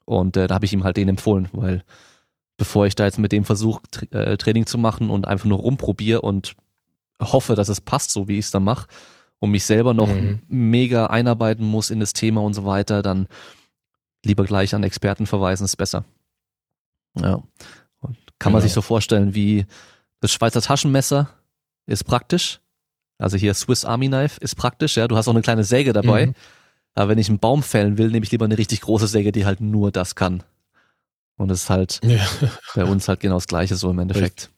Und 0.04 0.36
äh, 0.36 0.48
da 0.48 0.56
habe 0.56 0.66
ich 0.66 0.74
ihm 0.74 0.84
halt 0.84 0.98
den 0.98 1.08
empfohlen, 1.08 1.48
weil 1.52 1.82
bevor 2.60 2.84
ich 2.84 2.94
da 2.94 3.06
jetzt 3.06 3.18
mit 3.18 3.32
dem 3.32 3.46
versuche, 3.46 3.80
äh, 4.10 4.36
Training 4.36 4.66
zu 4.66 4.76
machen 4.76 5.08
und 5.08 5.26
einfach 5.26 5.46
nur 5.46 5.60
rumprobiere 5.60 6.20
und 6.20 6.56
hoffe, 7.18 7.54
dass 7.54 7.70
es 7.70 7.80
passt, 7.80 8.10
so 8.10 8.28
wie 8.28 8.38
ich 8.38 8.44
es 8.44 8.50
dann 8.50 8.64
mache, 8.64 8.86
und 9.38 9.50
mich 9.50 9.64
selber 9.64 9.94
noch 9.94 10.08
mhm. 10.08 10.40
mega 10.46 11.06
einarbeiten 11.06 11.64
muss 11.64 11.88
in 11.88 12.00
das 12.00 12.12
Thema 12.12 12.42
und 12.42 12.52
so 12.52 12.66
weiter, 12.66 13.00
dann 13.00 13.28
lieber 14.26 14.44
gleich 14.44 14.74
an 14.74 14.82
Experten 14.82 15.24
verweisen, 15.24 15.64
ist 15.64 15.76
besser. 15.76 16.04
Ja. 17.18 17.42
Und 18.00 18.18
kann 18.38 18.52
man 18.52 18.60
genau. 18.60 18.64
sich 18.64 18.74
so 18.74 18.82
vorstellen, 18.82 19.34
wie 19.34 19.64
das 20.20 20.30
Schweizer 20.30 20.60
Taschenmesser 20.60 21.30
ist 21.86 22.04
praktisch. 22.04 22.60
Also 23.16 23.38
hier 23.38 23.54
Swiss 23.54 23.86
Army 23.86 24.08
Knife 24.08 24.38
ist 24.38 24.56
praktisch, 24.56 24.98
ja. 24.98 25.08
Du 25.08 25.16
hast 25.16 25.28
auch 25.28 25.32
eine 25.32 25.40
kleine 25.40 25.64
Säge 25.64 25.94
dabei. 25.94 26.26
Mhm. 26.26 26.34
Aber 26.92 27.08
wenn 27.08 27.18
ich 27.18 27.30
einen 27.30 27.38
Baum 27.38 27.62
fällen 27.62 27.96
will, 27.96 28.10
nehme 28.10 28.26
ich 28.26 28.32
lieber 28.32 28.44
eine 28.44 28.58
richtig 28.58 28.82
große 28.82 29.06
Säge, 29.06 29.32
die 29.32 29.46
halt 29.46 29.62
nur 29.62 29.90
das 29.90 30.14
kann. 30.14 30.42
Und 31.40 31.50
es 31.50 31.62
ist 31.62 31.70
halt 31.70 32.00
ja. 32.04 32.22
bei 32.74 32.84
uns 32.84 33.08
halt 33.08 33.20
genau 33.20 33.36
das 33.36 33.46
Gleiche 33.46 33.74
so 33.74 33.90
im 33.90 33.98
Endeffekt. 33.98 34.50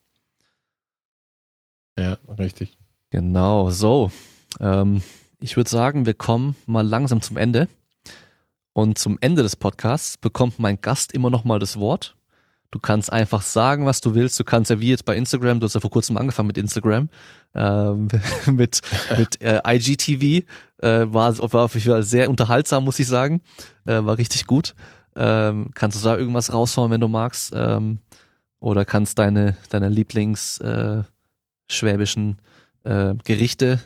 Richtig. 1.97 2.27
Ja, 2.29 2.35
richtig. 2.37 2.77
Genau, 3.11 3.71
so. 3.71 4.11
Ähm, 4.59 5.01
ich 5.39 5.57
würde 5.57 5.71
sagen, 5.71 6.07
wir 6.07 6.15
kommen 6.15 6.57
mal 6.67 6.85
langsam 6.85 7.23
zum 7.23 7.37
Ende. 7.37 7.69
Und 8.73 8.99
zum 8.99 9.17
Ende 9.21 9.45
des 9.45 9.55
Podcasts 9.55 10.17
bekommt 10.17 10.59
mein 10.59 10.81
Gast 10.81 11.13
immer 11.13 11.31
noch 11.31 11.45
mal 11.45 11.61
das 11.61 11.79
Wort. 11.79 12.17
Du 12.73 12.81
kannst 12.81 13.13
einfach 13.13 13.43
sagen, 13.43 13.87
was 13.87 14.01
du 14.01 14.17
willst. 14.17 14.41
Du 14.41 14.45
kannst 14.45 14.69
ja 14.73 14.81
wie 14.81 14.89
jetzt 14.89 15.05
bei 15.05 15.17
Instagram, 15.17 15.61
du 15.61 15.67
hast 15.67 15.75
ja 15.75 15.81
vor 15.81 15.91
kurzem 15.91 16.17
angefangen 16.17 16.49
mit 16.49 16.59
Instagram, 16.59 17.11
ähm, 17.55 18.09
mit, 18.47 18.81
mit 19.17 19.41
äh, 19.41 19.61
IGTV, 19.65 20.49
äh, 20.79 21.07
war, 21.13 21.39
war 21.39 22.03
sehr 22.03 22.29
unterhaltsam, 22.29 22.85
muss 22.85 22.99
ich 22.99 23.07
sagen, 23.07 23.41
äh, 23.85 24.03
war 24.03 24.19
richtig 24.19 24.47
gut. 24.47 24.75
Ähm, 25.17 25.71
kannst 25.75 26.01
du 26.01 26.09
da 26.09 26.17
irgendwas 26.17 26.53
raushauen, 26.53 26.91
wenn 26.91 27.01
du 27.01 27.09
magst? 27.09 27.53
Ähm, 27.55 27.99
oder 28.61 28.85
kannst 28.85 29.19
deine, 29.19 29.57
deine 29.71 29.89
Lieblings 29.89 30.59
äh, 30.59 31.03
schwäbischen 31.69 32.41
äh, 32.85 33.15
Gerichte, 33.25 33.81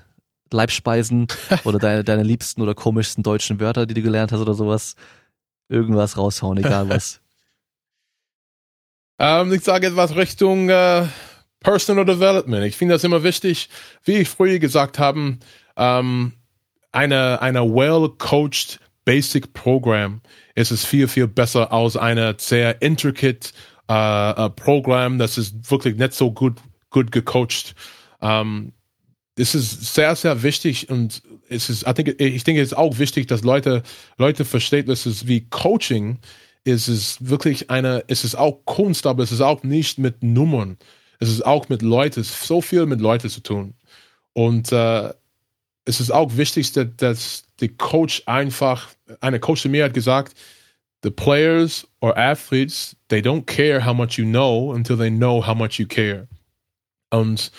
Leibspeisen 0.52 1.28
oder 1.64 1.78
deine, 1.78 2.04
deine 2.04 2.22
liebsten 2.22 2.62
oder 2.62 2.74
komischsten 2.74 3.22
deutschen 3.22 3.58
Wörter, 3.58 3.86
die 3.86 3.94
du 3.94 4.02
gelernt 4.02 4.32
hast 4.32 4.40
oder 4.40 4.54
sowas, 4.54 4.94
irgendwas 5.68 6.16
raushauen, 6.16 6.58
egal 6.58 6.88
was. 6.90 7.20
ähm, 9.18 9.52
ich 9.52 9.62
sage 9.62 9.86
etwas 9.88 10.14
Richtung 10.14 10.68
äh, 10.68 11.06
Personal 11.60 12.04
Development. 12.04 12.64
Ich 12.64 12.76
finde 12.76 12.94
das 12.94 13.04
immer 13.04 13.22
wichtig, 13.22 13.68
wie 14.04 14.18
ich 14.18 14.28
früher 14.28 14.58
gesagt 14.58 14.98
habe, 14.98 15.38
ähm, 15.76 16.32
eine, 16.92 17.40
eine 17.42 17.62
well-coached 17.62 18.78
Basic 19.04 19.52
Program 19.52 20.20
ist 20.56 20.72
es 20.72 20.84
viel, 20.84 21.06
viel 21.06 21.28
besser 21.28 21.72
als 21.72 21.96
eine 21.96 22.34
sehr 22.38 22.82
intricate 22.82 23.52
uh, 23.88 24.46
uh, 24.46 24.48
Programm, 24.48 25.18
das 25.18 25.38
ist 25.38 25.70
wirklich 25.70 25.96
nicht 25.96 26.14
so 26.14 26.32
gut, 26.32 26.58
gut 26.90 27.12
gecoacht. 27.12 27.74
Ähm, 28.20 28.72
es 29.38 29.54
ist 29.54 29.94
sehr, 29.94 30.16
sehr 30.16 30.42
wichtig 30.42 30.88
und 30.88 31.22
es 31.48 31.68
ist, 31.68 31.86
ich 31.86 31.92
denke, 31.92 32.12
ich 32.12 32.42
denke, 32.42 32.62
es 32.62 32.72
ist 32.72 32.78
auch 32.78 32.98
wichtig, 32.98 33.26
dass 33.26 33.42
Leute, 33.42 33.82
Leute 34.16 34.44
verstehen, 34.46 34.86
dass 34.86 35.06
es 35.06 35.26
wie 35.28 35.42
Coaching 35.42 36.18
ist 36.64 36.88
es 36.88 37.18
wirklich 37.20 37.70
eine, 37.70 38.02
es 38.08 38.24
ist 38.24 38.34
auch 38.34 38.64
Kunst, 38.64 39.06
aber 39.06 39.22
es 39.22 39.30
ist 39.30 39.42
auch 39.42 39.62
nicht 39.62 39.98
mit 39.98 40.22
Nummern. 40.24 40.78
Es 41.20 41.28
ist 41.28 41.46
auch 41.46 41.68
mit 41.68 41.82
Leuten, 41.82 42.24
so 42.24 42.60
viel 42.60 42.86
mit 42.86 43.00
Leuten 43.00 43.28
zu 43.28 43.40
tun. 43.40 43.74
Und 44.32 44.72
uh, 44.72 45.10
es 45.84 46.00
ist 46.00 46.10
auch 46.10 46.36
wichtig, 46.36 46.72
dass, 46.72 46.88
dass 46.96 47.45
der 47.60 47.68
Coach 47.68 48.22
einfach, 48.26 48.88
eine 49.20 49.40
Coach 49.40 49.62
zu 49.62 49.68
mir 49.68 49.84
hat 49.84 49.94
gesagt, 49.94 50.36
the 51.02 51.10
players 51.10 51.86
or 52.00 52.16
athletes, 52.16 52.96
they 53.08 53.20
don't 53.20 53.46
care 53.46 53.84
how 53.84 53.94
much 53.94 54.18
you 54.18 54.24
know 54.24 54.72
until 54.72 54.96
they 54.96 55.10
know 55.10 55.40
how 55.40 55.54
much 55.54 55.78
you 55.78 55.86
care. 55.86 56.28
Und 57.10 57.50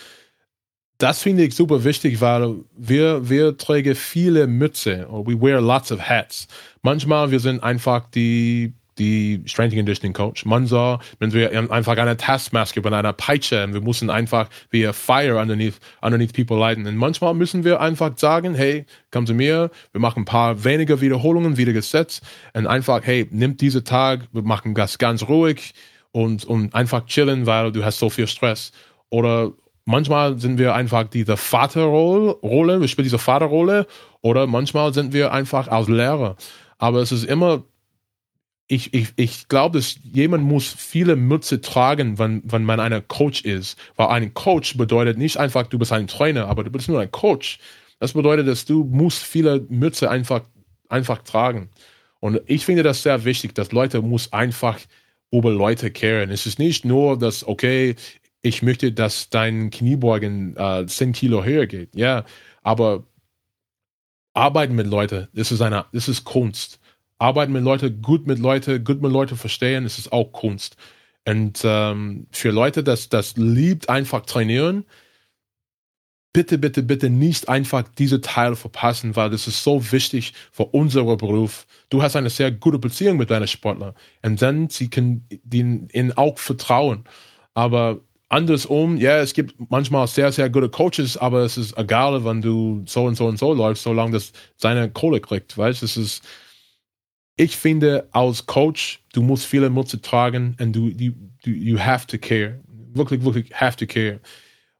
das 0.98 1.22
finde 1.22 1.44
ich 1.44 1.56
super 1.56 1.84
wichtig, 1.84 2.19
weil 2.22 2.56
wir, 2.76 3.30
wir 3.30 3.57
tragen 3.57 3.95
viele 3.95 4.48
Mütze, 4.48 5.07
or 5.10 5.26
we 5.26 5.40
wear 5.40 5.61
lots 5.61 5.91
of 5.91 5.99
hats. 6.02 6.48
Manchmal 6.82 7.32
wir 7.32 7.40
sind 7.40 7.61
einfach 7.64 8.10
die 8.10 8.74
die 8.99 9.41
Strength 9.45 9.76
Conditioning 9.76 10.14
Coach. 10.14 10.45
Man 10.45 10.68
sah, 10.68 10.99
wenn 11.19 11.34
wir 11.34 11.72
einfach 11.72 11.98
eine 11.98 12.18
Taskmaske 12.18 12.82
bei 12.82 12.91
einer 12.91 13.14
Peitsche 13.14 13.64
und 13.64 13.74
wir 13.74 13.82
müssen 13.82 14.10
einfach 14.10 14.49
wie 14.69 14.86
Fire 14.94 15.38
underneath, 15.40 15.80
underneath 16.02 16.34
people 16.34 16.57
leiten. 16.57 16.86
Und 16.86 16.95
manchmal 16.95 17.34
müssen 17.34 17.64
wir 17.64 17.82
einfach 17.82 18.18
sagen, 18.18 18.56
hey, 18.56 18.86
komm 19.11 19.26
zu 19.26 19.34
mir, 19.34 19.72
wir 19.91 20.02
machen 20.02 20.24
ein 20.24 20.26
paar 20.26 20.64
weniger 20.64 21.02
Wiederholungen, 21.02 21.57
wieder 21.57 21.74
gesetzt 21.74 22.24
und 22.53 22.68
einfach, 22.68 23.02
hey, 23.03 23.28
nimm 23.32 23.57
diesen 23.57 23.84
Tag, 23.84 24.28
wir 24.32 24.41
machen 24.41 24.74
das 24.76 24.98
ganz 24.98 25.28
ruhig 25.28 25.74
und, 26.11 26.45
und 26.45 26.74
einfach 26.74 27.06
chillen, 27.06 27.45
weil 27.45 27.72
du 27.72 27.86
hast 27.86 27.99
so 27.99 28.10
viel 28.10 28.28
Stress. 28.28 28.72
Oder 29.10 29.52
manchmal 29.86 30.40
sind 30.40 30.57
wir 30.57 30.76
einfach 30.76 31.07
diese 31.07 31.38
Vaterrolle, 31.38 32.82
wir 32.82 32.88
spielen 32.88 33.06
diese 33.06 33.19
Vaterrolle 33.19 33.88
oder 34.22 34.48
manchmal 34.48 34.94
sind 34.94 35.14
wir 35.14 35.32
einfach 35.32 35.68
als 35.68 35.88
Lehrer. 35.88 36.36
Aber 36.78 36.99
es 36.99 37.11
ist 37.11 37.24
immer 37.24 37.64
ich, 38.68 38.94
ich, 38.94 39.14
ich 39.15 39.48
glaube, 39.48 39.77
dass 39.80 39.98
jemand 40.03 40.44
muss 40.44 40.68
viele 40.68 41.15
Mütze 41.15 41.61
tragen, 41.61 42.19
wenn, 42.19 42.41
wenn 42.45 42.64
man 42.64 42.80
ein 42.80 43.07
Coach 43.07 43.41
ist. 43.44 43.77
Weil 43.95 44.07
ein 44.07 44.34
Coach 44.34 44.77
bedeutet 44.77 45.18
nicht 45.18 45.38
einfach, 45.38 45.68
du 45.68 45.80
bist 45.80 45.94
ein 45.94 46.07
Trainer, 46.07 46.48
aber 46.48 46.64
du 46.64 46.69
bist 46.69 46.89
nur 46.89 46.99
ein 46.99 47.11
Coach. 47.11 47.60
Das 47.99 48.14
bedeutet, 48.14 48.48
dass 48.48 48.65
du 48.65 48.84
musst 48.84 49.23
viele 49.23 49.65
Mütze 49.69 50.10
einfach, 50.10 50.41
einfach 50.89 51.19
tragen. 51.23 51.69
Und 52.19 52.41
ich 52.45 52.65
finde 52.65 52.84
das 52.84 53.03
sehr 53.03 53.23
wichtig, 53.23 53.56
dass 53.56 53.72
Leute 53.72 54.02
muss 54.02 54.34
einfach 54.34 54.80
über 55.31 55.52
Leute 55.52 55.89
kehren. 55.91 56.30
Es 56.30 56.45
ist 56.45 56.60
nicht 56.60 56.84
nur, 56.84 57.18
dass, 57.18 57.48
okay, 57.48 57.95
ich 58.41 58.61
möchte, 58.64 58.91
dass 58.91 59.30
dein 59.30 59.69
Kniebeugen 59.69 60.56
äh, 60.57 60.85
10 60.85 61.14
Kilo 61.14 61.44
höher 61.44 61.68
geht. 61.68 61.95
Ja, 61.95 62.26
aber 62.64 63.03
arbeiten 64.34 64.76
mit 64.76 64.88
Leuten, 64.88 65.27
das 65.34 65.52
ist 65.52 65.61
eine, 65.61 65.85
das 65.94 66.07
ist 66.07 66.23
Kunst. 66.23 66.77
Arbeiten 67.19 67.53
mit 67.53 67.64
Leuten, 67.64 68.02
gut 68.02 68.27
mit 68.27 68.39
Leuten, 68.39 68.84
gut 68.84 69.02
mit 69.02 69.11
Leuten 69.11 69.38
verstehen, 69.38 69.84
das 69.84 69.98
ist 69.98 70.11
auch 70.11 70.31
Kunst. 70.31 70.77
Und 71.26 71.61
ähm, 71.64 72.27
für 72.31 72.52
Leute, 72.52 72.84
das, 72.84 73.10
das 73.10 73.35
liebt 73.35 73.89
einfach 73.89 74.26
trainieren, 74.26 74.85
bitte, 76.38 76.57
bitte, 76.60 76.84
bitte 76.84 77.10
nicht 77.10 77.49
einfach 77.49 77.84
diese 77.98 78.22
Teile 78.22 78.56
verpassen, 78.56 79.15
weil 79.15 79.31
das 79.31 79.48
ist 79.48 79.64
so 79.64 79.91
wichtig 79.91 80.34
für 80.52 80.65
unseren 80.65 81.18
Beruf. 81.18 81.65
Du 81.89 82.03
hast 82.03 82.15
eine 82.15 82.30
sehr 82.30 82.52
gute 82.52 82.77
Beziehung 82.80 83.18
mit 83.18 83.31
deinen 83.31 83.48
Sportler 83.48 83.95
und 84.23 84.39
dann 84.41 84.69
sie 84.69 84.89
können 84.89 85.27
ihnen 85.52 86.14
auch 86.15 86.38
vertrauen. 86.38 87.06
Aber 87.56 88.02
andersrum, 88.30 88.98
ja, 88.98 89.18
es 89.18 89.34
gibt 89.34 89.56
manchmal 89.72 90.07
sehr, 90.07 90.31
sehr 90.31 90.49
gute 90.49 90.69
Coaches, 90.69 91.18
aber 91.18 91.39
es 91.41 91.57
ist 91.57 91.76
egal, 91.77 92.23
wenn 92.23 92.41
du 92.41 92.84
so 92.85 93.06
und 93.06 93.15
so 93.15 93.26
und 93.26 93.39
so 93.39 93.53
läufst, 93.53 93.84
solange 93.84 94.11
das 94.11 94.31
seine 94.57 94.91
Kohle 94.91 95.19
kriegt, 95.22 95.57
weißt, 95.57 95.81
es 95.81 95.98
ist, 95.98 96.23
ich 97.38 97.55
finde, 97.55 98.07
als 98.11 98.45
Coach, 98.45 98.99
du 99.14 99.22
musst 99.22 99.45
viele 99.45 99.69
Mütze 99.69 100.01
tragen 100.01 100.55
und 100.59 100.73
du, 100.73 100.89
du, 100.89 101.11
du, 101.43 101.51
you 101.51 101.80
have 101.80 102.07
to 102.07 102.18
care. 102.18 102.59
Wirklich, 102.93 103.23
wirklich 103.23 103.53
have 103.53 103.77
to 103.77 103.85
care. 103.85 104.19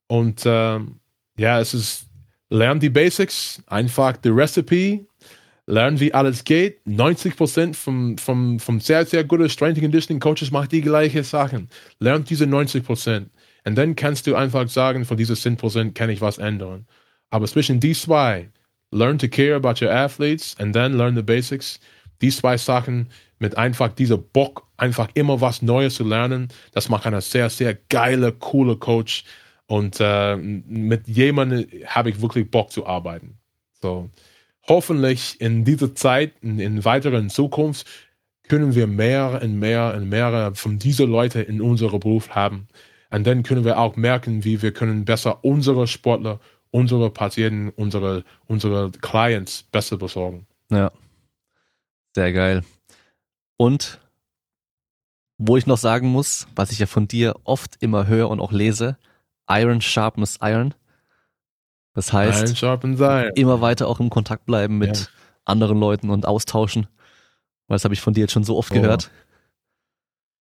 Und 0.08 0.42
ähm, 0.46 1.00
ja, 1.38 1.60
es 1.60 1.74
ist, 1.76 2.08
lern 2.50 2.80
die 2.80 2.90
Basics, 2.90 3.62
einfach 3.68 4.18
die 4.18 4.30
Recipe, 4.30 5.06
lernen, 5.68 6.00
wie 6.00 6.14
alles 6.14 6.44
geht. 6.44 6.80
90% 6.88 7.76
vom, 7.76 8.18
vom, 8.18 8.60
vom 8.60 8.80
sehr, 8.80 9.06
sehr 9.06 9.24
guten 9.24 9.50
Strength 9.50 9.80
Conditioning 9.80 10.20
Coaches 10.20 10.50
macht 10.50 10.72
die 10.72 10.82
gleichen 10.82 11.24
Sachen. 11.24 11.70
Lernt 12.00 12.30
diese 12.30 12.46
90%. 12.46 13.28
Und 13.66 13.76
dann 13.76 13.96
kannst 13.96 14.26
du 14.26 14.36
einfach 14.36 14.68
sagen, 14.70 15.06
von 15.06 15.18
diesen 15.18 15.36
10% 15.36 15.94
kann 15.94 16.10
ich 16.10 16.22
was 16.22 16.38
ändern. 16.38 16.88
Aber 17.30 17.46
zwischen 17.48 17.80
die 17.80 17.94
zwei, 17.94 18.50
learn 18.92 19.20
to 19.20 19.28
care 19.28 19.56
about 19.56 19.84
your 19.84 19.92
athletes 19.92 20.56
and 20.58 20.74
then 20.74 20.94
learn 20.94 21.16
the 21.16 21.22
basics, 21.22 21.80
die 22.22 22.30
zwei 22.30 22.58
Sachen 22.58 23.10
mit 23.40 23.58
einfach 23.58 23.90
dieser 23.90 24.18
Bock, 24.18 24.68
einfach 24.78 25.10
immer 25.14 25.42
was 25.42 25.62
Neues 25.62 25.96
zu 25.96 26.04
lernen, 26.04 26.50
das 26.72 26.90
macht 26.90 27.06
einen 27.06 27.22
sehr, 27.22 27.50
sehr 27.50 27.78
geile, 27.90 28.32
coole 28.32 28.76
Coach. 28.78 29.24
Und 29.68 29.98
äh, 30.00 30.36
mit 30.38 31.08
jemandem 31.08 31.68
habe 31.88 32.10
ich 32.10 32.22
wirklich 32.22 32.50
Bock 32.50 32.72
zu 32.72 32.88
arbeiten. 32.88 33.38
So, 33.82 34.10
hoffentlich 34.68 35.40
in 35.40 35.66
dieser 35.66 35.94
Zeit, 35.94 36.34
in, 36.42 36.60
in 36.60 36.86
weiteren 36.86 37.30
Zukunft, 37.30 37.86
können 38.48 38.76
wir 38.76 38.88
mehr 38.88 39.40
und 39.44 39.60
mehr 39.60 39.94
und 39.96 40.10
mehr 40.10 40.52
von 40.56 40.80
diesen 40.80 41.12
Leuten 41.12 41.44
in 41.44 41.62
unserem 41.62 42.00
Beruf 42.00 42.30
haben. 42.30 42.68
Und 43.10 43.28
dann 43.28 43.44
können 43.44 43.66
wir 43.66 43.78
auch 43.78 43.96
merken, 43.96 44.44
wie 44.44 44.62
wir 44.62 44.74
können 44.74 45.06
besser 45.06 45.44
unsere 45.44 45.88
Sportler, 45.88 46.40
unsere 46.72 47.10
Patienten, 47.10 47.70
unsere, 47.76 48.24
unsere 48.46 48.92
Clients 48.92 49.64
besser 49.64 49.98
besorgen. 49.98 50.46
Ja. 50.70 50.92
Sehr 52.18 52.34
geil. 52.34 52.64
Und 53.58 54.00
wo 55.38 55.56
ich 55.56 55.68
noch 55.68 55.78
sagen 55.78 56.08
muss, 56.08 56.48
was 56.56 56.72
ich 56.72 56.80
ja 56.80 56.88
von 56.88 57.08
dir 57.08 57.36
oft 57.44 57.76
immer 57.80 58.08
höre 58.08 58.32
und 58.32 58.40
auch 58.40 58.52
lese, 58.52 58.98
Iron 59.48 59.82
sharpens 59.82 60.40
Iron. 60.42 60.74
Das 61.94 62.12
heißt, 62.14 62.42
iron 62.42 62.50
immer 63.36 63.62
weiter 63.62 63.88
auch 63.88 64.00
im 64.00 64.10
Kontakt 64.10 64.48
bleiben 64.48 64.80
mit 64.80 64.98
ja. 64.98 65.06
anderen 65.46 65.80
Leuten 65.80 66.10
und 66.10 66.26
austauschen. 66.26 66.88
Weil 67.68 67.76
das 67.76 67.84
habe 67.84 67.94
ich 67.94 68.02
von 68.02 68.16
dir 68.16 68.22
jetzt 68.22 68.34
schon 68.34 68.44
so 68.44 68.58
oft 68.58 68.72
oh. 68.72 68.74
gehört. 68.82 69.12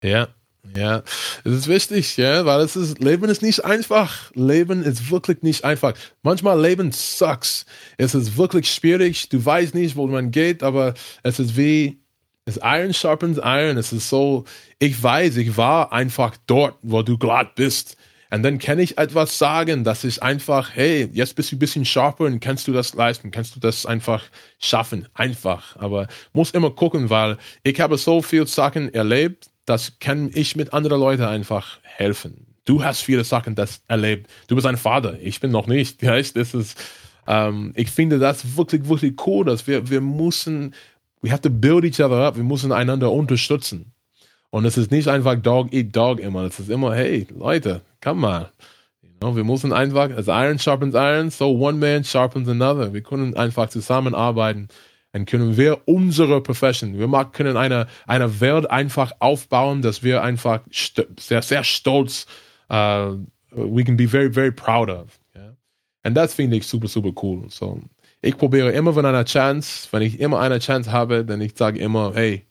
Ja, 0.04 0.28
ja, 0.76 1.04
es 1.44 1.52
ist 1.52 1.68
wichtig, 1.68 2.16
ja, 2.18 2.46
weil 2.46 2.62
es 2.62 2.76
ist, 2.76 3.00
Leben 3.00 3.30
ist 3.30 3.42
nicht 3.42 3.66
einfach. 3.66 4.32
Leben 4.34 4.84
ist 4.84 5.12
wirklich 5.12 5.42
nicht 5.42 5.66
einfach. 5.66 5.94
Manchmal 6.22 6.60
Leben 6.62 6.92
sucks. 6.92 7.66
Es 7.98 8.16
ist 8.16 8.38
wirklich 8.38 8.72
schwierig. 8.72 9.28
Du 9.30 9.44
weißt 9.44 9.76
nicht, 9.76 9.96
wo 9.98 10.08
man 10.08 10.32
geht, 10.32 10.64
aber 10.64 10.94
es 11.22 11.40
ist 11.40 11.58
wie, 11.58 12.00
es 12.46 12.60
Iron 12.64 12.94
sharpens 12.94 13.38
Iron. 13.44 13.78
Es 13.78 13.92
ist 13.92 14.10
so, 14.10 14.46
ich 14.80 15.02
weiß, 15.02 15.36
ich 15.38 15.58
war 15.58 15.92
einfach 15.92 16.38
dort, 16.48 16.76
wo 16.82 17.02
du 17.02 17.18
gerade 17.18 17.52
bist. 17.56 17.98
Und 18.32 18.42
dann 18.42 18.58
kann 18.58 18.80
ich 18.80 18.98
etwas 18.98 19.38
sagen, 19.38 19.84
das 19.84 20.04
ist 20.04 20.24
einfach, 20.24 20.72
hey, 20.74 21.08
jetzt 21.14 21.36
bist 21.36 21.52
du 21.52 21.56
ein 21.56 21.60
bisschen 21.60 21.86
sharper 21.86 22.24
und 22.24 22.40
kannst 22.40 22.68
du 22.68 22.72
das 22.72 22.96
leisten, 22.96 23.30
kannst 23.30 23.56
du 23.56 23.60
das 23.60 23.86
einfach 23.86 24.24
schaffen, 24.58 25.08
einfach. 25.14 25.76
Aber 25.76 26.08
muss 26.32 26.50
immer 26.50 26.72
gucken, 26.72 27.12
weil 27.12 27.38
ich 27.64 27.80
habe 27.80 27.96
so 27.98 28.24
viel 28.24 28.48
Sachen 28.48 28.92
erlebt, 28.92 29.50
das 29.66 30.00
kann 30.00 30.30
ich 30.34 30.56
mit 30.56 30.74
anderen 30.74 31.00
Leuten 31.00 31.24
einfach 31.24 31.80
helfen. 31.84 32.48
Du 32.66 32.84
hast 32.84 33.02
viele 33.02 33.24
Sachen 33.24 33.56
das 33.56 33.82
erlebt. 33.88 34.30
Du 34.48 34.56
bist 34.56 34.68
ein 34.68 34.78
Vater, 34.78 35.18
ich 35.22 35.40
bin 35.40 35.52
noch 35.52 35.68
nicht. 35.68 36.04
Weißt? 36.06 36.36
Das 36.36 36.54
ist, 36.54 36.78
ähm, 37.28 37.74
ich 37.76 37.92
finde 37.92 38.20
das 38.20 38.58
wirklich, 38.58 38.88
wirklich 38.88 39.14
cool, 39.26 39.46
dass 39.46 39.68
wir, 39.68 39.90
wir 39.90 40.02
müssen, 40.02 40.74
we 41.22 41.32
have 41.32 41.42
to 41.42 41.50
build 41.50 41.84
each 41.84 42.04
other 42.04 42.26
up, 42.26 42.36
wir 42.36 42.44
müssen 42.44 42.72
einander 42.72 43.12
unterstützen. 43.12 43.92
Und 44.50 44.66
es 44.66 44.78
ist 44.78 44.92
nicht 44.92 45.08
einfach 45.08 45.36
Dog 45.36 45.74
eat 45.74 45.96
Dog 45.96 46.20
immer. 46.20 46.44
Es 46.44 46.60
ist 46.60 46.70
immer, 46.70 46.94
hey, 46.94 47.28
Leute, 47.36 47.82
komm 48.02 48.20
mal. 48.20 48.52
Wir 49.20 49.44
müssen 49.46 49.72
einfach, 49.72 50.12
as 50.12 50.28
Iron 50.28 50.60
sharpens 50.60 50.96
Iron, 50.96 51.30
so 51.32 51.58
one 51.58 51.78
man 51.78 52.04
sharpens 52.04 52.48
another. 52.50 52.94
Wir 52.94 53.02
können 53.02 53.36
einfach 53.38 53.70
zusammenarbeiten. 53.70 54.68
Dann 55.14 55.26
können 55.26 55.58
wir 55.58 55.88
unsere 55.88 56.42
Profession, 56.42 56.98
wir 56.98 57.26
können 57.26 57.56
eine, 57.56 57.88
eine 58.08 58.42
Welt 58.42 58.70
einfach 58.70 59.12
aufbauen, 59.20 59.84
dass 59.84 60.02
wir 60.02 60.24
einfach 60.24 60.62
sehr, 61.20 61.42
sehr 61.44 61.64
stolz, 61.64 62.26
uh, 62.72 63.18
we 63.52 63.84
can 63.84 63.96
be 63.96 64.08
very, 64.08 64.34
very 64.34 64.52
proud 64.52 64.90
of. 64.90 65.20
Yeah? 65.36 65.56
Und 66.04 66.16
das 66.16 66.34
finde 66.34 66.58
ich 66.58 66.66
super, 66.66 66.88
super 66.88 67.12
cool. 67.22 67.46
So, 67.50 67.80
ich 68.22 68.36
probiere 68.36 68.72
immer, 68.72 68.96
wenn 68.96 69.06
eine 69.06 69.24
Chance, 69.24 69.88
wenn 69.92 70.02
ich 70.02 70.20
immer 70.20 70.40
eine 70.40 70.58
Chance 70.58 70.92
habe, 70.92 71.24
dann 71.24 71.42
ich 71.42 71.56
sage 71.56 71.80
immer, 71.80 72.14
hey, 72.16 72.48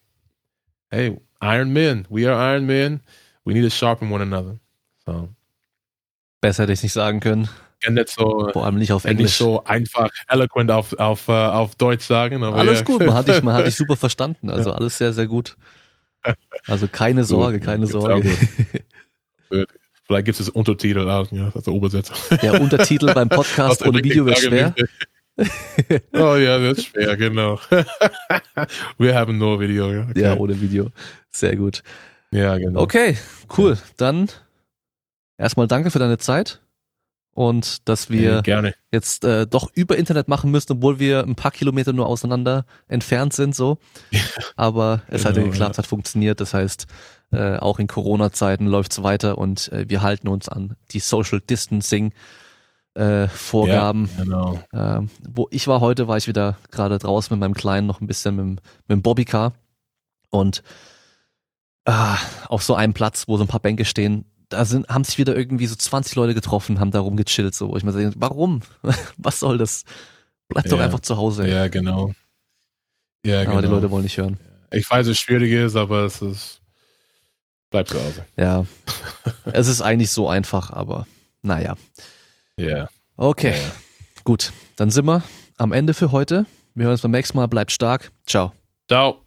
hey, 0.91 1.19
Iron 1.43 1.73
Men. 1.73 2.07
We 2.09 2.31
are 2.31 2.55
Iron 2.55 2.67
Men. 2.67 3.01
We 3.45 3.55
need 3.55 3.63
to 3.63 3.71
sharpen 3.71 4.13
one 4.13 4.23
another. 4.23 4.61
So. 5.05 5.29
Besser 6.41 6.63
hätte 6.63 6.75
ich 6.75 6.83
nicht 6.85 6.93
sagen 6.93 7.19
können. 7.19 7.49
So, 8.07 8.49
Vor 8.53 8.65
allem 8.65 8.77
nicht 8.77 8.93
auf 8.93 9.05
Englisch. 9.05 9.25
Nicht 9.25 9.37
so 9.37 9.65
einfach 9.65 10.11
eloquent 10.29 10.71
auf, 10.71 10.93
auf, 10.99 11.29
uh, 11.29 11.33
auf 11.33 11.75
Deutsch 11.75 12.05
sagen. 12.05 12.43
alles 12.43 12.81
ja. 12.81 12.85
gut, 12.85 13.01
man 13.01 13.15
hat, 13.15 13.29
dich, 13.29 13.43
man 13.43 13.55
hat 13.55 13.67
dich 13.67 13.77
super 13.77 13.97
verstanden. 13.97 14.51
Also 14.51 14.73
alles 14.73 14.99
sehr, 14.99 15.13
sehr 15.13 15.27
gut. 15.27 15.57
Also 16.67 16.87
keine 16.89 17.25
Sorge, 17.25 17.59
keine 17.59 17.87
Sorge. 17.87 18.31
Vielleicht 20.05 20.25
gibt 20.27 20.41
es 20.41 20.49
Untertitel, 20.49 21.07
ja, 21.07 21.53
also 21.55 21.77
Übersetzung. 21.77 22.17
Ja, 22.43 22.59
Untertitel 22.59 23.13
beim 23.13 23.29
Podcast 23.31 23.85
ohne 23.87 24.03
Video 24.03 24.27
wird 24.27 24.39
schwer. 24.39 24.75
oh 26.13 26.37
ja, 26.37 26.59
das 26.59 26.79
ist 26.79 26.87
schwer, 26.87 27.17
genau. 27.17 27.59
Wir 28.99 29.15
haben 29.15 29.39
nur 29.39 29.61
Video. 29.61 29.87
Okay. 29.87 30.21
Ja, 30.21 30.37
ohne 30.37 30.61
Video. 30.61 30.89
Sehr 31.31 31.57
gut. 31.57 31.83
Ja, 32.31 32.57
genau. 32.59 32.81
Okay, 32.81 33.17
cool. 33.57 33.79
Dann 33.97 34.29
erstmal 35.39 35.67
danke 35.67 35.91
für 35.91 35.99
deine 35.99 36.19
Zeit 36.19 36.62
und 37.35 37.89
dass 37.89 38.11
wir 38.11 38.43
äh, 38.47 38.73
jetzt 38.91 39.25
äh, 39.25 39.47
doch 39.47 39.71
über 39.75 39.97
Internet 39.97 40.29
machen 40.29 40.51
müssen, 40.51 40.73
obwohl 40.73 40.99
wir 40.99 41.25
ein 41.25 41.35
paar 41.35 41.51
Kilometer 41.51 41.93
nur 41.93 42.07
auseinander 42.07 42.67
entfernt 42.89 43.33
sind, 43.33 43.55
so. 43.55 43.79
Aber 44.57 45.03
es 45.09 45.23
genau, 45.23 45.31
hat 45.31 45.37
ja 45.37 45.43
geklappt, 45.45 45.77
ja. 45.77 45.79
hat 45.79 45.87
funktioniert. 45.87 46.41
Das 46.41 46.53
heißt, 46.53 46.87
äh, 47.33 47.57
auch 47.57 47.79
in 47.79 47.87
Corona-Zeiten 47.87 48.67
läuft's 48.67 49.03
weiter 49.03 49.39
und 49.39 49.73
äh, 49.73 49.89
wir 49.89 50.03
halten 50.03 50.29
uns 50.29 50.49
an 50.49 50.77
die 50.91 51.01
Social 51.01 51.41
Distancing 51.41 52.13
äh, 52.95 53.29
Vorgaben. 53.29 54.11
Ja, 54.19 54.25
genau. 54.25 54.61
äh, 54.73 55.07
wo 55.27 55.49
ich 55.51 55.67
war 55.67 55.81
heute, 55.81 56.09
war 56.09 56.19
ich 56.19 56.29
wieder 56.29 56.59
gerade 56.71 56.99
draußen 56.99 57.35
mit 57.35 57.41
meinem 57.41 57.55
Kleinen 57.55 57.87
noch 57.87 58.03
ein 58.03 58.07
bisschen 58.07 58.37
mit, 58.37 58.47
mit 58.47 58.63
dem 58.91 59.03
Bobbycar 59.03 59.55
und 60.29 60.63
äh, 61.87 62.15
auf 62.49 62.63
so 62.63 62.75
einem 62.75 62.93
Platz, 62.93 63.25
wo 63.27 63.39
so 63.39 63.45
ein 63.45 63.49
paar 63.49 63.61
Bänke 63.61 63.87
stehen, 63.87 64.27
da 64.53 64.65
sind, 64.65 64.89
haben 64.89 65.05
sich 65.05 65.19
wieder 65.19 65.37
irgendwie 65.37 65.67
so 65.67 65.75
20 65.75 66.15
Leute 66.15 66.35
getroffen, 66.35 66.81
haben 66.81 66.91
da 66.91 67.01
rumgechillt, 67.01 67.55
so, 67.55 67.71
wo 67.71 67.77
ich 67.77 67.85
mir 67.85 67.93
denke, 67.93 68.15
warum? 68.19 68.61
Was 69.17 69.41
soll 69.41 69.59
das? 69.59 69.85
Bleib 70.49 70.67
doch 70.67 70.81
einfach 70.81 71.01
zu 71.01 71.17
Hause. 71.17 71.49
Ja, 71.49 71.69
genau. 71.69 72.13
Ja, 73.25 73.43
aber 73.43 73.47
genau. 73.47 73.61
die 73.61 73.67
Leute 73.69 73.91
wollen 73.91 74.03
nicht 74.03 74.19
hören. 74.19 74.39
Ich 74.71 74.89
weiß, 74.91 75.07
es 75.07 75.19
schwierig 75.19 75.53
ist, 75.53 75.77
aber 75.77 76.05
es 76.05 76.21
ist, 76.21 76.61
bleib 77.71 77.89
zu 77.89 78.03
Hause. 78.03 78.25
Ja. 78.37 78.67
es 79.53 79.69
ist 79.69 79.81
eigentlich 79.81 80.11
so 80.11 80.29
einfach, 80.29 80.71
aber 80.71 81.07
naja. 81.43 81.77
Ja. 82.57 82.89
Okay. 83.17 83.55
Ja. 83.57 83.73
Gut, 84.25 84.53
dann 84.77 84.91
sind 84.91 85.07
wir 85.07 85.23
am 85.57 85.73
Ende 85.73 85.95
für 85.95 86.13
heute. 86.13 86.47
Wir 86.75 86.85
hören 86.85 86.93
uns 86.93 87.03
beim 87.03 87.11
nächsten 87.11 87.37
Mal. 87.37 87.47
Bleibt 87.49 87.73
stark. 87.73 88.13
Ciao. 88.27 88.53
Ciao. 88.89 89.23